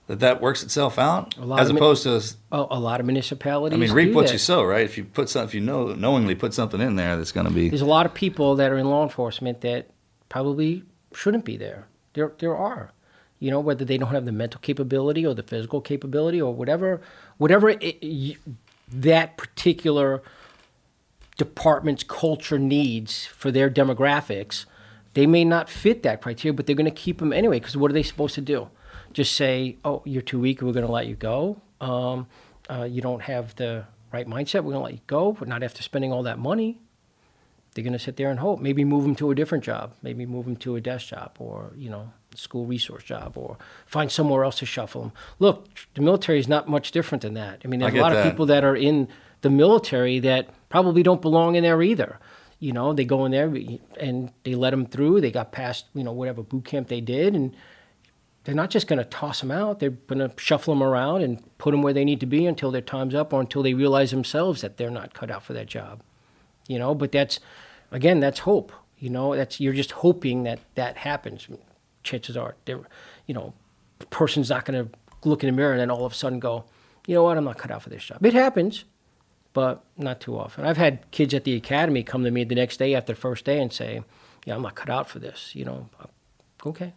that, 0.08 0.20
that 0.20 0.40
works 0.40 0.62
itself 0.62 0.98
out, 0.98 1.38
lot 1.38 1.60
as 1.60 1.68
of 1.68 1.74
mi- 1.74 1.80
opposed 1.80 2.02
to. 2.02 2.16
a, 2.50 2.66
a 2.70 2.80
lot 2.80 3.00
of 3.00 3.06
municipalities. 3.06 3.76
I 3.76 3.80
mean, 3.80 3.92
reap 3.92 4.14
what 4.14 4.26
that. 4.26 4.32
you 4.32 4.38
sow, 4.38 4.64
right? 4.64 4.84
If 4.84 4.98
you 4.98 5.04
put 5.04 5.28
some, 5.28 5.44
if 5.44 5.54
you 5.54 5.60
know 5.60 5.94
knowingly 5.94 6.34
put 6.34 6.54
something 6.54 6.80
in 6.80 6.96
there 6.96 7.16
that's 7.16 7.32
going 7.32 7.46
to 7.46 7.52
be. 7.52 7.68
There's 7.68 7.82
a 7.82 7.86
lot 7.86 8.06
of 8.06 8.14
people 8.14 8.56
that 8.56 8.70
are 8.72 8.78
in 8.78 8.88
law 8.88 9.02
enforcement 9.04 9.60
that 9.60 9.90
probably 10.28 10.84
shouldn't 11.14 11.44
be 11.44 11.56
there. 11.56 11.86
There, 12.14 12.32
there 12.38 12.56
are, 12.56 12.92
you 13.38 13.50
know, 13.50 13.60
whether 13.60 13.84
they 13.84 13.96
don't 13.96 14.10
have 14.10 14.24
the 14.24 14.32
mental 14.32 14.60
capability 14.60 15.24
or 15.24 15.34
the 15.34 15.42
physical 15.42 15.80
capability 15.80 16.42
or 16.42 16.52
whatever, 16.52 17.00
whatever 17.38 17.70
it, 17.70 17.98
y 18.02 18.36
that 18.88 19.38
particular 19.38 20.22
department's 21.38 22.02
culture 22.02 22.58
needs 22.58 23.24
for 23.26 23.50
their 23.50 23.70
demographics. 23.70 24.66
They 25.14 25.26
may 25.26 25.44
not 25.44 25.70
fit 25.70 26.02
that 26.02 26.20
criteria, 26.20 26.52
but 26.52 26.66
they're 26.66 26.76
going 26.76 26.84
to 26.84 26.90
keep 26.90 27.18
them 27.18 27.32
anyway. 27.32 27.58
Because 27.58 27.76
what 27.76 27.90
are 27.90 27.94
they 27.94 28.02
supposed 28.02 28.34
to 28.34 28.40
do? 28.40 28.68
Just 29.12 29.36
say, 29.36 29.76
"Oh, 29.84 30.02
you're 30.04 30.22
too 30.22 30.40
weak. 30.40 30.62
We're 30.62 30.72
going 30.72 30.86
to 30.86 30.92
let 30.92 31.06
you 31.06 31.14
go. 31.14 31.60
Um, 31.80 32.26
uh, 32.70 32.84
you 32.84 33.02
don't 33.02 33.22
have 33.22 33.54
the 33.56 33.84
right 34.12 34.26
mindset. 34.26 34.64
We're 34.64 34.72
going 34.72 34.74
to 34.74 34.84
let 34.84 34.94
you 34.94 35.00
go, 35.06 35.32
but 35.32 35.48
not 35.48 35.62
after 35.62 35.82
spending 35.82 36.12
all 36.12 36.22
that 36.24 36.38
money." 36.38 36.78
they're 37.74 37.84
going 37.84 37.92
to 37.94 37.98
sit 37.98 38.16
there 38.16 38.30
and 38.30 38.38
hope. 38.38 38.60
Maybe 38.60 38.84
move 38.84 39.02
them 39.02 39.14
to 39.16 39.30
a 39.30 39.34
different 39.34 39.64
job. 39.64 39.94
Maybe 40.02 40.26
move 40.26 40.44
them 40.44 40.56
to 40.56 40.76
a 40.76 40.80
desk 40.80 41.08
job 41.08 41.32
or, 41.38 41.72
you 41.76 41.88
know, 41.88 42.12
school 42.34 42.66
resource 42.66 43.02
job 43.02 43.32
or 43.36 43.56
find 43.86 44.10
somewhere 44.10 44.44
else 44.44 44.58
to 44.58 44.66
shuffle 44.66 45.02
them. 45.02 45.12
Look, 45.38 45.68
the 45.94 46.02
military 46.02 46.38
is 46.38 46.48
not 46.48 46.68
much 46.68 46.92
different 46.92 47.22
than 47.22 47.34
that. 47.34 47.62
I 47.64 47.68
mean, 47.68 47.80
there's 47.80 47.94
I 47.94 47.98
a 47.98 48.02
lot 48.02 48.12
get 48.12 48.26
of 48.26 48.30
people 48.30 48.46
that 48.46 48.64
are 48.64 48.76
in 48.76 49.08
the 49.40 49.50
military 49.50 50.18
that 50.20 50.48
probably 50.68 51.02
don't 51.02 51.22
belong 51.22 51.54
in 51.54 51.64
there 51.64 51.82
either. 51.82 52.18
You 52.58 52.72
know, 52.72 52.92
they 52.92 53.04
go 53.04 53.24
in 53.24 53.32
there 53.32 53.52
and 53.98 54.30
they 54.44 54.54
let 54.54 54.70
them 54.70 54.86
through. 54.86 55.20
They 55.20 55.30
got 55.30 55.50
past, 55.50 55.86
you 55.94 56.04
know, 56.04 56.12
whatever 56.12 56.42
boot 56.42 56.64
camp 56.66 56.88
they 56.88 57.00
did 57.00 57.34
and 57.34 57.56
they're 58.44 58.54
not 58.54 58.70
just 58.70 58.88
going 58.88 58.98
to 58.98 59.04
toss 59.04 59.40
them 59.40 59.50
out. 59.50 59.78
They're 59.78 59.90
going 59.90 60.18
to 60.18 60.32
shuffle 60.36 60.74
them 60.74 60.82
around 60.82 61.22
and 61.22 61.42
put 61.58 61.70
them 61.70 61.82
where 61.82 61.92
they 61.92 62.04
need 62.04 62.20
to 62.20 62.26
be 62.26 62.46
until 62.46 62.70
their 62.70 62.80
time's 62.80 63.14
up 63.14 63.32
or 63.32 63.40
until 63.40 63.62
they 63.62 63.74
realize 63.74 64.10
themselves 64.10 64.62
that 64.62 64.76
they're 64.76 64.90
not 64.90 65.14
cut 65.14 65.30
out 65.30 65.44
for 65.44 65.52
that 65.52 65.66
job 65.66 66.02
you 66.68 66.78
know? 66.78 66.94
But 66.94 67.12
that's 67.12 67.40
again 67.90 68.20
that's 68.20 68.40
hope 68.40 68.72
you 68.98 69.10
know? 69.10 69.34
That's 69.34 69.60
you're 69.60 69.72
just 69.72 69.92
hoping 69.92 70.44
that 70.44 70.60
that 70.74 70.98
happens. 70.98 71.48
Chances 72.02 72.36
are 72.36 72.56
there 72.64 72.80
you 73.26 73.34
know 73.34 73.54
a 74.00 74.06
person's 74.06 74.50
not 74.50 74.64
going 74.64 74.84
to 74.84 75.28
look 75.28 75.44
in 75.44 75.48
the 75.48 75.56
mirror 75.56 75.72
and 75.72 75.80
then 75.80 75.90
all 75.90 76.04
of 76.04 76.12
a 76.12 76.14
sudden 76.14 76.40
go 76.40 76.64
you 77.06 77.16
know 77.16 77.24
what? 77.24 77.36
I'm 77.36 77.44
not 77.44 77.58
cut 77.58 77.72
out 77.72 77.82
for 77.82 77.90
this 77.90 78.04
job. 78.04 78.24
It 78.24 78.34
happens 78.34 78.84
but 79.54 79.84
not 79.98 80.18
too 80.18 80.38
often. 80.38 80.64
I've 80.64 80.78
had 80.78 81.10
kids 81.10 81.34
at 81.34 81.44
the 81.44 81.54
academy 81.54 82.02
come 82.02 82.24
to 82.24 82.30
me 82.30 82.42
the 82.42 82.54
next 82.54 82.78
day 82.78 82.94
after 82.94 83.12
the 83.12 83.20
first 83.20 83.44
day 83.44 83.60
and 83.60 83.72
say 83.72 84.02
yeah 84.46 84.56
i'm 84.56 84.62
not 84.62 84.74
cut 84.74 84.90
out 84.90 85.08
for 85.08 85.18
this 85.18 85.54
you 85.54 85.64
know? 85.64 85.88
Okay 86.64 86.94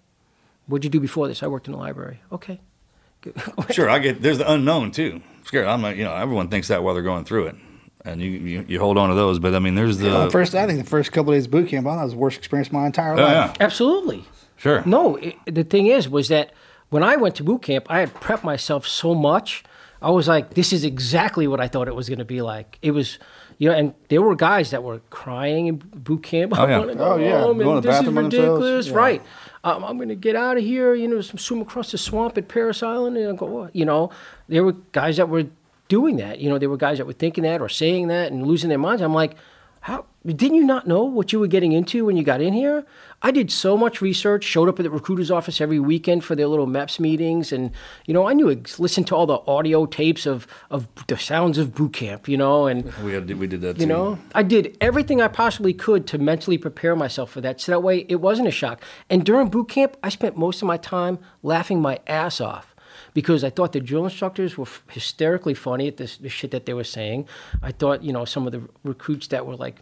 what'd 0.67 0.83
you 0.83 0.89
do 0.89 0.99
before 0.99 1.27
this 1.27 1.41
i 1.43 1.47
worked 1.47 1.67
in 1.67 1.73
the 1.73 1.79
library 1.79 2.19
okay 2.31 2.59
Sure, 3.71 3.89
I 3.89 3.97
get. 3.97 4.21
There's 4.21 4.37
the 4.37 4.51
unknown 4.51 4.91
too. 4.91 5.19
Scared. 5.45 5.65
I'm 5.65 5.81
not. 5.81 5.95
You 5.97 6.03
know, 6.03 6.13
everyone 6.13 6.49
thinks 6.49 6.67
that 6.67 6.83
while 6.83 6.93
they're 6.93 7.01
going 7.01 7.25
through 7.25 7.47
it, 7.47 7.55
and 8.03 8.21
you 8.21 8.29
you, 8.29 8.65
you 8.67 8.79
hold 8.79 8.99
on 8.99 9.09
to 9.09 9.15
those. 9.15 9.39
But 9.39 9.55
I 9.55 9.59
mean, 9.59 9.73
there's 9.73 9.97
the. 9.97 10.09
Well, 10.09 10.29
first, 10.29 10.53
I 10.53 10.67
think 10.67 10.77
the 10.77 10.87
first 10.87 11.11
couple 11.11 11.33
of 11.33 11.37
days 11.37 11.45
of 11.45 11.51
boot 11.51 11.67
camp, 11.69 11.87
I 11.87 11.95
thought 11.95 12.03
was 12.03 12.11
the 12.13 12.19
worst 12.19 12.37
experience 12.37 12.67
of 12.67 12.73
my 12.73 12.85
entire 12.85 13.13
Oh, 13.13 13.17
yeah. 13.17 13.45
life. 13.47 13.57
absolutely 13.59 14.25
Sure. 14.57 14.83
No, 14.85 15.15
it, 15.15 15.35
the 15.47 15.63
thing 15.63 15.87
is, 15.87 16.07
was 16.07 16.27
that 16.27 16.51
when 16.89 17.01
I 17.01 17.15
went 17.15 17.33
to 17.37 17.43
boot 17.43 17.63
camp, 17.63 17.87
I 17.89 17.99
had 18.01 18.13
prepped 18.13 18.43
myself 18.43 18.85
so 18.85 19.15
much. 19.15 19.63
I 20.03 20.11
was 20.11 20.27
like, 20.27 20.53
this 20.53 20.71
is 20.71 20.83
exactly 20.85 21.47
what 21.47 21.59
I 21.59 21.67
thought 21.67 21.87
it 21.87 21.95
was 21.95 22.07
going 22.07 22.19
to 22.19 22.25
be 22.25 22.43
like. 22.43 22.77
It 22.83 22.91
was, 22.91 23.17
you 23.57 23.69
know, 23.69 23.75
and 23.75 23.93
there 24.09 24.21
were 24.21 24.35
guys 24.35 24.69
that 24.69 24.83
were 24.83 24.99
crying 25.09 25.65
in 25.65 25.77
boot 25.77 26.21
camp. 26.21 26.53
I 26.53 26.63
Oh, 26.63 26.67
yeah. 26.67 26.77
want 26.85 26.91
to 26.91 26.95
go 26.97 27.13
Oh, 27.13 27.17
yeah. 27.17 27.39
home, 27.41 27.57
Going 27.57 27.59
to 27.59 27.75
and 27.75 27.83
the 27.83 27.87
this 27.89 27.95
is 27.95 28.05
bathroom 28.05 28.15
themselves. 28.15 28.35
ridiculous, 28.61 28.87
Yeah. 28.89 28.95
right? 28.95 29.21
Um, 29.65 29.83
I'm, 29.83 29.83
I'm 29.83 29.97
going 29.97 30.09
to 30.09 30.15
get 30.15 30.35
out 30.35 30.57
of 30.57 30.63
here. 30.63 30.93
You 30.93 31.07
know, 31.07 31.19
swim 31.21 31.61
across 31.61 31.91
the 31.91 31.97
swamp 31.97 32.37
at 32.37 32.47
Parris 32.47 32.81
Island, 32.81 33.17
and 33.17 33.37
go, 33.37 33.69
you 33.73 33.83
know, 33.83 34.11
there 34.47 34.63
were 34.63 34.73
guys 34.93 35.17
that 35.17 35.27
were 35.27 35.47
doing 35.87 36.17
that. 36.17 36.39
You 36.39 36.49
know, 36.49 36.57
there 36.57 36.69
were 36.69 36.77
guys 36.77 36.99
that 36.99 37.07
were 37.07 37.13
thinking 37.13 37.43
that 37.43 37.61
or 37.61 37.67
saying 37.67 38.07
that 38.07 38.31
and 38.31 38.45
losing 38.47 38.69
their 38.69 38.77
minds. 38.77 39.01
I'm 39.01 39.13
like, 39.13 39.35
how 39.81 40.05
didn't 40.25 40.55
you 40.55 40.63
not 40.63 40.87
know 40.87 41.03
what 41.03 41.33
you 41.33 41.39
were 41.39 41.47
getting 41.47 41.71
into 41.71 42.05
when 42.05 42.15
you 42.15 42.23
got 42.23 42.41
in 42.41 42.53
here? 42.53 42.85
I 43.25 43.31
did 43.31 43.49
so 43.49 43.75
much 43.75 44.01
research, 44.01 44.43
showed 44.43 44.69
up 44.69 44.79
at 44.79 44.83
the 44.83 44.91
recruiter's 44.91 45.31
office 45.31 45.59
every 45.59 45.79
weekend 45.79 46.23
for 46.23 46.35
their 46.35 46.45
little 46.47 46.67
MEPS 46.67 46.99
meetings, 46.99 47.51
and 47.51 47.71
you 48.05 48.13
know, 48.13 48.27
I 48.27 48.33
knew 48.33 48.49
listened 48.77 49.07
to 49.07 49.15
all 49.15 49.25
the 49.25 49.39
audio 49.47 49.87
tapes 49.87 50.27
of 50.27 50.45
of 50.69 50.87
the 51.07 51.17
sounds 51.17 51.57
of 51.57 51.73
boot 51.73 51.93
camp, 51.93 52.27
you 52.27 52.37
know, 52.37 52.67
and 52.67 52.93
We 53.03 53.13
had, 53.13 53.27
we 53.39 53.47
did 53.47 53.61
that. 53.61 53.77
you 53.79 53.87
too. 53.87 53.93
know, 53.93 54.19
I 54.35 54.43
did 54.43 54.77
everything 54.79 55.21
I 55.21 55.27
possibly 55.27 55.73
could 55.73 56.05
to 56.11 56.19
mentally 56.19 56.59
prepare 56.59 56.95
myself 56.95 57.31
for 57.31 57.41
that, 57.41 57.59
so 57.59 57.71
that 57.71 57.79
way 57.81 58.05
it 58.09 58.17
wasn't 58.21 58.47
a 58.47 58.51
shock. 58.51 58.83
And 59.09 59.25
during 59.25 59.47
boot 59.49 59.69
camp, 59.69 59.97
I 60.03 60.09
spent 60.09 60.37
most 60.37 60.61
of 60.61 60.67
my 60.67 60.77
time 60.77 61.17
laughing 61.41 61.81
my 61.81 61.99
ass 62.05 62.39
off 62.39 62.75
because 63.15 63.43
I 63.43 63.49
thought 63.49 63.71
the 63.73 63.79
drill 63.79 64.03
instructors 64.03 64.55
were 64.55 64.65
f- 64.67 64.83
hysterically 64.89 65.55
funny 65.55 65.87
at 65.87 65.97
this 65.97 66.17
the 66.17 66.29
shit 66.29 66.51
that 66.51 66.67
they 66.67 66.75
were 66.75 66.83
saying. 66.83 67.27
I 67.63 67.71
thought, 67.71 68.03
you 68.03 68.13
know, 68.13 68.25
some 68.25 68.45
of 68.45 68.51
the 68.51 68.61
recruits 68.83 69.27
that 69.29 69.47
were 69.47 69.55
like 69.55 69.77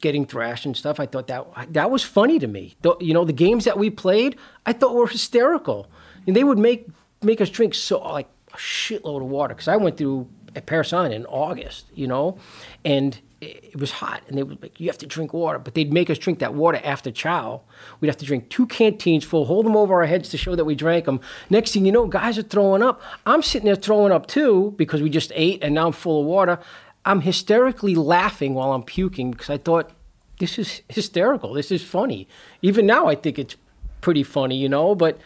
getting 0.00 0.26
thrashed 0.26 0.66
and 0.66 0.76
stuff. 0.76 0.98
I 0.98 1.06
thought 1.06 1.26
that 1.28 1.46
that 1.72 1.90
was 1.90 2.02
funny 2.02 2.38
to 2.38 2.46
me. 2.46 2.76
The, 2.82 2.96
you 3.00 3.14
know, 3.14 3.24
the 3.24 3.32
games 3.32 3.64
that 3.64 3.78
we 3.78 3.90
played, 3.90 4.36
I 4.66 4.72
thought 4.72 4.94
were 4.94 5.06
hysterical, 5.06 5.88
and 6.26 6.34
they 6.34 6.44
would 6.44 6.58
make 6.58 6.88
make 7.22 7.40
us 7.40 7.50
drink 7.50 7.74
so 7.74 8.00
like 8.00 8.28
a 8.52 8.56
shitload 8.56 9.22
of 9.22 9.28
water 9.28 9.54
because 9.54 9.68
I 9.68 9.76
went 9.76 9.96
through 9.96 10.28
at 10.56 10.66
Parris 10.66 10.92
Island 10.92 11.14
in 11.14 11.26
August, 11.26 11.86
you 11.94 12.06
know, 12.06 12.38
and 12.84 13.20
it, 13.40 13.70
it 13.72 13.80
was 13.80 13.90
hot, 13.92 14.22
and 14.28 14.36
they 14.36 14.42
would 14.42 14.60
like 14.62 14.80
you 14.80 14.88
have 14.88 14.98
to 14.98 15.06
drink 15.06 15.32
water, 15.32 15.58
but 15.58 15.74
they'd 15.74 15.92
make 15.92 16.10
us 16.10 16.18
drink 16.18 16.38
that 16.40 16.54
water 16.54 16.80
after 16.84 17.10
chow. 17.10 17.62
We'd 18.00 18.08
have 18.08 18.16
to 18.18 18.24
drink 18.24 18.48
two 18.48 18.66
canteens 18.66 19.24
full, 19.24 19.44
hold 19.44 19.66
them 19.66 19.76
over 19.76 19.94
our 19.94 20.06
heads 20.06 20.28
to 20.30 20.36
show 20.36 20.56
that 20.56 20.64
we 20.64 20.74
drank 20.74 21.04
them. 21.04 21.20
Next 21.48 21.72
thing 21.72 21.86
you 21.86 21.92
know, 21.92 22.06
guys 22.06 22.38
are 22.38 22.42
throwing 22.42 22.82
up. 22.82 23.00
I'm 23.26 23.42
sitting 23.42 23.66
there 23.66 23.76
throwing 23.76 24.12
up 24.12 24.26
too 24.26 24.74
because 24.76 25.02
we 25.02 25.10
just 25.10 25.32
ate, 25.34 25.62
and 25.62 25.74
now 25.74 25.86
I'm 25.86 25.92
full 25.92 26.20
of 26.20 26.26
water. 26.26 26.58
I'm 27.04 27.20
hysterically 27.22 27.94
laughing 27.94 28.54
while 28.54 28.72
I'm 28.72 28.82
puking 28.82 29.30
because 29.30 29.50
I 29.50 29.56
thought 29.58 29.90
this 30.38 30.58
is 30.58 30.82
hysterical. 30.88 31.52
This 31.54 31.70
is 31.70 31.82
funny. 31.82 32.28
Even 32.62 32.86
now, 32.86 33.06
I 33.06 33.14
think 33.14 33.38
it's 33.38 33.56
pretty 34.00 34.22
funny, 34.22 34.56
you 34.56 34.68
know. 34.68 34.94
But 34.94 35.18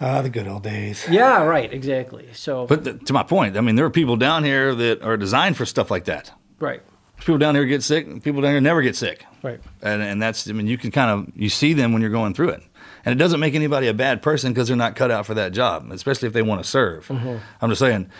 Ah, 0.00 0.20
the 0.20 0.28
good 0.30 0.48
old 0.48 0.62
days. 0.64 1.06
yeah, 1.10 1.44
right, 1.44 1.72
exactly. 1.72 2.28
So, 2.32 2.66
But 2.66 2.84
th- 2.84 3.04
to 3.04 3.12
my 3.12 3.22
point, 3.22 3.56
I 3.56 3.60
mean, 3.60 3.76
there 3.76 3.84
are 3.86 3.90
people 3.90 4.16
down 4.16 4.42
here 4.44 4.74
that 4.74 5.02
are 5.02 5.16
designed 5.16 5.56
for 5.56 5.64
stuff 5.64 5.90
like 5.90 6.04
that. 6.06 6.32
right, 6.58 6.82
People 7.18 7.38
down 7.38 7.54
here 7.54 7.64
get 7.66 7.84
sick. 7.84 8.22
People 8.24 8.42
down 8.42 8.50
here 8.50 8.60
never 8.60 8.82
get 8.82 8.96
sick. 8.96 9.24
right. 9.44 9.60
and 9.80 10.02
and 10.02 10.20
that's 10.20 10.48
I 10.48 10.52
mean 10.52 10.66
you 10.66 10.76
can 10.76 10.90
kind 10.90 11.08
of 11.10 11.32
you 11.40 11.48
see 11.48 11.72
them 11.72 11.92
when 11.92 12.02
you're 12.02 12.10
going 12.10 12.34
through 12.34 12.48
it, 12.48 12.62
and 13.04 13.12
it 13.12 13.16
doesn't 13.16 13.38
make 13.38 13.54
anybody 13.54 13.86
a 13.86 13.94
bad 13.94 14.22
person 14.22 14.52
because 14.52 14.66
they're 14.66 14.76
not 14.76 14.96
cut 14.96 15.12
out 15.12 15.24
for 15.24 15.34
that 15.34 15.52
job, 15.52 15.88
especially 15.92 16.26
if 16.26 16.34
they 16.34 16.42
want 16.42 16.64
to 16.64 16.68
serve. 16.68 17.06
Mm-hmm. 17.06 17.36
I'm 17.60 17.70
just 17.70 17.78
saying 17.78 18.10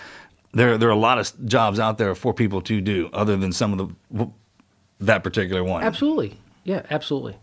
there 0.52 0.78
there 0.78 0.88
are 0.88 0.92
a 0.92 0.96
lot 0.96 1.18
of 1.18 1.46
jobs 1.46 1.78
out 1.78 1.98
there 1.98 2.14
for 2.14 2.32
people 2.32 2.60
to 2.62 2.80
do 2.80 3.10
other 3.12 3.36
than 3.36 3.52
some 3.52 3.78
of 3.78 3.94
the 4.10 4.28
that 5.00 5.24
particular 5.24 5.64
one. 5.64 5.82
Absolutely. 5.82 6.38
Yeah, 6.64 6.86
absolutely. 6.90 7.36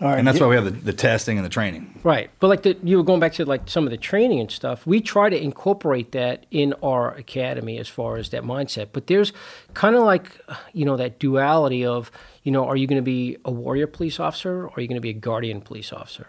All 0.00 0.08
right, 0.08 0.18
And 0.18 0.26
that's 0.26 0.38
yeah. 0.38 0.46
why 0.46 0.50
we 0.50 0.54
have 0.56 0.64
the, 0.64 0.70
the 0.70 0.92
testing 0.92 1.38
and 1.38 1.44
the 1.44 1.50
training. 1.50 2.00
Right. 2.02 2.30
But 2.40 2.48
like 2.48 2.62
the, 2.62 2.76
you 2.82 2.96
were 2.96 3.04
going 3.04 3.20
back 3.20 3.34
to 3.34 3.44
like 3.44 3.68
some 3.68 3.84
of 3.84 3.90
the 3.90 3.96
training 3.96 4.40
and 4.40 4.50
stuff, 4.50 4.84
we 4.84 5.00
try 5.00 5.28
to 5.28 5.40
incorporate 5.40 6.10
that 6.12 6.46
in 6.50 6.74
our 6.82 7.14
academy 7.14 7.78
as 7.78 7.88
far 7.88 8.16
as 8.16 8.30
that 8.30 8.42
mindset. 8.42 8.88
But 8.92 9.06
there's 9.06 9.32
kind 9.74 9.94
of 9.94 10.02
like, 10.02 10.40
you 10.72 10.84
know, 10.84 10.96
that 10.96 11.20
duality 11.20 11.84
of, 11.84 12.10
you 12.42 12.50
know, 12.50 12.66
are 12.66 12.74
you 12.74 12.88
going 12.88 12.96
to 12.96 13.02
be 13.02 13.36
a 13.44 13.52
warrior 13.52 13.86
police 13.86 14.18
officer 14.18 14.64
or 14.64 14.72
are 14.74 14.80
you 14.80 14.88
going 14.88 14.96
to 14.96 15.02
be 15.02 15.10
a 15.10 15.14
guardian 15.14 15.60
police 15.60 15.92
officer? 15.92 16.26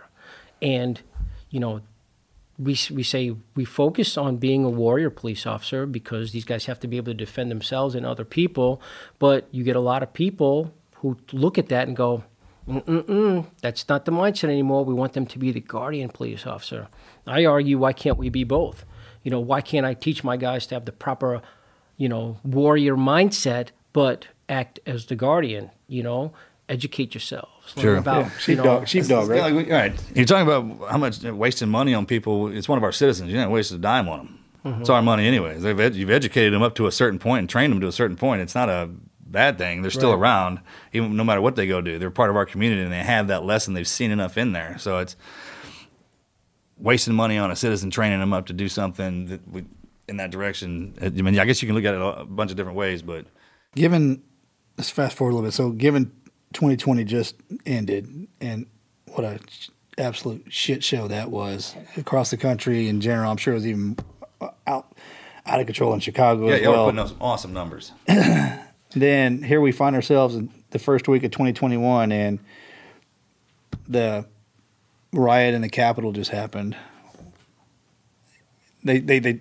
And, 0.62 1.02
you 1.50 1.60
know, 1.60 1.82
we, 2.60 2.78
we 2.91 3.04
say 3.04 3.36
we 3.56 3.66
focus 3.66 4.18
on 4.18 4.38
being 4.38 4.64
a 4.64 4.70
warrior 4.70 5.10
police 5.10 5.45
officer 5.45 5.86
because 5.86 6.32
these 6.32 6.45
guys 6.45 6.66
have 6.66 6.80
to 6.82 6.88
be 6.88 6.97
able 6.97 7.12
to 7.12 7.14
defend 7.16 7.49
themselves 7.49 7.95
and 7.95 8.06
other 8.06 8.26
people. 8.26 8.82
But 9.20 9.47
you 9.51 9.64
get 9.64 9.76
a 9.76 9.82
lot 9.82 10.04
of 10.04 10.14
people 10.14 10.74
who 10.97 11.18
look 11.32 11.58
at 11.58 11.70
that 11.70 11.88
and 11.88 11.97
go, 11.97 12.24
Mm-mm-mm, 12.68 13.45
that's 13.62 13.89
not 13.89 14.06
the 14.06 14.12
mindset 14.12 14.45
anymore. 14.45 14.86
We 14.86 14.93
want 14.93 15.14
them 15.14 15.26
to 15.26 15.39
be 15.39 15.51
the 15.51 15.60
guardian 15.60 16.10
police 16.10 16.45
officer. 16.47 16.88
I 17.28 17.45
argue, 17.45 17.78
why 17.78 17.93
can't 17.93 18.18
we 18.18 18.30
be 18.30 18.45
both? 18.45 18.86
You 19.24 19.32
know, 19.32 19.39
why 19.39 19.62
can't 19.62 19.86
I 19.86 19.93
teach 19.93 20.24
my 20.24 20.38
guys 20.38 20.66
to 20.68 20.76
have 20.76 20.86
the 20.86 20.91
proper, 20.91 21.41
you 21.97 22.08
know, 22.08 22.38
warrior 22.43 22.95
mindset, 22.95 23.70
but 23.91 24.28
act 24.47 24.80
as 24.86 25.08
the 25.08 25.16
guardian? 25.16 25.72
You 25.88 26.04
know, 26.04 26.34
educate 26.70 27.14
yourselves. 27.14 27.53
Learn 27.76 27.84
Sure. 27.84 27.95
About, 27.97 28.18
Yeah, 28.18 28.24
you 28.24 28.28
know, 28.28 28.39
sheepdog, 28.39 28.88
sheepdog, 28.88 29.22
It's 29.24 29.30
right? 29.30 29.41
like 29.41 29.53
we- 29.66 29.72
all 29.72 29.78
right, 29.80 29.93
you're 30.16 30.26
talking 30.26 30.47
about 30.47 30.91
how 30.91 30.97
much 30.97 31.24
wasting 31.24 31.70
money 31.70 31.93
on 31.93 32.05
people. 32.05 32.49
It's 32.55 32.68
one 32.70 32.78
of 32.78 32.84
our 32.84 32.91
citizens. 32.91 33.30
You 33.32 33.36
didn't 33.38 33.51
waste 33.51 33.72
a 33.72 33.78
dime 33.78 34.07
on 34.09 34.18
them. 34.20 34.39
Mm-hmm. 34.66 34.82
It's 34.82 34.89
our 34.89 35.01
money 35.01 35.26
anyways. 35.28 35.61
They've 35.64 35.80
ed- 35.80 35.95
you've 35.95 36.09
educated 36.11 36.53
them 36.53 36.61
up 36.61 36.76
to 36.76 36.88
a 36.88 36.91
certain 36.91 37.20
point 37.20 37.39
and 37.39 37.49
trained 37.49 37.72
them 37.74 37.82
to 37.82 37.88
a 37.88 37.91
certain 37.91 38.16
point. 38.16 38.41
It's 38.41 38.53
not 38.55 38.70
a 38.70 38.89
bad 39.26 39.57
thing. 39.57 39.82
They're 39.82 39.91
still 39.91 40.11
Right. 40.11 40.20
around, 40.20 40.59
even 40.93 41.16
no 41.16 41.24
matter 41.24 41.41
what 41.41 41.55
they 41.55 41.66
go 41.68 41.82
do. 41.82 41.97
They're 41.97 42.11
part 42.11 42.30
of 42.30 42.36
our 42.36 42.45
community 42.45 42.82
and 42.84 42.91
they 42.91 42.99
have 42.99 43.28
that 43.28 43.43
lesson. 43.43 43.74
They've 43.74 43.88
seen 43.88 44.11
enough 44.11 44.38
in 44.38 44.51
there. 44.53 44.76
So 44.78 44.99
it's 44.99 45.16
wasting 46.78 47.14
money 47.14 47.38
on 47.38 47.51
a 47.51 47.55
citizen 47.55 47.89
training 47.89 48.20
them 48.20 48.34
up 48.34 48.45
to 48.47 48.53
do 48.53 48.68
something 48.70 49.26
that 49.28 49.47
we, 49.51 49.64
in 50.07 50.18
that 50.18 50.32
direction. 50.32 50.93
I 51.01 51.09
mean, 51.09 51.39
I 51.39 51.45
guess 51.45 51.61
you 51.61 51.68
can 51.68 51.76
look 51.76 51.86
at 51.86 51.93
it 51.95 52.01
a 52.01 52.26
bunch 52.26 52.51
of 52.51 52.57
different 52.57 52.78
ways, 52.78 53.01
but 53.01 53.26
given 53.76 54.22
let's 54.78 54.89
fast 54.89 55.16
forward 55.16 55.32
a 55.32 55.36
little 55.36 55.47
bit. 55.47 55.53
So 55.53 55.72
given 55.72 56.11
2020 56.54 57.04
just 57.04 57.36
ended 57.66 58.28
and 58.39 58.66
what 59.08 59.24
a 59.24 59.39
absolute 59.97 60.45
shit 60.49 60.84
show 60.84 61.08
that 61.08 61.30
was 61.30 61.76
across 61.97 62.32
the 62.32 62.38
country 62.38 62.88
in 62.88 63.01
general. 63.01 63.30
I'm 63.30 63.38
sure 63.38 63.54
it 63.54 63.58
was 63.58 63.68
even 63.68 63.97
uh, 64.41 64.49
out 64.66 64.95
out 65.45 65.60
of 65.60 65.66
control 65.66 65.93
in 65.93 65.99
Chicago 65.99 66.47
yeah, 66.47 66.56
as 66.56 66.62
y'all 66.62 66.72
well. 66.72 66.86
putting 66.86 66.99
up 66.99 67.10
some 67.10 67.22
awesome 67.22 67.54
numbers. 67.54 67.91
then 68.91 69.43
here 69.43 69.60
we 69.60 69.72
find 69.72 69.95
ourselves 69.95 70.36
in 70.36 70.49
the 70.72 70.80
first 70.80 71.08
week 71.08 71.24
of 71.24 71.32
2021 71.32 72.12
and 72.12 72.39
the 73.88 74.26
riot 75.12 75.54
in 75.54 75.62
the 75.62 75.70
capitol 75.70 76.12
just 76.12 76.32
happened 76.32 76.76
they 78.84 78.99
they, 78.99 79.20
they 79.20 79.39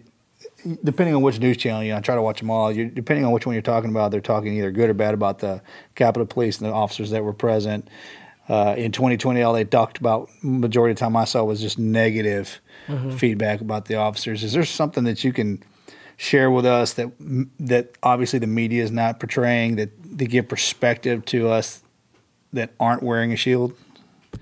depending 0.84 1.14
on 1.14 1.22
which 1.22 1.38
news 1.40 1.56
channel 1.56 1.82
you 1.82 1.90
know 1.92 1.98
I 1.98 2.00
try 2.00 2.14
to 2.14 2.22
watch 2.22 2.40
them 2.40 2.50
all. 2.50 2.70
You 2.72 2.86
depending 2.86 3.24
on 3.24 3.32
which 3.32 3.46
one 3.46 3.54
you're 3.54 3.62
talking 3.62 3.90
about 3.90 4.10
they're 4.10 4.20
talking 4.20 4.54
either 4.56 4.70
good 4.70 4.90
or 4.90 4.94
bad 4.94 5.14
about 5.14 5.38
the 5.40 5.62
capitol 5.94 6.26
police 6.26 6.60
and 6.60 6.68
the 6.68 6.72
officers 6.74 7.10
that 7.10 7.24
were 7.24 7.32
present. 7.32 7.88
Uh, 8.48 8.74
in 8.76 8.90
2020 8.90 9.40
all 9.42 9.52
they 9.52 9.64
talked 9.64 9.98
about 9.98 10.28
majority 10.42 10.90
of 10.90 10.96
the 10.96 11.00
time 11.00 11.16
i 11.16 11.24
saw 11.24 11.44
was 11.44 11.60
just 11.60 11.78
negative 11.78 12.60
feedback 13.16 13.60
about 13.60 13.84
the 13.86 13.94
officers. 13.94 14.42
Is 14.42 14.52
there 14.52 14.64
something 14.64 15.04
that 15.04 15.22
you 15.22 15.32
can 15.32 15.62
share 16.16 16.50
with 16.50 16.66
us 16.66 16.92
that 16.94 17.10
that 17.60 17.96
obviously 18.02 18.40
the 18.40 18.48
media 18.48 18.82
is 18.82 18.90
not 18.90 19.20
portraying 19.20 19.76
that 19.76 19.90
they 20.02 20.26
give 20.26 20.48
perspective 20.48 21.24
to 21.26 21.48
us 21.48 21.82
that 22.52 22.70
aren't 22.80 23.02
wearing 23.02 23.32
a 23.32 23.36
shield? 23.36 23.74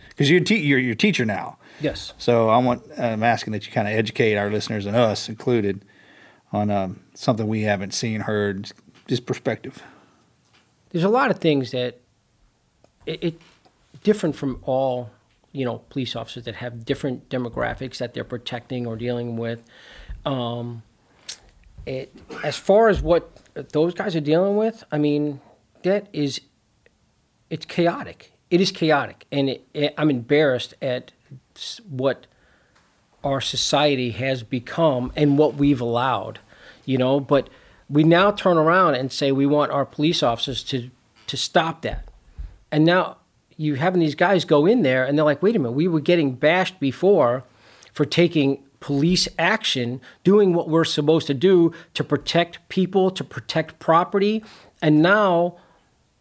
Because 0.09 0.31
you're, 0.31 0.41
te- 0.41 0.61
you're 0.61 0.79
you're 0.79 0.93
a 0.93 0.97
teacher 0.97 1.25
now. 1.27 1.59
Yes. 1.81 2.13
so 2.19 2.49
I 2.49 2.59
want 2.59 2.83
I'm 2.99 3.23
asking 3.23 3.53
that 3.53 3.67
you 3.67 3.73
kind 3.73 3.87
of 3.87 3.95
educate 3.95 4.37
our 4.37 4.51
listeners 4.51 4.87
and 4.87 4.97
us 4.97 5.29
included 5.29 5.85
on 6.53 6.71
um, 6.71 7.01
something 7.15 7.47
we 7.47 7.63
haven't 7.63 7.95
seen 7.95 8.23
heard 8.23 8.73
just 9.07 9.27
perspective. 9.27 9.83
There's 10.91 11.05
a 11.05 11.09
lot 11.09 11.31
of 11.31 11.39
things 11.39 11.71
that 11.71 12.01
it, 13.07 13.25
it 13.25 13.41
different 14.03 14.37
from 14.37 14.61
all 14.63 15.11
you 15.53 15.65
know 15.65 15.79
police 15.91 16.15
officers 16.17 16.45
that 16.45 16.57
have 16.57 16.85
different 16.85 17.29
demographics 17.29 17.99
that 17.99 18.15
they're 18.15 18.25
protecting 18.25 18.87
or 18.87 18.97
dealing 18.97 19.37
with. 19.37 19.63
Um, 20.25 20.83
it 21.87 22.15
as 22.45 22.57
far 22.57 22.89
as 22.89 23.01
what 23.01 23.31
those 23.73 23.95
guys 23.95 24.15
are 24.15 24.21
dealing 24.21 24.57
with 24.57 24.85
i 24.93 24.99
mean 24.99 25.41
that 25.83 26.07
is 26.13 26.41
it's 27.49 27.67
chaotic. 27.67 28.33
It 28.49 28.61
is 28.61 28.71
chaotic 28.71 29.27
and 29.33 29.49
it, 29.51 29.67
it, 29.75 29.95
i'm 29.99 30.11
embarrassed 30.11 30.75
at 30.83 31.13
what 31.89 32.27
our 33.23 33.41
society 33.41 34.11
has 34.13 34.43
become 34.43 35.13
and 35.17 35.39
what 35.39 35.55
we've 35.55 35.81
allowed, 35.81 36.39
you 36.85 36.99
know. 36.99 37.21
But 37.21 37.49
we 37.89 38.05
now 38.05 38.31
turn 38.31 38.57
around 38.57 38.95
and 38.95 39.13
say 39.13 39.33
we 39.33 39.47
want 39.47 39.73
our 39.73 39.85
police 39.85 40.23
officers 40.23 40.63
to 40.65 40.91
to 41.27 41.37
stop 41.37 41.83
that, 41.83 42.09
and 42.73 42.85
now 42.85 43.19
you 43.57 43.75
having 43.75 44.01
these 44.01 44.15
guys 44.15 44.45
go 44.45 44.65
in 44.65 44.83
there 44.83 45.05
and 45.05 45.19
they're 45.19 45.25
like, 45.25 45.43
wait 45.43 45.55
a 45.55 45.59
minute, 45.59 45.73
we 45.73 45.87
were 45.87 46.01
getting 46.01 46.33
bashed 46.33 46.81
before 46.81 47.45
for 47.93 48.07
taking 48.07 48.63
police 48.81 49.29
action, 49.39 50.01
doing 50.25 50.55
what 50.55 50.69
we're 50.69 50.85
supposed 50.85 51.27
to 51.27 51.35
do 51.35 51.71
to 51.93 52.03
protect 52.03 52.67
people, 52.71 53.11
to 53.11 53.23
protect 53.23 53.79
property, 53.79 54.43
and 54.81 55.03
now 55.03 55.59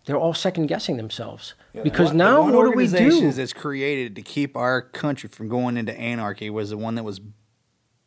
they're 0.05 0.17
all 0.17 0.33
second 0.33 0.67
guessing 0.67 0.97
themselves 0.97 1.53
because 1.83 2.13
now 2.13 2.41
what 2.51 2.63
do 2.65 2.71
we 2.71 2.87
do? 2.87 3.31
that's 3.31 3.53
created 3.53 4.15
to 4.15 4.21
keep 4.21 4.55
our 4.57 4.81
country 4.81 5.29
from 5.29 5.47
going 5.49 5.77
into 5.77 5.97
anarchy 5.97 6.49
was 6.49 6.69
the 6.71 6.77
one 6.77 6.95
that 6.95 7.03
was 7.03 7.21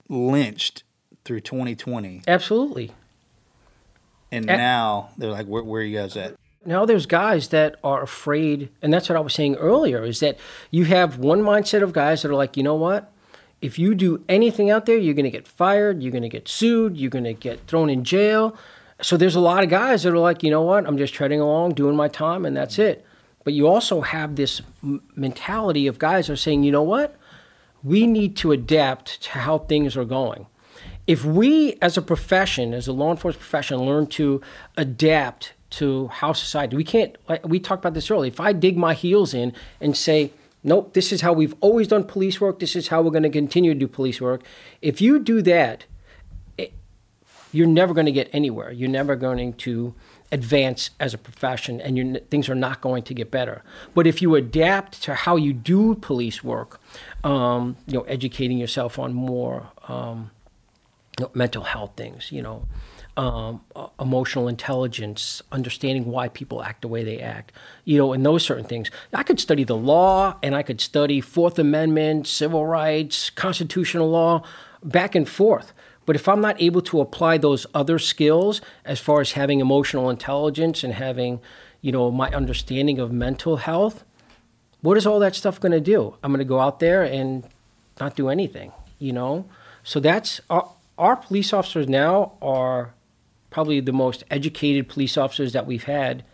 lynched 0.09 0.83
through 1.25 1.41
2020 1.41 2.23
Absolutely. 2.27 2.91
and 4.31 4.49
Eh. 4.51 4.57
now 4.57 5.11
they're 5.17 5.31
like 5.31 5.47
where, 5.47 5.63
where 5.63 5.81
are 5.81 5.85
you 5.85 5.97
guys 5.99 6.17
at 6.17 6.35
Now 6.65 6.85
there's 6.85 7.07
guys 7.07 7.49
that 7.49 7.77
are 7.83 8.03
afraid, 8.03 8.69
and 8.83 8.93
that's 8.93 9.09
what 9.09 9.17
I 9.17 9.21
was 9.21 9.33
saying 9.35 9.57
earlier, 9.57 10.05
is 10.05 10.21
that 10.21 10.39
you 10.71 10.85
have 10.85 11.19
one 11.19 11.43
mindset 11.43 11.83
of 11.83 11.93
guys 11.93 12.23
that 12.23 12.31
are 12.31 12.35
like, 12.37 12.57
you 12.57 12.63
know 12.63 12.77
what? 12.77 13.11
If 13.61 13.79
you 13.79 13.95
do 13.95 14.25
anything 14.29 14.71
out 14.71 14.87
there, 14.87 14.97
you're 14.97 15.15
going 15.15 15.25
to 15.25 15.31
get 15.31 15.47
fired, 15.49 16.03
you're 16.03 16.13
going 16.13 16.23
to 16.23 16.29
get 16.29 16.47
sued, 16.49 16.97
you're 16.97 17.11
going 17.11 17.25
to 17.25 17.33
get 17.35 17.67
thrown 17.67 17.91
in 17.91 18.05
jail. 18.05 18.57
So 19.01 19.17
there's 19.17 19.35
a 19.35 19.41
lot 19.41 19.65
of 19.65 19.71
guys 19.71 20.03
that 20.05 20.13
are 20.13 20.19
like, 20.19 20.43
you 20.45 20.51
know 20.51 20.63
what? 20.63 20.87
I'm 20.87 20.99
just 20.99 21.15
treading 21.15 21.41
along, 21.41 21.75
doing 21.75 21.97
my 21.97 22.07
time, 22.09 22.45
and 22.45 22.57
that's 22.57 22.79
it. 22.79 23.05
But 23.45 23.55
you 23.55 23.67
also 23.67 24.01
have 24.01 24.37
this 24.37 24.63
mentality 25.15 25.87
of 25.87 25.99
guys 25.99 26.31
are 26.31 26.37
saying, 26.37 26.63
you 26.63 26.73
know 26.73 26.83
what? 26.83 27.17
We 27.83 28.07
need 28.07 28.37
to 28.37 28.53
adapt 28.53 29.23
to 29.23 29.31
how 29.31 29.59
things 29.59 29.97
are 29.97 30.05
going. 30.05 30.47
If 31.07 31.25
we, 31.25 31.79
as 31.83 31.97
a 31.97 32.03
profession, 32.03 32.73
as 32.73 32.87
a 32.87 32.93
law 32.93 33.11
enforcement 33.11 33.41
profession, 33.41 33.79
learn 33.79 34.07
to 34.09 34.41
adapt 34.77 35.55
to 35.71 36.07
how 36.09 36.33
society, 36.33 36.77
we 36.77 36.85
can't, 36.85 37.17
we 37.45 37.59
talked 37.59 37.83
about 37.83 37.95
this 37.95 38.11
earlier. 38.11 38.29
If 38.29 38.39
I 38.39 38.53
dig 38.53 38.77
my 38.77 38.95
heels 38.95 39.35
in 39.35 39.53
and 39.81 39.97
say, 39.97 40.31
nope, 40.63 40.93
this 40.93 41.11
is 41.11 41.23
how 41.23 41.33
we've 41.33 41.57
always 41.61 41.89
done 41.89 42.05
police 42.05 42.41
work, 42.41 42.61
this 42.61 42.77
is 42.77 42.89
how 42.89 43.03
we're 43.03 43.11
going 43.11 43.25
to 43.25 43.31
continue 43.31 43.75
to 43.75 43.81
do 43.81 43.89
police 43.89 44.21
work. 44.21 44.43
If 44.81 45.01
you 45.01 45.19
do 45.19 45.43
that, 45.43 45.87
it, 46.57 46.73
you're 47.53 47.67
never 47.67 47.95
going 47.95 48.07
to 48.07 48.13
get 48.13 48.31
anywhere. 48.33 48.71
You're 48.71 48.89
never 48.89 49.17
going 49.17 49.55
to 49.55 49.95
advance 50.33 50.91
as 50.99 51.15
a 51.15 51.19
profession, 51.19 51.81
and 51.81 52.21
things 52.31 52.49
are 52.49 52.55
not 52.55 52.81
going 52.81 53.03
to 53.05 53.15
get 53.15 53.31
better. 53.31 53.63
But 53.95 54.07
if 54.07 54.21
you 54.23 54.35
adapt 54.35 55.03
to 55.03 55.15
how 55.15 55.37
you 55.37 55.53
do 55.53 55.95
police 55.95 56.43
work, 56.43 56.81
um, 57.23 57.77
you 57.87 57.95
know, 57.95 58.03
educating 58.03 58.59
yourself 58.59 58.99
on 58.99 59.13
more 59.13 59.69
um, 59.89 60.31
you 61.19 61.27
know, 61.27 61.31
mental 61.35 61.65
health 61.65 61.93
things, 61.97 62.33
you 62.33 62.43
know, 62.43 62.67
um, 63.17 63.61
emotional 64.01 64.49
intelligence, 64.49 65.43
understanding 65.53 66.07
why 66.07 66.29
people 66.29 66.63
act 66.63 66.81
the 66.81 66.89
way 66.89 67.05
they 67.05 67.21
act, 67.21 67.53
you 67.85 67.99
know, 67.99 68.15
and 68.15 68.25
those 68.25 68.43
certain 68.43 68.65
things. 68.65 68.91
I 69.13 69.23
could 69.23 69.39
study 69.39 69.65
the 69.65 69.77
law 69.77 70.39
and 70.43 70.55
I 70.55 70.63
could 70.63 70.81
study 70.81 71.21
Fourth 71.21 71.59
Amendment, 71.59 72.27
civil 72.27 72.65
rights, 72.67 73.29
constitutional 73.29 74.09
law, 74.09 74.43
back 74.83 75.15
and 75.15 75.29
forth. 75.29 75.75
But 76.05 76.17
if 76.17 76.29
I'm 76.29 76.41
not 76.41 76.61
able 76.61 76.83
to 76.83 77.01
apply 77.01 77.39
those 77.39 77.67
other 77.75 77.99
skills 77.99 78.61
as 78.85 78.99
far 79.01 79.21
as 79.21 79.33
having 79.33 79.61
emotional 79.61 80.11
intelligence 80.11 80.83
and 80.83 80.95
having, 80.95 81.41
you 81.81 81.93
know, 81.93 82.11
my 82.11 82.31
understanding 82.31 82.99
of 82.99 83.13
mental 83.13 83.59
health, 83.59 84.05
what 84.81 84.97
is 84.97 85.07
all 85.07 85.21
that 85.21 85.37
stuff 85.37 85.61
going 85.61 85.73
to 85.73 85.81
do? 85.81 86.17
I'm 86.23 86.33
going 86.33 86.41
to 86.41 86.45
go 86.45 86.61
out 86.61 86.81
there 86.81 87.03
and 87.03 87.45
not 88.01 88.17
do 88.17 88.29
anything, 88.29 88.73
you 88.99 89.13
know? 89.13 89.47
So 89.85 90.01
that's 90.01 90.41
our, 90.51 90.69
our 90.99 91.17
police 91.17 91.53
officers 91.53 91.89
now 91.89 92.33
are 92.43 92.95
probably 93.51 93.81
the 93.81 93.93
most 93.93 94.25
educated 94.31 94.89
police 94.89 95.17
officers 95.17 95.53
that 95.53 95.67
we've 95.67 95.85
had. 95.85 96.25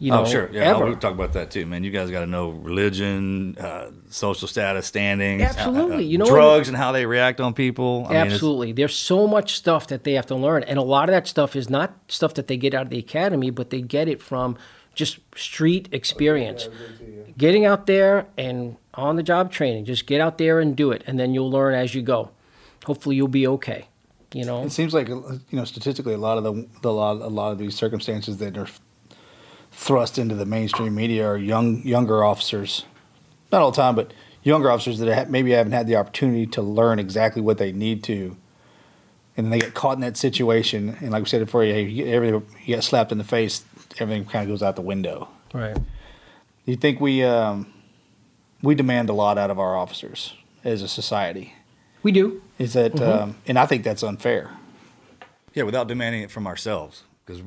You 0.00 0.12
know, 0.12 0.22
oh, 0.22 0.24
sure. 0.24 0.48
Yeah, 0.52 0.76
ever. 0.76 0.84
we'll 0.84 0.96
talk 0.96 1.12
about 1.12 1.32
that 1.32 1.50
too, 1.50 1.66
man. 1.66 1.82
You 1.82 1.90
guys 1.90 2.10
got 2.10 2.20
to 2.20 2.26
know 2.26 2.50
religion, 2.50 3.58
uh, 3.58 3.90
social 4.10 4.46
status, 4.46 4.86
standings, 4.86 5.42
Absolutely. 5.42 5.96
uh, 5.96 5.98
You 5.98 6.18
know, 6.18 6.26
drugs, 6.26 6.68
and 6.68 6.76
how 6.76 6.92
they 6.92 7.04
react 7.04 7.40
on 7.40 7.52
people. 7.52 8.06
I 8.08 8.12
mean, 8.12 8.32
Absolutely. 8.32 8.72
There's 8.72 8.94
so 8.94 9.26
much 9.26 9.56
stuff 9.56 9.88
that 9.88 10.04
they 10.04 10.12
have 10.12 10.26
to 10.26 10.36
learn. 10.36 10.62
And 10.62 10.78
a 10.78 10.82
lot 10.82 11.08
of 11.08 11.12
that 11.12 11.26
stuff 11.26 11.56
is 11.56 11.68
not 11.68 11.98
stuff 12.06 12.34
that 12.34 12.46
they 12.46 12.56
get 12.56 12.74
out 12.74 12.82
of 12.82 12.90
the 12.90 12.98
academy, 12.98 13.50
but 13.50 13.70
they 13.70 13.80
get 13.80 14.08
it 14.08 14.22
from 14.22 14.56
just 14.94 15.18
street 15.34 15.88
experience. 15.90 16.68
Getting 17.36 17.64
out 17.64 17.86
there 17.86 18.26
and 18.36 18.76
on 18.94 19.16
the 19.16 19.22
job 19.24 19.50
training, 19.50 19.84
just 19.84 20.06
get 20.06 20.20
out 20.20 20.38
there 20.38 20.60
and 20.60 20.76
do 20.76 20.92
it. 20.92 21.02
And 21.06 21.18
then 21.18 21.34
you'll 21.34 21.50
learn 21.50 21.74
as 21.74 21.94
you 21.94 22.02
go. 22.02 22.30
Hopefully, 22.84 23.16
you'll 23.16 23.28
be 23.28 23.46
okay. 23.46 23.88
You 24.32 24.44
know? 24.44 24.62
It 24.62 24.72
seems 24.72 24.92
like 24.94 25.08
you 25.08 25.40
know 25.52 25.64
statistically 25.64 26.14
a 26.14 26.18
lot 26.18 26.38
of 26.38 26.44
the, 26.44 26.66
the 26.82 26.92
lot 26.92 27.16
a 27.16 27.28
lot 27.28 27.50
of 27.50 27.58
these 27.58 27.74
circumstances 27.74 28.36
that 28.38 28.58
are 28.58 28.68
thrust 29.78 30.18
into 30.18 30.34
the 30.34 30.44
mainstream 30.44 30.92
media 30.96 31.24
are 31.24 31.36
young 31.36 31.80
younger 31.82 32.24
officers, 32.24 32.84
not 33.52 33.62
all 33.62 33.70
the 33.70 33.76
time, 33.76 33.94
but 33.94 34.12
younger 34.42 34.70
officers 34.70 34.98
that 34.98 35.14
ha- 35.14 35.30
maybe 35.30 35.52
haven't 35.52 35.72
had 35.72 35.86
the 35.86 35.94
opportunity 35.94 36.46
to 36.46 36.60
learn 36.60 36.98
exactly 36.98 37.40
what 37.40 37.58
they 37.58 37.70
need 37.70 38.02
to, 38.02 38.36
and 39.36 39.46
then 39.46 39.50
they 39.50 39.60
get 39.60 39.74
caught 39.74 39.94
in 39.94 40.00
that 40.00 40.16
situation. 40.16 40.96
And 41.00 41.10
like 41.12 41.22
we 41.22 41.28
said 41.28 41.44
before, 41.44 41.64
you, 41.64 41.74
you 41.74 42.04
get 42.04 42.12
everything 42.12 42.44
you 42.66 42.74
get 42.74 42.82
slapped 42.82 43.12
in 43.12 43.18
the 43.18 43.24
face, 43.24 43.64
everything 44.00 44.24
kind 44.24 44.42
of 44.42 44.48
goes 44.52 44.62
out 44.64 44.74
the 44.74 44.82
window. 44.82 45.28
Right. 45.54 45.74
Do 45.76 46.72
you 46.72 46.76
think 46.76 47.00
we 47.00 47.22
um, 47.22 47.72
we 48.62 48.74
demand 48.74 49.08
a 49.10 49.14
lot 49.14 49.38
out 49.38 49.50
of 49.50 49.60
our 49.60 49.76
officers 49.76 50.34
as 50.64 50.82
a 50.82 50.88
society? 50.88 51.54
We 52.02 52.10
do. 52.10 52.42
Is 52.58 52.72
that 52.72 53.00
um, 53.00 53.36
and 53.46 53.56
I 53.58 53.66
think 53.66 53.84
that's 53.84 54.02
unfair. 54.02 54.50
yeah, 55.54 55.62
without 55.62 55.86
demanding 55.86 56.22
it 56.22 56.32
from 56.32 56.46
ourselves, 56.48 57.04
because 57.24 57.42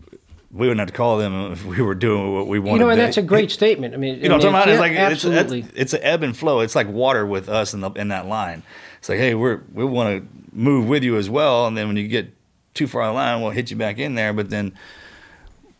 we 0.54 0.68
wouldn't 0.68 0.80
have 0.80 0.89
to 0.89 0.93
call 0.93 1.18
them 1.18 1.54
if 1.54 1.66
we 1.66 1.82
were 1.82 1.95
doing 1.95 2.34
what 2.34 2.47
we 2.47 2.60
wanted. 2.60 2.80
You 2.80 2.86
know, 2.86 2.89
and 2.89 2.99
that's 2.99 3.18
a 3.18 3.22
great 3.22 3.52
statement. 3.52 3.93
I 3.93 3.97
mean, 3.97 4.22
You 4.22 4.28
know 4.28 4.36
what 4.36 4.45
I'm 4.45 4.52
talking 4.52 4.56
about? 4.56 4.68
It's 4.70 4.80
like 4.80 4.91
absolutely. 4.93 5.60
it's, 5.60 5.72
it's, 5.76 5.93
an 5.93 6.02
ebb 6.04 6.24
and 6.24 6.36
flow. 6.36 6.60
It's 6.60 6.76
like 6.76 6.88
water 6.89 7.26
with 7.26 7.47
us 7.47 7.74
in 7.74 7.80
the 7.80 7.89
in 7.91 8.10
that 8.10 8.28
line. 8.28 8.64
It's 8.99 9.08
like, 9.08 9.20
hey, 9.20 9.34
we're 9.34 9.62
we 9.74 9.86
want 9.86 10.22
to 10.22 10.28
move 10.52 10.88
with 10.88 11.04
you 11.04 11.18
as 11.18 11.30
well, 11.30 11.68
and 11.68 11.78
then 11.78 11.88
when 11.88 11.97
you 11.97 12.08
get 12.08 12.34
too 12.74 12.88
far 12.88 13.06
the 13.06 13.14
line, 13.14 13.41
we'll 13.41 13.52
hit 13.52 13.72
you 13.72 13.78
back 13.78 13.97
in 13.97 14.16
there. 14.16 14.34
But 14.34 14.49
then 14.49 14.74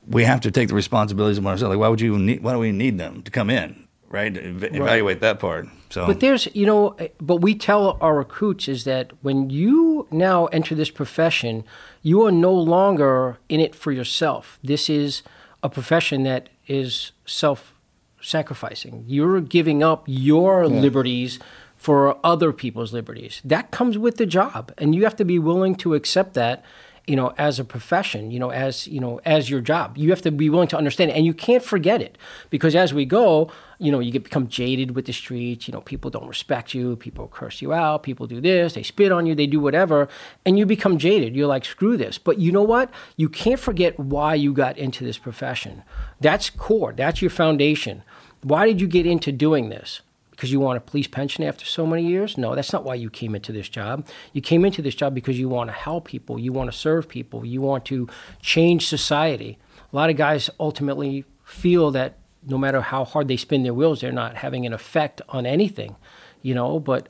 we 0.08 0.24
have 0.24 0.42
to 0.42 0.52
take 0.52 0.70
the 0.70 0.76
responsibilities 0.76 1.38
of 1.38 1.46
ourselves. 1.46 1.70
Like, 1.70 1.80
why 1.80 1.90
would 1.90 2.02
you 2.02 2.18
need? 2.18 2.42
Why 2.42 2.54
do 2.54 2.60
we 2.60 2.72
need 2.72 2.98
them 2.98 3.24
to 3.24 3.32
come 3.32 3.50
in? 3.50 3.88
Right? 4.12 4.36
Ev- 4.38 4.64
Evaluate 4.64 5.20
that 5.22 5.40
part. 5.40 5.68
So, 5.90 6.06
But 6.06 6.20
there's, 6.20 6.48
you 6.54 6.66
know, 6.66 6.96
but 7.20 7.38
we 7.38 7.56
tell 7.56 7.98
our 8.02 8.16
recruits 8.16 8.68
is 8.68 8.84
that 8.84 9.12
when 9.22 9.50
you 9.50 10.08
now 10.12 10.46
enter 10.48 10.76
this 10.76 10.90
profession, 10.90 11.64
you 12.02 12.22
are 12.26 12.32
no 12.32 12.54
longer 12.54 13.38
in 13.50 13.60
it 13.60 13.76
for 13.76 13.92
yourself. 13.92 14.60
This 14.64 14.90
is 14.90 15.24
a 15.64 15.70
profession 15.70 16.24
that 16.24 16.50
is 16.68 17.12
self 17.26 17.74
sacrificing. 18.22 19.04
You're 19.08 19.42
giving 19.42 19.84
up 19.84 20.04
your 20.08 20.68
liberties 20.68 21.40
for 21.76 22.18
other 22.24 22.54
people's 22.54 22.94
liberties. 22.94 23.42
That 23.44 23.72
comes 23.72 23.98
with 23.98 24.18
the 24.18 24.26
job, 24.28 24.72
and 24.78 24.94
you 24.94 25.04
have 25.04 25.16
to 25.16 25.26
be 25.26 25.40
willing 25.40 25.76
to 25.78 25.96
accept 25.96 26.36
that. 26.36 26.64
You 27.08 27.16
know, 27.16 27.34
as 27.38 27.60
a 27.60 27.66
profession, 27.66 28.30
you 28.30 28.40
know, 28.40 28.52
as 28.52 28.88
you 28.88 29.00
know, 29.00 29.20
as 29.26 29.50
your 29.50 29.60
job, 29.60 29.98
you 29.98 30.12
have 30.12 30.22
to 30.22 30.32
be 30.32 30.50
willing 30.50 30.68
to 30.70 30.78
understand 30.78 31.12
it, 31.12 31.16
and 31.16 31.26
you 31.26 31.34
can't 31.34 31.64
forget 31.64 32.02
it 32.02 32.18
because 32.50 32.76
as 32.76 32.94
we 32.94 33.06
go, 33.06 33.52
you 33.80 33.92
know, 33.92 34.00
you 34.00 34.12
get 34.12 34.24
become 34.24 34.48
jaded 34.48 34.96
with 34.96 35.08
the 35.08 35.12
streets. 35.12 35.68
You 35.68 35.72
know, 35.72 35.82
people 35.82 36.12
don't 36.12 36.28
respect 36.28 36.76
you, 36.76 36.96
people 36.96 37.28
curse 37.28 37.62
you 37.62 37.74
out, 37.74 38.04
people 38.04 38.28
do 38.28 38.40
this, 38.40 38.74
they 38.74 38.84
spit 38.84 39.12
on 39.12 39.26
you, 39.26 39.34
they 39.34 39.48
do 39.48 39.60
whatever, 39.60 40.08
and 40.46 40.60
you 40.60 40.68
become 40.68 41.00
jaded. 41.00 41.36
You're 41.36 41.48
like, 41.48 41.66
screw 41.66 41.98
this. 41.98 42.20
But 42.20 42.38
you 42.38 42.52
know 42.52 42.62
what? 42.62 42.92
You 43.18 43.28
can't 43.28 43.60
forget 43.60 44.00
why 44.00 44.36
you 44.36 44.54
got 44.54 44.78
into 44.78 45.04
this 45.04 45.18
profession. 45.18 45.84
That's 46.20 46.52
core. 46.52 46.94
That's 46.94 47.22
your 47.22 47.32
foundation. 47.32 48.04
Why 48.44 48.68
did 48.68 48.80
you 48.80 48.88
get 48.88 49.08
into 49.08 49.32
doing 49.32 49.70
this? 49.70 50.02
Because 50.42 50.52
you 50.52 50.60
want 50.60 50.76
a 50.76 50.82
police 50.82 51.06
pension 51.06 51.44
after 51.44 51.66
so 51.66 51.86
many 51.86 52.02
years? 52.02 52.36
No, 52.36 52.56
that's 52.56 52.74
not 52.74 52.84
why 52.84 52.96
you 52.96 53.12
came 53.12 53.36
into 53.36 53.52
this 53.52 53.70
job. 53.70 54.08
You 54.34 54.42
came 54.42 54.66
into 54.66 54.82
this 54.82 54.96
job 54.96 55.14
because 55.14 55.38
you 55.38 55.48
want 55.48 55.68
to 55.68 55.72
help 55.72 56.06
people, 56.06 56.40
you 56.40 56.52
want 56.52 56.72
to 56.72 56.76
serve 56.76 57.08
people, 57.08 57.46
you 57.46 57.62
want 57.62 57.86
to 57.86 58.10
change 58.42 58.88
society. 58.88 59.60
A 59.94 59.96
lot 59.96 60.10
of 60.10 60.16
guys 60.16 60.50
ultimately 60.60 61.26
feel 61.44 61.92
that 61.92 62.18
no 62.44 62.58
matter 62.58 62.82
how 62.82 63.06
hard 63.06 63.28
they 63.28 63.38
spin 63.38 63.62
their 63.62 63.76
wheels, 63.76 64.02
they're 64.02 64.12
not 64.12 64.36
having 64.36 64.66
an 64.66 64.74
effect 64.74 65.22
on 65.30 65.46
anything, 65.46 65.96
you 66.42 66.56
know, 66.56 66.80
but 66.80 67.08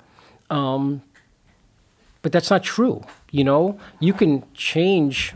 um, 0.50 1.02
but 2.24 2.34
that's 2.34 2.50
not 2.50 2.64
true. 2.64 3.02
You 3.32 3.46
know, 3.46 3.80
you 4.02 4.12
can 4.12 4.44
change, 4.54 5.34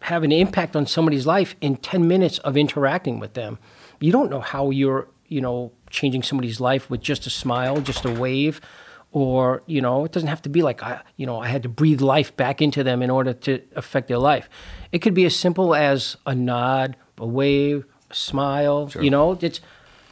have 0.00 0.24
an 0.24 0.32
impact 0.32 0.74
on 0.74 0.84
somebody's 0.84 1.28
life 1.28 1.54
in 1.60 1.76
10 1.76 2.08
minutes 2.08 2.38
of 2.38 2.56
interacting 2.56 3.20
with 3.20 3.34
them. 3.34 3.60
You 4.00 4.10
don't 4.10 4.30
know 4.30 4.40
how 4.40 4.70
you're, 4.70 5.06
you 5.28 5.40
know, 5.40 5.72
changing 5.90 6.22
somebody's 6.22 6.60
life 6.60 6.88
with 6.90 7.00
just 7.00 7.26
a 7.26 7.30
smile, 7.30 7.80
just 7.80 8.04
a 8.04 8.10
wave, 8.12 8.60
or, 9.12 9.62
you 9.66 9.80
know, 9.80 10.04
it 10.04 10.12
doesn't 10.12 10.28
have 10.28 10.42
to 10.42 10.48
be 10.48 10.62
like, 10.62 10.82
I, 10.82 11.00
you 11.16 11.26
know, 11.26 11.40
I 11.40 11.48
had 11.48 11.62
to 11.62 11.68
breathe 11.68 12.00
life 12.00 12.36
back 12.36 12.60
into 12.60 12.84
them 12.84 13.02
in 13.02 13.10
order 13.10 13.32
to 13.32 13.62
affect 13.74 14.08
their 14.08 14.18
life. 14.18 14.48
It 14.92 14.98
could 15.00 15.14
be 15.14 15.24
as 15.24 15.34
simple 15.34 15.74
as 15.74 16.16
a 16.26 16.34
nod, 16.34 16.96
a 17.18 17.26
wave, 17.26 17.86
a 18.10 18.14
smile, 18.14 18.90
you 19.00 19.10
know, 19.10 19.38
it's 19.40 19.60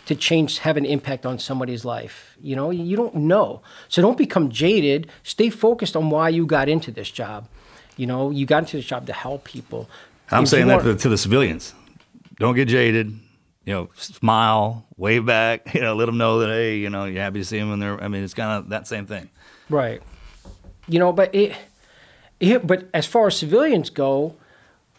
to 0.07 0.15
change, 0.15 0.59
have 0.59 0.77
an 0.77 0.85
impact 0.85 1.25
on 1.27 1.39
somebody's 1.39 1.85
life. 1.85 2.37
You 2.41 2.57
know, 2.57 2.71
you 2.71 2.97
don't 2.97 3.15
know. 3.15 3.63
So 3.89 4.03
don't 4.03 4.19
become 4.19 4.51
jaded. 4.51 5.11
Stay 5.23 5.49
focused 5.51 5.97
on 5.97 6.11
why 6.11 6.29
you 6.29 6.45
got 6.47 6.69
into 6.69 6.91
this 6.91 7.11
job. 7.11 7.49
You 7.97 8.07
know, 8.07 8.31
you 8.31 8.45
got 8.47 8.65
into 8.65 8.77
this 8.77 8.87
job 8.87 9.07
to 9.07 9.13
help 9.13 9.45
people. 9.45 9.89
I'm 10.31 10.43
If 10.43 10.51
saying 10.51 10.67
that 10.69 10.81
to, 10.83 10.89
want- 10.89 11.01
to 11.01 11.09
the 11.09 11.19
civilians. 11.19 11.75
Don't 12.39 12.55
get 12.55 12.69
jaded. 12.69 13.19
You 13.65 13.73
know, 13.73 13.91
smile, 13.95 14.87
wave 14.97 15.25
back. 15.25 15.75
You 15.75 15.81
know, 15.81 15.95
let 15.95 16.07
them 16.07 16.19
know 16.19 16.41
that 16.41 16.49
hey, 16.49 16.77
you 16.77 16.91
know, 16.91 17.05
you're 17.05 17.23
happy 17.23 17.41
to 17.41 17.45
see 17.45 17.59
them. 17.59 17.73
And 17.73 17.83
they're. 17.83 18.03
I 18.03 18.09
mean, 18.09 18.23
it's 18.23 18.35
kind 18.35 18.53
of 18.53 18.69
that 18.71 18.87
same 18.87 19.07
thing. 19.07 19.31
Right. 19.69 20.03
You 20.87 20.99
know, 20.99 21.13
but 21.13 21.35
it, 21.35 21.57
it 22.41 22.67
but 22.67 22.89
as 22.93 23.07
far 23.07 23.29
as 23.29 23.37
civilians 23.37 23.91
go, 23.91 24.37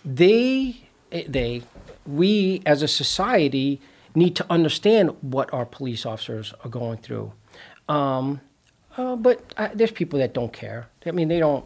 they 0.04 0.78
they 1.12 1.64
we 2.06 2.62
as 2.66 2.82
a 2.82 2.88
society 2.88 3.82
need 4.16 4.36
to 4.38 4.46
understand 4.50 5.12
what 5.22 5.54
our 5.54 5.66
police 5.66 6.06
officers 6.06 6.54
are 6.64 6.70
going 6.70 6.98
through. 6.98 7.34
Um, 7.90 8.42
uh, 8.98 9.16
but 9.16 9.54
uh, 9.58 9.70
there's 9.74 9.92
people 9.92 10.20
that 10.20 10.34
don't 10.34 10.54
care. 10.54 10.88
I 11.06 11.12
mean, 11.12 11.28
they 11.28 11.40
don't 11.40 11.66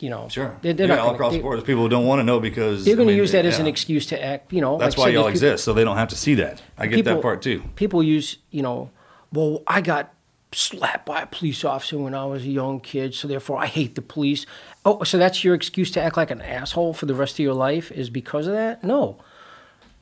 You 0.00 0.10
know, 0.10 0.28
Sure. 0.28 0.56
They're, 0.62 0.72
they're 0.74 0.86
yeah, 0.86 0.94
not 0.94 0.98
all 1.00 1.06
gonna- 1.06 1.14
across 1.16 1.32
they- 1.32 1.38
the 1.38 1.42
board. 1.42 1.56
There's 1.58 1.66
people 1.66 1.82
who 1.82 1.88
don't 1.88 2.06
want 2.06 2.20
to 2.20 2.24
know 2.24 2.38
because 2.40 2.84
They're 2.84 2.94
going 2.96 3.08
I 3.08 3.12
to 3.12 3.16
use 3.16 3.32
that 3.32 3.44
as 3.44 3.58
an 3.58 3.66
excuse 3.66 4.06
to 4.06 4.24
act. 4.24 4.52
You 4.52 4.60
know, 4.60 4.78
That's 4.78 4.96
like 4.96 5.06
why 5.06 5.12
y'all 5.12 5.24
there's 5.24 5.40
peop- 5.40 5.48
exist, 5.48 5.64
so 5.64 5.72
they 5.72 5.82
don't 5.84 5.96
have 5.96 6.08
to 6.10 6.16
see 6.16 6.34
that. 6.36 6.62
I 6.78 6.86
get 6.86 7.04
that 7.04 7.20
part 7.22 7.42
too. 7.42 7.62
People 7.74 8.02
use, 8.02 8.38
you 8.50 8.62
know, 8.62 8.90
well, 9.32 9.62
I 9.66 9.80
got 9.80 10.14
slapped 10.52 11.04
by 11.04 11.22
a 11.22 11.26
police 11.26 11.64
officer 11.64 11.98
when 11.98 12.14
I 12.14 12.24
was 12.26 12.44
a 12.44 12.48
young 12.48 12.80
kid, 12.80 13.12
so 13.14 13.26
therefore 13.28 13.58
I 13.58 13.66
hate 13.66 13.96
the 13.96 14.02
police. 14.02 14.46
Oh, 14.84 15.02
so 15.02 15.18
that's 15.18 15.42
your 15.44 15.54
excuse 15.54 15.90
to 15.90 16.00
act 16.02 16.16
like 16.16 16.30
an 16.30 16.40
asshole 16.40 16.94
for 16.94 17.06
the 17.06 17.14
rest 17.14 17.34
of 17.34 17.40
your 17.40 17.52
life 17.54 17.90
is 17.92 18.08
because 18.08 18.46
of 18.46 18.54
that? 18.54 18.82
No. 18.84 19.18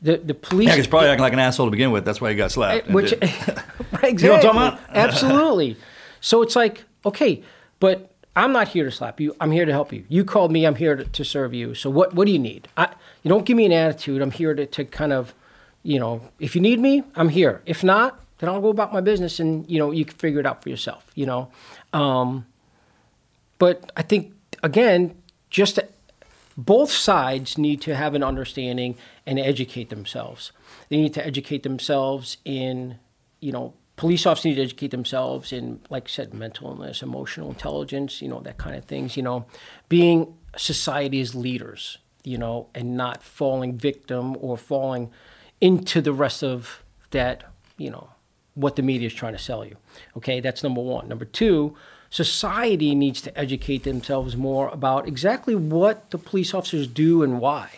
The 0.02 0.18
the 0.18 0.34
police 0.34 0.68
Yeah, 0.68 0.76
he's 0.76 0.86
probably 0.86 1.08
acting 1.08 1.22
like 1.22 1.32
an 1.32 1.38
asshole 1.38 1.66
to 1.66 1.70
begin 1.70 1.90
with. 1.90 2.04
That's 2.04 2.20
why 2.20 2.28
he 2.30 2.36
got 2.36 2.52
slapped. 2.52 2.84
and 2.86 2.94
which 2.94 3.12
right, 3.12 3.22
exactly. 3.22 4.10
You 4.10 4.28
know 4.28 4.30
what 4.30 4.36
I'm 4.36 4.42
talking 4.42 4.60
about? 4.60 4.80
Absolutely. 4.90 5.76
So 6.20 6.42
it's 6.42 6.56
like, 6.56 6.82
okay, 7.04 7.44
but 7.78 8.10
I'm 8.36 8.52
not 8.52 8.68
here 8.68 8.84
to 8.84 8.90
slap 8.90 9.18
you. 9.18 9.34
I'm 9.40 9.50
here 9.50 9.64
to 9.64 9.72
help 9.72 9.92
you. 9.92 10.04
You 10.08 10.22
called 10.22 10.52
me. 10.52 10.66
I'm 10.66 10.74
here 10.74 10.94
to, 10.94 11.04
to 11.04 11.24
serve 11.24 11.54
you. 11.54 11.74
So 11.74 11.88
what 11.88 12.14
what 12.14 12.26
do 12.26 12.32
you 12.32 12.38
need? 12.38 12.68
I, 12.76 12.90
you 13.22 13.30
don't 13.30 13.46
give 13.46 13.56
me 13.56 13.64
an 13.64 13.72
attitude. 13.72 14.20
I'm 14.20 14.30
here 14.30 14.54
to, 14.54 14.66
to 14.66 14.84
kind 14.84 15.12
of, 15.12 15.34
you 15.82 15.98
know, 15.98 16.20
if 16.38 16.54
you 16.54 16.60
need 16.60 16.78
me, 16.78 17.02
I'm 17.16 17.30
here. 17.30 17.62
If 17.64 17.82
not, 17.82 18.20
then 18.38 18.50
I'll 18.50 18.60
go 18.60 18.68
about 18.68 18.92
my 18.92 19.00
business, 19.00 19.40
and 19.40 19.68
you 19.70 19.78
know, 19.78 19.90
you 19.90 20.04
can 20.04 20.16
figure 20.18 20.38
it 20.38 20.46
out 20.46 20.62
for 20.62 20.68
yourself. 20.68 21.10
You 21.14 21.26
know, 21.26 21.50
um, 21.94 22.46
but 23.58 23.90
I 23.96 24.02
think 24.02 24.34
again, 24.62 25.16
just 25.48 25.80
both 26.58 26.90
sides 26.90 27.56
need 27.56 27.80
to 27.82 27.94
have 27.94 28.14
an 28.14 28.22
understanding 28.22 28.96
and 29.26 29.38
educate 29.38 29.88
themselves. 29.88 30.52
They 30.90 30.96
need 30.96 31.14
to 31.14 31.26
educate 31.26 31.62
themselves 31.62 32.36
in, 32.44 32.98
you 33.40 33.52
know, 33.52 33.74
police 33.96 34.26
officers 34.26 34.44
need 34.44 34.54
to 34.56 34.62
educate 34.62 34.90
themselves 34.90 35.52
in, 35.52 35.80
like 35.90 36.04
I 36.04 36.10
said, 36.10 36.34
mental 36.34 36.68
illness, 36.68 37.02
emotional 37.02 37.48
intelligence, 37.48 38.20
you 38.20 38.28
know, 38.28 38.40
that 38.40 38.58
kind 38.58 38.76
of 38.76 38.84
things, 38.84 39.16
you 39.16 39.22
know, 39.22 39.46
being 39.88 40.34
society's 40.56 41.34
leaders, 41.34 41.98
you 42.22 42.38
know, 42.38 42.68
and 42.74 42.96
not 42.96 43.22
falling 43.22 43.76
victim 43.76 44.36
or 44.40 44.56
falling 44.56 45.10
into 45.60 46.00
the 46.02 46.12
rest 46.12 46.44
of 46.44 46.82
that, 47.10 47.44
you 47.78 47.90
know, 47.90 48.10
what 48.54 48.76
the 48.76 48.82
media 48.82 49.06
is 49.06 49.14
trying 49.14 49.32
to 49.32 49.38
sell 49.38 49.64
you. 49.64 49.76
Okay, 50.16 50.40
that's 50.40 50.62
number 50.62 50.82
one. 50.82 51.08
Number 51.08 51.24
two, 51.24 51.74
society 52.10 52.94
needs 52.94 53.20
to 53.22 53.38
educate 53.38 53.84
themselves 53.84 54.36
more 54.36 54.68
about 54.68 55.08
exactly 55.08 55.54
what 55.54 56.10
the 56.10 56.18
police 56.18 56.52
officers 56.52 56.86
do 56.86 57.22
and 57.22 57.40
why. 57.40 57.70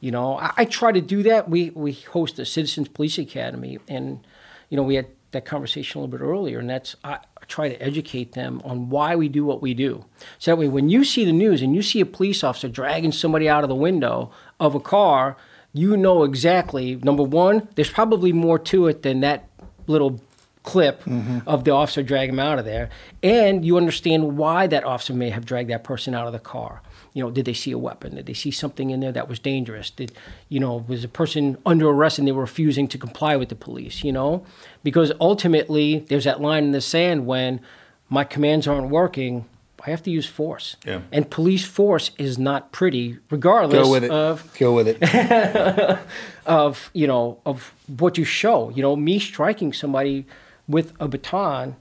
You 0.00 0.10
know, 0.10 0.38
I, 0.38 0.52
I 0.58 0.64
try 0.64 0.90
to 0.90 1.00
do 1.00 1.22
that. 1.24 1.48
We 1.48 1.70
we 1.70 1.92
host 1.92 2.38
a 2.40 2.44
Citizens 2.44 2.88
Police 2.88 3.18
Academy, 3.18 3.78
and 3.86 4.26
you 4.68 4.76
know, 4.76 4.82
we 4.82 4.96
had 4.96 5.06
that 5.32 5.44
conversation 5.44 5.98
a 5.98 6.04
little 6.04 6.18
bit 6.18 6.24
earlier, 6.24 6.58
and 6.58 6.70
that's 6.70 6.96
I, 7.04 7.18
try 7.48 7.68
to 7.68 7.82
educate 7.82 8.32
them 8.32 8.62
on 8.64 8.88
why 8.88 9.16
we 9.16 9.28
do 9.28 9.44
what 9.44 9.60
we 9.60 9.74
do. 9.74 10.04
So 10.38 10.50
that 10.50 10.56
way, 10.56 10.68
when 10.68 10.88
you 10.88 11.04
see 11.04 11.24
the 11.24 11.32
news 11.32 11.62
and 11.62 11.74
you 11.74 11.82
see 11.82 12.00
a 12.00 12.06
police 12.06 12.42
officer 12.44 12.68
dragging 12.68 13.12
somebody 13.12 13.48
out 13.48 13.64
of 13.64 13.68
the 13.68 13.74
window 13.74 14.30
of 14.60 14.74
a 14.74 14.80
car, 14.80 15.36
you 15.72 15.96
know 15.96 16.22
exactly. 16.22 16.96
Number 16.96 17.22
one, 17.22 17.68
there's 17.74 17.90
probably 17.90 18.32
more 18.32 18.58
to 18.60 18.86
it 18.86 19.02
than 19.02 19.20
that 19.20 19.48
little 19.86 20.20
clip 20.62 21.02
mm-hmm. 21.04 21.38
of 21.46 21.64
the 21.64 21.70
officer 21.72 22.02
dragging 22.02 22.34
him 22.34 22.40
out 22.40 22.58
of 22.58 22.64
there, 22.64 22.90
and 23.22 23.64
you 23.64 23.76
understand 23.76 24.36
why 24.36 24.66
that 24.66 24.84
officer 24.84 25.12
may 25.12 25.30
have 25.30 25.44
dragged 25.44 25.70
that 25.70 25.84
person 25.84 26.14
out 26.14 26.26
of 26.26 26.32
the 26.32 26.38
car. 26.38 26.82
You 27.14 27.22
know, 27.22 27.30
did 27.30 27.44
they 27.44 27.52
see 27.52 27.72
a 27.72 27.78
weapon? 27.78 28.14
Did 28.14 28.26
they 28.26 28.32
see 28.32 28.50
something 28.50 28.90
in 28.90 29.00
there 29.00 29.12
that 29.12 29.28
was 29.28 29.38
dangerous? 29.38 29.90
Did 29.90 30.12
you 30.48 30.60
know 30.60 30.84
was 30.88 31.04
a 31.04 31.08
person 31.08 31.58
under 31.66 31.88
arrest 31.88 32.18
and 32.18 32.26
they 32.26 32.32
were 32.32 32.42
refusing 32.42 32.88
to 32.88 32.98
comply 32.98 33.36
with 33.36 33.48
the 33.48 33.54
police? 33.54 34.02
You 34.02 34.12
know, 34.12 34.44
because 34.82 35.12
ultimately 35.20 36.00
there's 36.08 36.24
that 36.24 36.40
line 36.40 36.64
in 36.64 36.72
the 36.72 36.80
sand 36.80 37.26
when 37.26 37.60
my 38.08 38.24
commands 38.24 38.66
aren't 38.66 38.88
working. 38.88 39.44
I 39.84 39.90
have 39.90 40.02
to 40.04 40.10
use 40.10 40.26
force, 40.26 40.76
Yeah. 40.86 41.00
and 41.10 41.28
police 41.28 41.64
force 41.64 42.12
is 42.16 42.38
not 42.38 42.70
pretty, 42.70 43.18
regardless 43.30 43.82
Go 43.82 43.90
with 43.90 44.04
it. 44.04 44.12
of 44.12 44.56
Go 44.56 44.74
with 44.74 44.86
it. 44.86 45.98
of 46.46 46.90
you 46.94 47.08
know 47.08 47.38
of 47.44 47.74
what 47.88 48.16
you 48.16 48.24
show. 48.24 48.70
You 48.70 48.82
know, 48.82 48.94
me 48.94 49.18
striking 49.18 49.72
somebody 49.72 50.24
with 50.72 50.92
a 50.98 51.06
baton, 51.06 51.76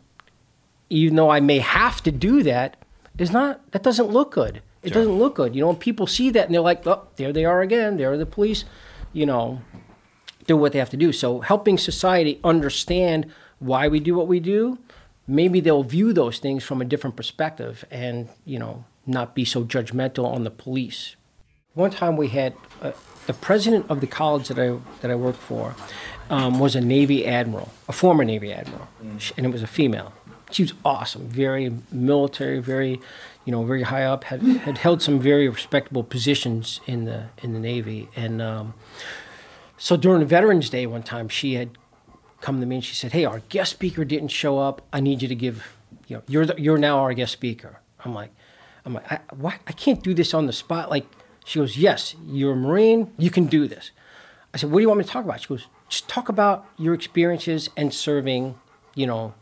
even 0.89 1.15
though 1.15 1.31
I 1.31 1.39
may 1.39 1.59
have 1.59 2.03
to 2.03 2.11
do 2.11 2.43
that, 2.43 2.77
is 3.17 3.31
not 3.31 3.71
that 3.71 3.83
doesn't 3.83 4.09
look 4.09 4.31
good. 4.31 4.61
It 4.83 4.93
doesn't 4.93 5.17
look 5.17 5.35
good. 5.35 5.55
You 5.55 5.61
know, 5.61 5.69
and 5.69 5.79
people 5.79 6.07
see 6.07 6.29
that 6.31 6.45
and 6.45 6.53
they're 6.53 6.61
like, 6.61 6.85
oh, 6.87 7.07
there 7.15 7.31
they 7.31 7.45
are 7.45 7.61
again. 7.61 7.97
There 7.97 8.11
are 8.11 8.17
the 8.17 8.25
police. 8.25 8.65
You 9.13 9.25
know, 9.25 9.61
do 10.47 10.57
what 10.57 10.71
they 10.71 10.79
have 10.79 10.89
to 10.91 10.97
do. 10.97 11.11
So 11.11 11.41
helping 11.41 11.77
society 11.77 12.39
understand 12.43 13.31
why 13.59 13.87
we 13.87 13.99
do 13.99 14.15
what 14.15 14.27
we 14.27 14.39
do, 14.39 14.79
maybe 15.27 15.59
they'll 15.59 15.83
view 15.83 16.13
those 16.13 16.39
things 16.39 16.63
from 16.63 16.81
a 16.81 16.85
different 16.85 17.15
perspective 17.15 17.85
and, 17.91 18.29
you 18.45 18.57
know, 18.57 18.85
not 19.05 19.35
be 19.35 19.45
so 19.45 19.63
judgmental 19.63 20.25
on 20.25 20.43
the 20.43 20.51
police. 20.51 21.15
One 21.73 21.91
time 21.91 22.17
we 22.17 22.29
had 22.29 22.53
uh, 22.81 22.91
the 23.27 23.33
president 23.33 23.85
of 23.89 24.01
the 24.01 24.07
college 24.07 24.47
that 24.47 24.59
I 24.59 24.77
that 25.01 25.11
I 25.11 25.15
worked 25.15 25.39
for 25.39 25.75
um, 26.31 26.59
was 26.59 26.75
a 26.75 26.81
Navy 26.81 27.27
admiral, 27.27 27.69
a 27.87 27.91
former 27.91 28.23
Navy 28.23 28.51
admiral, 28.53 28.87
Sh- 29.19 29.33
and 29.37 29.45
it 29.45 29.49
was 29.51 29.61
a 29.61 29.67
female. 29.67 30.13
She 30.49 30.63
was 30.63 30.73
awesome, 30.83 31.27
very 31.27 31.71
military, 31.91 32.59
very, 32.59 32.99
you 33.45 33.51
know, 33.51 33.63
very 33.63 33.83
high 33.83 34.03
up. 34.05 34.23
had 34.23 34.41
had 34.41 34.77
held 34.79 35.01
some 35.01 35.19
very 35.19 35.47
respectable 35.49 36.03
positions 36.03 36.79
in 36.87 37.05
the 37.05 37.25
in 37.43 37.53
the 37.53 37.59
Navy, 37.59 38.07
and 38.15 38.41
um, 38.41 38.73
so 39.77 39.97
during 39.97 40.25
Veterans 40.25 40.69
Day 40.69 40.87
one 40.87 41.03
time, 41.03 41.27
she 41.27 41.55
had 41.55 41.69
come 42.39 42.59
to 42.61 42.65
me 42.65 42.77
and 42.77 42.85
she 42.85 42.95
said, 42.95 43.11
"Hey, 43.11 43.25
our 43.25 43.41
guest 43.49 43.71
speaker 43.71 44.05
didn't 44.05 44.29
show 44.29 44.57
up. 44.57 44.81
I 44.93 45.01
need 45.01 45.21
you 45.21 45.27
to 45.27 45.35
give, 45.35 45.75
you 46.07 46.17
know, 46.17 46.23
you're 46.27 46.45
the, 46.45 46.55
you're 46.61 46.77
now 46.77 46.99
our 46.99 47.13
guest 47.13 47.33
speaker." 47.33 47.79
I'm 48.03 48.15
like, 48.15 48.31
I'm 48.85 48.93
like, 48.93 49.11
I, 49.11 49.19
why? 49.35 49.59
I 49.67 49.73
can't 49.73 50.01
do 50.01 50.13
this 50.13 50.33
on 50.33 50.47
the 50.47 50.53
spot. 50.53 50.89
Like, 50.89 51.05
she 51.43 51.59
goes, 51.59 51.75
"Yes, 51.77 52.15
you're 52.25 52.53
a 52.53 52.55
Marine. 52.55 53.11
You 53.17 53.29
can 53.29 53.45
do 53.47 53.67
this." 53.67 53.91
I 54.53 54.57
said, 54.57 54.71
"What 54.71 54.79
do 54.79 54.81
you 54.81 54.87
want 54.87 54.99
me 54.99 55.03
to 55.03 55.09
talk 55.11 55.25
about?" 55.25 55.41
She 55.41 55.47
goes, 55.47 55.67
"Just 55.91 56.07
talk 56.07 56.29
about 56.29 56.65
your 56.77 56.93
experiences 56.93 57.69
and 57.75 57.93
serving, 57.93 58.55
you 58.95 59.05
know, 59.05 59.33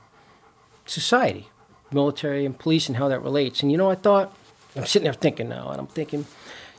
society, 0.86 1.48
military 1.92 2.44
and 2.46 2.58
police, 2.58 2.90
and 2.90 2.98
how 2.98 3.08
that 3.08 3.22
relates." 3.22 3.62
And 3.62 3.72
you 3.72 3.78
know, 3.78 3.90
I 3.92 3.96
thought, 3.96 4.36
I'm 4.76 4.86
sitting 4.86 5.04
there 5.04 5.14
thinking 5.14 5.48
now, 5.48 5.70
and 5.70 5.80
I'm 5.80 5.88
thinking, 5.88 6.26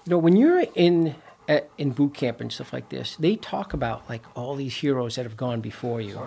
you 0.04 0.10
know, 0.10 0.18
when 0.18 0.34
you're 0.34 0.64
in 0.74 1.14
at, 1.48 1.70
in 1.78 1.90
boot 1.90 2.14
camp 2.14 2.40
and 2.40 2.52
stuff 2.52 2.72
like 2.72 2.88
this, 2.88 3.16
they 3.16 3.36
talk 3.36 3.72
about 3.72 4.08
like 4.08 4.22
all 4.36 4.56
these 4.56 4.76
heroes 4.76 5.14
that 5.14 5.24
have 5.24 5.36
gone 5.36 5.60
before 5.60 6.00
you, 6.00 6.18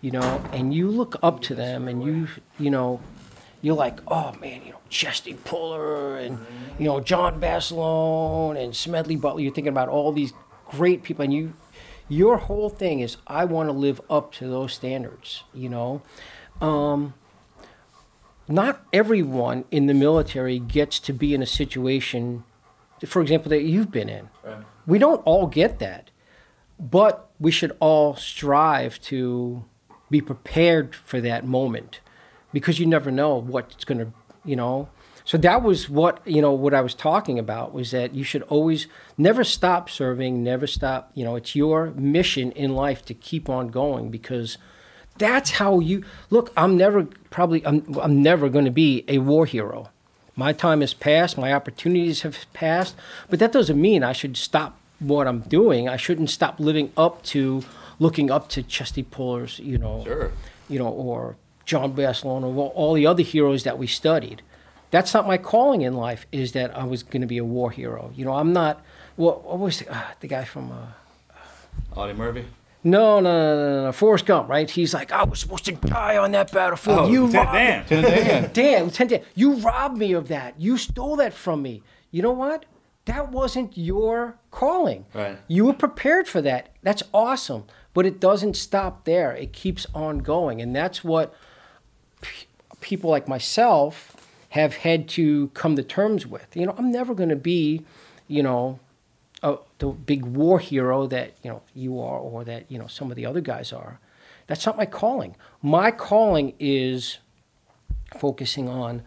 you 0.00 0.10
know, 0.10 0.42
and 0.52 0.74
you 0.74 0.88
look 0.90 1.16
up 1.22 1.40
to 1.42 1.54
them, 1.54 1.86
and 1.86 2.02
you, 2.02 2.28
you 2.58 2.70
know, 2.70 3.00
you're 3.62 3.76
like, 3.76 4.00
oh 4.08 4.32
man, 4.40 4.62
you 4.64 4.72
know, 4.72 4.80
Chesty 4.88 5.34
Puller 5.34 6.16
and 6.16 6.38
you 6.78 6.86
know 6.86 6.98
John 7.00 7.38
Basilone 7.38 8.56
and 8.56 8.74
Smedley 8.74 9.16
Butler. 9.16 9.42
You're 9.42 9.54
thinking 9.54 9.72
about 9.72 9.88
all 9.88 10.12
these 10.12 10.32
great 10.66 11.02
people, 11.02 11.24
and 11.24 11.32
you, 11.32 11.52
your 12.10 12.36
whole 12.38 12.68
thing 12.68 13.00
is, 13.00 13.16
I 13.26 13.46
want 13.46 13.68
to 13.68 13.72
live 13.72 14.00
up 14.10 14.32
to 14.32 14.48
those 14.48 14.74
standards, 14.74 15.44
you 15.54 15.68
know. 15.68 16.02
Um, 16.60 17.14
not 18.48 18.84
everyone 18.92 19.64
in 19.70 19.86
the 19.86 19.94
military 19.94 20.58
gets 20.58 20.98
to 21.00 21.12
be 21.12 21.32
in 21.34 21.42
a 21.42 21.46
situation, 21.46 22.42
for 23.06 23.22
example, 23.22 23.48
that 23.50 23.62
you've 23.62 23.92
been 23.92 24.08
in. 24.08 24.28
We 24.86 24.98
don't 24.98 25.22
all 25.24 25.46
get 25.46 25.78
that, 25.78 26.10
but 26.78 27.30
we 27.38 27.52
should 27.52 27.76
all 27.78 28.16
strive 28.16 29.00
to 29.02 29.64
be 30.10 30.20
prepared 30.20 30.96
for 30.96 31.20
that 31.20 31.46
moment 31.46 32.00
because 32.52 32.80
you 32.80 32.86
never 32.86 33.12
know 33.12 33.36
what's 33.36 33.84
going 33.84 33.98
to, 33.98 34.12
you 34.44 34.56
know. 34.56 34.88
So 35.30 35.38
that 35.38 35.62
was 35.62 35.88
what, 35.88 36.26
you 36.26 36.42
know, 36.42 36.52
what 36.52 36.74
I 36.74 36.80
was 36.80 36.92
talking 36.92 37.38
about 37.38 37.72
was 37.72 37.92
that 37.92 38.16
you 38.16 38.24
should 38.24 38.42
always 38.48 38.88
never 39.16 39.44
stop 39.44 39.88
serving, 39.88 40.42
never 40.42 40.66
stop, 40.66 41.12
you 41.14 41.22
know, 41.22 41.36
it's 41.36 41.54
your 41.54 41.92
mission 41.92 42.50
in 42.50 42.74
life 42.74 43.04
to 43.04 43.14
keep 43.14 43.48
on 43.48 43.68
going 43.68 44.10
because 44.10 44.58
that's 45.18 45.50
how 45.52 45.78
you 45.78 46.02
look. 46.30 46.52
I'm 46.56 46.76
never 46.76 47.04
probably 47.30 47.64
I'm 47.64 47.96
I'm 48.00 48.20
never 48.24 48.48
going 48.48 48.64
to 48.64 48.72
be 48.72 49.04
a 49.06 49.18
war 49.18 49.46
hero. 49.46 49.90
My 50.34 50.52
time 50.52 50.80
has 50.80 50.94
passed. 50.94 51.38
My 51.38 51.52
opportunities 51.52 52.22
have 52.22 52.36
passed. 52.52 52.96
But 53.28 53.38
that 53.38 53.52
doesn't 53.52 53.80
mean 53.80 54.02
I 54.02 54.12
should 54.12 54.36
stop 54.36 54.80
what 54.98 55.28
I'm 55.28 55.42
doing. 55.42 55.88
I 55.88 55.96
shouldn't 55.96 56.30
stop 56.30 56.58
living 56.58 56.90
up 56.96 57.22
to 57.26 57.62
looking 58.00 58.32
up 58.32 58.48
to 58.48 58.64
Chesty 58.64 59.04
Pullers, 59.04 59.60
you 59.60 59.78
know, 59.78 60.02
Sure. 60.02 60.32
you 60.68 60.80
know, 60.80 60.88
or 60.88 61.36
John 61.66 61.92
Basilone, 61.94 62.42
or 62.42 62.70
all 62.70 62.94
the 62.94 63.06
other 63.06 63.22
heroes 63.22 63.62
that 63.62 63.78
we 63.78 63.86
studied. 63.86 64.42
That's 64.90 65.14
not 65.14 65.26
my 65.26 65.38
calling 65.38 65.82
in 65.82 65.94
life. 65.94 66.26
Is 66.32 66.52
that 66.52 66.76
I 66.76 66.84
was 66.84 67.02
going 67.02 67.20
to 67.20 67.26
be 67.26 67.38
a 67.38 67.44
war 67.44 67.70
hero? 67.70 68.12
You 68.16 68.24
know, 68.24 68.34
I'm 68.34 68.52
not. 68.52 68.82
What, 69.16 69.44
what 69.44 69.58
was 69.58 69.78
the, 69.80 69.92
uh, 69.94 70.02
the 70.20 70.26
guy 70.26 70.44
from? 70.44 70.72
Uh, 70.72 71.96
Audie 71.96 72.14
Murphy. 72.14 72.46
no, 72.84 73.20
no, 73.20 73.30
no, 73.32 73.56
no, 73.76 73.84
no, 73.84 73.92
Forrest 73.92 74.26
Gump, 74.26 74.48
right? 74.48 74.68
He's 74.70 74.94
like, 74.94 75.12
I 75.12 75.24
was 75.24 75.40
supposed 75.40 75.64
to 75.66 75.72
die 75.72 76.16
on 76.16 76.32
that 76.32 76.50
battlefield. 76.52 76.98
Oh, 77.00 77.08
you 77.08 77.26
Lieutenant 77.26 77.88
robbed 77.88 77.88
Dan. 77.88 78.02
Dan, 78.02 78.50
Dan, 78.52 78.84
Lieutenant 78.84 79.10
Dan, 79.10 79.30
you 79.34 79.54
robbed 79.54 79.96
me 79.98 80.12
of 80.12 80.28
that. 80.28 80.60
You 80.60 80.76
stole 80.76 81.16
that 81.16 81.34
from 81.34 81.62
me. 81.62 81.82
You 82.10 82.22
know 82.22 82.32
what? 82.32 82.64
That 83.06 83.30
wasn't 83.30 83.76
your 83.76 84.36
calling. 84.50 85.06
Right. 85.14 85.38
You 85.48 85.66
were 85.66 85.72
prepared 85.74 86.28
for 86.28 86.40
that. 86.42 86.70
That's 86.82 87.02
awesome. 87.12 87.64
But 87.92 88.06
it 88.06 88.20
doesn't 88.20 88.56
stop 88.56 89.04
there. 89.04 89.32
It 89.32 89.52
keeps 89.52 89.86
on 89.94 90.18
going. 90.18 90.60
And 90.62 90.74
that's 90.74 91.02
what 91.02 91.34
pe- 92.20 92.46
people 92.80 93.10
like 93.10 93.26
myself 93.26 94.16
have 94.50 94.76
had 94.76 95.08
to 95.08 95.48
come 95.48 95.76
to 95.76 95.82
terms 95.82 96.26
with. 96.26 96.54
You 96.54 96.66
know, 96.66 96.74
I'm 96.76 96.90
never 96.92 97.14
going 97.14 97.28
to 97.28 97.36
be, 97.36 97.84
you 98.28 98.42
know, 98.42 98.78
a, 99.42 99.56
the 99.78 99.88
big 99.88 100.24
war 100.24 100.58
hero 100.58 101.06
that 101.06 101.34
you 101.42 101.50
know 101.50 101.62
you 101.74 102.00
are 102.00 102.18
or 102.18 102.44
that 102.44 102.70
you 102.70 102.78
know 102.78 102.86
some 102.86 103.10
of 103.10 103.16
the 103.16 103.26
other 103.26 103.40
guys 103.40 103.72
are. 103.72 103.98
That's 104.46 104.66
not 104.66 104.76
my 104.76 104.86
calling. 104.86 105.36
My 105.62 105.90
calling 105.90 106.54
is 106.58 107.18
focusing 108.18 108.68
on 108.68 109.02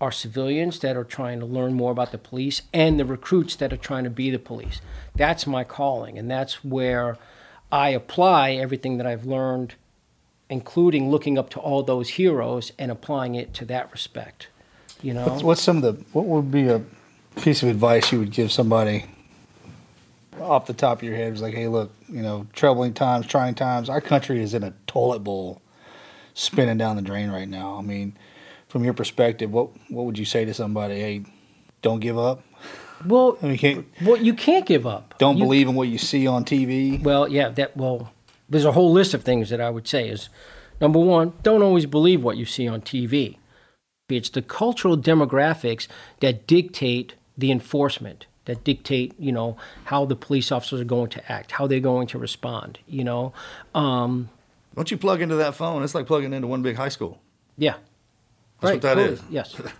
our 0.00 0.10
civilians 0.10 0.78
that 0.78 0.96
are 0.96 1.04
trying 1.04 1.38
to 1.40 1.46
learn 1.46 1.74
more 1.74 1.92
about 1.92 2.10
the 2.10 2.18
police 2.18 2.62
and 2.72 2.98
the 2.98 3.04
recruits 3.04 3.54
that 3.56 3.72
are 3.72 3.76
trying 3.76 4.04
to 4.04 4.10
be 4.10 4.30
the 4.30 4.38
police. 4.38 4.80
That's 5.14 5.46
my 5.46 5.62
calling, 5.62 6.18
and 6.18 6.30
that's 6.30 6.64
where 6.64 7.18
I 7.70 7.90
apply 7.90 8.52
everything 8.52 8.96
that 8.96 9.06
I've 9.06 9.26
learned, 9.26 9.74
including 10.48 11.10
looking 11.10 11.36
up 11.36 11.50
to 11.50 11.60
all 11.60 11.82
those 11.82 12.10
heroes 12.10 12.72
and 12.78 12.90
applying 12.90 13.34
it 13.34 13.52
to 13.54 13.66
that 13.66 13.92
respect. 13.92 14.48
You 15.02 15.14
know, 15.14 15.26
What's, 15.26 15.42
what's 15.42 15.62
some 15.62 15.78
of 15.78 15.82
the 15.82 16.04
what 16.12 16.26
would 16.26 16.50
be 16.50 16.68
a 16.68 16.82
piece 17.40 17.62
of 17.62 17.68
advice 17.68 18.12
you 18.12 18.18
would 18.18 18.30
give 18.32 18.52
somebody 18.52 19.06
off 20.40 20.66
the 20.66 20.72
top 20.74 20.98
of 20.98 21.02
your 21.02 21.16
head? 21.16 21.32
It's 21.32 21.40
like, 21.42 21.54
hey, 21.54 21.68
look, 21.68 21.92
you 22.08 22.22
know, 22.22 22.46
troubling 22.52 22.92
times, 22.94 23.26
trying 23.26 23.54
times. 23.54 23.88
Our 23.88 24.00
country 24.00 24.42
is 24.42 24.54
in 24.54 24.62
a 24.62 24.72
toilet 24.86 25.20
bowl, 25.20 25.62
spinning 26.34 26.78
down 26.78 26.96
the 26.96 27.02
drain 27.02 27.30
right 27.30 27.48
now. 27.48 27.76
I 27.76 27.82
mean, 27.82 28.16
from 28.68 28.84
your 28.84 28.94
perspective, 28.94 29.50
what 29.50 29.70
what 29.90 30.04
would 30.06 30.18
you 30.18 30.24
say 30.24 30.44
to 30.44 30.54
somebody? 30.54 31.00
Hey, 31.00 31.24
don't 31.82 32.00
give 32.00 32.18
up. 32.18 32.42
well, 33.06 33.38
I 33.42 33.46
mean, 33.46 33.58
can't, 33.58 33.86
well, 34.02 34.16
you 34.16 34.34
can't 34.34 34.66
give 34.66 34.86
up. 34.86 35.14
don't 35.18 35.38
You- 35.38 35.44
believe 35.44 35.68
in 35.68 35.74
what 35.74 35.88
you 35.88 35.98
see 35.98 36.26
on 36.26 36.44
TV. 36.44 37.02
Well, 37.02 37.26
yeah, 37.28 37.48
that 37.50 37.76
well, 37.76 38.12
there's 38.50 38.66
a 38.66 38.72
whole 38.72 38.92
list 38.92 39.14
of 39.14 39.22
things 39.24 39.48
that 39.50 39.60
I 39.60 39.70
would 39.70 39.88
say 39.88 40.08
is 40.08 40.28
number 40.80 40.98
one, 40.98 41.32
don't 41.42 41.62
always 41.62 41.86
believe 41.86 42.22
what 42.22 42.36
you 42.36 42.44
see 42.44 42.68
on 42.68 42.82
TV. 42.82 43.36
It's 44.16 44.30
the 44.30 44.42
cultural 44.42 44.96
demographics 44.96 45.86
that 46.20 46.46
dictate 46.46 47.14
the 47.36 47.50
enforcement, 47.50 48.26
that 48.44 48.64
dictate, 48.64 49.14
you 49.18 49.32
know, 49.32 49.56
how 49.84 50.04
the 50.04 50.16
police 50.16 50.50
officers 50.52 50.80
are 50.80 50.84
going 50.84 51.10
to 51.10 51.32
act, 51.32 51.52
how 51.52 51.66
they're 51.66 51.80
going 51.80 52.06
to 52.08 52.18
respond, 52.18 52.78
you 52.86 53.04
know. 53.04 53.32
Um, 53.74 54.28
Once 54.74 54.90
you 54.90 54.96
plug 54.96 55.20
into 55.22 55.36
that 55.36 55.54
phone, 55.54 55.82
it's 55.82 55.94
like 55.94 56.06
plugging 56.06 56.32
into 56.32 56.48
one 56.48 56.62
big 56.62 56.76
high 56.76 56.88
school. 56.90 57.20
yeah. 57.56 57.74
That's 58.60 58.74
what 58.74 58.82
that 58.82 58.94
totally, 58.94 59.14
is. 59.14 59.22
Yes. 59.30 59.56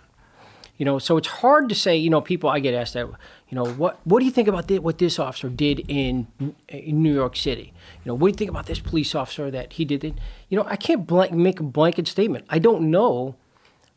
You 0.77 0.85
know, 0.85 0.97
so 0.97 1.15
it's 1.17 1.27
hard 1.27 1.69
to 1.69 1.75
say. 1.75 1.95
You 1.95 2.09
know, 2.09 2.21
people 2.21 2.49
I 2.49 2.59
get 2.59 2.73
asked 2.73 2.95
that. 2.95 3.05
You 3.05 3.55
know, 3.55 3.65
what 3.65 3.99
what 4.03 4.17
do 4.17 4.25
you 4.25 4.31
think 4.31 4.47
about 4.47 4.67
what 4.81 4.97
this 4.97 5.19
officer 5.19 5.47
did 5.47 5.85
in, 5.87 6.25
in 6.67 7.03
New 7.03 7.13
York 7.13 7.35
City? 7.35 7.71
You 8.03 8.09
know, 8.09 8.15
what 8.15 8.29
do 8.29 8.31
you 8.31 8.37
think 8.37 8.49
about 8.49 8.65
this 8.65 8.79
police 8.79 9.13
officer 9.13 9.51
that 9.51 9.73
he 9.73 9.85
did 9.85 10.03
it? 10.03 10.15
You 10.49 10.57
know, 10.57 10.65
I 10.65 10.77
can't 10.77 11.05
blank, 11.05 11.33
make 11.33 11.59
a 11.59 11.63
blanket 11.63 12.07
statement. 12.07 12.45
I 12.49 12.57
don't 12.57 12.89
know 12.89 13.35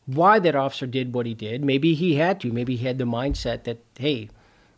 why 0.05 0.39
that 0.39 0.55
officer 0.55 0.85
did 0.85 1.13
what 1.13 1.25
he 1.25 1.33
did. 1.33 1.63
Maybe 1.63 1.93
he 1.95 2.15
had 2.15 2.39
to. 2.41 2.51
Maybe 2.51 2.75
he 2.75 2.85
had 2.85 2.97
the 2.97 3.05
mindset 3.05 3.63
that 3.63 3.79
hey, 3.97 4.29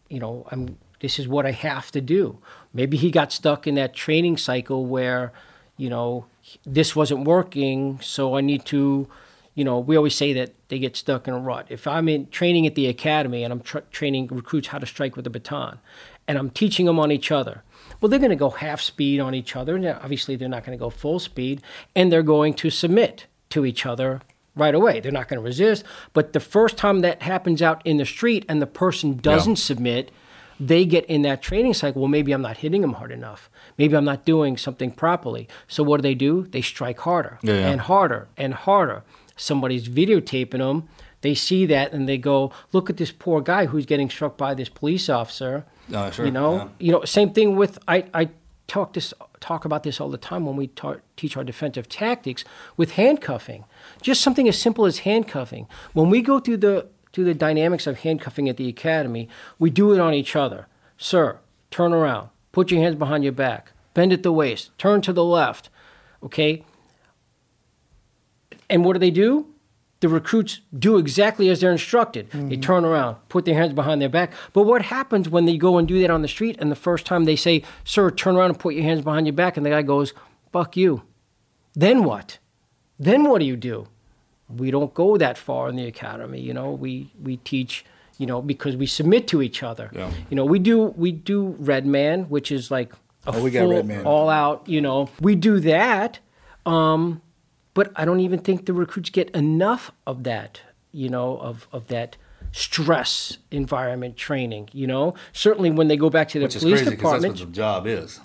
you 0.09 0.19
know, 0.19 0.47
I'm 0.51 0.77
this 0.99 1.19
is 1.19 1.27
what 1.27 1.45
I 1.45 1.51
have 1.51 1.91
to 1.91 2.01
do. 2.01 2.39
Maybe 2.73 2.97
he 2.97 3.11
got 3.11 3.31
stuck 3.31 3.67
in 3.67 3.75
that 3.75 3.93
training 3.93 4.37
cycle 4.37 4.85
where, 4.85 5.31
you 5.77 5.89
know, 5.89 6.25
this 6.65 6.95
wasn't 6.95 7.25
working, 7.25 7.99
so 8.01 8.35
I 8.35 8.41
need 8.41 8.65
to, 8.65 9.07
you 9.53 9.63
know, 9.63 9.79
we 9.79 9.95
always 9.95 10.15
say 10.15 10.33
that 10.33 10.53
they 10.69 10.79
get 10.79 10.95
stuck 10.95 11.27
in 11.27 11.33
a 11.33 11.39
rut. 11.39 11.67
If 11.69 11.87
I'm 11.87 12.09
in 12.09 12.29
training 12.29 12.65
at 12.65 12.75
the 12.75 12.87
academy 12.87 13.43
and 13.43 13.53
I'm 13.53 13.59
tr- 13.59 13.79
training 13.91 14.27
recruits 14.27 14.69
how 14.69 14.79
to 14.79 14.85
strike 14.85 15.15
with 15.15 15.27
a 15.27 15.29
baton, 15.29 15.79
and 16.27 16.37
I'm 16.37 16.49
teaching 16.49 16.85
them 16.87 16.99
on 16.99 17.11
each 17.11 17.31
other, 17.31 17.63
well, 18.01 18.09
they're 18.09 18.19
going 18.19 18.29
to 18.31 18.35
go 18.35 18.49
half 18.49 18.81
speed 18.81 19.19
on 19.19 19.33
each 19.33 19.55
other. 19.55 19.77
Now, 19.77 19.99
obviously, 20.01 20.35
they're 20.35 20.49
not 20.49 20.65
going 20.65 20.77
to 20.77 20.83
go 20.83 20.89
full 20.89 21.19
speed, 21.19 21.61
and 21.95 22.11
they're 22.11 22.23
going 22.23 22.53
to 22.55 22.69
submit 22.69 23.27
to 23.49 23.65
each 23.65 23.85
other 23.85 24.21
right 24.57 24.75
away. 24.75 24.99
They're 24.99 25.11
not 25.11 25.27
going 25.27 25.39
to 25.39 25.45
resist. 25.45 25.83
But 26.13 26.33
the 26.33 26.39
first 26.39 26.77
time 26.77 26.99
that 27.01 27.21
happens 27.21 27.61
out 27.61 27.81
in 27.85 27.97
the 27.97 28.05
street 28.05 28.45
and 28.49 28.61
the 28.61 28.67
person 28.67 29.17
doesn't 29.17 29.57
submit, 29.57 30.11
they 30.59 30.85
get 30.85 31.05
in 31.05 31.21
that 31.21 31.41
training 31.41 31.73
cycle. 31.75 32.01
Well, 32.01 32.09
maybe 32.09 32.31
I'm 32.31 32.41
not 32.41 32.57
hitting 32.57 32.81
them 32.81 32.93
hard 32.93 33.11
enough. 33.11 33.49
Maybe 33.77 33.95
I'm 33.95 34.05
not 34.05 34.25
doing 34.25 34.57
something 34.57 34.91
properly. 34.91 35.47
So 35.67 35.83
what 35.83 35.97
do 35.97 36.01
they 36.03 36.15
do? 36.15 36.47
They 36.49 36.61
strike 36.61 36.99
harder 37.01 37.37
Yeah, 37.43 37.53
yeah. 37.53 37.69
and 37.69 37.81
harder 37.81 38.27
and 38.37 38.53
harder. 38.53 39.03
Somebody's 39.35 39.87
videotaping 39.87 40.57
them. 40.57 40.89
They 41.21 41.35
see 41.35 41.65
that 41.67 41.93
and 41.93 42.07
they 42.09 42.17
go, 42.17 42.51
"Look 42.71 42.89
at 42.89 42.97
this 42.97 43.11
poor 43.11 43.41
guy 43.41 43.65
who's 43.67 43.85
getting 43.85 44.09
struck 44.09 44.37
by 44.37 44.53
this 44.53 44.69
police 44.69 45.09
officer." 45.09 45.65
Oh, 45.93 46.09
sure, 46.11 46.25
You 46.25 46.31
know, 46.31 46.55
yeah. 46.55 46.67
you 46.79 46.91
know, 46.91 47.03
same 47.05 47.31
thing 47.31 47.55
with 47.55 47.77
I. 47.87 48.05
I 48.13 48.29
talk 48.67 48.93
this 48.93 49.13
talk 49.39 49.65
about 49.65 49.83
this 49.83 49.99
all 49.99 50.09
the 50.09 50.17
time 50.17 50.45
when 50.45 50.55
we 50.55 50.67
ta- 50.67 50.97
teach 51.15 51.37
our 51.37 51.43
defensive 51.43 51.89
tactics 51.89 52.43
with 52.75 52.91
handcuffing. 52.91 53.65
Just 54.01 54.21
something 54.21 54.47
as 54.47 54.59
simple 54.59 54.85
as 54.85 54.99
handcuffing. 54.99 55.67
When 55.93 56.09
we 56.09 56.21
go 56.21 56.39
through 56.39 56.57
the 56.57 56.87
through 57.13 57.25
the 57.25 57.33
dynamics 57.33 57.87
of 57.87 57.99
handcuffing 57.99 58.49
at 58.49 58.57
the 58.57 58.67
academy, 58.67 59.29
we 59.57 59.69
do 59.69 59.93
it 59.93 59.99
on 59.99 60.13
each 60.13 60.35
other. 60.35 60.67
Sir, 60.97 61.39
turn 61.71 61.93
around. 61.93 62.29
Put 62.51 62.71
your 62.71 62.81
hands 62.81 62.95
behind 62.95 63.23
your 63.23 63.33
back. 63.33 63.71
Bend 63.93 64.13
at 64.13 64.23
the 64.23 64.31
waist. 64.31 64.77
Turn 64.77 65.01
to 65.01 65.13
the 65.13 65.23
left. 65.23 65.69
Okay? 66.21 66.63
And 68.69 68.83
what 68.83 68.93
do 68.93 68.99
they 68.99 69.11
do? 69.11 69.47
The 69.99 70.09
recruits 70.09 70.59
do 70.77 70.97
exactly 70.97 71.49
as 71.49 71.59
they're 71.61 71.71
instructed. 71.71 72.29
They 72.31 72.55
turn 72.57 72.85
around, 72.85 73.15
put 73.29 73.45
their 73.45 73.55
hands 73.55 73.73
behind 73.73 73.99
their 74.01 74.09
back. 74.09 74.31
But 74.53 74.63
what 74.63 74.83
happens 74.83 75.27
when 75.27 75.45
they 75.45 75.57
go 75.57 75.77
and 75.79 75.87
do 75.87 75.99
that 76.01 76.11
on 76.11 76.21
the 76.21 76.27
street 76.27 76.55
and 76.59 76.69
the 76.71 76.75
first 76.75 77.05
time 77.07 77.25
they 77.25 77.35
say, 77.35 77.63
Sir, 77.83 78.11
turn 78.11 78.35
around 78.35 78.51
and 78.51 78.59
put 78.59 78.75
your 78.75 78.83
hands 78.83 79.01
behind 79.01 79.25
your 79.25 79.33
back, 79.33 79.57
and 79.57 79.65
the 79.65 79.71
guy 79.71 79.81
goes, 79.81 80.13
Fuck 80.53 80.77
you. 80.77 81.01
Then 81.73 82.03
what? 82.03 82.37
Then 82.99 83.23
what 83.23 83.39
do 83.39 83.45
you 83.45 83.55
do? 83.55 83.87
We 84.49 84.71
don't 84.71 84.93
go 84.93 85.17
that 85.17 85.37
far 85.37 85.67
in 85.69 85.75
the 85.75 85.85
academy, 85.87 86.39
you 86.39 86.53
know. 86.53 86.71
We 86.71 87.11
we 87.21 87.37
teach, 87.37 87.83
you 88.17 88.25
know, 88.25 88.41
because 88.41 88.77
we 88.77 88.85
submit 88.85 89.27
to 89.29 89.41
each 89.41 89.61
other. 89.63 89.89
Yeah. 89.93 90.11
You 90.29 90.35
know, 90.35 90.45
we 90.45 90.59
do 90.59 90.85
we 90.95 91.11
do 91.11 91.55
Red 91.59 91.85
Man, 91.85 92.23
which 92.29 92.51
is 92.51 92.71
like 92.71 92.93
a 93.25 93.33
Oh, 93.35 93.43
we 93.43 93.51
got 93.51 93.61
full, 93.61 93.71
Red 93.71 93.85
Man. 93.87 94.05
all 94.05 94.29
out, 94.29 94.67
you 94.69 94.79
know. 94.79 95.09
We 95.19 95.35
do 95.35 95.59
that. 95.59 96.19
Um, 96.65 97.21
but 97.77 97.91
I 97.95 98.05
don't 98.05 98.21
even 98.21 98.39
think 98.39 98.65
the 98.65 98.73
recruits 98.73 99.11
get 99.11 99.29
enough 99.35 99.91
of 100.07 100.23
that, 100.23 100.61
you 100.91 101.09
know, 101.09 101.37
of, 101.37 101.67
of 101.71 101.85
that 101.89 102.17
stress 102.51 103.37
environment 103.51 104.17
training, 104.17 104.69
you 104.73 104.87
know. 104.87 105.13
Certainly 105.31 105.69
when 105.69 105.87
they 105.87 105.95
go 105.95 106.09
back 106.09 106.27
to 106.29 106.39
the 106.39 106.45
Which 106.45 106.55
is 106.55 106.63
police 106.63 106.79
crazy 106.79 106.95
because 106.95 107.21
that's 107.21 107.21
departments, 107.21 107.41
what 107.41 107.49
the 107.49 107.55
job 107.55 107.85
is. 107.85 108.19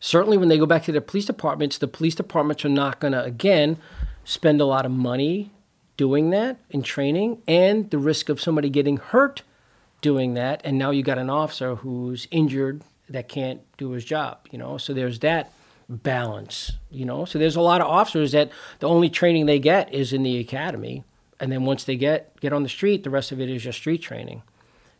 certainly 0.00 0.38
when 0.38 0.48
they 0.48 0.56
go 0.56 0.64
back 0.64 0.82
to 0.84 0.92
the 0.92 1.02
police 1.02 1.26
departments, 1.26 1.76
the 1.76 1.86
police 1.86 2.14
departments 2.14 2.64
are 2.64 2.70
not 2.70 2.98
going 2.98 3.12
to, 3.12 3.22
again, 3.22 3.76
spend 4.24 4.62
a 4.62 4.64
lot 4.64 4.86
of 4.86 4.92
money 4.92 5.50
doing 5.98 6.30
that 6.30 6.56
in 6.70 6.82
training 6.82 7.42
and 7.46 7.90
the 7.90 7.98
risk 7.98 8.30
of 8.30 8.40
somebody 8.40 8.70
getting 8.70 8.96
hurt 8.96 9.42
doing 10.00 10.32
that. 10.32 10.62
And 10.64 10.78
now 10.78 10.90
you 10.90 11.02
got 11.02 11.18
an 11.18 11.28
officer 11.28 11.74
who's 11.74 12.28
injured 12.30 12.80
that 13.10 13.28
can't 13.28 13.60
do 13.76 13.90
his 13.90 14.06
job, 14.06 14.38
you 14.50 14.56
know? 14.56 14.78
So 14.78 14.94
there's 14.94 15.18
that 15.18 15.52
balance, 15.88 16.72
you 16.90 17.04
know? 17.04 17.24
So 17.24 17.38
there's 17.38 17.56
a 17.56 17.60
lot 17.60 17.80
of 17.80 17.86
officers 17.86 18.32
that 18.32 18.50
the 18.80 18.88
only 18.88 19.08
training 19.08 19.46
they 19.46 19.58
get 19.58 19.92
is 19.92 20.12
in 20.12 20.22
the 20.22 20.38
academy. 20.38 21.04
And 21.38 21.52
then 21.52 21.64
once 21.64 21.84
they 21.84 21.96
get, 21.96 22.38
get 22.40 22.52
on 22.52 22.62
the 22.62 22.68
street, 22.68 23.04
the 23.04 23.10
rest 23.10 23.32
of 23.32 23.40
it 23.40 23.48
is 23.48 23.62
just 23.62 23.78
street 23.78 24.02
training. 24.02 24.42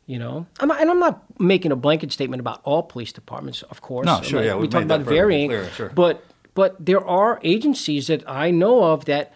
You 0.06 0.20
know, 0.20 0.46
I'm 0.60 0.68
not, 0.68 0.80
and 0.80 0.88
I'm 0.88 1.00
not 1.00 1.24
making 1.40 1.72
a 1.72 1.76
blanket 1.76 2.12
statement 2.12 2.38
about 2.38 2.60
all 2.62 2.84
police 2.84 3.12
departments, 3.12 3.62
of 3.62 3.82
course. 3.82 4.06
No, 4.06 4.22
sure, 4.22 4.40
yeah, 4.40 4.54
we 4.54 4.68
talk 4.68 4.84
about 4.84 5.00
varying, 5.00 5.48
clear, 5.48 5.68
sure. 5.70 5.88
but 5.88 6.24
but 6.54 6.76
there 6.78 7.04
are 7.04 7.40
agencies 7.42 8.06
that 8.06 8.22
I 8.28 8.52
know 8.52 8.84
of 8.84 9.06
that, 9.06 9.34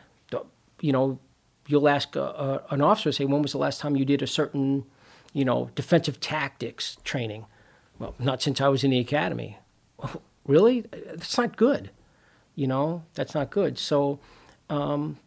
you 0.80 0.92
know, 0.92 1.18
you'll 1.66 1.88
ask 1.88 2.14
a, 2.14 2.22
a, 2.22 2.62
an 2.70 2.80
officer, 2.80 3.10
say, 3.10 3.24
when 3.24 3.42
was 3.42 3.52
the 3.52 3.58
last 3.58 3.80
time 3.80 3.96
you 3.96 4.04
did 4.04 4.22
a 4.22 4.26
certain, 4.26 4.84
you 5.32 5.44
know, 5.44 5.70
defensive 5.74 6.20
tactics 6.20 6.96
training? 7.02 7.46
Well, 7.98 8.14
not 8.18 8.40
since 8.40 8.60
I 8.60 8.68
was 8.68 8.84
in 8.84 8.90
the 8.92 9.00
academy. 9.00 9.58
Really? 10.50 10.80
That's 10.90 11.38
not 11.38 11.56
good. 11.56 11.90
You 12.56 12.66
know, 12.66 13.04
that's 13.14 13.36
not 13.36 13.50
good. 13.50 13.78
So, 13.78 14.18
um, 14.68 15.18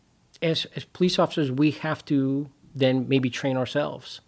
as 0.41 0.67
as 0.75 0.83
police 0.83 1.17
officers, 1.17 1.49
we 1.49 1.71
have 1.71 2.03
to 2.05 2.49
then 2.75 3.07
maybe 3.07 3.29
train 3.29 3.55
ourselves. 3.55 4.19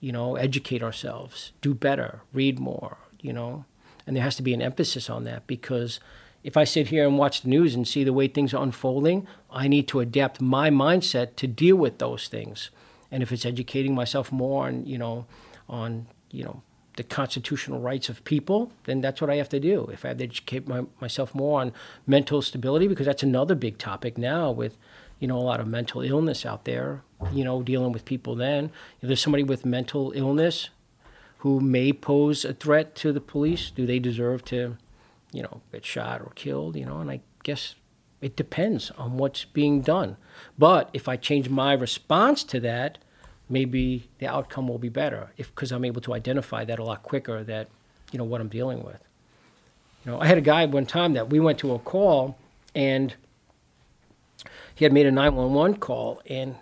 You 0.00 0.10
know, 0.10 0.34
educate 0.34 0.82
ourselves, 0.82 1.52
do 1.60 1.72
better, 1.72 2.22
read 2.32 2.58
more. 2.58 2.98
You 3.20 3.32
know, 3.32 3.64
and 4.06 4.16
there 4.16 4.24
has 4.24 4.34
to 4.36 4.42
be 4.42 4.52
an 4.52 4.60
emphasis 4.60 5.08
on 5.08 5.22
that 5.22 5.46
because 5.46 6.00
if 6.42 6.56
I 6.56 6.64
sit 6.64 6.88
here 6.88 7.06
and 7.06 7.16
watch 7.16 7.42
the 7.42 7.48
news 7.48 7.76
and 7.76 7.86
see 7.86 8.02
the 8.02 8.12
way 8.12 8.26
things 8.26 8.52
are 8.52 8.62
unfolding, 8.62 9.28
I 9.52 9.68
need 9.68 9.86
to 9.88 10.00
adapt 10.00 10.40
my 10.40 10.68
mindset 10.68 11.36
to 11.36 11.46
deal 11.46 11.76
with 11.76 11.98
those 11.98 12.26
things. 12.26 12.70
And 13.08 13.22
if 13.22 13.30
it's 13.30 13.46
educating 13.46 13.94
myself 13.94 14.32
more 14.32 14.66
on, 14.66 14.84
you 14.84 14.98
know, 14.98 15.26
on, 15.68 16.08
you 16.32 16.42
know, 16.42 16.62
the 17.00 17.04
constitutional 17.04 17.80
rights 17.80 18.10
of 18.10 18.22
people, 18.24 18.70
then 18.84 19.00
that's 19.00 19.22
what 19.22 19.30
I 19.30 19.36
have 19.36 19.48
to 19.48 19.58
do. 19.58 19.88
If 19.90 20.04
I 20.04 20.08
have 20.08 20.18
to 20.18 20.24
educate 20.24 20.68
my, 20.68 20.84
myself 21.00 21.34
more 21.34 21.62
on 21.62 21.72
mental 22.06 22.42
stability, 22.42 22.88
because 22.88 23.06
that's 23.06 23.22
another 23.22 23.54
big 23.54 23.78
topic 23.78 24.18
now 24.18 24.50
with, 24.50 24.76
you 25.18 25.26
know, 25.26 25.38
a 25.38 25.40
lot 25.40 25.60
of 25.60 25.66
mental 25.66 26.02
illness 26.02 26.44
out 26.44 26.66
there, 26.66 27.00
you 27.32 27.42
know, 27.42 27.62
dealing 27.62 27.92
with 27.92 28.04
people 28.04 28.34
then. 28.34 28.70
If 29.00 29.06
there's 29.06 29.22
somebody 29.22 29.42
with 29.42 29.64
mental 29.64 30.12
illness 30.14 30.68
who 31.38 31.58
may 31.58 31.94
pose 31.94 32.44
a 32.44 32.52
threat 32.52 32.94
to 32.96 33.14
the 33.14 33.20
police, 33.22 33.70
do 33.70 33.86
they 33.86 33.98
deserve 33.98 34.44
to, 34.46 34.76
you 35.32 35.42
know, 35.42 35.62
get 35.72 35.86
shot 35.86 36.20
or 36.20 36.32
killed, 36.34 36.76
you 36.76 36.84
know? 36.84 36.98
And 36.98 37.10
I 37.10 37.22
guess 37.44 37.76
it 38.20 38.36
depends 38.36 38.90
on 38.98 39.16
what's 39.16 39.46
being 39.46 39.80
done. 39.80 40.18
But 40.58 40.90
if 40.92 41.08
I 41.08 41.16
change 41.16 41.48
my 41.48 41.72
response 41.72 42.44
to 42.44 42.60
that, 42.60 42.98
maybe 43.50 44.08
the 44.18 44.26
outcome 44.26 44.68
will 44.68 44.78
be 44.78 44.88
better 44.88 45.30
if 45.36 45.54
because 45.54 45.72
I'm 45.72 45.84
able 45.84 46.00
to 46.02 46.14
identify 46.14 46.64
that 46.64 46.78
a 46.78 46.84
lot 46.84 47.02
quicker 47.02 47.42
that 47.44 47.68
you 48.12 48.18
know 48.18 48.24
what 48.24 48.40
I'm 48.40 48.48
dealing 48.48 48.82
with. 48.82 48.98
You 50.04 50.12
know, 50.12 50.20
I 50.20 50.26
had 50.26 50.38
a 50.38 50.42
guy 50.42 50.64
one 50.64 50.86
time 50.86 51.12
that 51.12 51.28
we 51.28 51.40
went 51.40 51.58
to 51.58 51.74
a 51.74 51.78
call 51.78 52.38
and 52.74 53.14
he 54.74 54.84
had 54.84 54.92
made 54.92 55.06
a 55.06 55.10
911 55.10 55.78
call 55.78 56.22
and 56.26 56.54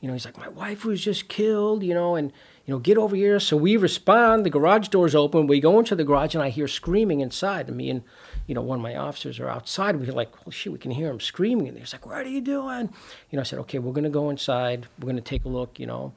you 0.00 0.08
know 0.08 0.14
he's 0.14 0.24
like 0.24 0.38
my 0.38 0.48
wife 0.48 0.84
was 0.84 1.00
just 1.00 1.28
killed 1.28 1.82
you 1.84 1.94
know 1.94 2.16
and 2.16 2.32
you 2.70 2.76
know 2.76 2.78
get 2.78 2.98
over 2.98 3.16
here. 3.16 3.40
So 3.40 3.56
we 3.56 3.76
respond 3.76 4.46
the 4.46 4.50
garage 4.50 4.86
door's 4.86 5.16
open 5.16 5.48
we 5.48 5.58
go 5.58 5.80
into 5.80 5.96
the 5.96 6.04
garage 6.04 6.36
and 6.36 6.44
i 6.44 6.50
hear 6.50 6.68
screaming 6.68 7.18
inside. 7.18 7.66
And 7.66 7.76
me 7.76 7.90
and 7.90 8.02
you 8.46 8.54
know 8.54 8.60
one 8.60 8.78
of 8.78 8.82
my 8.82 8.94
officers 8.94 9.40
are 9.40 9.48
outside. 9.48 9.96
We're 9.96 10.12
like 10.12 10.46
well 10.46 10.52
shit 10.52 10.72
we 10.72 10.78
can 10.78 10.92
hear 10.92 11.10
him 11.10 11.18
screaming 11.18 11.66
and 11.66 11.76
he's 11.76 11.92
like 11.92 12.06
what 12.06 12.18
are 12.18 12.28
you 12.28 12.40
doing? 12.40 12.90
You 13.30 13.36
know 13.36 13.40
i 13.40 13.42
said 13.42 13.58
okay 13.58 13.80
we're 13.80 13.92
going 13.92 14.04
to 14.04 14.08
go 14.10 14.30
inside. 14.30 14.86
We're 15.00 15.06
going 15.06 15.16
to 15.16 15.20
take 15.20 15.44
a 15.44 15.48
look 15.48 15.80
you 15.80 15.86
know. 15.86 16.12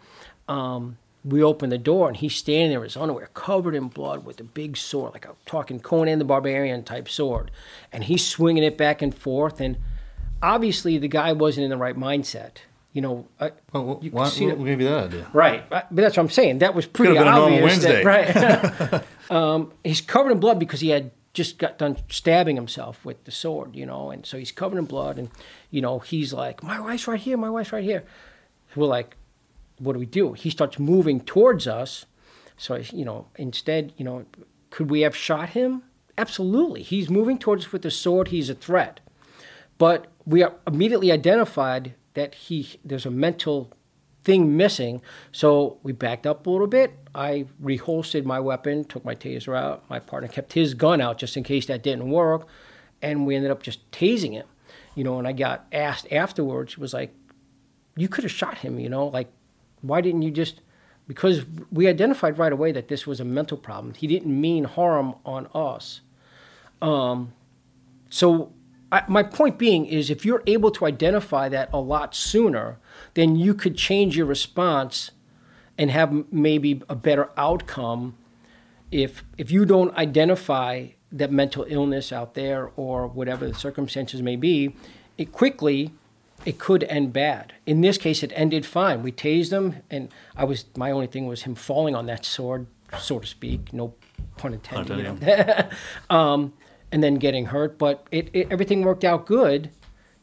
Um, 0.47 0.99
we 1.25 1.41
open 1.41 1.71
the 1.71 1.79
door 1.79 2.07
and 2.07 2.17
he's 2.17 2.35
standing 2.35 2.69
there 2.69 2.81
in 2.81 2.83
his 2.83 2.97
underwear 2.97 3.31
covered 3.33 3.73
in 3.73 3.87
blood 3.87 4.23
with 4.23 4.39
a 4.39 4.43
big 4.43 4.77
sword 4.77 5.13
like 5.13 5.25
a 5.25 5.33
talking 5.47 5.79
conan 5.79 6.19
the 6.19 6.25
barbarian 6.25 6.83
type 6.83 7.09
sword. 7.09 7.49
And 7.91 8.03
he's 8.03 8.27
swinging 8.27 8.61
it 8.61 8.77
back 8.77 9.01
and 9.01 9.15
forth. 9.15 9.59
And 9.59 9.77
obviously 10.43 10.99
the 10.99 11.07
guy 11.07 11.33
wasn't 11.33 11.63
in 11.63 11.71
the 11.71 11.77
right 11.77 11.97
mindset 11.97 12.57
you 12.93 13.01
know, 13.01 13.27
I, 13.39 13.51
Well, 13.71 13.99
you 14.01 14.11
why, 14.11 14.29
see 14.29 14.45
that- 14.47 14.63
gave 14.63 14.79
you 14.79 14.87
that 14.87 15.05
idea? 15.05 15.27
Right, 15.33 15.67
but 15.69 15.87
that's 15.91 16.15
what 16.15 16.23
I'm 16.23 16.29
saying. 16.29 16.59
That 16.59 16.75
was 16.75 16.85
pretty 16.85 17.13
Could've 17.15 17.25
been 17.25 17.33
a 17.33 17.37
normal 17.37 17.63
obvious. 17.63 17.83
that- 17.83 18.05
right. 18.05 19.03
um, 19.31 19.73
he's 19.83 20.01
covered 20.01 20.31
in 20.31 20.39
blood 20.39 20.59
because 20.59 20.79
he 20.79 20.89
had 20.89 21.11
just 21.33 21.57
got 21.57 21.79
done 21.79 21.97
stabbing 22.09 22.55
himself 22.55 23.03
with 23.03 23.23
the 23.25 23.31
sword, 23.31 23.75
you 23.75 23.85
know, 23.85 24.11
and 24.11 24.25
so 24.25 24.37
he's 24.37 24.51
covered 24.51 24.77
in 24.77 24.85
blood, 24.85 25.17
and 25.17 25.29
you 25.71 25.81
know, 25.81 25.99
he's 25.99 26.31
like, 26.31 26.61
"My 26.63 26.79
wife's 26.79 27.07
right 27.07 27.19
here. 27.19 27.35
My 27.37 27.49
wife's 27.49 27.73
right 27.73 27.83
here." 27.83 28.03
We're 28.75 28.85
like, 28.85 29.17
"What 29.79 29.93
do 29.93 29.99
we 29.99 30.05
do?" 30.05 30.33
He 30.33 30.51
starts 30.51 30.77
moving 30.77 31.19
towards 31.19 31.67
us. 31.67 32.05
So 32.57 32.75
you 32.75 33.03
know, 33.03 33.27
instead, 33.35 33.93
you 33.97 34.05
know, 34.05 34.25
could 34.69 34.91
we 34.91 35.01
have 35.01 35.15
shot 35.15 35.49
him? 35.49 35.81
Absolutely. 36.15 36.83
He's 36.83 37.09
moving 37.09 37.39
towards 37.39 37.65
us 37.65 37.71
with 37.71 37.81
the 37.81 37.89
sword. 37.89 38.27
He's 38.27 38.49
a 38.51 38.53
threat 38.55 38.99
but 39.79 40.07
we 40.25 40.43
are 40.43 40.53
immediately 40.67 41.11
identified 41.11 41.93
that 42.13 42.35
he 42.35 42.79
there's 42.83 43.05
a 43.05 43.11
mental 43.11 43.71
thing 44.23 44.55
missing. 44.55 45.01
So 45.31 45.79
we 45.83 45.91
backed 45.91 46.25
up 46.25 46.47
a 46.47 46.49
little 46.49 46.67
bit. 46.67 46.93
I 47.13 47.45
reholstered 47.61 48.23
my 48.25 48.39
weapon, 48.39 48.85
took 48.85 49.03
my 49.03 49.15
taser 49.15 49.55
out. 49.57 49.83
My 49.89 49.99
partner 49.99 50.29
kept 50.29 50.53
his 50.53 50.73
gun 50.73 51.01
out 51.01 51.17
just 51.17 51.35
in 51.35 51.43
case 51.43 51.65
that 51.65 51.83
didn't 51.83 52.09
work, 52.09 52.47
and 53.01 53.25
we 53.27 53.35
ended 53.35 53.51
up 53.51 53.61
just 53.61 53.89
tasing 53.91 54.31
him. 54.31 54.47
You 54.95 55.03
know, 55.03 55.17
and 55.19 55.27
I 55.27 55.33
got 55.33 55.65
asked 55.71 56.07
afterwards, 56.11 56.77
was 56.77 56.93
like, 56.93 57.13
"You 57.95 58.07
could 58.07 58.23
have 58.23 58.31
shot 58.31 58.59
him." 58.59 58.79
You 58.79 58.89
know, 58.89 59.07
like, 59.07 59.27
why 59.81 60.01
didn't 60.01 60.21
you 60.21 60.31
just? 60.31 60.61
Because 61.07 61.45
we 61.71 61.87
identified 61.87 62.37
right 62.37 62.53
away 62.53 62.71
that 62.71 62.87
this 62.87 63.05
was 63.05 63.19
a 63.19 63.25
mental 63.25 63.57
problem. 63.57 63.93
He 63.93 64.07
didn't 64.07 64.39
mean 64.39 64.63
harm 64.63 65.15
on 65.25 65.47
us. 65.53 66.01
Um, 66.81 67.33
So, 68.09 68.53
I, 68.93 69.03
my 69.07 69.23
point 69.23 69.57
being 69.57 69.87
is 69.87 70.11
if 70.11 70.23
you're 70.23 70.43
able 70.45 70.69
to 70.71 70.85
identify 70.85 71.49
that 71.49 71.69
a 71.73 71.79
lot 71.79 72.13
sooner, 72.13 72.77
then 73.15 73.35
you 73.35 73.55
could 73.55 73.75
change 73.75 74.15
your 74.15 74.27
response 74.27 75.09
and 75.79 75.89
have 75.89 76.09
m- 76.09 76.27
maybe 76.31 76.83
a 76.87 76.95
better 76.95 77.31
outcome. 77.35 78.15
If 78.91 79.23
if 79.35 79.49
you 79.49 79.65
don't 79.65 79.95
identify 79.97 80.89
that 81.11 81.31
mental 81.31 81.65
illness 81.67 82.13
out 82.13 82.35
there 82.35 82.69
or 82.75 83.07
whatever 83.07 83.47
the 83.47 83.55
circumstances 83.55 84.21
may 84.21 84.35
be, 84.35 84.75
it 85.17 85.31
quickly 85.31 85.91
it 86.45 86.59
could 86.59 86.83
end 86.83 87.13
bad. 87.13 87.53
In 87.65 87.81
this 87.81 87.97
case, 87.97 88.21
it 88.21 88.31
ended 88.35 88.63
fine. 88.63 89.01
We 89.01 89.11
tased 89.11 89.51
him, 89.51 89.77
and 89.89 90.09
I 90.35 90.43
was 90.43 90.65
my 90.77 90.91
only 90.91 91.07
thing 91.07 91.25
was 91.25 91.43
him 91.43 91.55
falling 91.55 91.95
on 91.95 92.05
that 92.05 92.25
sword, 92.25 92.67
so 92.99 93.17
to 93.17 93.25
speak. 93.25 93.73
No 93.73 93.95
pun 94.37 94.53
intended. 94.53 94.97
you 94.97 95.03
know 95.03 95.69
um, 96.15 96.53
and 96.93 97.03
then 97.03 97.15
getting 97.15 97.47
hurt. 97.47 97.77
But 97.77 98.07
it, 98.11 98.29
it 98.31 98.47
everything 98.51 98.83
worked 98.83 99.03
out 99.03 99.25
good, 99.25 99.71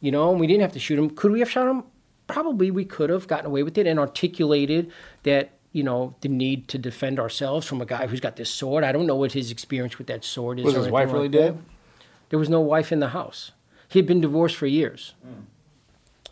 you 0.00 0.10
know. 0.10 0.30
And 0.30 0.40
we 0.40 0.46
didn't 0.46 0.62
have 0.62 0.72
to 0.72 0.78
shoot 0.78 0.98
him. 0.98 1.10
Could 1.10 1.32
we 1.32 1.40
have 1.40 1.50
shot 1.50 1.68
him? 1.68 1.84
Probably 2.28 2.70
we 2.70 2.84
could 2.84 3.10
have 3.10 3.26
gotten 3.26 3.46
away 3.46 3.64
with 3.64 3.76
it 3.76 3.86
and 3.86 3.98
articulated 3.98 4.90
that 5.24 5.50
you 5.72 5.82
know 5.82 6.14
the 6.20 6.28
need 6.28 6.68
to 6.68 6.78
defend 6.78 7.18
ourselves 7.18 7.66
from 7.66 7.82
a 7.82 7.86
guy 7.86 8.06
who's 8.06 8.20
got 8.20 8.36
this 8.36 8.48
sword. 8.48 8.84
I 8.84 8.92
don't 8.92 9.06
know 9.06 9.16
what 9.16 9.32
his 9.32 9.50
experience 9.50 9.98
with 9.98 10.06
that 10.06 10.24
sword 10.24 10.60
is. 10.60 10.64
Was 10.64 10.74
his 10.74 10.84
anything 10.84 10.92
wife 10.94 11.08
like 11.08 11.14
really 11.14 11.28
that. 11.28 11.38
dead? 11.38 11.58
There 12.30 12.38
was 12.38 12.48
no 12.48 12.60
wife 12.60 12.92
in 12.92 13.00
the 13.00 13.08
house. 13.08 13.50
He 13.88 13.98
had 13.98 14.06
been 14.06 14.20
divorced 14.20 14.54
for 14.54 14.66
years. 14.66 15.14
Hmm. 15.22 15.42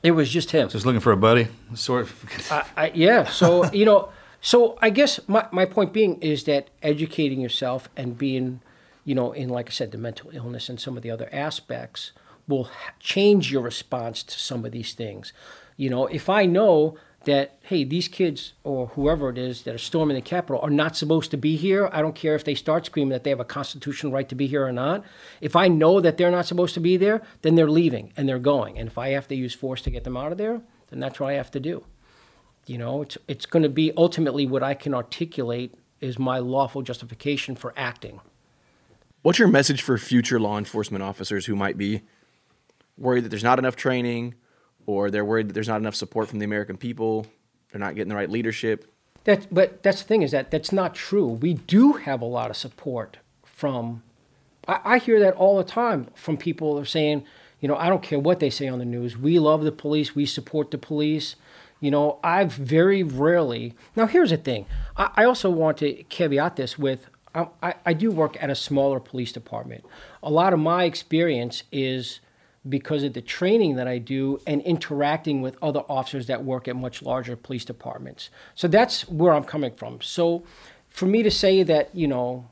It 0.00 0.12
was 0.12 0.30
just 0.30 0.52
him. 0.52 0.68
Just 0.68 0.86
looking 0.86 1.00
for 1.00 1.10
a 1.10 1.16
buddy. 1.16 1.48
Sort 1.74 2.08
I, 2.52 2.64
I, 2.76 2.92
yeah. 2.94 3.24
So 3.24 3.70
you 3.72 3.84
know, 3.84 4.10
so 4.40 4.78
I 4.80 4.90
guess 4.90 5.18
my 5.26 5.46
my 5.50 5.64
point 5.64 5.92
being 5.92 6.20
is 6.20 6.44
that 6.44 6.68
educating 6.82 7.40
yourself 7.40 7.88
and 7.96 8.16
being, 8.16 8.60
you 9.08 9.14
know, 9.14 9.32
in 9.32 9.48
like 9.48 9.70
I 9.70 9.72
said, 9.72 9.90
the 9.90 9.96
mental 9.96 10.28
illness 10.34 10.68
and 10.68 10.78
some 10.78 10.98
of 10.98 11.02
the 11.02 11.10
other 11.10 11.30
aspects 11.32 12.12
will 12.46 12.64
ha- 12.64 12.92
change 13.00 13.50
your 13.50 13.62
response 13.62 14.22
to 14.22 14.38
some 14.38 14.66
of 14.66 14.72
these 14.72 14.92
things. 14.92 15.32
You 15.78 15.88
know, 15.88 16.08
if 16.08 16.28
I 16.28 16.44
know 16.44 16.98
that 17.24 17.56
hey, 17.62 17.84
these 17.84 18.06
kids 18.06 18.52
or 18.64 18.88
whoever 18.88 19.30
it 19.30 19.38
is 19.38 19.62
that 19.62 19.74
are 19.74 19.78
storming 19.78 20.14
the 20.14 20.20
Capitol 20.20 20.60
are 20.60 20.68
not 20.68 20.94
supposed 20.94 21.30
to 21.30 21.38
be 21.38 21.56
here. 21.56 21.88
I 21.90 22.02
don't 22.02 22.14
care 22.14 22.34
if 22.34 22.44
they 22.44 22.54
start 22.54 22.84
screaming 22.84 23.08
that 23.08 23.24
they 23.24 23.30
have 23.30 23.40
a 23.40 23.46
constitutional 23.46 24.12
right 24.12 24.28
to 24.28 24.34
be 24.34 24.46
here 24.46 24.66
or 24.66 24.72
not. 24.72 25.02
If 25.40 25.56
I 25.56 25.68
know 25.68 26.02
that 26.02 26.18
they're 26.18 26.30
not 26.30 26.44
supposed 26.44 26.74
to 26.74 26.80
be 26.80 26.98
there, 26.98 27.22
then 27.40 27.54
they're 27.54 27.70
leaving 27.70 28.12
and 28.14 28.28
they're 28.28 28.38
going. 28.38 28.78
And 28.78 28.88
if 28.88 28.98
I 28.98 29.08
have 29.10 29.26
to 29.28 29.34
use 29.34 29.54
force 29.54 29.80
to 29.82 29.90
get 29.90 30.04
them 30.04 30.18
out 30.18 30.32
of 30.32 30.38
there, 30.38 30.60
then 30.88 31.00
that's 31.00 31.18
what 31.18 31.30
I 31.30 31.36
have 31.36 31.50
to 31.52 31.60
do. 31.60 31.82
You 32.66 32.76
know, 32.76 33.00
it's 33.00 33.16
it's 33.26 33.46
going 33.46 33.62
to 33.62 33.70
be 33.70 33.90
ultimately 33.96 34.44
what 34.44 34.62
I 34.62 34.74
can 34.74 34.92
articulate 34.92 35.74
is 35.98 36.18
my 36.18 36.38
lawful 36.38 36.82
justification 36.82 37.56
for 37.56 37.72
acting. 37.74 38.20
What's 39.22 39.38
your 39.38 39.48
message 39.48 39.82
for 39.82 39.98
future 39.98 40.38
law 40.38 40.58
enforcement 40.58 41.02
officers 41.02 41.46
who 41.46 41.56
might 41.56 41.76
be 41.76 42.02
worried 42.96 43.24
that 43.24 43.30
there's 43.30 43.44
not 43.44 43.58
enough 43.58 43.74
training 43.74 44.34
or 44.86 45.10
they're 45.10 45.24
worried 45.24 45.48
that 45.48 45.52
there's 45.54 45.68
not 45.68 45.80
enough 45.80 45.96
support 45.96 46.28
from 46.28 46.38
the 46.38 46.44
American 46.44 46.76
people, 46.76 47.26
they're 47.72 47.80
not 47.80 47.96
getting 47.96 48.08
the 48.08 48.14
right 48.14 48.30
leadership? 48.30 48.90
That, 49.24 49.52
but 49.52 49.82
that's 49.82 50.00
the 50.00 50.08
thing 50.08 50.22
is 50.22 50.30
that 50.30 50.50
that's 50.50 50.72
not 50.72 50.94
true. 50.94 51.26
We 51.26 51.54
do 51.54 51.94
have 51.94 52.22
a 52.22 52.26
lot 52.26 52.48
of 52.48 52.56
support 52.56 53.18
from. 53.44 54.02
I, 54.66 54.80
I 54.84 54.98
hear 54.98 55.18
that 55.20 55.34
all 55.34 55.58
the 55.58 55.64
time 55.64 56.08
from 56.14 56.36
people 56.36 56.74
who 56.74 56.82
are 56.82 56.86
saying, 56.86 57.24
you 57.60 57.68
know, 57.68 57.76
I 57.76 57.88
don't 57.88 58.02
care 58.02 58.20
what 58.20 58.38
they 58.38 58.50
say 58.50 58.68
on 58.68 58.78
the 58.78 58.84
news. 58.84 59.18
We 59.18 59.40
love 59.40 59.64
the 59.64 59.72
police. 59.72 60.14
We 60.14 60.26
support 60.26 60.70
the 60.70 60.78
police. 60.78 61.34
You 61.80 61.90
know, 61.90 62.20
I've 62.22 62.52
very 62.52 63.02
rarely. 63.02 63.74
Now, 63.96 64.06
here's 64.06 64.30
the 64.30 64.36
thing. 64.36 64.66
I, 64.96 65.10
I 65.16 65.24
also 65.24 65.50
want 65.50 65.78
to 65.78 66.04
caveat 66.04 66.54
this 66.56 66.78
with. 66.78 67.08
I, 67.34 67.74
I, 67.84 67.92
do 67.92 68.10
work 68.10 68.42
at 68.42 68.50
a 68.50 68.54
smaller 68.54 69.00
police 69.00 69.32
department. 69.32 69.84
A 70.22 70.30
lot 70.30 70.52
of 70.52 70.58
my 70.58 70.84
experience 70.84 71.62
is 71.70 72.20
because 72.68 73.02
of 73.02 73.12
the 73.12 73.22
training 73.22 73.76
that 73.76 73.86
I 73.86 73.98
do 73.98 74.40
and 74.46 74.62
interacting 74.62 75.42
with 75.42 75.56
other 75.62 75.80
officers 75.88 76.26
that 76.26 76.44
work 76.44 76.68
at 76.68 76.76
much 76.76 77.02
larger 77.02 77.36
police 77.36 77.64
departments. 77.64 78.30
So 78.54 78.68
that's 78.68 79.08
where 79.08 79.32
I'm 79.32 79.44
coming 79.44 79.72
from. 79.74 80.00
So 80.00 80.44
for 80.88 81.06
me 81.06 81.22
to 81.22 81.30
say 81.30 81.62
that, 81.62 81.94
you 81.94 82.08
know, 82.08 82.48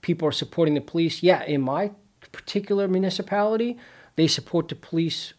people 0.00 0.26
are 0.26 0.32
supporting 0.32 0.74
the 0.74 0.80
police, 0.80 1.22
yeah, 1.22 1.44
in 1.44 1.60
my 1.60 1.92
particular 2.32 2.88
municipality, 2.88 3.76
they 4.16 4.26
support 4.26 4.68
the 4.68 4.74
police 4.74 5.34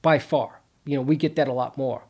by 0.00 0.18
far. 0.18 0.60
You 0.84 0.96
know, 0.96 1.02
we 1.02 1.16
get 1.16 1.36
that 1.36 1.48
a 1.48 1.52
lot 1.52 1.78
more. 1.78 2.02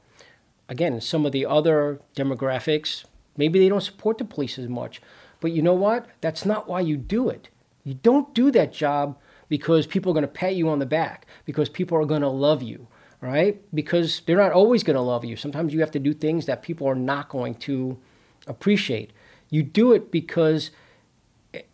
Again, 0.69 1.01
some 1.01 1.27
of 1.27 1.33
the 1.33 1.45
other 1.45 2.01
demographics, 2.17 3.05
maybe 3.37 3.59
they 3.59 3.69
don't 3.69 3.83
support 3.83 4.19
the 4.19 4.25
police 4.25 4.59
as 4.59 4.69
much. 4.69 5.03
But 5.43 5.53
you 5.53 5.61
know 5.61 5.75
what? 5.75 6.07
That's 6.23 6.47
not 6.47 6.69
why 6.69 6.81
you 6.81 6.97
do 6.97 7.29
it. 7.29 7.51
You 7.85 7.95
don't 7.95 8.33
do 8.33 8.51
that 8.53 8.73
job 8.73 9.19
because 9.51 9.87
people 9.87 10.11
are 10.11 10.15
going 10.15 10.23
to 10.23 10.29
pat 10.29 10.55
you 10.55 10.71
on 10.71 10.79
the 10.79 10.87
back, 10.87 11.27
because 11.45 11.69
people 11.69 11.99
are 11.99 12.07
going 12.07 12.23
to 12.23 12.29
love 12.29 12.63
you, 12.63 12.87
right? 13.21 13.61
Because 13.75 14.23
they're 14.25 14.39
not 14.39 14.53
always 14.53 14.83
going 14.83 14.97
to 14.97 15.03
love 15.03 15.27
you. 15.27 15.37
Sometimes 15.37 15.75
you 15.75 15.81
have 15.81 15.91
to 15.91 15.99
do 15.99 16.15
things 16.15 16.47
that 16.47 16.63
people 16.63 16.87
are 16.87 16.95
not 16.95 17.29
going 17.29 17.57
to 17.57 17.99
appreciate. 18.47 19.13
You 19.51 19.63
do 19.63 19.93
it 19.93 20.11
because 20.11 20.71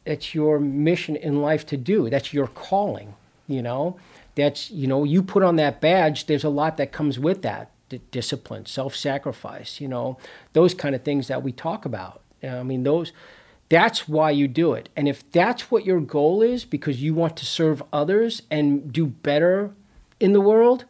it's 0.04 0.34
your 0.34 0.58
mission 0.58 1.14
in 1.14 1.40
life 1.40 1.64
to 1.66 1.76
do. 1.76 2.10
That's 2.10 2.32
your 2.32 2.48
calling, 2.48 3.14
you 3.46 3.62
know? 3.62 3.96
That's, 4.34 4.70
you 4.70 4.88
know, 4.88 5.04
you 5.04 5.22
put 5.22 5.44
on 5.44 5.56
that 5.56 5.80
badge, 5.80 6.26
there's 6.26 6.42
a 6.42 6.48
lot 6.48 6.78
that 6.78 6.90
comes 6.90 7.18
with 7.18 7.42
that. 7.42 7.70
D- 7.88 8.00
discipline, 8.10 8.66
self-sacrifice, 8.66 9.80
you 9.80 9.88
know, 9.88 10.18
those 10.52 10.74
kind 10.74 10.94
of 10.94 11.04
things 11.04 11.28
that 11.28 11.42
we 11.42 11.52
talk 11.52 11.84
about. 11.86 12.20
I 12.42 12.62
mean, 12.62 12.82
those 12.82 13.12
that's 13.68 14.08
why 14.08 14.30
you 14.30 14.48
do 14.48 14.72
it. 14.72 14.88
And 14.96 15.08
if 15.08 15.30
that's 15.30 15.70
what 15.70 15.84
your 15.84 16.00
goal 16.00 16.42
is 16.42 16.64
because 16.64 17.02
you 17.02 17.14
want 17.14 17.36
to 17.36 17.46
serve 17.46 17.82
others 17.92 18.42
and 18.50 18.92
do 18.92 19.06
better 19.06 19.72
in 20.18 20.32
the 20.32 20.40
world, 20.40 20.84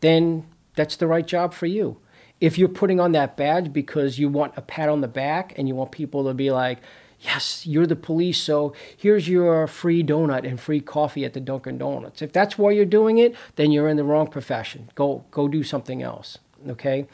then 0.00 0.46
that's 0.74 0.96
the 0.96 1.06
right 1.06 1.26
job 1.26 1.52
for 1.52 1.66
you. 1.66 1.98
If 2.40 2.58
you're 2.58 2.68
putting 2.68 2.98
on 2.98 3.12
that 3.12 3.36
badge 3.36 3.72
because 3.72 4.18
you 4.18 4.28
want 4.28 4.54
a 4.56 4.62
pat 4.62 4.88
on 4.88 5.00
the 5.00 5.08
back 5.08 5.56
and 5.56 5.68
you 5.68 5.74
want 5.74 5.92
people 5.92 6.24
to 6.24 6.34
be 6.34 6.50
like, 6.50 6.78
yes, 7.20 7.66
you're 7.66 7.86
the 7.86 7.94
police, 7.94 8.40
so 8.40 8.74
here's 8.96 9.28
your 9.28 9.66
free 9.66 10.02
donut 10.02 10.46
and 10.46 10.58
free 10.58 10.80
coffee 10.80 11.24
at 11.24 11.34
the 11.34 11.40
Dunkin' 11.40 11.78
Donuts. 11.78 12.20
If 12.20 12.32
that's 12.32 12.58
why 12.58 12.72
you're 12.72 12.84
doing 12.84 13.18
it, 13.18 13.36
then 13.54 13.70
you're 13.70 13.88
in 13.88 13.96
the 13.96 14.04
wrong 14.04 14.26
profession. 14.26 14.90
Go 14.96 15.24
go 15.30 15.46
do 15.46 15.62
something 15.62 16.02
else, 16.02 16.38
okay? 16.68 17.06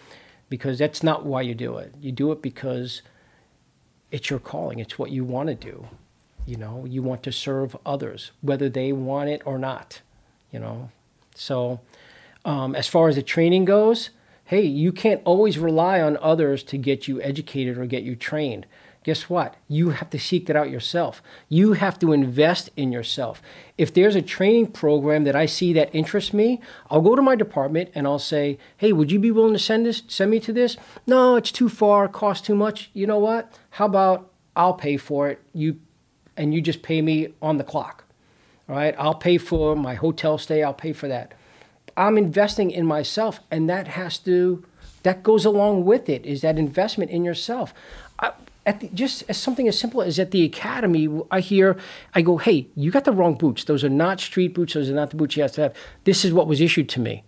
Because 0.49 0.79
that's 0.79 1.03
not 1.03 1.27
why 1.27 1.43
you 1.43 1.55
do 1.55 1.77
it. 1.77 1.95
You 2.01 2.11
do 2.11 2.33
it 2.33 2.41
because 2.41 3.03
it's 4.11 4.31
your 4.31 4.39
calling. 4.39 4.79
It's 4.79 4.99
what 4.99 5.11
you 5.11 5.25
want 5.25 5.49
to 5.49 5.55
do. 5.55 5.87
You 6.47 6.57
know, 6.57 6.87
you 6.87 7.03
want 7.03 7.23
to 7.25 7.33
serve 7.33 7.77
others, 7.85 8.31
whether 8.41 8.69
they 8.69 8.93
want 8.93 9.29
it 9.29 9.43
or 9.45 9.59
not. 9.59 10.01
You 10.51 10.61
know, 10.61 10.91
so 11.35 11.81
um, 12.45 12.75
as 12.75 12.89
far 12.89 13.09
as 13.09 13.17
the 13.17 13.23
training 13.23 13.67
goes, 13.67 14.11
hey, 14.45 14.63
you 14.63 14.93
can't 14.93 15.21
always 15.25 15.59
rely 15.59 16.01
on 16.01 16.17
others 16.23 16.63
to 16.65 16.79
get 16.79 17.07
you 17.07 17.21
educated 17.21 17.77
or 17.77 17.85
get 17.85 18.03
you 18.03 18.17
trained. 18.17 18.67
Guess 19.05 19.31
what? 19.31 19.55
You 19.69 19.91
have 19.91 20.11
to 20.11 20.19
seek 20.19 20.47
that 20.47 20.57
out 20.57 20.71
yourself. 20.71 21.23
You 21.49 21.75
have 21.75 21.99
to 22.01 22.13
invest 22.13 22.71
in 22.77 22.93
yourself. 22.93 23.41
If 23.79 23.95
there's 23.95 24.17
a 24.17 24.23
training 24.23 24.69
program 24.73 25.25
that 25.25 25.37
I 25.37 25.47
see 25.47 25.73
that 25.73 25.95
interests 25.95 26.35
me, 26.35 26.61
I'll 26.91 27.01
go 27.01 27.17
to 27.17 27.23
my 27.23 27.37
department 27.37 27.91
and 27.95 28.07
I'll 28.07 28.19
say, 28.19 28.59
"Hey, 28.77 28.93
would 28.93 29.11
you 29.11 29.19
be 29.19 29.31
willing 29.31 29.55
to 29.55 29.59
send 29.59 29.87
this 29.87 30.03
send 30.09 30.31
me 30.31 30.41
to 30.41 30.53
this?" 30.53 30.77
"No, 31.07 31.37
it's 31.37 31.53
too 31.53 31.69
far, 31.69 32.09
costs 32.09 32.47
too 32.47 32.57
much." 32.57 32.91
You 32.93 33.07
know 33.07 33.19
what? 33.19 33.53
How 33.71 33.87
about 33.87 34.31
I'll 34.59 34.75
pay 34.75 34.97
for 34.97 35.31
it. 35.31 35.41
You 35.55 35.77
and 36.37 36.53
you 36.53 36.61
just 36.61 36.83
pay 36.83 37.01
me 37.01 37.29
on 37.41 37.59
the 37.59 37.65
clock. 37.65 38.05
All 38.69 38.77
right? 38.77 38.95
I'll 38.99 39.15
pay 39.15 39.39
for 39.39 39.75
my 39.77 39.95
hotel 39.95 40.37
stay, 40.37 40.63
I'll 40.63 40.75
pay 40.75 40.93
for 40.93 41.09
that. 41.09 41.33
I'm 41.97 42.19
investing 42.19 42.71
in 42.71 42.85
myself 42.85 43.41
and 43.51 43.71
that 43.71 43.89
has 43.89 44.19
to 44.19 44.65
that 45.05 45.23
goes 45.23 45.45
along 45.45 45.85
with 45.85 46.09
it 46.09 46.27
is 46.27 46.41
that 46.43 46.59
investment 46.59 47.11
in 47.11 47.25
yourself. 47.25 47.73
At 48.69 48.81
the, 48.81 48.89
just 48.89 49.25
as 49.31 49.39
something 49.39 49.67
as 49.67 49.79
simple 49.79 50.03
as 50.03 50.19
at 50.19 50.31
the 50.31 50.45
academy, 50.45 51.09
I 51.31 51.41
hear, 51.41 51.79
I 52.15 52.21
go, 52.21 52.37
hey, 52.37 52.69
you 52.77 52.91
got 52.91 53.05
the 53.05 53.13
wrong 53.13 53.35
boots. 53.35 53.65
Those 53.65 53.83
are 53.83 53.89
not 53.89 54.21
street 54.21 54.53
boots. 54.53 54.75
Those 54.75 54.91
are 54.91 54.95
not 54.95 55.09
the 55.09 55.17
boots 55.17 55.39
you 55.39 55.43
have 55.43 55.53
to 55.53 55.63
have. 55.63 55.75
This 56.05 56.23
is 56.23 56.35
what 56.35 56.47
was 56.47 56.61
issued 56.61 56.87
to 56.91 57.01
me. 57.01 57.25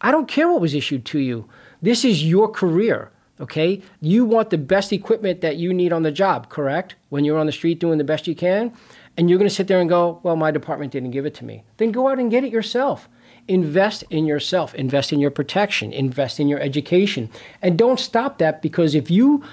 I 0.00 0.10
don't 0.10 0.26
care 0.26 0.48
what 0.50 0.62
was 0.62 0.72
issued 0.72 1.04
to 1.04 1.18
you. 1.18 1.46
This 1.82 2.06
is 2.06 2.24
your 2.24 2.48
career, 2.50 3.10
okay? 3.38 3.82
You 4.00 4.24
want 4.24 4.48
the 4.48 4.56
best 4.56 4.90
equipment 4.90 5.42
that 5.42 5.58
you 5.58 5.74
need 5.74 5.92
on 5.92 6.04
the 6.04 6.10
job, 6.10 6.48
correct? 6.48 6.94
When 7.10 7.22
you're 7.22 7.38
on 7.38 7.44
the 7.44 7.52
street 7.52 7.80
doing 7.80 7.98
the 7.98 8.04
best 8.04 8.26
you 8.26 8.34
can. 8.34 8.72
And 9.18 9.28
you're 9.28 9.38
going 9.38 9.50
to 9.50 9.54
sit 9.54 9.68
there 9.68 9.80
and 9.80 9.90
go, 9.90 10.20
well, 10.22 10.36
my 10.36 10.50
department 10.50 10.92
didn't 10.92 11.10
give 11.10 11.26
it 11.26 11.34
to 11.34 11.44
me. 11.44 11.64
Then 11.76 11.92
go 11.92 12.08
out 12.08 12.18
and 12.18 12.30
get 12.30 12.44
it 12.44 12.50
yourself. 12.50 13.10
Invest 13.46 14.04
in 14.08 14.24
yourself, 14.24 14.74
invest 14.74 15.12
in 15.12 15.20
your 15.20 15.30
protection, 15.30 15.92
invest 15.92 16.40
in 16.40 16.48
your 16.48 16.60
education. 16.60 17.28
And 17.60 17.76
don't 17.76 18.00
stop 18.00 18.38
that 18.38 18.62
because 18.62 18.94
if 18.94 19.10
you 19.10 19.44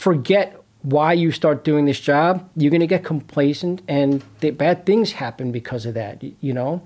forget 0.00 0.58
why 0.80 1.12
you 1.12 1.30
start 1.30 1.62
doing 1.62 1.84
this 1.84 2.00
job, 2.00 2.48
you're 2.56 2.70
going 2.70 2.80
to 2.80 2.86
get 2.86 3.04
complacent 3.04 3.82
and 3.86 4.24
the 4.40 4.50
bad 4.50 4.86
things 4.86 5.12
happen 5.12 5.52
because 5.52 5.84
of 5.84 5.92
that, 5.92 6.22
you 6.40 6.54
know? 6.54 6.80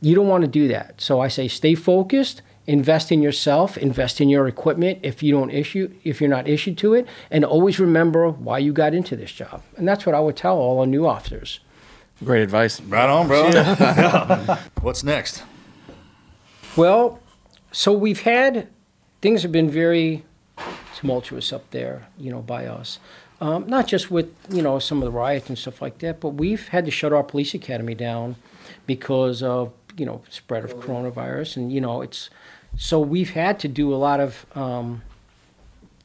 You 0.00 0.14
don't 0.14 0.28
want 0.28 0.42
to 0.42 0.48
do 0.48 0.68
that. 0.68 1.00
So 1.00 1.20
I 1.20 1.26
say 1.26 1.48
stay 1.48 1.74
focused, 1.74 2.40
invest 2.68 3.10
in 3.10 3.20
yourself, 3.20 3.76
invest 3.76 4.20
in 4.20 4.28
your 4.28 4.46
equipment 4.46 5.00
if 5.02 5.24
you 5.24 5.32
don't 5.32 5.50
issue 5.50 5.92
if 6.04 6.20
you're 6.20 6.30
not 6.30 6.46
issued 6.46 6.78
to 6.78 6.94
it, 6.94 7.08
and 7.32 7.44
always 7.44 7.80
remember 7.80 8.30
why 8.30 8.58
you 8.58 8.72
got 8.72 8.94
into 8.94 9.16
this 9.16 9.32
job. 9.32 9.62
And 9.76 9.88
that's 9.88 10.06
what 10.06 10.14
I 10.14 10.20
would 10.20 10.36
tell 10.36 10.56
all 10.56 10.78
our 10.78 10.86
new 10.86 11.04
officers. 11.04 11.58
Great 12.22 12.42
advice. 12.42 12.80
Right 12.80 13.08
on, 13.08 13.26
bro. 13.26 13.48
Yeah. 13.50 14.60
What's 14.82 15.02
next? 15.02 15.42
Well, 16.76 17.18
so 17.72 17.92
we've 17.92 18.20
had 18.20 18.68
things 19.20 19.42
have 19.42 19.50
been 19.50 19.68
very 19.68 20.24
tumultuous 21.02 21.52
up 21.52 21.68
there, 21.72 22.06
you 22.16 22.30
know, 22.30 22.40
by 22.40 22.66
us. 22.66 22.98
Um, 23.40 23.66
not 23.66 23.88
just 23.88 24.10
with 24.10 24.32
you 24.48 24.62
know 24.62 24.78
some 24.78 24.98
of 24.98 25.04
the 25.04 25.10
riots 25.10 25.48
and 25.48 25.58
stuff 25.58 25.82
like 25.82 25.98
that, 25.98 26.20
but 26.20 26.30
we've 26.30 26.68
had 26.68 26.84
to 26.84 26.92
shut 26.92 27.12
our 27.12 27.24
police 27.24 27.54
academy 27.54 27.94
down 27.94 28.36
because 28.86 29.42
of 29.42 29.72
you 29.96 30.06
know 30.06 30.22
spread 30.30 30.64
of 30.64 30.76
coronavirus, 30.76 31.56
and 31.56 31.72
you 31.72 31.80
know 31.80 32.02
it's 32.02 32.30
so 32.76 33.00
we've 33.00 33.30
had 33.30 33.58
to 33.60 33.68
do 33.68 33.92
a 33.92 33.96
lot 33.96 34.20
of 34.20 34.46
um, 34.54 35.02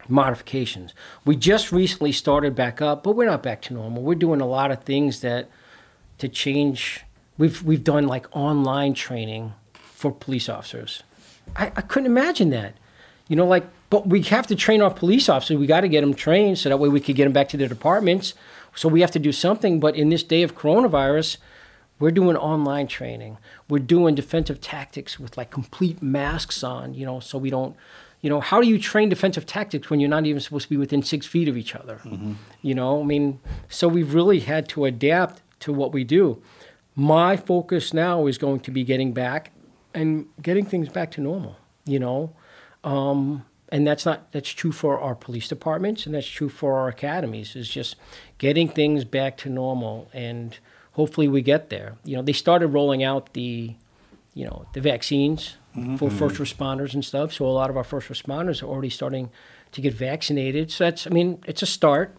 modifications. 0.10 0.95
We 1.26 1.36
just 1.36 1.72
recently 1.72 2.11
started 2.11 2.56
back 2.56 2.82
up, 2.82 3.03
but 3.03 3.11
we're 3.15 3.28
not 3.28 3.44
back 3.44 3.61
to 3.64 3.74
normal. 3.76 4.02
We're 4.02 4.15
doing 4.15 4.41
a 4.41 4.48
lot 4.48 4.72
of 4.72 4.84
things 4.84 5.22
that 5.22 5.48
to 6.18 6.28
change. 6.28 7.03
We've 7.38 7.61
we've 7.61 7.84
done 7.84 8.07
like 8.07 8.26
online 8.36 8.95
training 8.95 9.53
for 9.74 10.11
police 10.11 10.49
officers. 10.49 11.03
I, 11.56 11.68
I 11.76 11.82
couldn't 11.82 12.07
imagine 12.07 12.49
that. 12.49 12.74
You 13.28 13.36
know, 13.36 13.45
like, 13.45 13.65
but 13.90 14.08
we 14.08 14.22
have 14.24 14.48
to 14.48 14.56
train 14.56 14.82
our 14.82 14.94
police 14.94 15.30
officers. 15.30 15.58
We 15.58 15.68
got 15.68 15.82
to 15.82 15.88
get 15.88 16.02
them 16.02 16.14
trained 16.14 16.60
so 16.60 16.70
that 16.70 16.78
way 16.78 16.90
we 16.90 17.00
could 17.00 17.16
get 17.16 17.24
them 17.24 17.34
back 17.34 17.50
to 17.50 17.58
their 17.58 17.70
departments. 17.70 18.34
So 18.76 18.90
we 18.90 19.02
have 19.02 19.12
to 19.12 19.20
do 19.20 19.32
something. 19.32 19.80
But 19.80 19.96
in 19.96 20.10
this 20.10 20.24
day 20.24 20.44
of 20.44 20.56
coronavirus, 20.56 21.38
we're 22.00 22.12
doing 22.12 22.36
online 22.36 22.88
training. 22.88 23.38
We're 23.70 23.80
doing 23.80 24.16
defensive 24.16 24.62
tactics 24.62 25.20
with 25.20 25.38
like 25.38 25.50
complete 25.50 26.02
masks 26.02 26.64
on, 26.64 26.94
you 26.94 27.06
know, 27.06 27.20
so 27.20 27.38
we 27.38 27.50
don't, 27.50 27.76
you 28.22 28.30
know, 28.30 28.40
how 28.40 28.62
do 28.62 28.68
you 28.68 28.78
train 28.78 29.10
defensive 29.10 29.46
tactics 29.46 29.90
when 29.90 30.00
you're 30.00 30.10
not 30.10 30.26
even 30.26 30.42
supposed 30.42 30.64
to 30.64 30.70
be 30.70 30.78
within 30.78 31.02
six 31.02 31.26
feet 31.26 31.48
of 31.48 31.56
each 31.58 31.76
other? 31.76 32.00
You 32.62 32.76
know, 32.76 33.02
I 33.02 33.06
mean, 33.06 33.40
so 33.70 33.88
we've 33.88 34.14
really 34.14 34.42
had 34.42 34.68
to 34.70 34.86
adapt 34.86 35.42
to 35.62 35.74
what 35.74 35.92
we 35.92 36.04
do. 36.04 36.42
My 36.96 37.38
focus 37.38 37.94
now 37.94 38.28
is 38.28 38.38
going 38.38 38.60
to 38.62 38.72
be 38.72 38.84
getting 38.84 39.14
back 39.14 39.52
and 39.94 40.28
getting 40.42 40.66
things 40.66 40.90
back 40.90 41.12
to 41.12 41.22
normal, 41.22 41.58
you 41.86 42.00
know. 42.00 42.34
Um, 42.84 43.46
and 43.69 43.85
that's 43.85 44.06
not 44.06 44.31
that's 44.31 44.49
true 44.49 44.72
for 44.72 44.99
our 44.99 45.15
police 45.15 45.48
departments 45.48 46.06
and 46.06 46.15
that's 46.15 46.27
true 46.27 46.49
for 46.49 46.77
our 46.77 46.88
academies 46.88 47.56
is 47.56 47.69
just 47.69 47.95
getting 48.38 48.68
things 48.68 49.03
back 49.03 49.38
to 49.38 49.49
normal 49.49 50.10
and 50.14 50.60
hopefully 50.94 51.27
we 51.27 51.41
get 51.41 51.69
there. 51.69 51.95
You 52.03 52.18
know 52.18 52.22
they 52.22 52.34
started 52.34 52.68
rolling 52.68 53.03
out 53.03 53.34
the 53.34 53.76
you 54.34 54.45
know 54.45 54.65
the 54.73 54.81
vaccines 54.81 55.56
mm-hmm. 55.76 55.95
for 55.98 56.10
mm-hmm. 56.10 56.18
first 56.18 56.35
responders 56.35 56.94
and 56.94 57.03
stuff 57.03 57.34
so 57.34 57.45
a 57.45 57.48
lot 57.48 57.69
of 57.69 57.77
our 57.77 57.84
first 57.84 58.10
responders 58.10 58.61
are 58.61 58.68
already 58.68 58.89
starting 58.89 59.30
to 59.72 59.81
get 59.81 59.94
vaccinated. 59.94 60.72
So 60.72 60.85
that's 60.85 61.07
i 61.07 61.10
mean 61.10 61.44
it's 61.45 61.61
a 61.61 61.68
start 61.68 62.15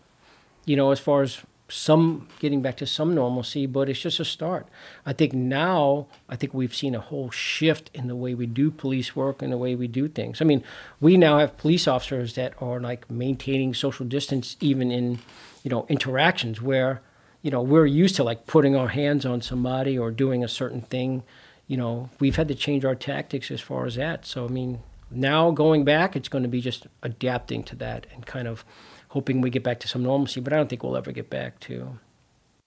you 0.64 0.76
know 0.76 0.90
as 0.90 1.00
far 1.00 1.22
as 1.22 1.42
some 1.68 2.28
getting 2.38 2.62
back 2.62 2.76
to 2.78 2.86
some 2.86 3.14
normalcy, 3.14 3.66
but 3.66 3.88
it's 3.88 4.00
just 4.00 4.20
a 4.20 4.24
start. 4.24 4.66
I 5.04 5.12
think 5.12 5.32
now, 5.34 6.06
I 6.28 6.36
think 6.36 6.54
we've 6.54 6.74
seen 6.74 6.94
a 6.94 7.00
whole 7.00 7.30
shift 7.30 7.90
in 7.92 8.08
the 8.08 8.16
way 8.16 8.34
we 8.34 8.46
do 8.46 8.70
police 8.70 9.14
work 9.14 9.42
and 9.42 9.52
the 9.52 9.58
way 9.58 9.74
we 9.74 9.86
do 9.86 10.08
things. 10.08 10.40
I 10.40 10.44
mean, 10.44 10.64
we 11.00 11.16
now 11.16 11.38
have 11.38 11.58
police 11.58 11.86
officers 11.86 12.34
that 12.34 12.54
are 12.60 12.80
like 12.80 13.10
maintaining 13.10 13.74
social 13.74 14.06
distance 14.06 14.56
even 14.60 14.90
in, 14.90 15.18
you 15.62 15.70
know, 15.70 15.84
interactions 15.88 16.62
where, 16.62 17.02
you 17.42 17.50
know, 17.50 17.62
we're 17.62 17.86
used 17.86 18.16
to 18.16 18.24
like 18.24 18.46
putting 18.46 18.74
our 18.74 18.88
hands 18.88 19.26
on 19.26 19.42
somebody 19.42 19.98
or 19.98 20.10
doing 20.10 20.42
a 20.42 20.48
certain 20.48 20.80
thing. 20.80 21.22
You 21.66 21.76
know, 21.76 22.08
we've 22.18 22.36
had 22.36 22.48
to 22.48 22.54
change 22.54 22.86
our 22.86 22.94
tactics 22.94 23.50
as 23.50 23.60
far 23.60 23.84
as 23.84 23.96
that. 23.96 24.24
So, 24.24 24.46
I 24.46 24.48
mean, 24.48 24.80
now 25.10 25.50
going 25.50 25.84
back, 25.84 26.16
it's 26.16 26.28
going 26.28 26.44
to 26.44 26.48
be 26.48 26.62
just 26.62 26.86
adapting 27.02 27.62
to 27.64 27.76
that 27.76 28.06
and 28.14 28.24
kind 28.24 28.48
of 28.48 28.64
hoping 29.08 29.40
we 29.40 29.50
get 29.50 29.62
back 29.62 29.80
to 29.80 29.88
some 29.88 30.02
normalcy, 30.02 30.40
but 30.40 30.52
I 30.52 30.56
don't 30.56 30.68
think 30.68 30.82
we'll 30.82 30.96
ever 30.96 31.12
get 31.12 31.30
back 31.30 31.58
to. 31.60 31.98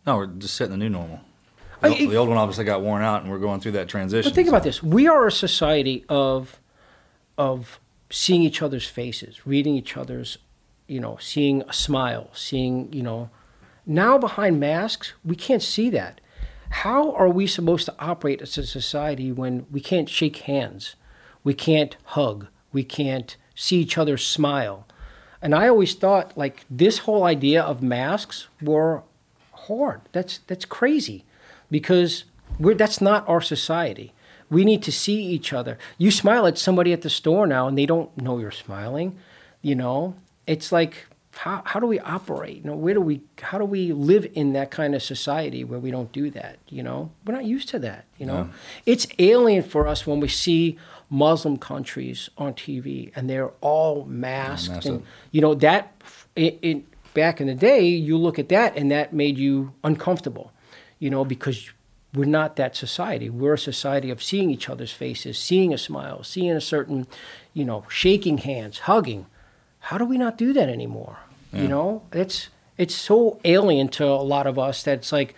No, 0.06 0.18
we're 0.18 0.28
just 0.28 0.56
setting 0.56 0.72
the 0.72 0.78
new 0.78 0.90
normal. 0.90 1.20
The, 1.82 1.88
I- 1.90 2.06
the 2.06 2.16
old 2.16 2.30
one 2.30 2.38
obviously 2.38 2.66
got 2.66 2.82
worn 2.82 3.02
out, 3.04 3.22
and 3.24 3.32
we're 3.32 3.40
going 3.40 3.60
through 3.60 3.74
that 3.74 3.88
transition. 3.88 4.30
But 4.30 4.36
think 4.36 4.48
so- 4.48 4.54
about 4.56 4.64
this: 4.64 4.82
we 4.84 5.08
are 5.08 5.28
a 5.28 5.32
society 5.32 6.06
of 6.10 6.60
of 7.38 7.80
seeing 8.10 8.44
each 8.44 8.62
other's 8.62 8.88
faces, 8.88 9.46
reading 9.48 9.76
each 9.76 9.96
other's, 9.98 10.38
you 10.88 11.00
know, 11.00 11.18
seeing 11.20 11.62
a 11.64 11.74
smile, 11.74 12.30
seeing, 12.34 12.92
you 12.94 13.02
know. 13.02 13.30
Now 13.86 14.18
behind 14.18 14.60
masks, 14.60 15.14
we 15.24 15.36
can't 15.36 15.64
see 15.64 15.90
that. 15.92 16.22
How 16.70 17.12
are 17.14 17.30
we 17.30 17.48
supposed 17.48 17.86
to 17.86 17.96
operate 18.00 18.42
as 18.42 18.58
a 18.58 18.66
society 18.66 19.32
when 19.32 19.66
we 19.72 19.82
can't 19.82 20.08
shake 20.10 20.38
hands, 20.38 20.96
we 21.44 21.54
can't 21.54 21.96
hug, 22.04 22.48
we 22.72 22.84
can't 22.84 23.36
see 23.56 23.78
each 23.78 23.98
other 23.98 24.18
smile? 24.18 24.86
And 25.42 25.56
I 25.56 25.68
always 25.68 25.96
thought 25.96 26.38
like 26.38 26.66
this 26.70 27.00
whole 27.00 27.24
idea 27.24 27.62
of 27.62 27.82
masks 27.82 28.48
were 28.62 29.04
hard. 29.54 30.02
That's 30.12 30.40
that's 30.48 30.66
crazy, 30.66 31.26
because 31.70 32.26
we're 32.60 32.76
that's 32.76 33.02
not 33.02 33.28
our 33.28 33.42
society. 33.42 34.14
We 34.50 34.66
need 34.66 34.84
to 34.84 34.92
see 34.92 35.24
each 35.24 35.54
other. 35.54 35.78
You 35.98 36.12
smile 36.12 36.46
at 36.46 36.58
somebody 36.58 36.92
at 36.94 37.02
the 37.02 37.10
store 37.10 37.48
now, 37.48 37.68
and 37.68 37.78
they 37.78 37.86
don't 37.86 38.16
know 38.18 38.38
you're 38.38 38.52
smiling. 38.52 39.18
You 39.62 39.76
know, 39.76 40.16
it's 40.46 40.72
like 40.72 41.08
how 41.34 41.64
how 41.66 41.80
do 41.80 41.88
we 41.88 42.00
operate? 42.00 42.58
You 42.58 42.64
know, 42.64 42.76
where 42.76 42.94
do 42.94 43.02
we 43.02 43.22
how 43.42 43.58
do 43.58 43.66
we 43.66 43.94
live 43.94 44.30
in 44.34 44.54
that 44.54 44.70
kind 44.70 44.94
of 44.94 45.02
society 45.02 45.64
where 45.64 45.80
we 45.80 45.90
don't 45.90 46.12
do 46.12 46.30
that? 46.32 46.60
You 46.68 46.84
know, 46.84 47.12
we're 47.26 47.34
not 47.34 47.46
used 47.46 47.70
to 47.70 47.80
that. 47.80 48.06
You 48.18 48.26
know, 48.26 48.50
it's 48.86 49.08
alien 49.18 49.64
for 49.64 49.88
us 49.88 50.06
when 50.06 50.20
we 50.20 50.28
see 50.28 50.78
Muslim 51.12 51.58
countries 51.58 52.30
on 52.38 52.54
TV 52.54 53.12
and 53.16 53.30
they're 53.30 53.52
all 53.62 54.06
masked 54.06 54.72
masked 54.72 54.86
and 54.88 55.04
you 55.32 55.42
know 55.42 55.54
that 55.54 56.02
in, 56.36 56.58
in 56.62 56.88
back 57.14 57.40
in 57.40 57.48
the 57.48 57.54
day 57.54 57.86
you 57.86 58.18
look 58.18 58.40
at 58.40 58.50
that 58.50 58.76
and 58.76 58.90
that 58.90 59.14
made 59.14 59.38
you 59.38 59.74
uncomfortable 59.84 60.52
you 60.98 61.10
know 61.10 61.24
because 61.24 61.70
we're 62.14 62.26
not 62.26 62.58
that 62.58 62.76
society. 62.76 63.30
We're 63.30 63.54
a 63.54 63.58
society 63.58 64.10
of 64.10 64.22
seeing 64.22 64.50
each 64.50 64.68
other's 64.68 64.92
faces 64.92 65.38
seeing 65.38 65.74
a 65.74 65.78
smile 65.78 66.24
seeing 66.24 66.52
a 66.52 66.62
certain 66.62 67.06
you 67.54 67.66
know 67.66 67.84
shaking 67.90 68.40
hands 68.40 68.80
hugging. 68.80 69.28
How 69.80 69.98
do 69.98 70.06
we 70.06 70.18
not 70.18 70.38
do 70.38 70.54
that 70.54 70.70
anymore? 70.70 71.20
You 71.54 71.68
know 71.68 72.04
it's 72.14 72.48
it's 72.78 72.96
so 72.96 73.40
alien 73.44 73.90
to 73.90 74.06
a 74.06 74.24
lot 74.24 74.48
of 74.48 74.58
us 74.58 74.82
that 74.84 75.00
it's 75.00 75.12
like, 75.12 75.36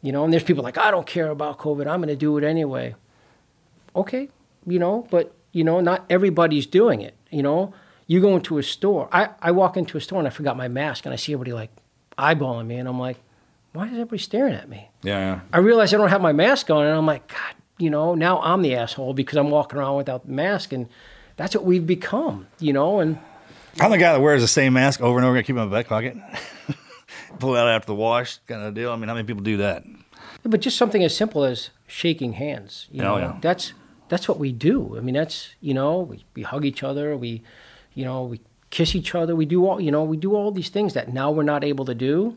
you 0.00 0.12
know, 0.12 0.22
and 0.22 0.32
there's 0.32 0.44
people 0.44 0.62
like, 0.62 0.78
I 0.78 0.92
don't 0.92 1.06
care 1.06 1.28
about 1.30 1.58
COVID. 1.58 1.88
I'm 1.88 2.00
going 2.00 2.08
to 2.08 2.14
do 2.14 2.38
it 2.38 2.44
anyway. 2.44 2.94
Okay, 3.96 4.28
you 4.66 4.78
know, 4.78 5.06
but 5.10 5.32
you 5.52 5.64
know, 5.64 5.80
not 5.80 6.04
everybody's 6.10 6.66
doing 6.66 7.00
it. 7.00 7.14
You 7.30 7.42
know, 7.42 7.72
you 8.06 8.20
go 8.20 8.36
into 8.36 8.58
a 8.58 8.62
store. 8.62 9.08
I, 9.12 9.30
I 9.40 9.50
walk 9.52 9.76
into 9.76 9.96
a 9.96 10.00
store 10.00 10.18
and 10.18 10.26
I 10.28 10.30
forgot 10.30 10.56
my 10.56 10.68
mask 10.68 11.06
and 11.06 11.12
I 11.12 11.16
see 11.16 11.32
everybody 11.32 11.52
like 11.52 11.70
eyeballing 12.18 12.66
me 12.66 12.76
and 12.76 12.88
I'm 12.88 12.98
like, 12.98 13.18
why 13.72 13.86
is 13.86 13.92
everybody 13.92 14.18
staring 14.18 14.54
at 14.54 14.68
me? 14.68 14.88
Yeah. 15.02 15.40
I 15.52 15.58
realize 15.58 15.92
I 15.92 15.96
don't 15.98 16.08
have 16.08 16.20
my 16.22 16.32
mask 16.32 16.70
on 16.70 16.84
and 16.86 16.96
I'm 16.96 17.06
like, 17.06 17.28
God, 17.28 17.54
you 17.78 17.90
know, 17.90 18.14
now 18.14 18.40
I'm 18.40 18.62
the 18.62 18.74
asshole 18.74 19.12
because 19.14 19.36
I'm 19.36 19.50
walking 19.50 19.78
around 19.78 19.96
without 19.96 20.26
the 20.26 20.32
mask 20.32 20.72
and 20.72 20.88
that's 21.36 21.54
what 21.54 21.64
we've 21.64 21.86
become, 21.86 22.46
you 22.58 22.72
know, 22.72 23.00
and 23.00 23.18
I'm 23.80 23.90
the 23.90 23.98
guy 23.98 24.12
that 24.14 24.20
wears 24.22 24.40
the 24.40 24.48
same 24.48 24.72
mask 24.72 25.00
over 25.02 25.18
and 25.18 25.26
over 25.26 25.36
again, 25.36 25.44
keep 25.44 25.56
it 25.56 25.60
in 25.60 25.68
my 25.68 25.76
back 25.78 25.88
pocket. 25.88 26.16
Pull 27.38 27.54
it 27.54 27.58
out 27.58 27.68
after 27.68 27.88
the 27.88 27.94
wash, 27.94 28.38
kind 28.46 28.62
of 28.62 28.72
deal. 28.74 28.90
I 28.90 28.96
mean, 28.96 29.08
how 29.08 29.14
many 29.14 29.26
people 29.26 29.42
do 29.42 29.58
that? 29.58 29.84
but 30.42 30.60
just 30.60 30.76
something 30.78 31.02
as 31.02 31.14
simple 31.14 31.44
as 31.44 31.70
shaking 31.88 32.34
hands, 32.34 32.86
you 32.92 33.02
Oh, 33.02 33.04
know, 33.04 33.18
yeah. 33.18 33.38
that's 33.42 33.72
that's 34.08 34.28
what 34.28 34.38
we 34.38 34.52
do. 34.52 34.96
I 34.96 35.00
mean, 35.00 35.14
that's 35.14 35.54
you 35.60 35.74
know, 35.74 36.00
we, 36.00 36.24
we 36.34 36.42
hug 36.42 36.64
each 36.64 36.82
other, 36.82 37.16
we, 37.16 37.42
you 37.94 38.04
know, 38.04 38.24
we 38.24 38.40
kiss 38.70 38.94
each 38.94 39.14
other, 39.14 39.34
we 39.36 39.46
do 39.46 39.66
all 39.66 39.80
you 39.80 39.90
know, 39.90 40.04
we 40.04 40.16
do 40.16 40.34
all 40.34 40.50
these 40.50 40.68
things 40.68 40.94
that 40.94 41.12
now 41.12 41.30
we're 41.30 41.42
not 41.42 41.64
able 41.64 41.84
to 41.84 41.94
do. 41.94 42.36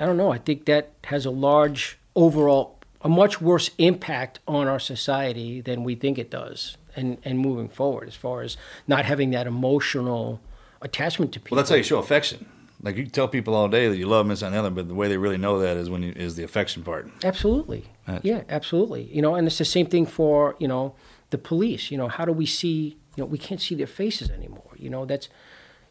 I 0.00 0.06
don't 0.06 0.16
know. 0.16 0.32
I 0.32 0.38
think 0.38 0.66
that 0.66 0.92
has 1.04 1.26
a 1.26 1.30
large 1.30 1.98
overall, 2.14 2.78
a 3.02 3.08
much 3.08 3.40
worse 3.40 3.70
impact 3.78 4.38
on 4.46 4.68
our 4.68 4.78
society 4.78 5.60
than 5.60 5.82
we 5.82 5.96
think 5.96 6.18
it 6.18 6.30
does, 6.30 6.76
and 6.94 7.18
and 7.24 7.38
moving 7.38 7.68
forward 7.68 8.08
as 8.08 8.14
far 8.14 8.42
as 8.42 8.56
not 8.86 9.04
having 9.04 9.30
that 9.30 9.46
emotional 9.46 10.40
attachment 10.80 11.32
to 11.32 11.40
people. 11.40 11.56
Well, 11.56 11.62
that's 11.62 11.70
how 11.70 11.76
you 11.76 11.82
show 11.82 11.98
affection. 11.98 12.46
Like 12.80 12.96
you 12.96 13.06
tell 13.06 13.26
people 13.26 13.54
all 13.54 13.68
day 13.68 13.88
that 13.88 13.96
you 13.96 14.06
love 14.06 14.24
them, 14.24 14.28
this 14.28 14.42
and 14.42 14.54
the 14.54 14.58
other, 14.58 14.70
but 14.70 14.86
the 14.86 14.94
way 14.94 15.08
they 15.08 15.16
really 15.16 15.36
know 15.36 15.58
that 15.58 15.76
is 15.76 15.90
when 15.90 16.02
you, 16.02 16.12
is 16.14 16.36
the 16.36 16.44
affection 16.44 16.84
part. 16.84 17.10
Absolutely. 17.24 17.84
That's- 18.08 18.24
yeah, 18.24 18.42
absolutely. 18.48 19.04
You 19.14 19.22
know, 19.22 19.34
and 19.36 19.46
it's 19.46 19.58
the 19.58 19.64
same 19.64 19.86
thing 19.86 20.06
for, 20.06 20.56
you 20.58 20.68
know, 20.68 20.94
the 21.30 21.38
police. 21.38 21.90
You 21.92 21.98
know, 21.98 22.08
how 22.08 22.24
do 22.24 22.32
we 22.32 22.46
see, 22.46 22.96
you 23.16 23.22
know, 23.22 23.26
we 23.26 23.38
can't 23.38 23.60
see 23.60 23.74
their 23.74 23.86
faces 23.86 24.30
anymore. 24.30 24.72
You 24.76 24.90
know, 24.90 25.04
that's, 25.04 25.28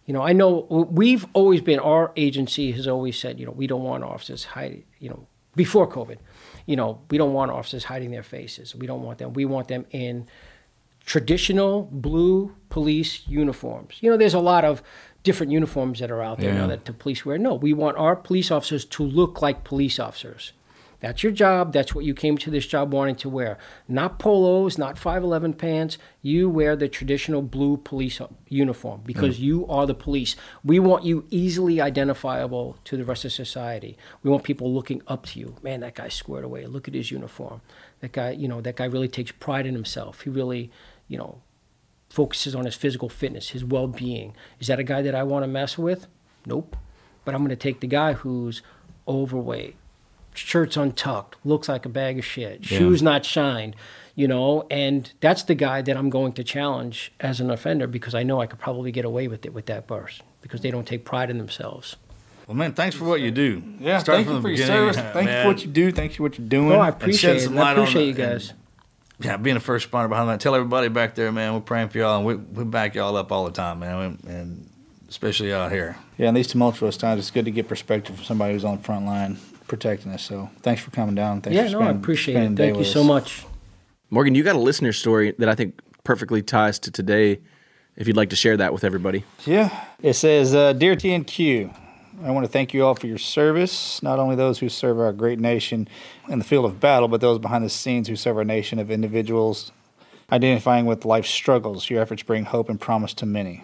you 0.06 0.14
know, 0.14 0.22
I 0.22 0.34
know 0.34 0.66
we've 1.02 1.26
always 1.34 1.62
been, 1.62 1.80
our 1.80 2.12
agency 2.16 2.72
has 2.74 2.88
always 2.88 3.20
said, 3.20 3.40
you 3.40 3.46
know, 3.46 3.52
we 3.52 3.68
don't 3.68 3.84
want 3.84 4.04
officers 4.04 4.46
hiding, 4.46 4.84
you 5.00 5.10
know, 5.10 5.28
before 5.56 5.88
COVID, 5.88 6.18
you 6.66 6.76
know, 6.76 7.02
we 7.10 7.18
don't 7.18 7.34
want 7.34 7.52
officers 7.52 7.86
hiding 7.86 8.12
their 8.12 8.24
faces. 8.24 8.76
We 8.76 8.86
don't 8.88 9.02
want 9.04 9.18
them. 9.18 9.34
We 9.34 9.46
want 9.46 9.68
them 9.68 9.86
in 9.92 10.28
traditional 11.06 11.90
blue 11.92 12.56
police 12.70 13.28
uniforms. 13.28 13.98
You 14.02 14.12
know, 14.12 14.18
there's 14.18 14.34
a 14.34 14.40
lot 14.40 14.66
of 14.66 14.84
different 15.24 15.52
uniforms 15.52 16.00
that 16.00 16.12
are 16.12 16.22
out 16.22 16.40
there 16.40 16.54
now 16.54 16.68
that 16.68 16.86
the 16.86 16.94
police 16.94 17.26
wear. 17.26 17.38
No, 17.38 17.54
we 17.56 17.74
want 17.74 17.98
our 17.98 18.16
police 18.16 18.52
officers 18.52 18.86
to 18.86 19.04
look 19.04 19.42
like 19.42 19.64
police 19.64 20.00
officers. 20.00 20.54
That's 21.00 21.22
your 21.22 21.32
job. 21.32 21.74
That's 21.74 21.94
what 21.94 22.06
you 22.06 22.16
came 22.16 22.38
to 22.40 22.50
this 22.50 22.66
job 22.66 22.92
wanting 22.92 23.16
to 23.18 23.30
wear. 23.30 23.60
Not 23.88 24.18
polos, 24.18 24.78
not 24.78 24.98
511 24.98 25.54
pants. 25.54 25.98
You 26.24 26.50
wear 26.50 26.76
the 26.76 26.88
traditional 26.88 27.44
blue 27.44 27.78
police 27.78 28.20
uniform 28.50 29.02
because 29.06 29.38
mm. 29.38 29.42
you 29.42 29.68
are 29.68 29.86
the 29.86 29.94
police. 29.94 30.36
We 30.64 30.80
want 30.80 31.06
you 31.06 31.26
easily 31.30 31.80
identifiable 31.80 32.78
to 32.86 32.98
the 32.98 33.06
rest 33.06 33.26
of 33.26 33.32
society. 33.32 33.96
We 34.24 34.32
want 34.32 34.44
people 34.44 34.74
looking 34.74 35.04
up 35.08 35.28
to 35.28 35.40
you. 35.40 35.56
Man, 35.62 35.82
that 35.82 35.96
guy's 35.96 36.16
squared 36.16 36.46
away. 36.46 36.66
Look 36.66 36.88
at 36.88 36.96
his 36.96 37.12
uniform. 37.12 37.62
That 38.00 38.12
guy, 38.12 38.32
you 38.32 38.48
know, 38.48 38.62
that 38.62 38.76
guy 38.76 38.86
really 38.86 39.08
takes 39.08 39.32
pride 39.32 39.68
in 39.68 39.76
himself. 39.76 40.22
He 40.22 40.32
really, 40.32 40.72
you 41.08 41.18
know, 41.18 41.42
focuses 42.10 42.56
on 42.56 42.66
his 42.66 42.76
physical 42.76 43.10
fitness, 43.10 43.50
his 43.50 43.64
well 43.64 43.88
being. 43.88 44.34
Is 44.60 44.68
that 44.68 44.80
a 44.80 44.84
guy 44.84 45.02
that 45.04 45.14
I 45.14 45.24
want 45.24 45.44
to 45.44 45.48
mess 45.48 45.78
with? 45.78 46.08
Nope. 46.46 46.76
But 47.26 47.36
I'm 47.36 47.42
going 47.42 47.50
to 47.50 47.56
take 47.56 47.82
the 47.82 47.88
guy 47.88 48.14
who's 48.14 48.62
overweight, 49.08 49.76
shirt's 50.38 50.78
untucked, 50.78 51.36
looks 51.44 51.68
like 51.70 51.86
a 51.86 51.90
bag 51.90 52.20
of 52.20 52.26
shit, 52.26 52.66
shoes 52.66 53.02
not 53.02 53.26
shined, 53.26 53.76
you 54.16 54.28
know, 54.28 54.66
and 54.70 55.12
that's 55.20 55.44
the 55.44 55.56
guy 55.56 55.82
that 55.82 55.96
I'm 55.98 56.10
going 56.10 56.34
to 56.34 56.44
challenge 56.44 57.12
as 57.20 57.40
an 57.40 57.50
offender 57.52 57.88
because 57.88 58.16
I 58.16 58.24
know 58.24 58.42
I 58.42 58.46
could 58.46 58.60
probably 58.60 58.92
get 58.92 59.06
away 59.06 59.28
with 59.28 59.46
it 59.46 59.54
with 59.54 59.66
that 59.68 59.88
burst 59.88 60.22
because 60.42 60.62
they 60.62 60.72
don't 60.72 60.88
take 60.88 61.06
pride 61.06 61.30
in 61.30 61.38
themselves. 61.38 61.96
Well, 62.48 62.56
man, 62.56 62.74
thanks 62.74 62.96
for 62.96 63.04
what 63.04 63.20
you 63.20 63.30
do. 63.32 63.62
Yeah, 63.80 63.98
Start 63.98 64.18
thank 64.18 64.28
from 64.28 64.36
you 64.36 64.40
the 64.40 64.42
for 64.42 64.50
your 64.50 64.58
beginning, 64.58 64.94
service. 64.94 65.14
Thank 65.14 65.30
you 65.30 65.42
for 65.42 65.48
what 65.48 65.62
you 65.64 65.68
do. 65.68 65.92
Thank 65.92 66.12
you 66.14 66.18
for 66.18 66.24
what 66.24 66.38
you're 66.40 66.48
doing. 66.48 66.70
No, 66.70 66.80
I 66.80 66.90
appreciate 66.90 67.44
it. 67.44 67.52
I 67.52 67.72
appreciate 67.74 68.02
the- 68.04 68.08
you 68.08 68.14
guys. 68.30 68.54
Yeah, 69.20 69.36
being 69.38 69.56
a 69.58 69.60
first 69.60 69.90
responder 69.90 70.10
behind 70.10 70.30
that. 70.30 70.40
Tell 70.40 70.54
everybody 70.54 70.90
back 70.90 71.16
there, 71.16 71.32
man. 71.32 71.56
We're 71.56 71.60
praying 71.62 71.90
for 71.90 71.98
y'all, 71.98 72.18
and 72.18 72.26
we 72.26 72.36
we 72.36 72.64
back 72.64 72.94
y'all 72.94 73.18
up 73.18 73.32
all 73.32 73.46
the 73.46 73.52
time, 73.52 73.80
man, 73.80 74.20
and 74.28 74.70
especially 75.10 75.52
out 75.52 75.72
here. 75.72 75.98
Yeah, 76.20 76.30
in 76.30 76.36
these 76.36 76.48
tumultuous 76.48 76.98
times, 76.98 77.20
it's 77.20 77.32
good 77.32 77.46
to 77.46 77.52
get 77.52 77.68
perspective 77.68 78.16
from 78.16 78.24
somebody 78.26 78.54
who's 78.54 78.64
on 78.64 78.78
the 78.78 78.84
front 78.84 79.08
line 79.08 79.38
protecting 79.68 80.12
us. 80.12 80.24
So 80.24 80.50
thanks 80.62 80.82
for 80.82 80.92
coming 80.92 81.16
down. 81.16 81.42
Thanks 81.42 81.56
Yeah, 81.56 81.66
for 81.66 81.84
no, 81.84 81.88
I 81.88 81.92
appreciate 81.92 82.38
it. 82.38 82.56
Thank 82.56 82.78
you 82.78 82.84
so 82.84 83.02
us. 83.02 83.08
much. 83.08 83.46
Morgan, 84.10 84.36
you 84.36 84.44
got 84.44 84.56
a 84.56 84.60
listener 84.60 84.94
story 84.94 85.34
that 85.38 85.50
I 85.50 85.56
think 85.56 85.80
perfectly 86.04 86.42
ties 86.42 86.80
to 86.80 86.92
today. 86.92 87.40
If 87.96 88.08
you'd 88.08 88.16
like 88.16 88.30
to 88.30 88.36
share 88.36 88.56
that 88.58 88.74
with 88.74 88.84
everybody. 88.84 89.24
Yeah. 89.46 89.86
It 90.02 90.14
says, 90.14 90.54
uh, 90.54 90.74
Dear 90.74 90.96
TNQ, 90.96 91.74
I 92.24 92.32
want 92.32 92.46
to 92.46 92.52
thank 92.52 92.74
you 92.74 92.86
all 92.86 92.94
for 92.96 93.08
your 93.08 93.18
service, 93.18 94.02
not 94.04 94.20
only 94.20 94.36
those 94.36 94.60
who 94.60 94.70
serve 94.70 95.00
our 95.00 95.12
great 95.12 95.40
nation 95.40 95.88
in 96.30 96.40
the 96.40 96.46
field 96.46 96.66
of 96.66 96.80
battle, 96.80 97.08
but 97.08 97.22
those 97.22 97.40
behind 97.40 97.64
the 97.66 97.70
scenes 97.70 98.08
who 98.08 98.16
serve 98.16 98.38
our 98.38 98.44
nation 98.44 98.80
of 98.80 98.90
individuals 98.92 99.72
identifying 100.32 100.86
with 100.86 101.06
life's 101.06 101.30
struggles. 101.30 101.90
Your 101.90 102.02
efforts 102.02 102.24
bring 102.24 102.46
hope 102.46 102.70
and 102.70 102.80
promise 102.80 103.14
to 103.16 103.26
many. 103.26 103.64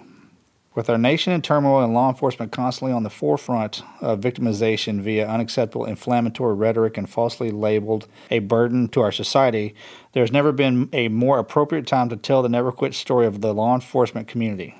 With 0.75 0.89
our 0.89 0.97
nation 0.97 1.33
in 1.33 1.43
turmoil 1.43 1.83
and 1.83 1.93
law 1.93 2.09
enforcement 2.09 2.51
constantly 2.51 2.93
on 2.93 3.03
the 3.03 3.11
forefront 3.11 3.83
of 4.01 4.21
victimization 4.21 5.01
via 5.01 5.27
unacceptable 5.27 5.85
inflammatory 5.85 6.55
rhetoric 6.55 6.97
and 6.97 7.07
falsely 7.07 7.51
labeled 7.51 8.07
a 8.31 8.39
burden 8.39 8.87
to 8.89 9.01
our 9.01 9.11
society, 9.11 9.75
there 10.13 10.23
has 10.23 10.31
never 10.31 10.51
been 10.51 10.89
a 10.91 11.09
more 11.09 11.37
appropriate 11.37 11.85
time 11.85 12.09
to 12.09 12.15
tell 12.15 12.41
the 12.41 12.49
never 12.49 12.71
quit 12.71 12.95
story 12.95 13.27
of 13.27 13.41
the 13.41 13.53
law 13.53 13.75
enforcement 13.75 14.27
community. 14.27 14.75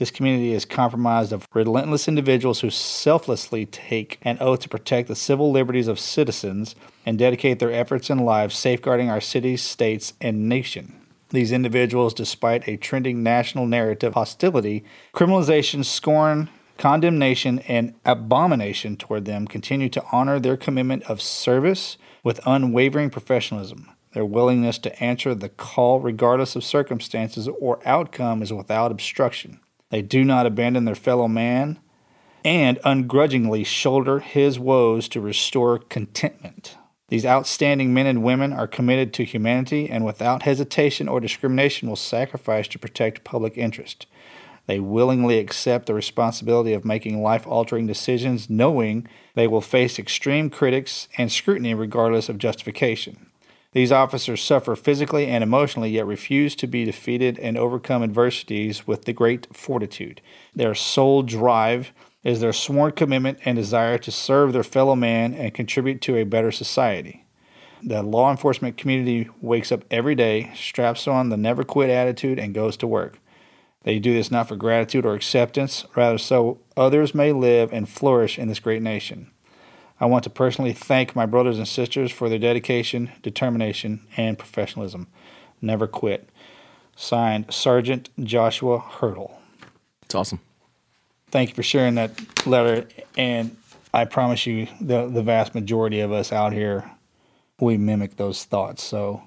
This 0.00 0.10
community 0.10 0.52
is 0.52 0.64
comprised 0.64 1.32
of 1.32 1.46
relentless 1.54 2.08
individuals 2.08 2.58
who 2.58 2.70
selflessly 2.70 3.66
take 3.66 4.18
an 4.22 4.38
oath 4.40 4.58
to 4.60 4.68
protect 4.68 5.06
the 5.06 5.14
civil 5.14 5.52
liberties 5.52 5.86
of 5.86 6.00
citizens 6.00 6.74
and 7.06 7.16
dedicate 7.16 7.60
their 7.60 7.72
efforts 7.72 8.10
and 8.10 8.24
lives 8.24 8.56
safeguarding 8.56 9.08
our 9.08 9.20
cities, 9.20 9.62
states, 9.62 10.14
and 10.20 10.48
nation. 10.48 11.01
These 11.32 11.50
individuals, 11.50 12.12
despite 12.12 12.68
a 12.68 12.76
trending 12.76 13.22
national 13.22 13.66
narrative 13.66 14.08
of 14.08 14.14
hostility, 14.14 14.84
criminalization, 15.14 15.82
scorn, 15.82 16.50
condemnation, 16.76 17.60
and 17.60 17.94
abomination 18.04 18.96
toward 18.96 19.24
them, 19.24 19.46
continue 19.46 19.88
to 19.88 20.04
honor 20.12 20.38
their 20.38 20.58
commitment 20.58 21.04
of 21.04 21.22
service 21.22 21.96
with 22.22 22.46
unwavering 22.46 23.08
professionalism. 23.08 23.90
Their 24.12 24.26
willingness 24.26 24.76
to 24.80 25.02
answer 25.02 25.34
the 25.34 25.48
call, 25.48 26.00
regardless 26.00 26.54
of 26.54 26.64
circumstances 26.64 27.48
or 27.48 27.80
outcome, 27.86 28.42
is 28.42 28.52
without 28.52 28.90
obstruction. 28.90 29.60
They 29.88 30.02
do 30.02 30.24
not 30.24 30.44
abandon 30.44 30.84
their 30.84 30.94
fellow 30.94 31.28
man 31.28 31.78
and 32.44 32.78
ungrudgingly 32.84 33.64
shoulder 33.64 34.18
his 34.18 34.58
woes 34.58 35.08
to 35.08 35.20
restore 35.20 35.78
contentment. 35.78 36.76
These 37.12 37.26
outstanding 37.26 37.92
men 37.92 38.06
and 38.06 38.22
women 38.22 38.54
are 38.54 38.66
committed 38.66 39.12
to 39.12 39.24
humanity 39.24 39.86
and 39.90 40.02
without 40.02 40.44
hesitation 40.44 41.08
or 41.08 41.20
discrimination 41.20 41.90
will 41.90 41.94
sacrifice 41.94 42.66
to 42.68 42.78
protect 42.78 43.22
public 43.22 43.58
interest. 43.58 44.06
They 44.64 44.80
willingly 44.80 45.38
accept 45.38 45.84
the 45.84 45.92
responsibility 45.92 46.72
of 46.72 46.86
making 46.86 47.22
life 47.22 47.46
altering 47.46 47.86
decisions, 47.86 48.48
knowing 48.48 49.06
they 49.34 49.46
will 49.46 49.60
face 49.60 49.98
extreme 49.98 50.48
critics 50.48 51.06
and 51.18 51.30
scrutiny 51.30 51.74
regardless 51.74 52.30
of 52.30 52.38
justification. 52.38 53.26
These 53.72 53.92
officers 53.92 54.42
suffer 54.42 54.74
physically 54.74 55.26
and 55.26 55.44
emotionally, 55.44 55.90
yet 55.90 56.06
refuse 56.06 56.56
to 56.56 56.66
be 56.66 56.86
defeated 56.86 57.38
and 57.38 57.58
overcome 57.58 58.02
adversities 58.02 58.86
with 58.86 59.04
the 59.04 59.12
great 59.12 59.54
fortitude. 59.54 60.22
Their 60.54 60.74
sole 60.74 61.22
drive 61.22 61.92
is 62.24 62.40
their 62.40 62.52
sworn 62.52 62.92
commitment 62.92 63.38
and 63.44 63.56
desire 63.56 63.98
to 63.98 64.10
serve 64.10 64.52
their 64.52 64.62
fellow 64.62 64.94
man 64.94 65.34
and 65.34 65.54
contribute 65.54 66.00
to 66.02 66.16
a 66.16 66.24
better 66.24 66.52
society. 66.52 67.24
The 67.82 68.02
law 68.02 68.30
enforcement 68.30 68.76
community 68.76 69.28
wakes 69.40 69.72
up 69.72 69.84
every 69.90 70.14
day, 70.14 70.52
straps 70.54 71.08
on 71.08 71.30
the 71.30 71.36
never 71.36 71.64
quit 71.64 71.90
attitude, 71.90 72.38
and 72.38 72.54
goes 72.54 72.76
to 72.76 72.86
work. 72.86 73.18
They 73.82 73.98
do 73.98 74.14
this 74.14 74.30
not 74.30 74.46
for 74.46 74.54
gratitude 74.54 75.04
or 75.04 75.14
acceptance, 75.14 75.84
rather, 75.96 76.18
so 76.18 76.60
others 76.76 77.14
may 77.14 77.32
live 77.32 77.72
and 77.72 77.88
flourish 77.88 78.38
in 78.38 78.46
this 78.46 78.60
great 78.60 78.82
nation. 78.82 79.32
I 79.98 80.06
want 80.06 80.22
to 80.24 80.30
personally 80.30 80.72
thank 80.72 81.16
my 81.16 81.26
brothers 81.26 81.58
and 81.58 81.66
sisters 81.66 82.12
for 82.12 82.28
their 82.28 82.38
dedication, 82.38 83.10
determination, 83.22 84.06
and 84.16 84.38
professionalism. 84.38 85.08
Never 85.60 85.88
quit. 85.88 86.28
Signed, 86.94 87.52
Sergeant 87.52 88.10
Joshua 88.20 88.78
Hurdle. 88.78 89.40
It's 90.04 90.14
awesome. 90.14 90.40
Thank 91.32 91.48
you 91.48 91.54
for 91.54 91.62
sharing 91.62 91.96
that 91.96 92.46
letter. 92.46 92.86
And 93.16 93.56
I 93.92 94.04
promise 94.04 94.46
you, 94.46 94.68
the, 94.80 95.08
the 95.08 95.22
vast 95.22 95.54
majority 95.54 96.00
of 96.00 96.12
us 96.12 96.30
out 96.30 96.52
here, 96.52 96.90
we 97.58 97.78
mimic 97.78 98.16
those 98.16 98.44
thoughts. 98.44 98.82
So 98.82 99.22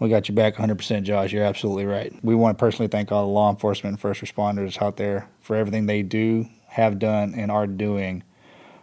we 0.00 0.08
got 0.08 0.28
you 0.28 0.34
back 0.34 0.56
100%, 0.56 1.04
Josh. 1.04 1.32
You're 1.32 1.44
absolutely 1.44 1.86
right. 1.86 2.12
We 2.22 2.34
want 2.34 2.58
to 2.58 2.60
personally 2.60 2.88
thank 2.88 3.12
all 3.12 3.24
the 3.24 3.32
law 3.32 3.50
enforcement 3.50 3.94
and 3.94 4.00
first 4.00 4.20
responders 4.20 4.82
out 4.82 4.96
there 4.96 5.28
for 5.40 5.56
everything 5.56 5.86
they 5.86 6.02
do 6.02 6.46
have 6.66 6.98
done 6.98 7.34
and 7.34 7.50
are 7.50 7.66
doing 7.66 8.24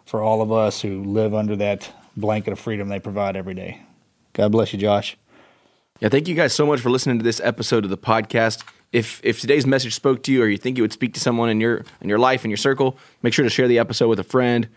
for 0.05 0.21
all 0.21 0.41
of 0.41 0.51
us 0.51 0.81
who 0.81 1.03
live 1.03 1.33
under 1.33 1.55
that 1.57 1.91
blanket 2.15 2.51
of 2.53 2.59
freedom 2.59 2.87
they 2.87 2.99
provide 2.99 3.35
every 3.35 3.53
day. 3.53 3.81
God 4.33 4.51
bless 4.51 4.71
you, 4.71 4.79
Josh. 4.79 5.17
Yeah, 5.99 6.09
thank 6.09 6.27
you 6.27 6.35
guys 6.35 6.53
so 6.53 6.65
much 6.65 6.81
for 6.81 6.89
listening 6.89 7.17
to 7.19 7.23
this 7.23 7.39
episode 7.41 7.83
of 7.85 7.89
the 7.89 7.97
podcast. 7.97 8.63
If 8.95 9.19
if 9.23 9.41
today's 9.41 9.65
message 9.65 9.93
spoke 9.93 10.23
to 10.23 10.31
you 10.31 10.41
or 10.41 10.47
you 10.47 10.57
think 10.57 10.77
it 10.77 10.81
would 10.81 10.93
speak 10.93 11.13
to 11.15 11.19
someone 11.19 11.49
in 11.49 11.59
your 11.59 11.83
in 11.99 12.07
your 12.07 12.17
life 12.17 12.45
in 12.45 12.49
your 12.49 12.57
circle, 12.57 12.97
make 13.21 13.33
sure 13.33 13.43
to 13.43 13.49
share 13.49 13.67
the 13.67 13.77
episode 13.77 14.07
with 14.07 14.19
a 14.19 14.23
friend. 14.23 14.69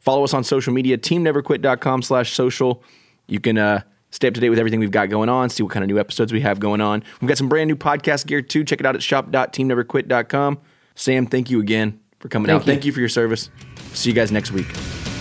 Follow 0.00 0.24
us 0.24 0.32
on 0.32 0.44
social 0.44 0.72
media, 0.72 0.96
teamneverquit.com 0.96 2.02
slash 2.02 2.32
social. 2.32 2.82
You 3.26 3.40
can 3.40 3.58
uh, 3.58 3.82
stay 4.10 4.28
up 4.28 4.34
to 4.34 4.40
date 4.40 4.50
with 4.50 4.58
everything 4.58 4.80
we've 4.80 4.90
got 4.90 5.10
going 5.10 5.28
on, 5.28 5.50
see 5.50 5.62
what 5.62 5.72
kind 5.72 5.82
of 5.82 5.88
new 5.88 5.98
episodes 5.98 6.32
we 6.32 6.40
have 6.40 6.58
going 6.58 6.80
on. 6.80 7.02
We've 7.20 7.28
got 7.28 7.38
some 7.38 7.48
brand 7.48 7.68
new 7.68 7.76
podcast 7.76 8.26
gear 8.26 8.42
too. 8.42 8.64
Check 8.64 8.80
it 8.80 8.86
out 8.86 8.94
at 8.94 9.02
shop.teamneverquit.com. 9.02 10.60
Sam, 10.94 11.26
thank 11.26 11.50
you 11.50 11.60
again 11.60 12.00
for 12.20 12.28
coming 12.28 12.46
Thank 12.46 12.62
out. 12.62 12.66
you. 12.66 12.72
Thank 12.72 12.84
you 12.86 12.92
for 12.92 13.00
your 13.00 13.08
service. 13.08 13.50
See 13.92 14.08
you 14.10 14.14
guys 14.14 14.32
next 14.32 14.52
week. 14.52 15.13